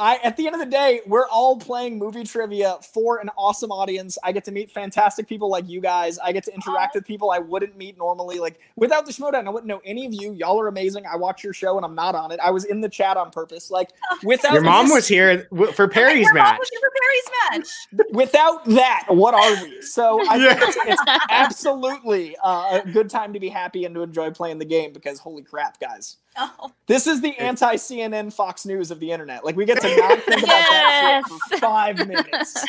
I 0.00 0.16
at 0.24 0.36
the 0.36 0.46
end 0.46 0.54
of 0.54 0.60
the 0.60 0.66
day, 0.66 1.00
we're 1.06 1.26
all 1.28 1.56
playing 1.56 1.98
movie 1.98 2.24
trivia 2.24 2.76
for 2.92 3.18
an 3.18 3.30
awesome 3.36 3.70
audience. 3.70 4.18
I 4.24 4.32
get 4.32 4.44
to 4.44 4.52
meet 4.52 4.70
fantastic 4.70 5.26
people 5.28 5.48
like 5.50 5.68
you 5.68 5.80
guys. 5.80 6.18
I 6.18 6.32
get 6.32 6.44
to 6.44 6.54
interact 6.54 6.94
with 6.94 7.06
people 7.06 7.30
I 7.30 7.38
wouldn't 7.38 7.76
meet 7.76 7.98
normally. 7.98 8.38
Like 8.38 8.60
without 8.76 9.06
the 9.06 9.12
Schmoedown, 9.12 9.46
I 9.46 9.50
wouldn't 9.50 9.66
know 9.68 9.80
any 9.84 10.06
of 10.06 10.14
you. 10.14 10.32
Y'all 10.32 10.60
are 10.60 10.68
amazing. 10.68 11.04
I 11.06 11.16
watch 11.16 11.42
your 11.44 11.52
show 11.52 11.76
and 11.76 11.84
I'm 11.84 11.94
not 11.94 12.14
on 12.14 12.30
it. 12.32 12.40
I 12.40 12.50
was 12.50 12.64
in 12.64 12.80
the 12.80 12.88
chat 12.88 13.16
on 13.16 13.30
purpose. 13.30 13.70
Like 13.70 13.90
without 14.22 14.52
Your 14.52 14.62
mom 14.62 14.86
this- 14.86 14.94
was 14.94 15.08
here 15.08 15.46
for 15.74 15.88
Perri's 15.88 16.24
Your 16.24 16.34
mom 16.34 16.44
match. 16.44 16.58
was 16.58 16.70
here 16.70 16.80
for 16.80 16.90
Perri's 17.00 17.68
match. 18.04 18.12
without 18.12 18.64
that, 18.66 19.04
what 19.08 19.34
are 19.34 19.64
we? 19.64 19.82
So 19.82 20.20
I 20.28 20.36
Yeah. 20.36 20.54
think 20.58 20.76
it's, 20.86 21.02
it's 21.02 21.02
absolutely 21.30 22.36
uh, 22.42 22.80
a 22.84 22.90
good 22.90 23.10
time 23.10 23.32
to 23.32 23.40
be 23.40 23.48
happy 23.48 23.84
and 23.84 23.94
to 23.94 24.02
enjoy 24.02 24.30
playing 24.30 24.58
the 24.58 24.64
game 24.64 24.92
because 24.92 25.18
holy 25.18 25.42
crap, 25.42 25.80
guys. 25.80 26.16
Oh, 26.36 26.70
This 26.86 27.06
is 27.06 27.20
the 27.20 27.36
anti 27.38 27.74
CNN 27.76 28.32
Fox 28.32 28.64
News 28.66 28.90
of 28.90 29.00
the 29.00 29.10
internet. 29.10 29.44
Like 29.44 29.56
we 29.56 29.64
get 29.64 29.80
to 29.80 29.96
not 29.96 30.18
think 30.22 30.42
about 30.42 30.48
that 30.48 31.22
for 31.48 31.56
five 31.58 31.96
minutes. 32.06 32.64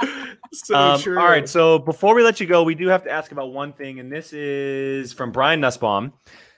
so 0.52 0.74
Um, 0.76 1.00
true. 1.00 1.18
all 1.18 1.26
right, 1.26 1.48
so 1.48 1.78
before 1.78 2.14
we 2.14 2.22
let 2.22 2.40
you 2.40 2.46
go, 2.46 2.62
we 2.62 2.74
do 2.74 2.88
have 2.88 3.04
to 3.04 3.10
ask 3.10 3.32
about 3.32 3.52
one 3.52 3.72
thing, 3.72 4.00
and 4.00 4.10
this 4.12 4.32
is 4.32 5.12
from 5.12 5.32
Brian 5.32 5.60
Nussbaum. 5.60 6.12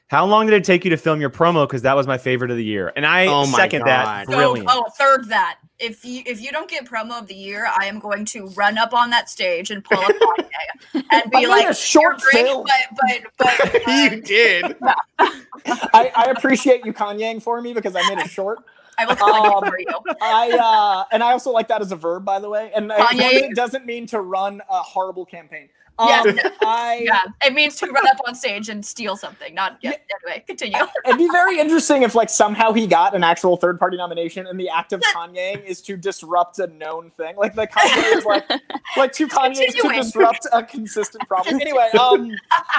How 0.09 0.25
long 0.25 0.47
did 0.47 0.55
it 0.55 0.63
take 0.65 0.85
you 0.85 0.91
to 0.91 0.97
film 0.97 1.21
your 1.21 1.31
promo? 1.31 1.67
Because 1.67 1.83
that 1.83 1.97
was 1.97 2.07
my 2.07 2.17
favorite 2.17 2.51
of 2.53 2.57
the 2.57 2.65
year, 2.65 2.93
and 2.95 3.05
I 3.05 3.27
Oh 3.27 3.45
my 3.47 3.59
second 3.59 3.83
that. 3.87 4.27
God. 4.29 4.33
so, 4.33 4.65
oh, 4.69 4.85
third 4.97 5.29
that. 5.31 5.59
If 5.81 6.05
you 6.05 6.23
if 6.25 6.41
you 6.41 6.53
don't 6.53 6.71
get 6.71 6.85
promo 6.87 7.19
of 7.21 7.27
the 7.27 7.35
year, 7.35 7.69
I 7.77 7.87
am 7.87 7.99
going 7.99 8.25
to 8.27 8.47
run 8.51 8.79
up 8.79 8.95
on 8.95 9.11
that 9.11 9.29
stage 9.29 9.71
and 9.71 9.85
pull 9.85 9.99
up 9.99 10.13
Kanye 10.95 11.05
and 11.11 11.31
be 11.31 11.39
made 11.41 11.49
like, 11.49 11.69
a 11.69 11.75
short 11.75 12.21
"You're 12.33 12.45
great, 12.45 12.47
film. 12.47 12.67
but 12.67 13.23
but 13.37 13.61
but 13.61 13.75
uh, 13.89 13.91
you 13.93 14.21
did. 14.23 14.77
I, 15.19 16.13
I 16.15 16.33
appreciate 16.37 16.85
you 16.87 16.93
Kanyeing 16.93 17.43
for 17.43 17.61
me 17.61 17.73
because 17.75 17.97
I 17.97 18.09
made 18.09 18.19
it 18.25 18.31
short. 18.31 18.61
I 18.99 19.07
will 19.07 19.17
Kanye 19.17 19.63
Um, 19.65 19.69
for 19.69 19.79
you." 19.79 19.87
I 20.23 20.53
uh, 20.57 21.05
and 21.13 21.23
I 21.23 21.33
also 21.33 21.51
like 21.51 21.69
that 21.69 21.83
as 21.83 21.91
a 21.93 21.97
verb, 21.97 22.25
by 22.25 22.39
the 22.39 22.49
way. 22.49 22.71
And 22.77 22.91
Kanye. 22.91 23.33
it 23.51 23.57
doesn't 23.57 23.85
mean 23.85 24.07
to 24.07 24.21
run 24.21 24.63
a 24.71 24.83
horrible 24.83 25.27
campaign. 25.27 25.69
Um, 25.99 26.09
Yeah. 26.09 26.51
I 26.63 27.03
Yeah, 27.05 27.21
it 27.45 27.55
means 27.55 27.77
to 27.77 27.87
run 27.91 28.07
up 28.09 28.21
on 28.27 28.35
stage 28.35 28.69
and 28.69 28.85
steal 28.85 29.17
something. 29.17 29.55
Not 29.55 29.79
yet. 29.81 30.07
Anyway, 30.25 30.45
continue. 30.47 30.79
It'd 31.05 31.19
be 31.19 31.29
very 31.31 31.59
interesting 31.59 32.03
if, 32.03 32.15
like, 32.15 32.31
somehow 32.31 32.73
he 32.73 32.87
got 32.87 33.15
an 33.15 33.25
actual 33.25 33.57
third-party 33.57 33.97
nomination, 33.97 34.47
and 34.47 34.59
the 34.59 34.69
act 34.69 34.93
of 34.93 35.01
Kanye 35.15 35.65
is 35.65 35.81
to 35.83 35.97
disrupt 35.97 36.59
a 36.59 36.67
known 36.67 37.11
thing. 37.11 37.37
Like, 37.37 37.55
the 37.55 37.67
Kanye 37.67 38.19
is 38.19 38.25
like, 38.25 38.45
like 38.97 39.13
two 39.13 39.29
Kanyes 39.29 39.75
to 39.75 39.93
disrupt 39.95 40.47
a 40.53 40.63
consistent 40.63 41.27
problem. 41.29 41.61
Anyway, 41.61 41.89
um, 42.01 42.33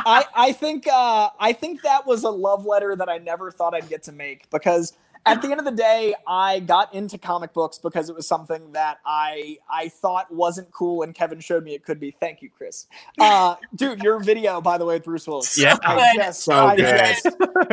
I, 0.06 0.26
I 0.36 0.52
think, 0.54 0.88
uh, 0.88 1.30
I 1.40 1.54
think 1.54 1.82
that 1.84 2.06
was 2.06 2.24
a 2.24 2.30
love 2.30 2.66
letter 2.66 2.96
that 2.96 3.10
I 3.10 3.18
never 3.18 3.52
thought 3.52 3.74
I'd 3.74 3.90
get 3.90 4.04
to 4.04 4.12
make 4.12 4.50
because 4.50 4.94
at 5.28 5.42
the 5.42 5.50
end 5.52 5.60
of 5.60 5.66
the 5.66 5.72
day, 5.72 6.16
I 6.28 6.60
got 6.60 6.94
into 6.94 7.18
comic 7.18 7.54
books 7.54 7.78
because 7.78 8.10
it 8.10 8.16
was 8.16 8.28
something 8.28 8.72
that 8.74 9.00
I 9.06 9.58
I 9.70 9.90
thought 9.90 10.34
wasn't 10.34 10.72
cool, 10.72 11.04
and 11.04 11.14
Kevin 11.14 11.40
showed 11.40 11.64
me 11.64 11.74
it 11.74 11.84
could 11.86 12.00
be. 12.00 12.12
Thank 12.12 12.42
you, 12.42 12.50
Chris. 12.50 12.88
Uh, 13.20 13.56
dude, 13.76 14.02
your 14.02 14.20
video, 14.20 14.62
by 14.62 14.78
the 14.78 14.86
way, 14.86 14.96
with 14.96 15.04
Bruce 15.04 15.28
Willis. 15.28 15.58
Yeah. 15.58 15.78
I 15.84 16.16
just, 16.16 16.44
So 16.44 16.54
I 16.54 16.76
good. 16.76 16.98
just, 16.98 17.26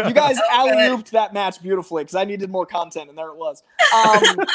you 0.06 0.12
guys 0.14 0.36
So 0.36 0.42
alley 0.50 0.72
ooped 0.72 1.10
that 1.10 1.32
match 1.32 1.62
beautifully 1.62 2.04
because 2.04 2.14
I 2.14 2.24
needed 2.24 2.50
more 2.50 2.66
content, 2.66 3.08
and 3.08 3.16
there 3.18 3.28
it 3.28 3.36
was. 3.36 3.62
Um, 3.94 4.46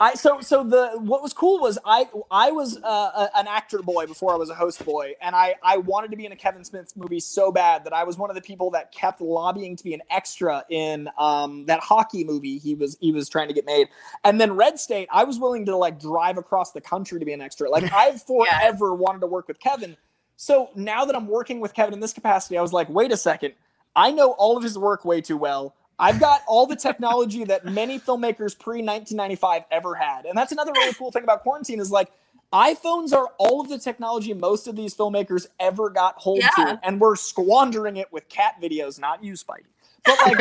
I 0.00 0.14
so 0.14 0.40
so 0.40 0.64
the 0.64 0.92
what 0.98 1.22
was 1.22 1.32
cool 1.32 1.60
was 1.60 1.78
I 1.84 2.08
I 2.30 2.50
was 2.50 2.78
uh, 2.78 3.28
a, 3.32 3.38
an 3.38 3.46
actor 3.46 3.82
boy 3.82 4.06
before 4.06 4.32
I 4.32 4.36
was 4.36 4.50
a 4.50 4.54
host 4.54 4.84
boy, 4.84 5.14
and 5.20 5.34
I 5.34 5.54
I 5.62 5.78
wanted 5.78 6.10
to 6.10 6.16
be 6.16 6.26
in 6.26 6.32
a 6.32 6.36
Kevin 6.36 6.64
Smith 6.64 6.92
movie 6.96 7.20
so 7.20 7.52
bad 7.52 7.84
that 7.84 7.92
I 7.92 8.04
was 8.04 8.18
one 8.18 8.30
of 8.30 8.36
the 8.36 8.42
people 8.42 8.70
that 8.70 8.92
kept 8.92 9.20
lobbying 9.20 9.76
to 9.76 9.84
be 9.84 9.94
an 9.94 10.02
extra 10.10 10.64
in 10.68 11.08
um, 11.18 11.66
that 11.66 11.80
hockey 11.80 12.24
movie 12.24 12.58
he 12.58 12.74
was 12.74 12.96
he 13.00 13.12
was 13.12 13.28
trying 13.28 13.48
to 13.48 13.54
get 13.54 13.66
made, 13.66 13.88
and 14.24 14.40
then 14.40 14.56
Red 14.56 14.78
State 14.78 15.08
I 15.12 15.24
was 15.24 15.38
willing 15.38 15.66
to 15.66 15.76
like 15.76 16.00
drive 16.00 16.38
across 16.38 16.72
the 16.72 16.80
country 16.80 17.18
to 17.18 17.24
be 17.24 17.32
an 17.32 17.40
extra. 17.40 17.68
Like 17.68 17.92
I've 17.94 18.22
forever 18.22 18.94
wanted 18.94 19.20
to 19.20 19.26
work 19.26 19.48
with 19.48 19.60
Kevin. 19.60 19.96
So 20.36 20.70
now 20.74 21.04
that 21.04 21.14
I'm 21.14 21.28
working 21.28 21.60
with 21.60 21.72
Kevin 21.74 21.94
in 21.94 22.00
this 22.00 22.12
capacity, 22.12 22.58
I 22.58 22.62
was 22.62 22.72
like, 22.72 22.88
wait 22.88 23.12
a 23.12 23.16
second. 23.16 23.54
I 23.94 24.10
know 24.10 24.32
all 24.32 24.56
of 24.56 24.62
his 24.62 24.78
work 24.78 25.04
way 25.04 25.20
too 25.20 25.36
well. 25.36 25.76
I've 25.98 26.18
got 26.18 26.42
all 26.48 26.66
the 26.66 26.76
technology 26.76 27.44
that 27.44 27.64
many 27.64 27.98
filmmakers 27.98 28.58
pre 28.58 28.82
1995 28.82 29.62
ever 29.70 29.94
had. 29.94 30.24
And 30.26 30.36
that's 30.36 30.52
another 30.52 30.72
really 30.72 30.94
cool 30.94 31.10
thing 31.12 31.22
about 31.24 31.42
quarantine 31.42 31.80
is 31.80 31.90
like 31.90 32.10
iPhones 32.52 33.12
are 33.12 33.28
all 33.38 33.60
of 33.60 33.68
the 33.68 33.78
technology 33.78 34.34
most 34.34 34.66
of 34.66 34.76
these 34.76 34.94
filmmakers 34.94 35.46
ever 35.60 35.90
got 35.90 36.16
hold 36.16 36.40
Yeah. 36.40 36.50
to. 36.56 36.80
And 36.82 37.00
we're 37.00 37.16
squandering 37.16 37.96
it 37.96 38.12
with 38.12 38.28
cat 38.28 38.56
videos, 38.60 38.98
not 38.98 39.22
you, 39.22 39.34
Spidey. 39.34 39.64
But 40.04 40.18
like 40.26 40.38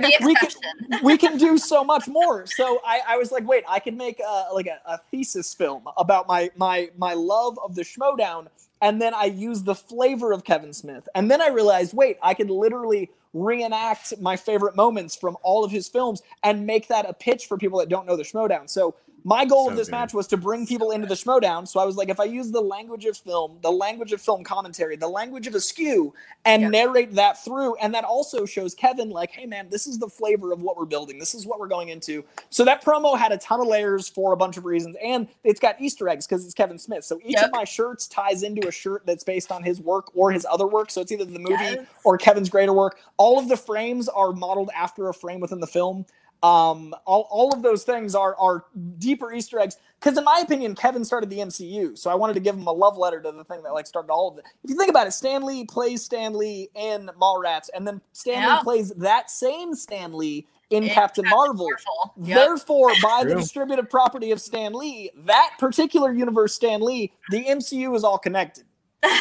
we, 0.00 0.16
we 0.26 0.34
can- 0.34 1.02
we 1.02 1.16
can 1.18 1.38
do 1.38 1.56
so 1.56 1.82
much 1.82 2.06
more. 2.08 2.46
So 2.46 2.80
I, 2.86 3.00
I 3.08 3.16
was 3.16 3.32
like, 3.32 3.46
wait, 3.48 3.64
I 3.66 3.78
could 3.78 3.96
make 3.96 4.20
a, 4.20 4.48
like 4.52 4.66
a, 4.66 4.78
a 4.84 4.98
thesis 5.10 5.54
film 5.54 5.84
about 5.96 6.28
my 6.28 6.50
my 6.56 6.90
my 6.98 7.14
love 7.14 7.58
of 7.64 7.74
the 7.74 7.82
Schmoedown, 7.82 8.48
and 8.82 9.00
then 9.00 9.14
I 9.14 9.24
use 9.24 9.62
the 9.62 9.74
flavor 9.74 10.30
of 10.32 10.44
Kevin 10.44 10.74
Smith, 10.74 11.08
and 11.14 11.30
then 11.30 11.40
I 11.40 11.48
realized, 11.48 11.94
wait, 11.94 12.18
I 12.22 12.34
could 12.34 12.50
literally 12.50 13.10
reenact 13.32 14.14
my 14.20 14.36
favorite 14.36 14.76
moments 14.76 15.16
from 15.16 15.36
all 15.42 15.64
of 15.64 15.70
his 15.70 15.88
films 15.88 16.22
and 16.42 16.66
make 16.66 16.88
that 16.88 17.08
a 17.08 17.12
pitch 17.12 17.46
for 17.46 17.56
people 17.56 17.78
that 17.78 17.88
don't 17.88 18.06
know 18.06 18.16
the 18.16 18.22
Schmoedown. 18.22 18.68
So 18.68 18.94
my 19.24 19.44
goal 19.44 19.66
So 19.66 19.70
of 19.72 19.76
this 19.76 19.88
good. 19.88 19.92
match 19.92 20.14
was 20.14 20.26
to 20.28 20.36
bring 20.36 20.66
people 20.66 20.90
into 20.90 21.06
the 21.06 21.14
Schmoedown. 21.14 21.68
So 21.68 21.78
I 21.80 21.84
was 21.84 21.96
like, 21.96 22.08
if 22.08 22.18
I 22.20 22.24
use 22.24 22.50
the 22.50 22.60
language 22.60 23.04
of 23.04 23.16
film, 23.16 23.58
the 23.62 23.70
language 23.70 24.12
of 24.12 24.20
film 24.20 24.42
commentary, 24.44 24.96
the 24.96 25.08
language 25.08 25.46
of 25.46 25.54
askew, 25.54 26.12
and 26.44 26.62
Yeah. 26.62 26.68
narrate 26.68 27.14
that 27.14 27.42
through, 27.44 27.76
and 27.76 27.94
that 27.94 28.04
also 28.04 28.44
shows 28.46 28.74
Kevin 28.74 29.10
like, 29.10 29.30
hey 29.30 29.46
man, 29.46 29.68
this 29.70 29.86
is 29.86 29.98
the 29.98 30.08
flavor 30.08 30.52
of 30.52 30.62
what 30.62 30.76
we're 30.76 30.84
building. 30.86 31.18
This 31.18 31.34
is 31.34 31.46
what 31.46 31.60
we're 31.60 31.68
going 31.68 31.90
into. 31.90 32.24
So 32.50 32.64
that 32.64 32.84
promo 32.84 33.16
had 33.16 33.32
a 33.32 33.38
ton 33.38 33.60
of 33.60 33.66
layers 33.68 34.08
for 34.08 34.32
a 34.32 34.36
bunch 34.36 34.56
of 34.56 34.64
reasons, 34.64 34.96
and 35.02 35.28
it's 35.44 35.60
got 35.60 35.80
Easter 35.80 36.08
eggs 36.08 36.26
because 36.26 36.44
it's 36.44 36.54
Kevin 36.54 36.78
Smith. 36.78 37.04
So 37.04 37.18
each 37.24 37.36
Yep. 37.36 37.44
of 37.46 37.50
my 37.52 37.64
shirts 37.64 38.08
ties 38.08 38.42
into 38.42 38.66
a 38.66 38.72
shirt 38.72 39.02
that's 39.06 39.24
based 39.24 39.52
on 39.52 39.62
his 39.62 39.80
work 39.80 40.10
or 40.16 40.32
his 40.32 40.46
other 40.50 40.66
work. 40.66 40.90
So 40.90 41.00
it's 41.00 41.12
either 41.12 41.24
the 41.24 41.38
movie 41.38 41.54
Yes. 41.54 41.86
or 42.04 42.18
Kevin's 42.18 42.50
greater 42.50 42.72
work. 42.72 42.98
All 43.18 43.38
of 43.38 43.48
the 43.48 43.56
frames 43.56 44.08
are 44.08 44.32
modeled 44.32 44.70
after 44.74 45.08
a 45.08 45.14
frame 45.14 45.40
within 45.40 45.60
the 45.60 45.66
film. 45.66 46.06
Um, 46.42 46.92
all, 47.04 47.28
all 47.30 47.52
of 47.54 47.62
those 47.62 47.84
things 47.84 48.14
are 48.14 48.36
are 48.36 48.64
deeper 48.98 49.32
Easter 49.32 49.60
eggs. 49.60 49.76
Because 50.00 50.18
in 50.18 50.24
my 50.24 50.40
opinion, 50.42 50.74
Kevin 50.74 51.04
started 51.04 51.30
the 51.30 51.38
MCU, 51.38 51.96
so 51.96 52.10
I 52.10 52.16
wanted 52.16 52.34
to 52.34 52.40
give 52.40 52.56
him 52.56 52.66
a 52.66 52.72
love 52.72 52.98
letter 52.98 53.20
to 53.22 53.30
the 53.30 53.44
thing 53.44 53.62
that 53.62 53.72
like 53.72 53.86
started 53.86 54.10
all 54.10 54.28
of 54.28 54.38
it. 54.38 54.44
If 54.64 54.70
you 54.70 54.76
think 54.76 54.90
about 54.90 55.06
it, 55.06 55.12
Stan 55.12 55.44
Lee 55.44 55.64
plays 55.64 56.02
Stan 56.04 56.34
Lee 56.34 56.68
in 56.74 57.08
Mallrats, 57.20 57.68
and 57.72 57.86
then 57.86 58.00
Stan 58.12 58.42
Yeah. 58.42 58.56
Lee 58.56 58.62
plays 58.64 58.90
that 58.94 59.30
same 59.30 59.74
Stan 59.76 60.12
Lee 60.12 60.44
in 60.70 60.82
In 60.84 60.90
Captain 60.90 61.24
Marvel. 61.28 61.68
Marvel. 61.68 62.14
Yep. 62.28 62.36
Therefore, 62.36 62.90
by 63.02 63.22
the 63.24 63.36
distributive 63.36 63.88
property 63.88 64.32
of 64.32 64.40
Stan 64.40 64.72
Lee, 64.72 65.10
that 65.18 65.50
particular 65.60 66.12
universe 66.12 66.54
Stan 66.54 66.80
Lee, 66.80 67.12
the 67.30 67.44
MCU 67.44 67.94
is 67.94 68.02
all 68.02 68.18
connected. 68.18 68.64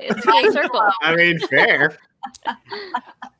It's 0.00 0.24
a 0.24 0.52
circle. 0.52 0.80
I 1.02 1.16
mean, 1.16 1.40
fair. 1.48 1.98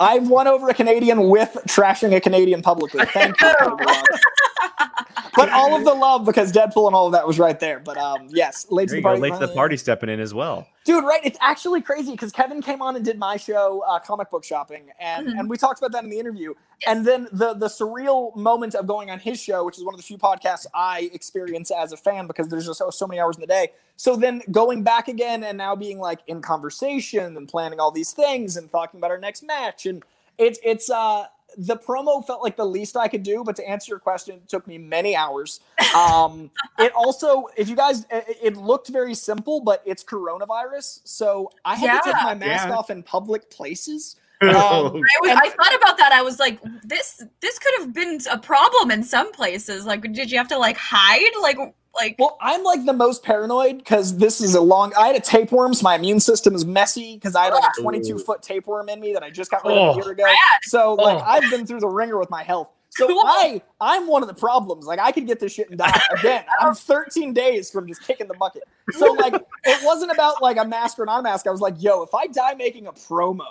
I've 0.01 0.29
won 0.29 0.47
over 0.47 0.69
a 0.69 0.75
Canadian 0.75 1.29
with 1.29 1.57
trashing 1.67 2.15
a 2.15 2.21
Canadian 2.21 2.63
publicly. 2.63 3.05
Thank 3.07 3.41
you. 3.41 3.53
But 5.39 5.51
all 5.51 5.77
of 5.77 5.85
the 5.85 5.95
love 5.95 6.25
because 6.25 6.53
Deadpool 6.53 6.89
and 6.89 6.97
all 6.97 7.07
of 7.07 7.13
that 7.13 7.25
was 7.25 7.39
right 7.39 7.61
there. 7.61 7.79
But 7.79 7.97
um, 7.97 8.27
yes, 8.31 8.67
late 8.71 8.89
to 8.89 8.93
the 8.93 8.97
you 8.97 9.03
go, 9.03 9.11
party. 9.11 9.23
late 9.23 9.33
to 9.35 9.47
the 9.47 9.55
party 9.55 9.77
stepping 9.77 10.09
in 10.09 10.19
as 10.19 10.35
well. 10.35 10.67
Dude. 10.89 11.05
Right? 11.05 11.21
It's 11.25 11.39
actually 11.41 11.81
crazy 11.83 12.13
because 12.13 12.33
Kevin 12.33 12.61
came 12.63 12.83
on 12.83 12.97
and 12.97 13.05
did 13.05 13.19
my 13.19 13.37
show, 13.37 13.85
uh, 13.87 13.99
comic 13.99 14.31
book 14.31 14.45
shopping, 14.45 14.91
and 14.99 15.29
Mhm. 15.29 15.39
and 15.39 15.51
we 15.51 15.57
talked 15.57 15.79
about 15.79 15.93
that 15.93 16.05
in 16.05 16.11
the 16.11 16.19
interview. 16.19 16.55
Yes. 16.81 16.89
And 16.89 17.07
then 17.07 17.29
the 17.33 17.55
the 17.55 17.69
surreal 17.69 18.35
moment 18.37 18.75
of 18.75 18.87
going 18.87 19.11
on 19.11 19.19
his 19.19 19.41
show, 19.41 19.65
which 19.65 19.79
is 19.79 19.85
one 19.85 19.95
of 19.95 20.01
the 20.01 20.05
few 20.05 20.19
podcasts 20.19 20.67
I 20.75 21.11
experience 21.13 21.71
as 21.71 21.93
a 21.93 21.97
fan 21.97 22.27
because 22.27 22.49
there's 22.49 22.67
just 22.67 22.79
so, 22.79 22.91
so 22.91 23.07
many 23.07 23.21
hours 23.21 23.37
in 23.37 23.41
the 23.41 23.47
day. 23.47 23.73
So 23.97 24.17
then 24.17 24.43
going 24.51 24.83
back 24.83 25.09
again 25.09 25.45
and 25.45 25.59
now 25.59 25.75
being 25.77 25.99
like 25.99 26.21
in 26.27 26.41
conversation 26.41 27.37
and 27.37 27.49
planning 27.49 27.81
all 27.81 27.91
these 27.91 28.13
things 28.13 28.57
and 28.57 28.71
talking 28.71 28.99
about 28.99 29.11
our 29.11 29.19
next 29.19 29.43
match 29.43 29.87
and 29.87 30.03
it's 30.39 30.59
it's 30.63 30.89
uh 30.89 31.27
the 31.57 31.77
promo 31.77 32.25
felt 32.27 32.43
like 32.43 32.57
the 32.57 32.65
least 32.67 32.97
I 32.97 33.09
could 33.09 33.23
do, 33.23 33.43
but 33.43 33.57
to 33.57 33.69
answer 33.69 33.91
your 33.91 33.99
question, 33.99 34.37
it 34.37 34.49
took 34.49 34.67
me 34.67 34.79
many 34.79 35.17
hours. 35.17 35.61
Um, 35.97 36.51
it 36.79 36.93
also, 36.95 37.47
if 37.57 37.69
you 37.69 37.77
guys, 37.77 38.07
it, 38.11 38.37
it 38.43 38.57
looked 38.57 38.89
very 38.89 39.15
simple, 39.15 39.61
but 39.61 39.83
it's 39.87 40.05
coronavirus, 40.05 41.01
so 41.05 41.51
I 41.65 41.75
had 41.77 42.01
to 42.01 42.13
take 42.13 42.23
my 42.23 42.35
mask 42.35 42.69
Yeah. 42.69 42.75
off 42.77 42.91
in 42.91 43.03
public 43.03 43.51
places. 43.51 44.17
Oh, 44.41 44.87
Um, 44.87 44.95
I, 44.95 45.19
was, 45.21 45.31
And- 45.31 45.39
I 45.41 45.49
thought 45.49 45.75
about 45.75 45.97
that. 45.99 46.13
I 46.13 46.23
was 46.23 46.39
like, 46.39 46.61
this 46.85 47.25
this 47.41 47.59
could 47.59 47.75
have 47.81 47.93
been 47.93 48.21
a 48.31 48.39
problem 48.39 48.93
in 48.93 49.03
some 49.03 49.33
places. 49.33 49.85
Like, 49.85 50.03
did 50.13 50.31
you 50.31 50.39
have 50.39 50.47
to 50.49 50.59
like 50.59 50.77
hide? 50.77 51.33
Like, 51.43 51.59
like 52.01 52.17
Well, 52.19 52.37
I'm 52.41 52.63
like 52.65 52.85
the 52.85 52.93
most 52.93 53.23
paranoid 53.23 53.79
because 53.79 54.17
this 54.17 54.41
is 54.41 54.55
a 54.55 54.61
long. 54.61 54.93
I 54.99 55.09
had 55.09 55.17
a 55.17 55.21
tapeworm, 55.21 55.75
so 55.75 55.83
my 55.85 55.95
immune 55.97 56.21
system 56.21 56.55
is 56.55 56.65
messy 56.65 57.15
because 57.15 57.35
I 57.37 57.45
had 57.45 57.55
like 57.55 57.65
a 57.79 57.83
22 57.83 58.19
foot 58.19 58.43
tapeworm 58.43 58.89
in 58.89 59.01
me 59.01 59.13
that 59.13 59.23
I 59.23 59.31
just 59.31 59.51
got 59.51 59.65
rid 59.65 59.77
of 59.77 59.97
Oh. 59.97 60.01
a 60.01 60.03
year 60.05 60.13
ago. 60.13 60.25
So 60.63 60.95
like 60.95 61.19
Oh. 61.19 61.25
I've 61.27 61.51
been 61.51 61.67
through 61.67 61.81
the 61.81 61.89
ringer 61.89 62.19
with 62.19 62.31
my 62.31 62.43
health. 62.43 62.71
So 62.91 63.07
Cool. 63.09 63.23
I 63.25 63.61
I'm 63.81 64.07
one 64.07 64.23
of 64.23 64.29
the 64.29 64.35
problems. 64.35 64.87
Like 64.87 64.99
I 64.99 65.13
could 65.13 65.27
get 65.27 65.41
this 65.41 65.53
shit 65.53 65.69
and 65.71 65.79
die 65.79 66.01
again. 66.19 66.45
I'm 66.61 66.75
13 66.75 67.33
days 67.35 67.71
from 67.71 67.87
just 67.87 68.03
kicking 68.03 68.29
the 68.29 68.35
bucket. 68.35 68.63
So 68.93 69.13
like 69.13 69.35
it 69.35 69.85
wasn't 69.85 70.11
about 70.13 70.41
like 70.43 70.57
a 70.57 70.65
mask 70.65 70.99
or 70.99 71.05
not 71.07 71.21
a 71.21 71.23
mask. 71.23 71.47
I 71.47 71.51
was 71.51 71.61
like, 71.61 71.75
yo, 71.83 72.03
if 72.03 72.15
I 72.15 72.27
die 72.29 72.55
making 72.55 72.87
a 72.87 72.93
promo. 72.93 73.45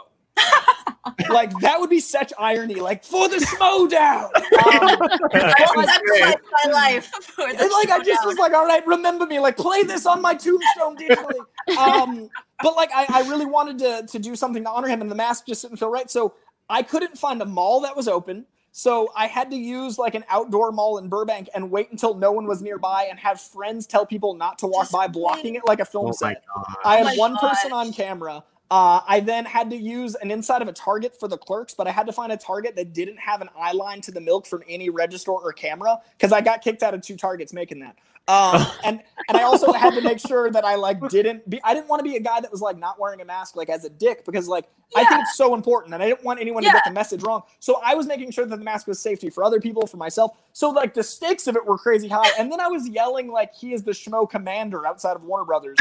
Like 1.30 1.51
that 1.61 1.80
would 1.80 1.89
be 1.89 1.99
such 1.99 2.31
irony, 2.38 2.76
like 2.76 3.03
for 3.03 3.27
the 3.30 3.38
slowdown. 3.38 3.89
down. 3.89 4.26
Um, 4.26 4.99
I 5.34 5.65
like- 5.76 6.41
my 6.65 6.72
life 6.72 7.05
for 7.22 7.47
the 7.47 7.59
and 7.61 7.72
like 7.72 7.89
I 7.89 7.97
just 7.99 8.07
showdown. 8.22 8.26
was 8.27 8.38
like, 8.38 8.53
all 8.53 8.65
right, 8.65 8.85
remember 8.85 9.26
me, 9.26 9.39
like 9.39 9.57
play 9.57 9.84
this 9.84 10.05
on 10.05 10.22
my 10.22 10.34
tombstone 10.35 10.97
digitally. 10.97 11.77
Um, 11.77 12.30
but 12.61 12.76
like 12.76 12.89
I, 12.95 13.05
I 13.09 13.22
really 13.30 13.45
wanted 13.45 13.80
to 13.80 14.05
to 14.07 14.19
do 14.19 14.35
something 14.35 14.64
to 14.64 14.69
honor 14.69 14.88
him, 14.88 15.01
and 15.01 15.09
the 15.09 15.15
mask 15.15 15.47
just 15.47 15.61
didn't 15.64 15.77
feel 15.77 15.89
right. 15.89 16.09
So 16.09 16.34
I 16.69 16.84
couldn't 16.84 17.18
find 17.18 17.41
a 17.41 17.45
mall 17.45 17.81
that 17.81 17.95
was 17.95 18.07
open. 18.07 18.45
So 18.73 19.09
I 19.15 19.26
had 19.26 19.49
to 19.49 19.57
use 19.57 19.97
like 19.97 20.14
an 20.14 20.23
outdoor 20.30 20.72
mall 20.72 20.99
in 20.99 21.09
Burbank 21.09 21.49
and 21.55 21.72
wait 21.72 21.89
until 21.89 22.14
no 22.14 22.31
one 22.31 22.45
was 22.45 22.61
nearby 22.61 23.07
and 23.09 23.18
have 23.18 23.41
friends 23.41 23.88
tell 23.88 24.05
people 24.05 24.35
not 24.35 24.59
to 24.59 24.68
walk 24.68 24.84
Just 24.84 24.91
by, 24.91 25.07
blocking 25.07 25.55
it 25.55 25.64
like 25.65 25.80
a 25.80 25.85
film 25.85 26.07
oh 26.09 26.11
set. 26.11 26.43
I 26.85 26.99
Oh 26.99 27.03
my 27.05 27.09
had 27.11 27.18
one 27.18 27.38
person 27.38 27.72
on 27.72 27.91
camera. 27.91 28.43
Uh, 28.69 28.99
I 29.07 29.22
then 29.22 29.45
had 29.45 29.69
to 29.69 29.77
use 29.77 30.15
an 30.15 30.30
inside 30.30 30.61
of 30.61 30.68
a 30.68 30.73
Target 30.73 31.18
for 31.18 31.30
the 31.30 31.38
clerks, 31.38 31.73
but 31.73 31.88
I 31.88 31.91
had 31.91 32.06
to 32.07 32.14
find 32.14 32.31
a 32.34 32.38
Target 32.38 32.76
that 32.76 32.91
didn't 32.94 33.18
have 33.18 33.41
an 33.41 33.49
eye 33.57 33.72
line 33.72 34.02
to 34.02 34.11
the 34.11 34.19
milk 34.19 34.45
from 34.45 34.61
any 34.68 34.89
register 34.89 35.31
or 35.31 35.53
camera 35.53 35.99
because 36.18 36.34
I 36.34 36.41
got 36.41 36.61
kicked 36.61 36.84
out 36.84 36.94
of 36.94 37.02
two 37.02 37.15
Targets 37.15 37.53
making 37.53 37.80
that. 37.80 37.95
Um, 38.28 38.66
and 38.84 39.02
and 39.30 39.38
I 39.38 39.44
also 39.44 39.72
had 39.72 39.94
to 39.94 40.02
make 40.02 40.20
sure 40.28 40.52
that 40.52 40.66
I 40.66 40.76
like 40.76 40.99
didn't 41.10 41.49
be. 41.49 41.62
I 41.64 41.74
didn't 41.74 41.88
want 41.88 41.99
to 41.99 42.04
be 42.04 42.18
a 42.18 42.20
guy 42.20 42.41
that 42.41 42.52
was 42.52 42.62
like 42.62 42.78
not 42.78 42.99
wearing 42.99 43.22
a 43.22 43.26
mask 43.26 43.56
like 43.56 43.70
as 43.70 43.86
a 43.86 43.90
dick 43.90 44.26
because 44.26 44.48
like 44.48 44.66
I 44.95 45.06
think 45.06 45.22
it's 45.22 45.36
so 45.36 45.54
important 45.54 45.94
and 45.94 46.04
I 46.04 46.08
didn't 46.08 46.24
want 46.24 46.40
anyone 46.40 46.64
to 46.64 46.70
get 46.70 46.84
the 46.86 46.91
message 46.91 47.24
wrong. 47.24 47.44
So 47.60 47.82
I 47.84 47.95
was 47.95 48.08
making 48.08 48.32
sure 48.32 48.45
that 48.45 48.58
the 48.58 48.64
mask 48.64 48.88
was 48.88 48.99
safety 48.99 49.30
for 49.30 49.44
other 49.44 49.60
people, 49.60 49.86
for 49.88 49.98
myself. 49.98 50.38
So 50.54 50.70
like 50.70 50.94
the 50.94 51.04
stakes 51.04 51.48
of 51.48 51.56
it 51.56 51.66
were 51.66 51.78
crazy 51.78 52.08
high. 52.08 52.30
And 52.38 52.52
then 52.52 52.60
I 52.60 52.68
was 52.68 52.88
yelling 52.88 53.30
like 53.30 53.54
he 53.54 53.74
is 53.74 53.84
the 53.84 53.91
schmo 53.91 54.30
commander 54.30 54.86
outside 54.86 55.16
of 55.16 55.24
Warner 55.24 55.45
Brothers. 55.45 55.78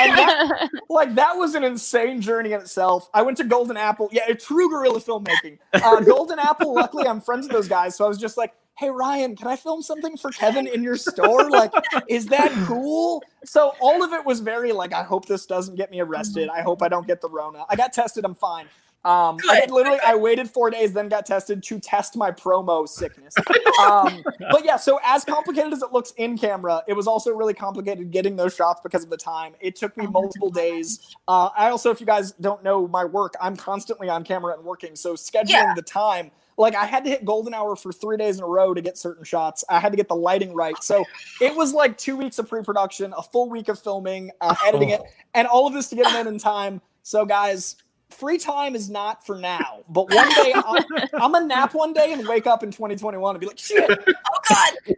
And 0.00 0.12
that, 0.16 0.70
like 0.90 1.14
that 1.14 1.36
was 1.36 1.54
an 1.54 1.64
insane 1.64 2.20
journey 2.20 2.52
in 2.52 2.60
itself. 2.60 3.08
I 3.14 3.22
went 3.22 3.36
to 3.38 3.44
Golden 3.44 3.76
Apple. 3.76 4.08
Yeah, 4.12 4.22
a 4.28 4.34
true 4.34 4.68
guerrilla 4.68 5.00
filmmaking. 5.00 5.58
Uh, 5.72 6.00
Golden 6.00 6.38
Apple. 6.38 6.74
Luckily, 6.74 7.06
I'm 7.06 7.20
friends 7.20 7.46
with 7.46 7.52
those 7.52 7.68
guys, 7.68 7.96
so 7.96 8.04
I 8.04 8.08
was 8.08 8.18
just 8.18 8.36
like, 8.36 8.52
"Hey 8.80 8.88
Ryan, 8.90 9.36
can 9.36 9.46
I 9.46 9.56
film 9.56 9.82
something 9.82 10.16
for 10.16 10.30
Kevin 10.32 10.66
in 10.66 10.82
your 10.82 10.96
store? 10.96 11.50
Like, 11.50 11.70
is 12.08 12.28
that 12.28 12.50
cool?" 12.66 13.26
So 13.44 13.74
all 13.78 14.02
of 14.02 14.14
it 14.14 14.24
was 14.24 14.40
very 14.40 14.72
like, 14.72 14.94
"I 14.94 15.02
hope 15.02 15.26
this 15.26 15.44
doesn't 15.44 15.74
get 15.74 15.90
me 15.90 16.00
arrested. 16.00 16.48
I 16.48 16.62
hope 16.62 16.82
I 16.82 16.88
don't 16.88 17.06
get 17.06 17.20
the 17.20 17.28
Rona. 17.28 17.66
I 17.68 17.76
got 17.76 17.92
tested. 17.92 18.24
I'm 18.24 18.34
fine." 18.34 18.70
Um, 19.02 19.38
I 19.48 19.66
literally, 19.70 19.98
I 20.06 20.14
waited 20.14 20.50
four 20.50 20.70
days, 20.70 20.92
then 20.92 21.08
got 21.08 21.24
tested 21.24 21.62
to 21.62 21.80
test 21.80 22.16
my 22.16 22.30
promo 22.30 22.86
sickness. 22.88 23.34
Um, 23.78 24.22
but 24.38 24.62
yeah, 24.62 24.76
so 24.76 25.00
as 25.02 25.24
complicated 25.24 25.72
as 25.72 25.82
it 25.82 25.90
looks 25.90 26.12
in 26.18 26.36
camera, 26.36 26.82
it 26.86 26.92
was 26.92 27.06
also 27.06 27.32
really 27.32 27.54
complicated 27.54 28.10
getting 28.10 28.36
those 28.36 28.54
shots 28.54 28.80
because 28.82 29.02
of 29.02 29.08
the 29.08 29.16
time. 29.16 29.54
It 29.60 29.76
took 29.76 29.96
me 29.96 30.04
Oh 30.06 30.10
multiple 30.10 30.50
days. 30.50 31.16
Uh, 31.26 31.48
I 31.56 31.70
also, 31.70 31.90
if 31.90 31.98
you 32.00 32.06
guys 32.06 32.32
don't 32.32 32.62
know 32.62 32.86
my 32.88 33.06
work, 33.06 33.34
I'm 33.40 33.56
constantly 33.56 34.10
on 34.10 34.22
camera 34.22 34.54
and 34.54 34.64
working. 34.64 34.96
So 34.96 35.14
scheduling 35.14 35.48
Yeah. 35.48 35.72
the 35.74 35.82
time, 35.82 36.30
like 36.60 36.74
I 36.74 36.84
had 36.84 37.04
to 37.04 37.10
hit 37.10 37.24
golden 37.24 37.54
hour 37.54 37.74
for 37.74 37.92
three 37.92 38.18
days 38.18 38.36
in 38.36 38.44
a 38.44 38.46
row 38.46 38.74
to 38.74 38.82
get 38.82 38.98
certain 38.98 39.24
shots. 39.24 39.64
I 39.68 39.80
had 39.80 39.92
to 39.92 39.96
get 39.96 40.08
the 40.08 40.14
lighting 40.14 40.54
right. 40.54 40.76
So 40.82 41.04
it 41.40 41.56
was 41.56 41.72
like 41.72 41.96
two 41.96 42.16
weeks 42.16 42.38
of 42.38 42.48
pre-production, 42.48 43.14
a 43.16 43.22
full 43.22 43.48
week 43.48 43.68
of 43.68 43.78
filming, 43.78 44.30
uh, 44.40 44.54
editing 44.66 44.90
it, 44.90 45.00
and 45.34 45.48
all 45.48 45.66
of 45.66 45.72
this 45.72 45.88
to 45.88 45.96
get 45.96 46.12
it 46.12 46.20
in 46.20 46.26
in 46.26 46.38
time. 46.38 46.82
So 47.02 47.24
guys, 47.24 47.76
free 48.10 48.38
time 48.38 48.74
is 48.74 48.88
not 48.90 49.24
for 49.26 49.36
now, 49.38 49.84
but 49.88 50.08
one 50.10 50.32
day 50.32 50.52
I'll, 50.56 50.84
I'm 51.14 51.32
gonna 51.32 51.46
nap 51.46 51.74
one 51.74 51.92
day 51.92 52.12
and 52.12 52.26
wake 52.26 52.46
up 52.46 52.62
in 52.62 52.70
2021 52.70 53.34
and 53.34 53.40
be 53.40 53.46
like, 53.46 53.58
shit, 53.58 53.90
oh 53.90 54.38
god. 54.48 54.94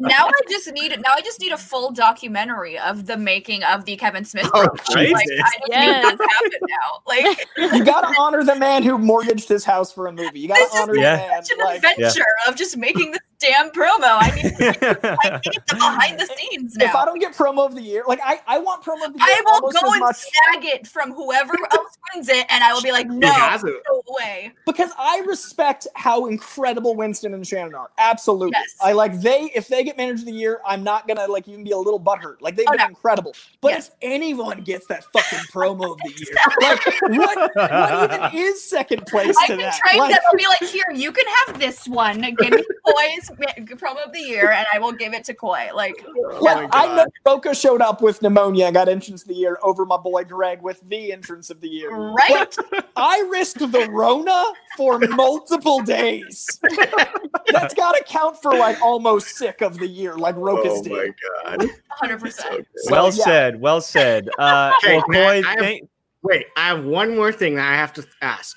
now 0.00 0.26
I 0.26 0.32
just 0.48 0.72
need 0.72 0.90
now 1.00 1.12
I 1.14 1.20
just 1.22 1.40
need 1.40 1.52
a 1.52 1.56
full 1.58 1.90
documentary 1.92 2.78
of 2.78 3.06
the 3.06 3.16
making 3.16 3.62
of 3.64 3.84
the 3.84 3.96
Kevin 3.96 4.24
Smith. 4.24 4.50
Oh, 4.54 4.68
program. 4.68 4.78
Jesus. 5.06 5.12
Like, 5.12 5.28
I 5.44 5.50
Yes. 5.68 6.04
need 6.04 6.18
this 6.18 6.60
now. 6.62 7.02
Like 7.06 7.48
you 7.74 7.84
gotta 7.84 8.12
honor 8.18 8.44
the 8.44 8.54
man 8.56 8.82
who 8.82 8.98
mortgaged 8.98 9.48
his 9.48 9.64
house 9.64 9.92
for 9.92 10.06
a 10.06 10.12
movie. 10.12 10.40
You 10.40 10.48
gotta 10.48 10.60
This 10.64 10.72
is 10.72 10.80
honor 10.80 10.96
Yeah. 10.96 11.16
the 11.16 11.22
man. 11.22 11.42
such 11.42 11.58
an 11.58 11.64
Like, 11.64 11.76
adventure 11.76 12.24
of 12.46 12.56
just 12.56 12.76
making 12.76 13.12
this 13.12 13.20
damn 13.40 13.70
promo. 13.70 14.18
I 14.20 14.30
need, 14.34 14.46
I 14.46 15.40
need 15.44 15.62
the 15.68 15.74
behind 15.74 16.18
the 16.18 16.26
scenes 16.26 16.76
now. 16.76 16.86
if 16.86 16.94
I 16.94 17.04
don't 17.04 17.18
get 17.20 17.34
promo 17.34 17.66
of 17.66 17.74
the 17.74 17.82
year, 17.82 18.02
like 18.08 18.20
I, 18.24 18.40
I 18.46 18.58
want 18.58 18.84
promo 18.84 19.06
of 19.06 19.12
the 19.12 19.20
year 19.20 19.28
I 19.28 19.42
will 19.44 19.52
almost 19.54 19.80
go 19.80 19.86
as 19.86 19.92
and 19.92 20.00
much 20.00 20.16
snag 20.16 20.64
it 20.64 20.86
from 20.86 21.12
whoever 21.12 21.54
else 21.72 21.96
wins 22.14 22.27
it, 22.28 22.46
and 22.50 22.62
I 22.64 22.72
will 22.72 22.82
be 22.82 22.92
like, 22.92 23.06
no, 23.08 23.28
no 23.30 24.02
way. 24.08 24.52
because 24.66 24.90
I 24.98 25.22
respect 25.26 25.86
how 25.94 26.26
incredible 26.26 26.94
Winston 26.96 27.34
and 27.34 27.46
Shannon 27.46 27.74
are. 27.74 27.90
Absolutely. 27.98 28.52
Yes. 28.54 28.74
I 28.80 28.92
like 28.92 29.20
they 29.20 29.50
if 29.54 29.68
they 29.68 29.84
get 29.84 29.96
manager 29.96 30.20
of 30.20 30.26
the 30.26 30.32
year, 30.32 30.60
I'm 30.66 30.82
not 30.82 31.06
gonna 31.08 31.26
like 31.26 31.48
even 31.48 31.64
be 31.64 31.70
a 31.72 31.78
little 31.78 32.00
butthurt. 32.00 32.36
Like 32.40 32.56
they've 32.56 32.66
Oh, 32.68 32.72
been 32.72 32.80
no. 32.80 32.86
incredible. 32.86 33.34
But 33.60 33.72
Yes. 33.72 33.88
if 33.88 33.94
anyone 34.02 34.60
gets 34.62 34.86
that 34.88 35.04
fucking 35.12 35.38
promo 35.52 35.92
of 35.92 35.98
the 35.98 36.10
year, 36.16 36.36
like 36.60 37.18
what 37.18 37.50
what 37.54 38.32
even 38.34 38.40
is 38.46 38.62
second 38.62 39.06
place 39.06 39.36
I 39.38 39.46
to 39.46 39.52
can 39.54 39.58
that? 39.58 39.78
train 39.78 39.98
Like, 40.00 40.10
them. 40.14 40.20
I'll 40.30 40.36
be 40.36 40.46
like, 40.46 40.70
here, 40.70 40.86
you 40.94 41.12
can 41.12 41.24
have 41.46 41.58
this 41.58 41.86
one. 41.88 42.20
Give 42.20 42.50
me 42.52 42.64
Coy's 42.86 43.30
promo 43.78 44.04
of 44.06 44.12
the 44.12 44.20
year, 44.20 44.50
and 44.50 44.66
I 44.72 44.78
will 44.78 44.92
give 44.92 45.14
it 45.14 45.24
to 45.24 45.34
Koi. 45.34 45.68
Like, 45.74 45.94
Yeah, 46.42 46.54
my 46.54 46.68
I 46.72 46.96
know 46.96 47.06
Boca 47.24 47.54
showed 47.54 47.80
up 47.82 48.02
with 48.02 48.22
pneumonia 48.22 48.66
and 48.66 48.74
got 48.74 48.88
entrance 48.88 49.22
of 49.22 49.28
the 49.28 49.34
year 49.34 49.58
over 49.62 49.84
my 49.86 49.96
boy 49.96 50.24
Greg 50.24 50.62
with 50.62 50.80
the 50.88 51.12
entrance 51.12 51.50
of 51.50 51.60
the 51.60 51.68
year. 51.68 51.90
Right? 52.18 52.56
I 52.96 53.26
risked 53.30 53.60
the 53.60 53.88
Rona 53.90 54.44
for 54.76 54.98
multiple 54.98 55.80
days. 55.82 56.60
That's 57.48 57.74
got 57.74 57.92
to 57.92 58.04
count 58.06 58.40
for 58.42 58.52
like 58.54 58.80
almost 58.82 59.36
sick 59.36 59.60
of 59.62 59.78
the 59.78 59.86
year, 59.86 60.16
like 60.16 60.34
Rokas 60.36 60.66
Oh 60.66 60.82
did. 60.82 60.92
my 60.92 61.56
god. 61.56 61.68
100%. 62.02 62.64
well 62.90 63.06
yeah. 63.06 63.24
said. 63.24 63.60
Well 63.60 63.80
said. 63.80 64.28
Uh, 64.38 64.72
Okay, 64.84 64.96
well, 64.96 65.04
Matt, 65.08 65.44
Coy, 65.44 65.48
I 65.48 65.64
have- 65.64 65.88
Wait, 66.22 66.46
I 66.56 66.66
have 66.68 66.84
one 66.84 67.14
more 67.14 67.30
thing 67.32 67.54
that 67.54 67.72
I 67.72 67.76
have 67.76 67.92
to 67.94 68.06
ask. 68.22 68.56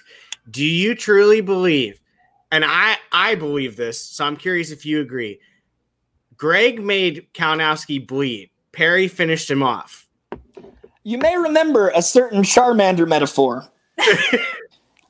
Do 0.49 0.65
you 0.65 0.95
truly 0.95 1.41
believe, 1.41 2.01
and 2.51 2.65
I 2.65 2.97
I 3.11 3.35
believe 3.35 3.75
this, 3.77 3.99
so 3.99 4.25
I'm 4.25 4.35
curious 4.35 4.71
if 4.71 4.83
you 4.85 4.99
agree. 5.01 5.39
Greg 6.35 6.81
made 6.83 7.27
Kalinowski 7.35 8.05
bleed. 8.05 8.49
Perri 8.71 9.07
finished 9.07 9.49
him 9.49 9.61
off. 9.61 10.00
You 11.03 11.17
may 11.17 11.35
remember 11.35 11.89
a 11.89 12.01
certain 12.01 12.43
Charmander 12.43 13.07
metaphor. 13.07 13.67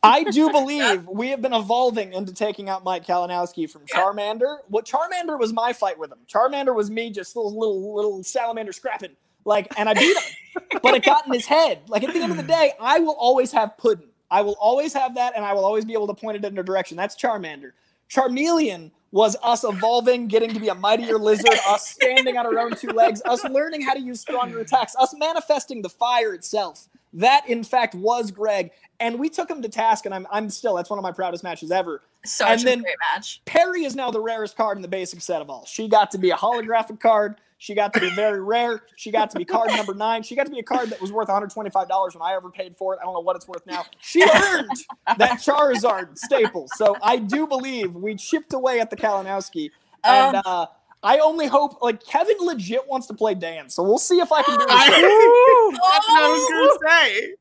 I 0.04 0.24
do 0.24 0.50
believe 0.52 1.06
we 1.08 1.30
have 1.30 1.42
been 1.42 1.54
evolving 1.54 2.14
into 2.14 2.34
taking 2.34 2.70
out 2.70 2.84
Mike 2.84 3.06
Kalinowski 3.06 3.70
from 3.70 3.86
Charmander. 3.86 4.60
What 4.68 4.86
Charmander 4.86 5.38
was 5.38 5.54
my 5.54 5.74
fight 5.74 6.00
with 6.00 6.12
him. 6.12 6.18
Charmander 6.28 6.74
was 6.74 6.90
me 6.90 7.12
just 7.12 7.36
little 7.36 7.58
little 7.58 7.96
little 7.96 8.24
salamander 8.24 8.72
scrapping. 8.74 9.16
Like, 9.46 9.68
and 9.78 9.90
I 9.90 9.94
beat 9.94 10.18
him. 10.18 10.64
but 10.82 10.94
it 10.96 11.04
got 11.04 11.28
in 11.28 11.34
his 11.34 11.46
head. 11.46 11.82
Like 11.88 12.04
at 12.04 12.14
the 12.14 12.20
end 12.22 12.32
of 12.32 12.38
the 12.38 12.44
day, 12.44 12.74
I 12.80 13.00
will 13.00 13.16
always 13.20 13.52
have 13.52 13.78
Puddin. 13.78 14.08
I 14.32 14.42
will 14.42 14.58
always 14.60 14.94
have 14.94 15.16
that, 15.16 15.34
and 15.36 15.44
I 15.44 15.54
will 15.54 15.66
always 15.66 15.84
be 15.84 15.94
able 15.94 16.08
to 16.08 16.14
point 16.14 16.38
it 16.38 16.46
in 16.46 16.58
a 16.58 16.64
direction. 16.64 16.96
That's 16.96 17.16
Charmander. 17.16 17.74
Charmeleon 18.10 18.92
was 19.12 19.36
us 19.44 19.64
evolving, 19.64 20.28
getting 20.28 20.54
to 20.54 20.60
be 20.60 20.70
a 20.70 20.76
mightier 20.76 21.18
lizard, 21.18 21.54
us 21.68 21.90
standing 21.90 22.38
on 22.38 22.46
our 22.46 22.60
own 22.60 22.76
two 22.76 22.88
legs, 22.90 23.22
us 23.26 23.44
learning 23.46 23.82
how 23.82 23.94
to 23.94 24.00
use 24.00 24.22
stronger 24.22 24.60
attacks, 24.60 24.96
us 24.96 25.14
manifesting 25.18 25.82
the 25.82 25.90
fire 25.90 26.34
itself. 26.34 26.88
That, 27.14 27.44
in 27.50 27.64
fact, 27.64 27.96
was 27.96 28.32
Greg. 28.32 28.72
And 29.00 29.20
we 29.20 29.30
took 29.30 29.50
him 29.50 29.62
to 29.64 29.70
task, 29.70 30.06
and 30.06 30.14
I'm, 30.14 30.28
I'm 30.32 30.50
still, 30.50 30.76
that's 30.76 30.90
one 30.90 31.00
of 31.00 31.04
my 31.04 31.12
proudest 31.12 31.44
matches 31.44 31.72
ever. 31.72 32.02
Such 32.24 32.48
And 32.50 32.62
a 32.62 32.64
then- 32.66 32.82
great 32.82 32.96
match. 33.14 33.42
Perri 33.46 33.84
is 33.84 33.96
now 33.96 34.12
the 34.12 34.22
rarest 34.22 34.56
card 34.56 34.78
in 34.78 34.82
the 34.82 34.88
basic 34.88 35.22
set 35.22 35.42
of 35.42 35.50
all. 35.50 35.66
She 35.66 35.88
got 35.88 36.12
to 36.12 36.18
be 36.18 36.30
a 36.30 36.36
holographic 36.36 37.00
card. 37.00 37.42
She 37.58 37.76
got 37.76 37.94
to 37.94 38.00
be 38.00 38.10
very 38.12 38.42
rare. 38.44 38.84
She 38.96 39.12
got 39.12 39.30
to 39.32 39.38
be 39.38 39.46
card 39.46 39.70
number 39.72 39.94
nine. 39.94 40.24
She 40.24 40.36
got 40.36 40.46
to 40.46 40.52
be 40.52 40.60
a 40.60 40.64
card 40.64 40.90
that 40.90 41.02
was 41.02 41.12
worth 41.12 41.28
$125 41.28 41.74
when 42.16 42.22
I 42.22 42.34
ever 42.34 42.50
paid 42.50 42.76
for 42.76 42.94
it. 42.94 43.00
I 43.02 43.06
don't 43.06 43.14
know 43.14 43.20
what 43.20 43.36
it's 43.36 43.48
worth 43.48 43.66
now. 43.68 43.84
She 44.00 44.24
earned 44.46 44.70
that 45.18 45.40
Charizard 45.40 46.18
staple. 46.18 46.68
So 46.76 46.96
I 47.04 47.18
do 47.18 47.46
believe 47.46 47.96
we 47.96 48.16
chipped 48.16 48.54
away 48.54 48.80
at 48.80 48.90
the 48.90 48.96
Kalinowski. 48.96 49.70
And 50.04 50.38
Um, 50.38 50.42
uh, 50.46 50.66
I 51.04 51.18
only 51.20 51.48
hope, 51.48 51.82
like, 51.82 52.06
Kevin 52.06 52.38
legit 52.40 52.88
wants 52.88 53.08
to 53.08 53.14
play 53.14 53.34
Dan. 53.34 53.70
So 53.70 53.82
we'll 53.84 53.98
see 53.98 54.20
if 54.20 54.32
I 54.32 54.44
can 54.44 54.58
do 54.58 54.66
it. 54.66 54.68
That's 54.68 56.08
what 56.08 56.22
I 56.22 56.30
was 56.30 56.80
gonna 56.82 56.90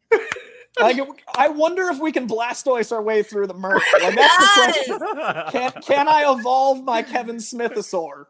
say. 0.19 0.27
Like, 0.79 0.99
I 1.37 1.49
wonder 1.49 1.89
if 1.89 1.99
we 1.99 2.13
can 2.13 2.27
Blastoise 2.29 2.93
our 2.93 3.03
way 3.03 3.23
through 3.23 3.49
the 3.49 3.55
murk. 3.55 3.83
Like 4.01 4.15
that's 4.15 4.39
the 4.39 4.99
question. 4.99 5.51
Can 5.51 5.83
can 5.83 6.09
I 6.09 6.33
evolve 6.33 6.85
my 6.85 7.03
Kevin 7.03 7.37
Smithosaur? 7.37 8.27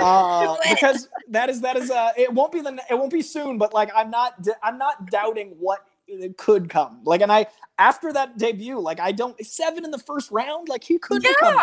Uh, 0.00 0.56
because 0.68 1.08
that 1.28 1.48
is 1.48 1.60
that 1.60 1.76
is 1.76 1.90
uh 1.90 2.10
it 2.16 2.32
won't 2.32 2.50
be 2.50 2.60
the 2.60 2.80
it 2.90 2.94
won't 2.94 3.12
be 3.12 3.22
soon, 3.22 3.58
but 3.58 3.74
like 3.74 3.90
I'm 3.94 4.10
not 4.10 4.34
I'm 4.62 4.78
not 4.78 5.10
doubting 5.10 5.54
what 5.58 5.80
it 6.08 6.36
could 6.38 6.70
come. 6.70 7.00
Like 7.04 7.20
and 7.20 7.30
I 7.30 7.46
after 7.78 8.12
that 8.14 8.38
debut, 8.38 8.80
like 8.80 8.98
I 8.98 9.12
don't 9.12 9.38
seven 9.44 9.84
in 9.84 9.90
the 9.90 9.98
first 9.98 10.30
round, 10.30 10.68
like 10.68 10.82
he 10.82 10.98
could 10.98 11.22
become 11.22 11.62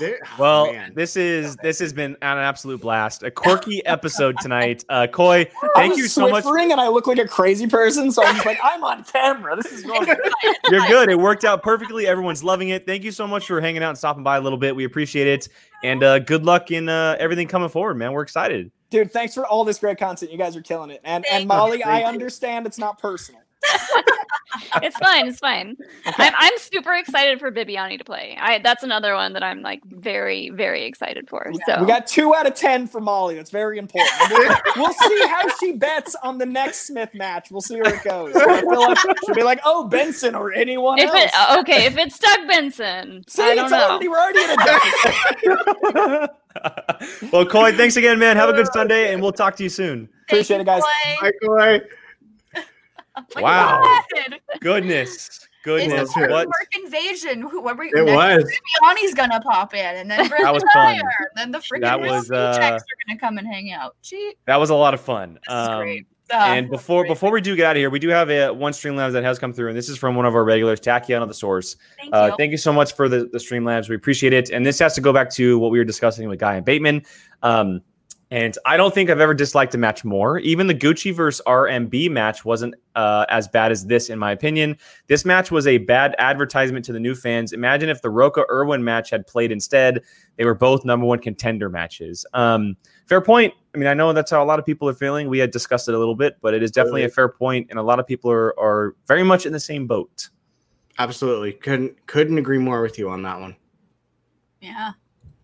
There- 0.00 0.20
oh, 0.26 0.36
Well, 0.38 0.72
man. 0.72 0.92
this 0.94 1.16
is 1.16 1.56
this 1.56 1.78
has 1.78 1.92
been 1.92 2.12
an 2.22 2.38
absolute 2.38 2.80
blast. 2.80 3.22
A 3.22 3.30
quirky 3.30 3.84
episode 3.86 4.36
tonight. 4.40 4.84
Uh, 4.88 5.06
Coy, 5.06 5.48
thank 5.76 5.96
you 5.96 6.08
so 6.08 6.28
much. 6.28 6.44
Swiffering 6.44 6.72
and 6.72 6.80
I 6.80 6.88
look 6.88 7.06
like 7.06 7.18
a 7.18 7.28
crazy 7.28 7.66
person, 7.66 8.10
so 8.10 8.24
I'm 8.24 8.34
just 8.34 8.46
like, 8.46 8.58
I'm 8.62 8.82
on 8.82 9.04
camera. 9.04 9.54
This 9.56 9.70
is 9.72 9.82
going 9.84 10.06
You're 10.70 10.86
good. 10.86 11.10
It 11.10 11.18
worked 11.18 11.44
out 11.44 11.62
perfectly. 11.62 12.06
Everyone's 12.06 12.42
loving 12.42 12.70
it. 12.70 12.86
Thank 12.86 13.04
you 13.04 13.12
so 13.12 13.26
much 13.26 13.46
for 13.46 13.60
hanging 13.60 13.82
out 13.82 13.90
and 13.90 13.98
stopping 13.98 14.22
by 14.22 14.36
a 14.36 14.40
little 14.40 14.58
bit. 14.58 14.74
We 14.74 14.84
appreciate 14.84 15.26
it. 15.26 15.48
And 15.84 16.02
uh, 16.02 16.18
good 16.20 16.44
luck 16.44 16.70
in 16.70 16.88
uh, 16.88 17.16
everything 17.18 17.48
coming 17.48 17.68
forward, 17.68 17.96
man. 17.96 18.12
We're 18.12 18.22
excited. 18.22 18.70
Dude, 18.90 19.10
thanks 19.12 19.34
for 19.34 19.46
all 19.46 19.64
this 19.64 19.78
great 19.78 19.98
content. 19.98 20.30
You 20.32 20.38
guys 20.38 20.56
are 20.56 20.62
killing 20.62 20.90
it. 20.90 21.00
And 21.04 21.24
and 21.30 21.46
Molly. 21.48 21.82
I 21.82 22.02
understand 22.02 22.66
it's 22.66 22.78
not 22.78 22.98
personal. 22.98 23.41
it's 24.82 24.96
fine. 24.98 25.28
It's 25.28 25.38
fine. 25.38 25.76
I'm, 26.04 26.32
I'm 26.36 26.58
super 26.58 26.94
excited 26.94 27.38
for 27.38 27.50
Bibiani 27.50 27.98
to 27.98 28.04
play. 28.04 28.36
I 28.40 28.58
that's 28.58 28.82
another 28.82 29.14
one 29.14 29.32
that 29.34 29.42
I'm 29.42 29.62
like 29.62 29.84
very 29.84 30.50
very 30.50 30.84
excited 30.84 31.28
for. 31.28 31.52
So 31.66 31.80
We 31.80 31.86
got 31.86 32.06
two 32.06 32.34
out 32.34 32.46
of 32.46 32.54
ten 32.54 32.86
for 32.86 33.00
Molly. 33.00 33.36
That's 33.36 33.50
very 33.50 33.78
important. 33.78 34.12
We'll, 34.30 34.56
we'll 34.76 34.92
see 34.92 35.26
how 35.26 35.48
she 35.58 35.72
bets 35.72 36.14
on 36.22 36.38
the 36.38 36.46
next 36.46 36.86
Smith 36.86 37.14
match. 37.14 37.50
We'll 37.50 37.60
see 37.60 37.80
where 37.80 37.94
it 37.94 38.04
goes. 38.04 38.34
I 38.36 38.60
feel 38.60 38.80
like 38.80 38.98
she'll 39.24 39.34
be 39.34 39.42
like, 39.42 39.60
"Oh, 39.64 39.84
Benson 39.84 40.34
or 40.34 40.52
anyone 40.52 40.98
if 40.98 41.10
else." 41.10 41.30
it 41.32 41.58
okay, 41.60 41.86
if 41.86 41.96
it's 41.96 42.18
Doug 42.18 42.48
Benson, 42.48 43.24
see, 43.28 43.42
I 43.42 43.54
don't 43.54 43.70
know. 43.70 43.90
already 43.90 44.08
we're 44.08 44.18
already 44.18 44.42
in 44.42 44.50
a 44.50 46.28
well, 47.32 47.46
Coy, 47.46 47.72
thanks 47.72 47.96
again, 47.96 48.18
man. 48.18 48.36
Have 48.36 48.50
a 48.50 48.52
good 48.52 48.68
Sunday, 48.72 49.12
and 49.12 49.22
we'll 49.22 49.32
talk 49.32 49.56
to 49.56 49.62
you 49.62 49.68
soon. 49.68 50.08
Appreciate 50.28 50.60
it, 50.60 50.64
guys. 50.64 50.82
Thank 51.04 51.34
you, 51.42 51.56
Hi, 51.58 51.78
Coy. 51.78 51.86
Clay. 53.30 53.42
Wow. 53.42 54.00
Goodness. 54.60 55.46
Goodness. 55.64 56.16
a 56.16 56.26
What? 56.28 56.48
invasion. 56.82 57.42
What 57.42 57.76
were 57.76 57.84
It 57.84 58.04
was. 58.04 58.44
Bibiani's 58.82 59.14
gonna 59.14 59.40
pop 59.40 59.74
in, 59.74 59.80
and 59.96 60.10
then 60.10 60.28
That 60.42 60.52
was 60.52 60.64
fun. 60.72 60.98
Then 61.36 61.52
the 61.52 61.58
freaking 61.58 61.82
That 61.82 62.00
was, 62.00 62.30
uh, 62.30 62.58
checks 62.58 62.82
are 62.82 63.06
gonna 63.06 63.18
come 63.20 63.38
and 63.38 63.46
hang 63.46 63.70
out. 63.72 63.94
Gee, 64.02 64.34
That 64.46 64.56
was 64.58 64.70
a 64.70 64.74
lot 64.74 64.94
of 64.94 65.00
fun. 65.00 65.38
is 65.46 65.52
Um, 65.54 65.78
great. 65.80 66.06
Uh, 66.32 66.36
and 66.36 66.70
before 66.70 67.04
before 67.06 67.30
we 67.30 67.42
do 67.42 67.54
get 67.54 67.66
out 67.66 67.76
of 67.76 67.80
here, 67.80 67.90
we 67.90 67.98
do 67.98 68.08
have 68.08 68.30
a 68.30 68.48
one 68.50 68.72
Streamlabs 68.72 69.12
that 69.12 69.22
has 69.22 69.38
come 69.38 69.52
through, 69.52 69.68
and 69.68 69.76
this 69.76 69.90
is 69.90 69.98
from 69.98 70.14
one 70.16 70.24
of 70.24 70.34
our 70.34 70.44
regulars, 70.44 70.80
Tachyon 70.80 71.20
of 71.20 71.28
the 71.28 71.34
Source. 71.34 71.76
thank 71.98 72.14
Uh, 72.14 72.28
you. 72.30 72.36
thank 72.38 72.50
you 72.52 72.56
so 72.56 72.72
much 72.72 72.94
for 72.94 73.06
the, 73.08 73.26
the 73.26 73.38
Streamlabs. 73.38 73.88
We 73.90 73.96
appreciate 73.96 74.32
it. 74.32 74.48
And 74.50 74.64
this 74.64 74.78
has 74.78 74.94
to 74.94 75.02
go 75.02 75.12
back 75.12 75.28
to 75.32 75.58
what 75.58 75.70
we 75.70 75.78
were 75.78 75.84
discussing 75.84 76.28
with 76.28 76.38
Guy 76.38 76.54
and 76.56 76.64
Bateman. 76.64 77.02
Um, 77.42 77.82
and 78.32 78.56
I 78.64 78.78
don't 78.78 78.94
think 78.94 79.10
I've 79.10 79.20
ever 79.20 79.34
disliked 79.34 79.74
a 79.74 79.78
match 79.78 80.06
more. 80.06 80.38
Even 80.38 80.66
the 80.66 80.74
Gucci 80.74 81.14
versus 81.14 81.42
RMB 81.46 82.10
match 82.10 82.46
wasn't 82.46 82.74
uh, 82.94 83.26
as 83.28 83.46
bad 83.46 83.70
as 83.70 83.84
this, 83.84 84.08
in 84.08 84.18
my 84.18 84.32
opinion. 84.32 84.78
This 85.06 85.26
match 85.26 85.50
was 85.50 85.66
a 85.66 85.76
bad 85.76 86.14
advertisement 86.18 86.82
to 86.86 86.94
the 86.94 86.98
new 86.98 87.14
fans. 87.14 87.52
Imagine 87.52 87.90
if 87.90 88.00
the 88.00 88.08
Roca 88.08 88.46
Irwin 88.50 88.82
match 88.82 89.10
had 89.10 89.26
played 89.26 89.52
instead. 89.52 90.00
They 90.36 90.46
were 90.46 90.54
both 90.54 90.82
number 90.82 91.04
one 91.04 91.18
contender 91.18 91.68
matches. 91.68 92.24
Um, 92.32 92.74
fair 93.04 93.20
point. 93.20 93.52
I 93.74 93.78
mean, 93.78 93.86
I 93.86 93.92
know 93.92 94.10
that's 94.14 94.30
how 94.30 94.42
a 94.42 94.46
lot 94.46 94.58
of 94.58 94.64
people 94.64 94.88
are 94.88 94.94
feeling. 94.94 95.28
We 95.28 95.38
had 95.38 95.50
discussed 95.50 95.90
it 95.90 95.94
a 95.94 95.98
little 95.98 96.16
bit, 96.16 96.38
but 96.40 96.54
it 96.54 96.62
is 96.62 96.70
definitely 96.70 97.04
a 97.04 97.10
fair 97.10 97.28
point, 97.28 97.66
and 97.68 97.78
a 97.78 97.82
lot 97.82 98.00
of 98.00 98.06
people 98.06 98.30
are 98.30 98.58
are 98.58 98.96
very 99.06 99.24
much 99.24 99.44
in 99.44 99.52
the 99.52 99.60
same 99.60 99.86
boat. 99.86 100.30
Absolutely. 100.98 101.52
Couldn't 101.52 102.06
couldn't 102.06 102.38
agree 102.38 102.56
more 102.56 102.80
with 102.80 102.98
you 102.98 103.10
on 103.10 103.20
that 103.24 103.38
one. 103.38 103.56
yeah, 104.62 104.92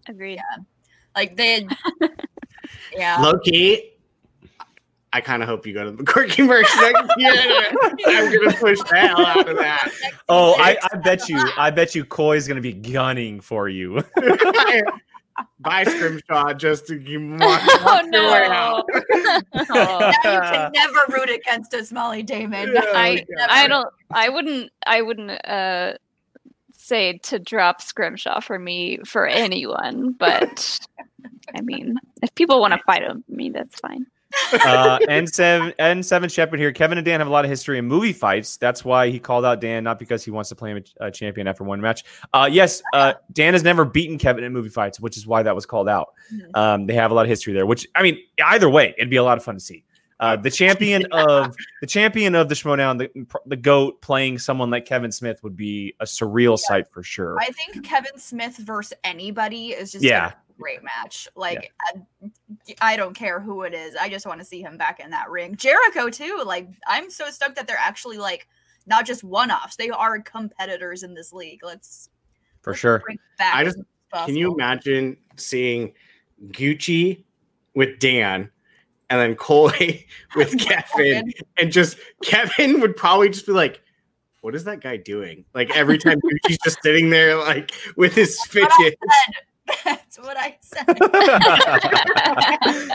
Agreed. 0.08 0.40
like 1.14 1.36
they. 1.36 1.52
Had, 1.52 1.76
yeah. 2.92 3.20
Low 3.20 3.38
key, 3.38 3.92
I 5.12 5.20
kind 5.20 5.42
of 5.42 5.48
hope 5.48 5.66
you 5.66 5.72
go 5.72 5.84
to 5.84 5.90
the 5.90 6.04
Quirky 6.04 6.42
Mercs 6.42 6.74
next 6.80 7.14
year. 7.16 7.32
I'm 8.06 8.32
gonna 8.32 8.56
push 8.56 8.78
the 8.90 8.96
hell 8.96 9.24
out 9.24 9.48
of 9.48 9.56
that. 9.56 9.90
Oh, 10.28 10.54
I, 10.58 10.76
I 10.92 10.96
bet 10.98 11.28
you, 11.28 11.38
I 11.56 11.70
bet 11.70 11.94
you, 11.94 12.04
Coy's 12.04 12.46
gonna 12.46 12.60
be 12.60 12.74
gunning 12.74 13.40
for 13.40 13.68
you. 13.68 14.02
Buy 15.60 15.84
Scrimshaw 15.84 16.52
just 16.54 16.86
to 16.88 16.98
keep 16.98 17.20
oh 17.40 17.82
walking 17.84 18.12
your 18.12 18.30
way 18.30 18.46
out. 18.48 18.84
no! 18.92 19.40
Oh. 19.70 20.12
Now 20.24 20.34
you 20.34 20.40
can 20.40 20.72
never 20.72 20.98
root 21.10 21.30
against 21.30 21.72
us, 21.74 21.92
Molly 21.92 22.22
Damon. 22.22 22.72
Yeah. 22.74 22.82
I 22.86 23.24
I 23.48 23.66
don't 23.66 23.88
I 24.10 24.28
wouldn't 24.28 24.70
I 24.86 25.00
wouldn't 25.00 25.30
uh 25.46 25.94
say 26.72 27.18
to 27.18 27.38
drop 27.38 27.80
Scrimshaw 27.80 28.40
for 28.40 28.58
me 28.58 28.98
for 29.04 29.26
anyone, 29.26 30.12
but 30.12 30.80
I 31.56 31.60
mean 31.62 31.96
if 32.22 32.34
people 32.34 32.60
want 32.60 32.72
to 32.74 32.80
fight 32.86 33.02
him, 33.02 33.24
me 33.28 33.50
that's 33.50 33.78
fine. 33.80 34.06
uh, 34.52 34.98
N7 35.08 35.74
N7 35.76 36.30
Shepard 36.30 36.60
here. 36.60 36.70
Kevin 36.70 36.98
and 36.98 37.04
Dan 37.04 37.20
have 37.20 37.26
a 37.28 37.30
lot 37.30 37.44
of 37.46 37.50
history 37.50 37.78
in 37.78 37.86
movie 37.86 38.12
fights. 38.12 38.58
That's 38.58 38.84
why 38.84 39.08
he 39.08 39.18
called 39.18 39.46
out 39.46 39.58
Dan, 39.60 39.84
not 39.84 39.98
because 39.98 40.22
he 40.22 40.30
wants 40.30 40.50
to 40.50 40.54
play 40.54 40.72
him 40.72 40.84
a, 41.00 41.06
a 41.06 41.10
champion 41.10 41.46
after 41.48 41.64
one 41.64 41.80
match. 41.80 42.04
Uh, 42.34 42.46
yes, 42.50 42.82
uh, 42.92 43.14
Dan 43.32 43.54
has 43.54 43.62
never 43.62 43.86
beaten 43.86 44.18
Kevin 44.18 44.44
in 44.44 44.52
movie 44.52 44.68
fights, 44.68 45.00
which 45.00 45.16
is 45.16 45.26
why 45.26 45.42
that 45.42 45.54
was 45.54 45.64
called 45.64 45.88
out. 45.88 46.12
Mhm. 46.30 46.56
Um, 46.56 46.86
they 46.86 46.92
have 46.94 47.10
a 47.10 47.14
lot 47.14 47.22
of 47.22 47.28
history 47.30 47.54
there. 47.54 47.64
Which 47.64 47.86
I 47.94 48.02
mean, 48.02 48.18
either 48.44 48.68
way, 48.68 48.94
it'd 48.98 49.08
be 49.08 49.16
a 49.16 49.24
lot 49.24 49.38
of 49.38 49.44
fun 49.44 49.54
to 49.54 49.60
see. 49.60 49.84
Uh, 50.20 50.36
the 50.36 50.50
champion 50.50 51.06
of 51.12 51.54
the 51.80 51.86
champion 51.86 52.34
of 52.34 52.50
the 52.50 52.54
Schmoedown, 52.54 52.98
the 52.98 53.38
the 53.46 53.56
goat, 53.56 54.02
playing 54.02 54.38
someone 54.40 54.68
like 54.68 54.84
Kevin 54.84 55.10
Smith 55.10 55.42
would 55.42 55.56
be 55.56 55.94
a 56.00 56.04
surreal 56.04 56.58
sight 56.58 56.86
for 56.92 57.02
sure. 57.02 57.38
I 57.40 57.46
think 57.46 57.82
Kevin 57.82 58.18
Smith 58.18 58.58
versus 58.58 58.92
anybody 59.04 59.68
is 59.68 59.92
just 59.92 60.04
Yeah. 60.04 60.32
Great 60.58 60.82
match. 60.82 61.28
Like 61.36 61.72
I, 61.80 62.30
I 62.80 62.96
don't 62.96 63.14
care 63.14 63.40
who 63.40 63.62
it 63.62 63.74
is. 63.74 63.94
I 63.96 64.08
just 64.08 64.26
want 64.26 64.40
to 64.40 64.44
see 64.44 64.60
him 64.60 64.76
back 64.76 65.00
in 65.00 65.10
that 65.10 65.30
ring. 65.30 65.56
Jericho 65.56 66.10
too. 66.10 66.42
Like 66.44 66.68
I'm 66.86 67.10
so 67.10 67.30
stoked 67.30 67.56
that 67.56 67.66
they're 67.66 67.76
actually 67.78 68.18
like 68.18 68.48
not 68.86 69.06
just 69.06 69.22
one-offs. 69.22 69.76
They 69.76 69.90
are 69.90 70.18
competitors 70.20 71.02
in 71.02 71.14
this 71.14 71.32
league. 71.32 71.60
Let's 71.62 72.10
for 72.62 72.70
let's 72.70 72.80
sure. 72.80 73.02
I 73.40 73.64
just- 73.64 73.78
Can 74.24 74.36
you 74.36 74.52
imagine 74.54 75.16
seeing 75.36 75.92
Gucci 76.48 77.24
with 77.74 77.98
Dan 77.98 78.50
and 79.10 79.20
then 79.20 79.34
Coy 79.36 80.04
with 80.36 80.58
Kevin? 80.60 81.32
And 81.58 81.70
just 81.70 81.98
Kevin 82.24 82.80
would 82.80 82.96
probably 82.96 83.28
just 83.28 83.46
be 83.46 83.52
like, 83.52 83.82
what 84.40 84.54
is 84.54 84.64
that 84.64 84.80
guy 84.80 84.96
doing? 84.96 85.44
Like 85.54 85.76
every 85.76 85.98
time 85.98 86.18
Gucci's 86.48 86.58
just 86.64 86.78
sitting 86.82 87.10
there, 87.10 87.36
like 87.36 87.72
with 87.96 88.14
his 88.14 88.40
fidget. 88.46 88.96
That's 89.84 90.18
what 90.18 90.36
I 90.38 90.56
said. 90.60 90.86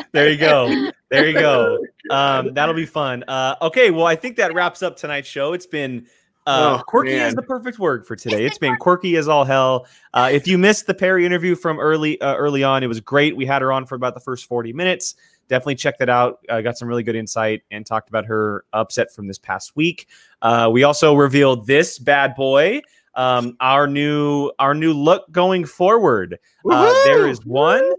there 0.11 0.29
you 0.29 0.37
go. 0.37 0.91
There 1.09 1.27
you 1.27 1.33
go. 1.33 1.79
Um, 2.09 2.53
that'll 2.53 2.75
be 2.75 2.85
fun. 2.85 3.23
Uh, 3.27 3.55
okay, 3.61 3.91
well, 3.91 4.05
I 4.05 4.15
think 4.15 4.37
that 4.37 4.53
wraps 4.53 4.83
up 4.83 4.97
tonight's 4.97 5.27
show. 5.27 5.53
It's 5.53 5.65
been 5.65 6.07
uh, 6.45 6.79
Oh, 6.79 6.83
quirky 6.83 7.13
is 7.13 7.35
the 7.35 7.41
perfect 7.41 7.79
word 7.79 8.05
for 8.05 8.15
today. 8.15 8.45
It's 8.45 8.57
been 8.57 8.75
quirky 8.77 9.15
as 9.15 9.27
all 9.27 9.45
hell. 9.45 9.87
Uh, 10.13 10.29
if 10.31 10.47
you 10.47 10.57
missed 10.57 10.87
the 10.87 10.93
Perri 10.93 11.25
interview 11.25 11.55
from 11.55 11.79
early 11.79 12.19
uh, 12.19 12.35
early 12.35 12.63
on, 12.63 12.83
it 12.83 12.87
was 12.87 12.99
great. 12.99 13.35
We 13.37 13.45
had 13.45 13.61
her 13.61 13.71
on 13.71 13.85
for 13.85 13.95
about 13.95 14.13
the 14.13 14.19
first 14.19 14.45
forty 14.45 14.73
minutes. 14.73 15.15
Definitely 15.47 15.75
check 15.75 15.97
that 15.99 16.09
out. 16.09 16.39
Uh, 16.49 16.61
got 16.61 16.77
some 16.77 16.87
really 16.87 17.03
good 17.03 17.15
insight 17.15 17.63
and 17.71 17.85
talked 17.85 18.09
about 18.09 18.25
her 18.25 18.65
upset 18.73 19.13
from 19.13 19.27
this 19.27 19.37
past 19.37 19.75
week. 19.75 20.07
Uh, 20.41 20.69
we 20.71 20.83
also 20.83 21.13
revealed 21.13 21.67
this 21.67 21.99
bad 21.99 22.35
boy, 22.35 22.81
um, 23.15 23.56
our 23.60 23.88
new 23.88 24.52
our 24.60 24.73
new 24.73 24.94
look 24.94 25.31
going 25.31 25.65
forward. 25.65 26.40
Uh, 26.69 26.94
there 27.06 27.27
is 27.27 27.45
one, 27.45 27.94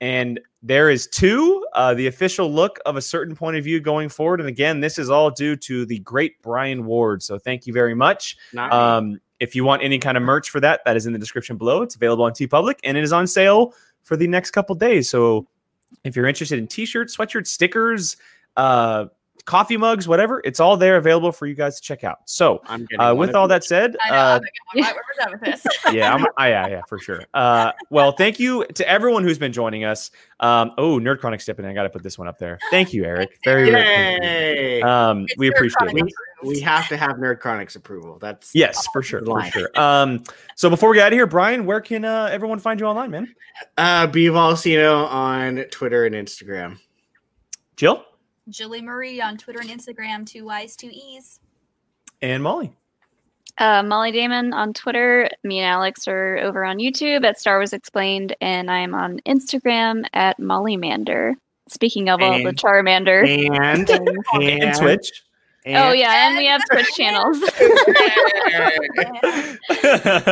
and 0.00 0.40
there 0.62 0.90
is 0.90 1.06
two. 1.06 1.64
Uh, 1.74 1.94
the 1.94 2.06
official 2.06 2.50
look 2.50 2.78
of 2.86 2.96
a 2.96 3.02
certain 3.02 3.36
point 3.36 3.56
of 3.56 3.64
view 3.64 3.80
going 3.80 4.08
forward. 4.08 4.40
And 4.40 4.48
again, 4.48 4.80
this 4.80 4.98
is 4.98 5.10
all 5.10 5.30
due 5.30 5.56
to 5.56 5.86
the 5.86 6.00
great 6.00 6.40
Brian 6.42 6.86
Ward. 6.86 7.22
So 7.22 7.38
thank 7.38 7.66
you 7.66 7.72
very 7.72 7.94
much. 7.94 8.36
Not 8.52 8.72
Um, 8.72 9.20
if 9.38 9.54
you 9.54 9.64
want 9.64 9.82
any 9.82 9.98
kind 9.98 10.16
of 10.16 10.22
merch 10.22 10.50
for 10.50 10.60
that, 10.60 10.80
that 10.86 10.96
is 10.96 11.06
in 11.06 11.12
the 11.12 11.18
description 11.18 11.56
below. 11.56 11.82
It's 11.82 11.94
available 11.94 12.24
on 12.24 12.32
TeePublic 12.32 12.76
and 12.84 12.96
it 12.96 13.04
is 13.04 13.12
on 13.12 13.26
sale 13.26 13.74
for 14.02 14.16
the 14.16 14.26
next 14.26 14.52
couple 14.52 14.74
days. 14.74 15.10
So 15.10 15.46
if 16.04 16.16
you're 16.16 16.26
interested 16.26 16.58
in 16.58 16.66
t-shirts, 16.66 17.16
sweatshirts, 17.16 17.48
stickers, 17.48 18.16
uh, 18.56 19.06
coffee 19.44 19.76
mugs, 19.76 20.08
whatever, 20.08 20.40
it's 20.44 20.60
all 20.60 20.76
there 20.76 20.96
available 20.96 21.32
for 21.32 21.46
you 21.46 21.54
guys 21.54 21.76
to 21.76 21.82
check 21.82 22.04
out. 22.04 22.18
So 22.24 22.62
I'm 22.66 22.86
uh, 22.98 23.14
with 23.16 23.34
all 23.34 23.48
that 23.48 23.64
said, 23.64 23.96
uh, 24.10 24.40
I'm 24.40 24.42
like, 24.42 24.52
where 24.72 24.84
where 24.84 24.94
was 24.94 25.16
that 25.18 25.30
with 25.32 25.40
this? 25.40 25.66
yeah, 25.92 26.14
I'm, 26.14 26.26
yeah, 26.38 26.66
yeah, 26.68 26.80
for 26.88 26.98
sure. 26.98 27.22
Uh, 27.34 27.72
well, 27.90 28.12
thank 28.12 28.40
you 28.40 28.64
to 28.74 28.88
everyone 28.88 29.22
who's 29.22 29.38
been 29.38 29.52
joining 29.52 29.84
us. 29.84 30.10
Um, 30.40 30.72
oh, 30.78 30.98
Nerd 30.98 31.20
Chronic 31.20 31.40
stepping 31.40 31.64
in. 31.64 31.70
I 31.70 31.74
got 31.74 31.84
to 31.84 31.90
put 31.90 32.02
this 32.02 32.18
one 32.18 32.28
up 32.28 32.38
there. 32.38 32.58
Thank 32.70 32.92
you, 32.92 33.04
Eric. 33.04 33.38
Very, 33.44 33.70
very 33.70 33.82
thank 33.82 34.22
you. 34.22 34.28
Yay! 34.28 34.82
Um, 34.82 35.26
we 35.38 35.48
appreciate 35.48 35.94
it. 35.94 36.12
we 36.42 36.60
have 36.60 36.88
to 36.88 36.96
have 36.96 37.16
Nerd 37.16 37.40
Chronic's 37.40 37.76
approval. 37.76 38.18
That's 38.18 38.54
Yes, 38.54 38.86
for 38.92 39.02
sure, 39.02 39.24
for 39.24 39.42
sure. 39.44 39.70
Um, 39.74 40.22
so 40.54 40.68
before 40.68 40.90
we 40.90 40.96
get 40.96 41.06
out 41.06 41.12
of 41.12 41.16
here, 41.16 41.26
Brian, 41.26 41.66
where 41.66 41.80
can 41.80 42.04
uh, 42.04 42.28
everyone 42.30 42.58
find 42.58 42.80
you 42.80 42.86
online, 42.86 43.10
man? 43.10 43.34
uh 43.78 44.06
B 44.06 44.26
Valsino 44.26 45.06
on 45.08 45.64
Twitter 45.70 46.04
and 46.04 46.14
Instagram. 46.14 46.78
Jill, 47.76 48.04
Julie 48.48 48.82
Marie 48.82 49.20
on 49.20 49.36
Twitter 49.36 49.60
and 49.60 49.70
Instagram. 49.70 50.26
Two 50.26 50.44
Y's, 50.44 50.76
two 50.76 50.90
E's. 50.92 51.40
And 52.22 52.42
Molly. 52.42 52.72
Uh, 53.58 53.82
Molly 53.82 54.12
Damon 54.12 54.52
on 54.52 54.72
Twitter. 54.74 55.28
Me 55.42 55.58
and 55.60 55.66
Alex 55.66 56.06
are 56.06 56.38
over 56.38 56.64
on 56.64 56.78
YouTube 56.78 57.24
at 57.24 57.38
Star 57.40 57.58
Wars 57.58 57.72
Explained, 57.72 58.36
and 58.40 58.70
I'm 58.70 58.94
on 58.94 59.20
Instagram 59.26 60.04
at 60.12 60.38
Molly 60.38 60.76
Mander. 60.76 61.34
Speaking 61.68 62.08
of 62.10 62.20
all 62.22 62.38
the 62.42 62.52
Charmander. 62.52 63.26
And, 63.26 63.88
and, 64.34 64.42
And 64.42 64.76
Twitch. 64.76 65.22
oh 65.66 65.90
yeah, 65.92 66.28
and 66.28 66.36
we 66.36 66.46
have 66.46 66.60
Twitch 66.70 66.94
channels. 66.94 67.38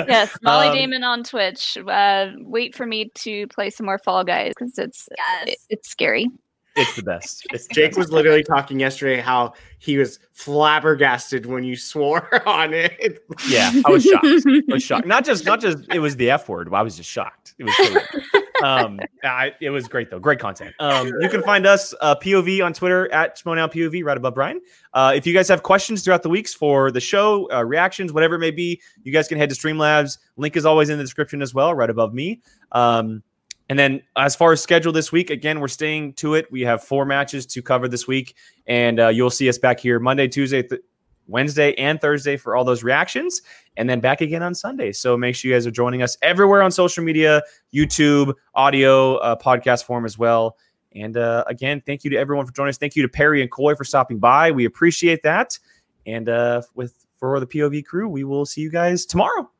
yes, 0.09 0.37
Molly 0.43 0.69
Um, 0.69 0.75
Damon 0.75 1.03
on 1.05 1.25
Twitch. 1.25 1.77
Uh, 1.79 2.31
wait 2.41 2.75
for 2.75 2.87
me 2.87 3.11
to 3.17 3.47
play 3.49 3.71
some 3.71 3.87
more 3.87 3.99
Fall 3.99 4.23
Guys 4.25 4.53
because 4.57 4.79
it's 4.79 5.09
Yes. 5.17 5.49
it- 5.49 5.59
it's 5.71 5.89
scary. 5.89 6.29
It's 6.77 6.97
the 6.97 7.03
best. 7.03 7.47
It's 7.53 7.67
the 7.69 7.75
Jake 7.75 7.91
best. 7.93 7.99
was 7.99 8.11
literally 8.11 8.43
talking 8.43 8.81
yesterday 8.81 9.21
how 9.21 9.55
he 9.79 9.97
was 9.97 10.19
flabbergasted 10.33 11.47
when 11.47 11.63
you 11.65 11.77
swore 11.93 12.47
on 12.49 12.73
it. 12.75 13.25
Yeah, 13.49 13.71
I 13.85 13.91
was 13.91 14.05
shocked. 14.05 14.27
I 14.27 14.63
was 14.73 14.83
shocked. 14.83 15.07
Not 15.07 15.25
just 15.25 15.45
not 15.45 15.61
just 15.61 15.79
it 15.93 15.99
was 16.01 16.17
the 16.17 16.31
F 16.31 16.49
word. 16.49 16.73
I 16.73 16.83
was 16.83 16.97
just 16.97 17.11
shocked. 17.11 17.55
It 17.59 17.65
was 17.65 17.77
so 17.77 18.65
um 18.65 18.99
I, 19.25 19.53
it 19.61 19.71
was 19.71 19.87
great 19.89 20.11
though. 20.11 20.19
Great 20.19 20.39
content. 20.39 20.75
Um 20.81 21.13
you 21.21 21.29
can 21.29 21.43
find 21.43 21.67
us 21.67 21.95
uh 22.01 22.15
POV 22.17 22.65
on 22.65 22.73
Twitter 22.73 23.13
at 23.13 23.37
Schmonow 23.39 23.73
POV 23.73 24.05
right 24.05 24.17
above 24.17 24.35
Brian. 24.35 24.61
Uh 24.95 25.13
if 25.15 25.27
you 25.27 25.35
guys 25.35 25.49
have 25.49 25.63
questions 25.63 26.03
throughout 26.03 26.23
the 26.23 26.29
weeks 26.29 26.55
for 26.55 26.91
the 26.91 27.01
show, 27.01 27.49
uh, 27.53 27.63
reactions, 27.65 28.13
whatever 28.13 28.35
it 28.37 28.41
may 28.41 28.51
be, 28.51 28.81
you 29.03 29.13
guys 29.13 29.29
can 29.29 29.39
head 29.39 29.49
to 29.51 29.55
Streamlabs. 29.55 30.19
Link 30.37 30.57
is 30.57 30.65
always 30.67 30.89
in 30.89 30.99
the 30.99 31.05
description 31.05 31.41
as 31.43 31.55
well, 31.55 31.75
right 31.75 31.91
above 31.91 32.15
me. 32.15 32.41
Um 32.73 33.23
and 33.69 33.79
then 33.79 34.03
as 34.17 34.37
far 34.37 34.53
as 34.53 34.63
schedule 34.63 34.93
this 34.93 35.11
week, 35.11 35.31
again, 35.31 35.61
we're 35.61 35.69
staying 35.69 36.15
to 36.15 36.35
it. 36.35 36.51
We 36.51 36.63
have 36.63 36.85
four 36.85 37.05
matches 37.05 37.47
to 37.47 37.63
cover 37.63 37.89
this 37.89 38.07
week, 38.07 38.35
and 38.67 39.01
uh, 39.01 39.09
you'll 39.09 39.31
see 39.31 39.49
us 39.49 39.59
back 39.59 39.81
here 39.81 39.99
Monday, 39.99 40.29
Tuesday, 40.29 40.63
th- 40.63 40.83
Wednesday, 41.27 41.75
and 41.75 42.01
Thursday 42.01 42.37
for 42.37 42.55
all 42.55 42.65
those 42.65 42.83
reactions, 42.83 43.41
and 43.77 43.89
then 43.89 44.01
back 44.01 44.21
again 44.21 44.43
on 44.43 44.55
Sunday. 44.55 44.93
So 44.93 45.17
make 45.17 45.35
sure 45.35 45.51
you 45.51 45.55
guys 45.55 45.67
are 45.67 45.71
joining 45.71 46.03
us 46.03 46.19
everywhere 46.21 46.63
on 46.63 46.71
social 46.71 47.03
media, 47.03 47.43
YouTube, 47.73 48.35
audio, 48.55 49.17
uh, 49.17 49.37
podcast 49.37 49.85
form 49.85 50.05
as 50.05 50.19
well. 50.19 50.59
And 50.95 51.17
uh, 51.17 51.45
again, 51.47 51.83
thank 51.85 52.05
you 52.05 52.11
to 52.11 52.17
everyone 52.17 52.47
for 52.47 52.53
joining 52.53 52.69
us. 52.69 52.79
Thank 52.79 52.97
you 52.97 53.03
to 53.03 53.09
Perri 53.09 53.41
and 53.41 53.51
Coy 53.51 53.75
for 53.75 53.85
stopping 53.85 54.19
by. 54.19 54.51
We 54.51 54.65
appreciate 54.65 55.23
that. 55.23 55.59
And 56.07 56.29
uh, 56.29 56.63
with 56.75 56.95
for 57.19 57.41
the 57.41 57.47
POV 57.47 57.85
crew, 57.85 58.09
we 58.09 58.25
will 58.25 58.45
see 58.45 58.61
you 58.61 58.71
guys 58.71 59.07
tomorrow. 59.07 59.51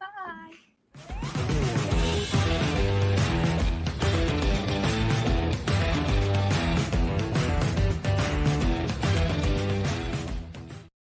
Bye. 0.00 1.49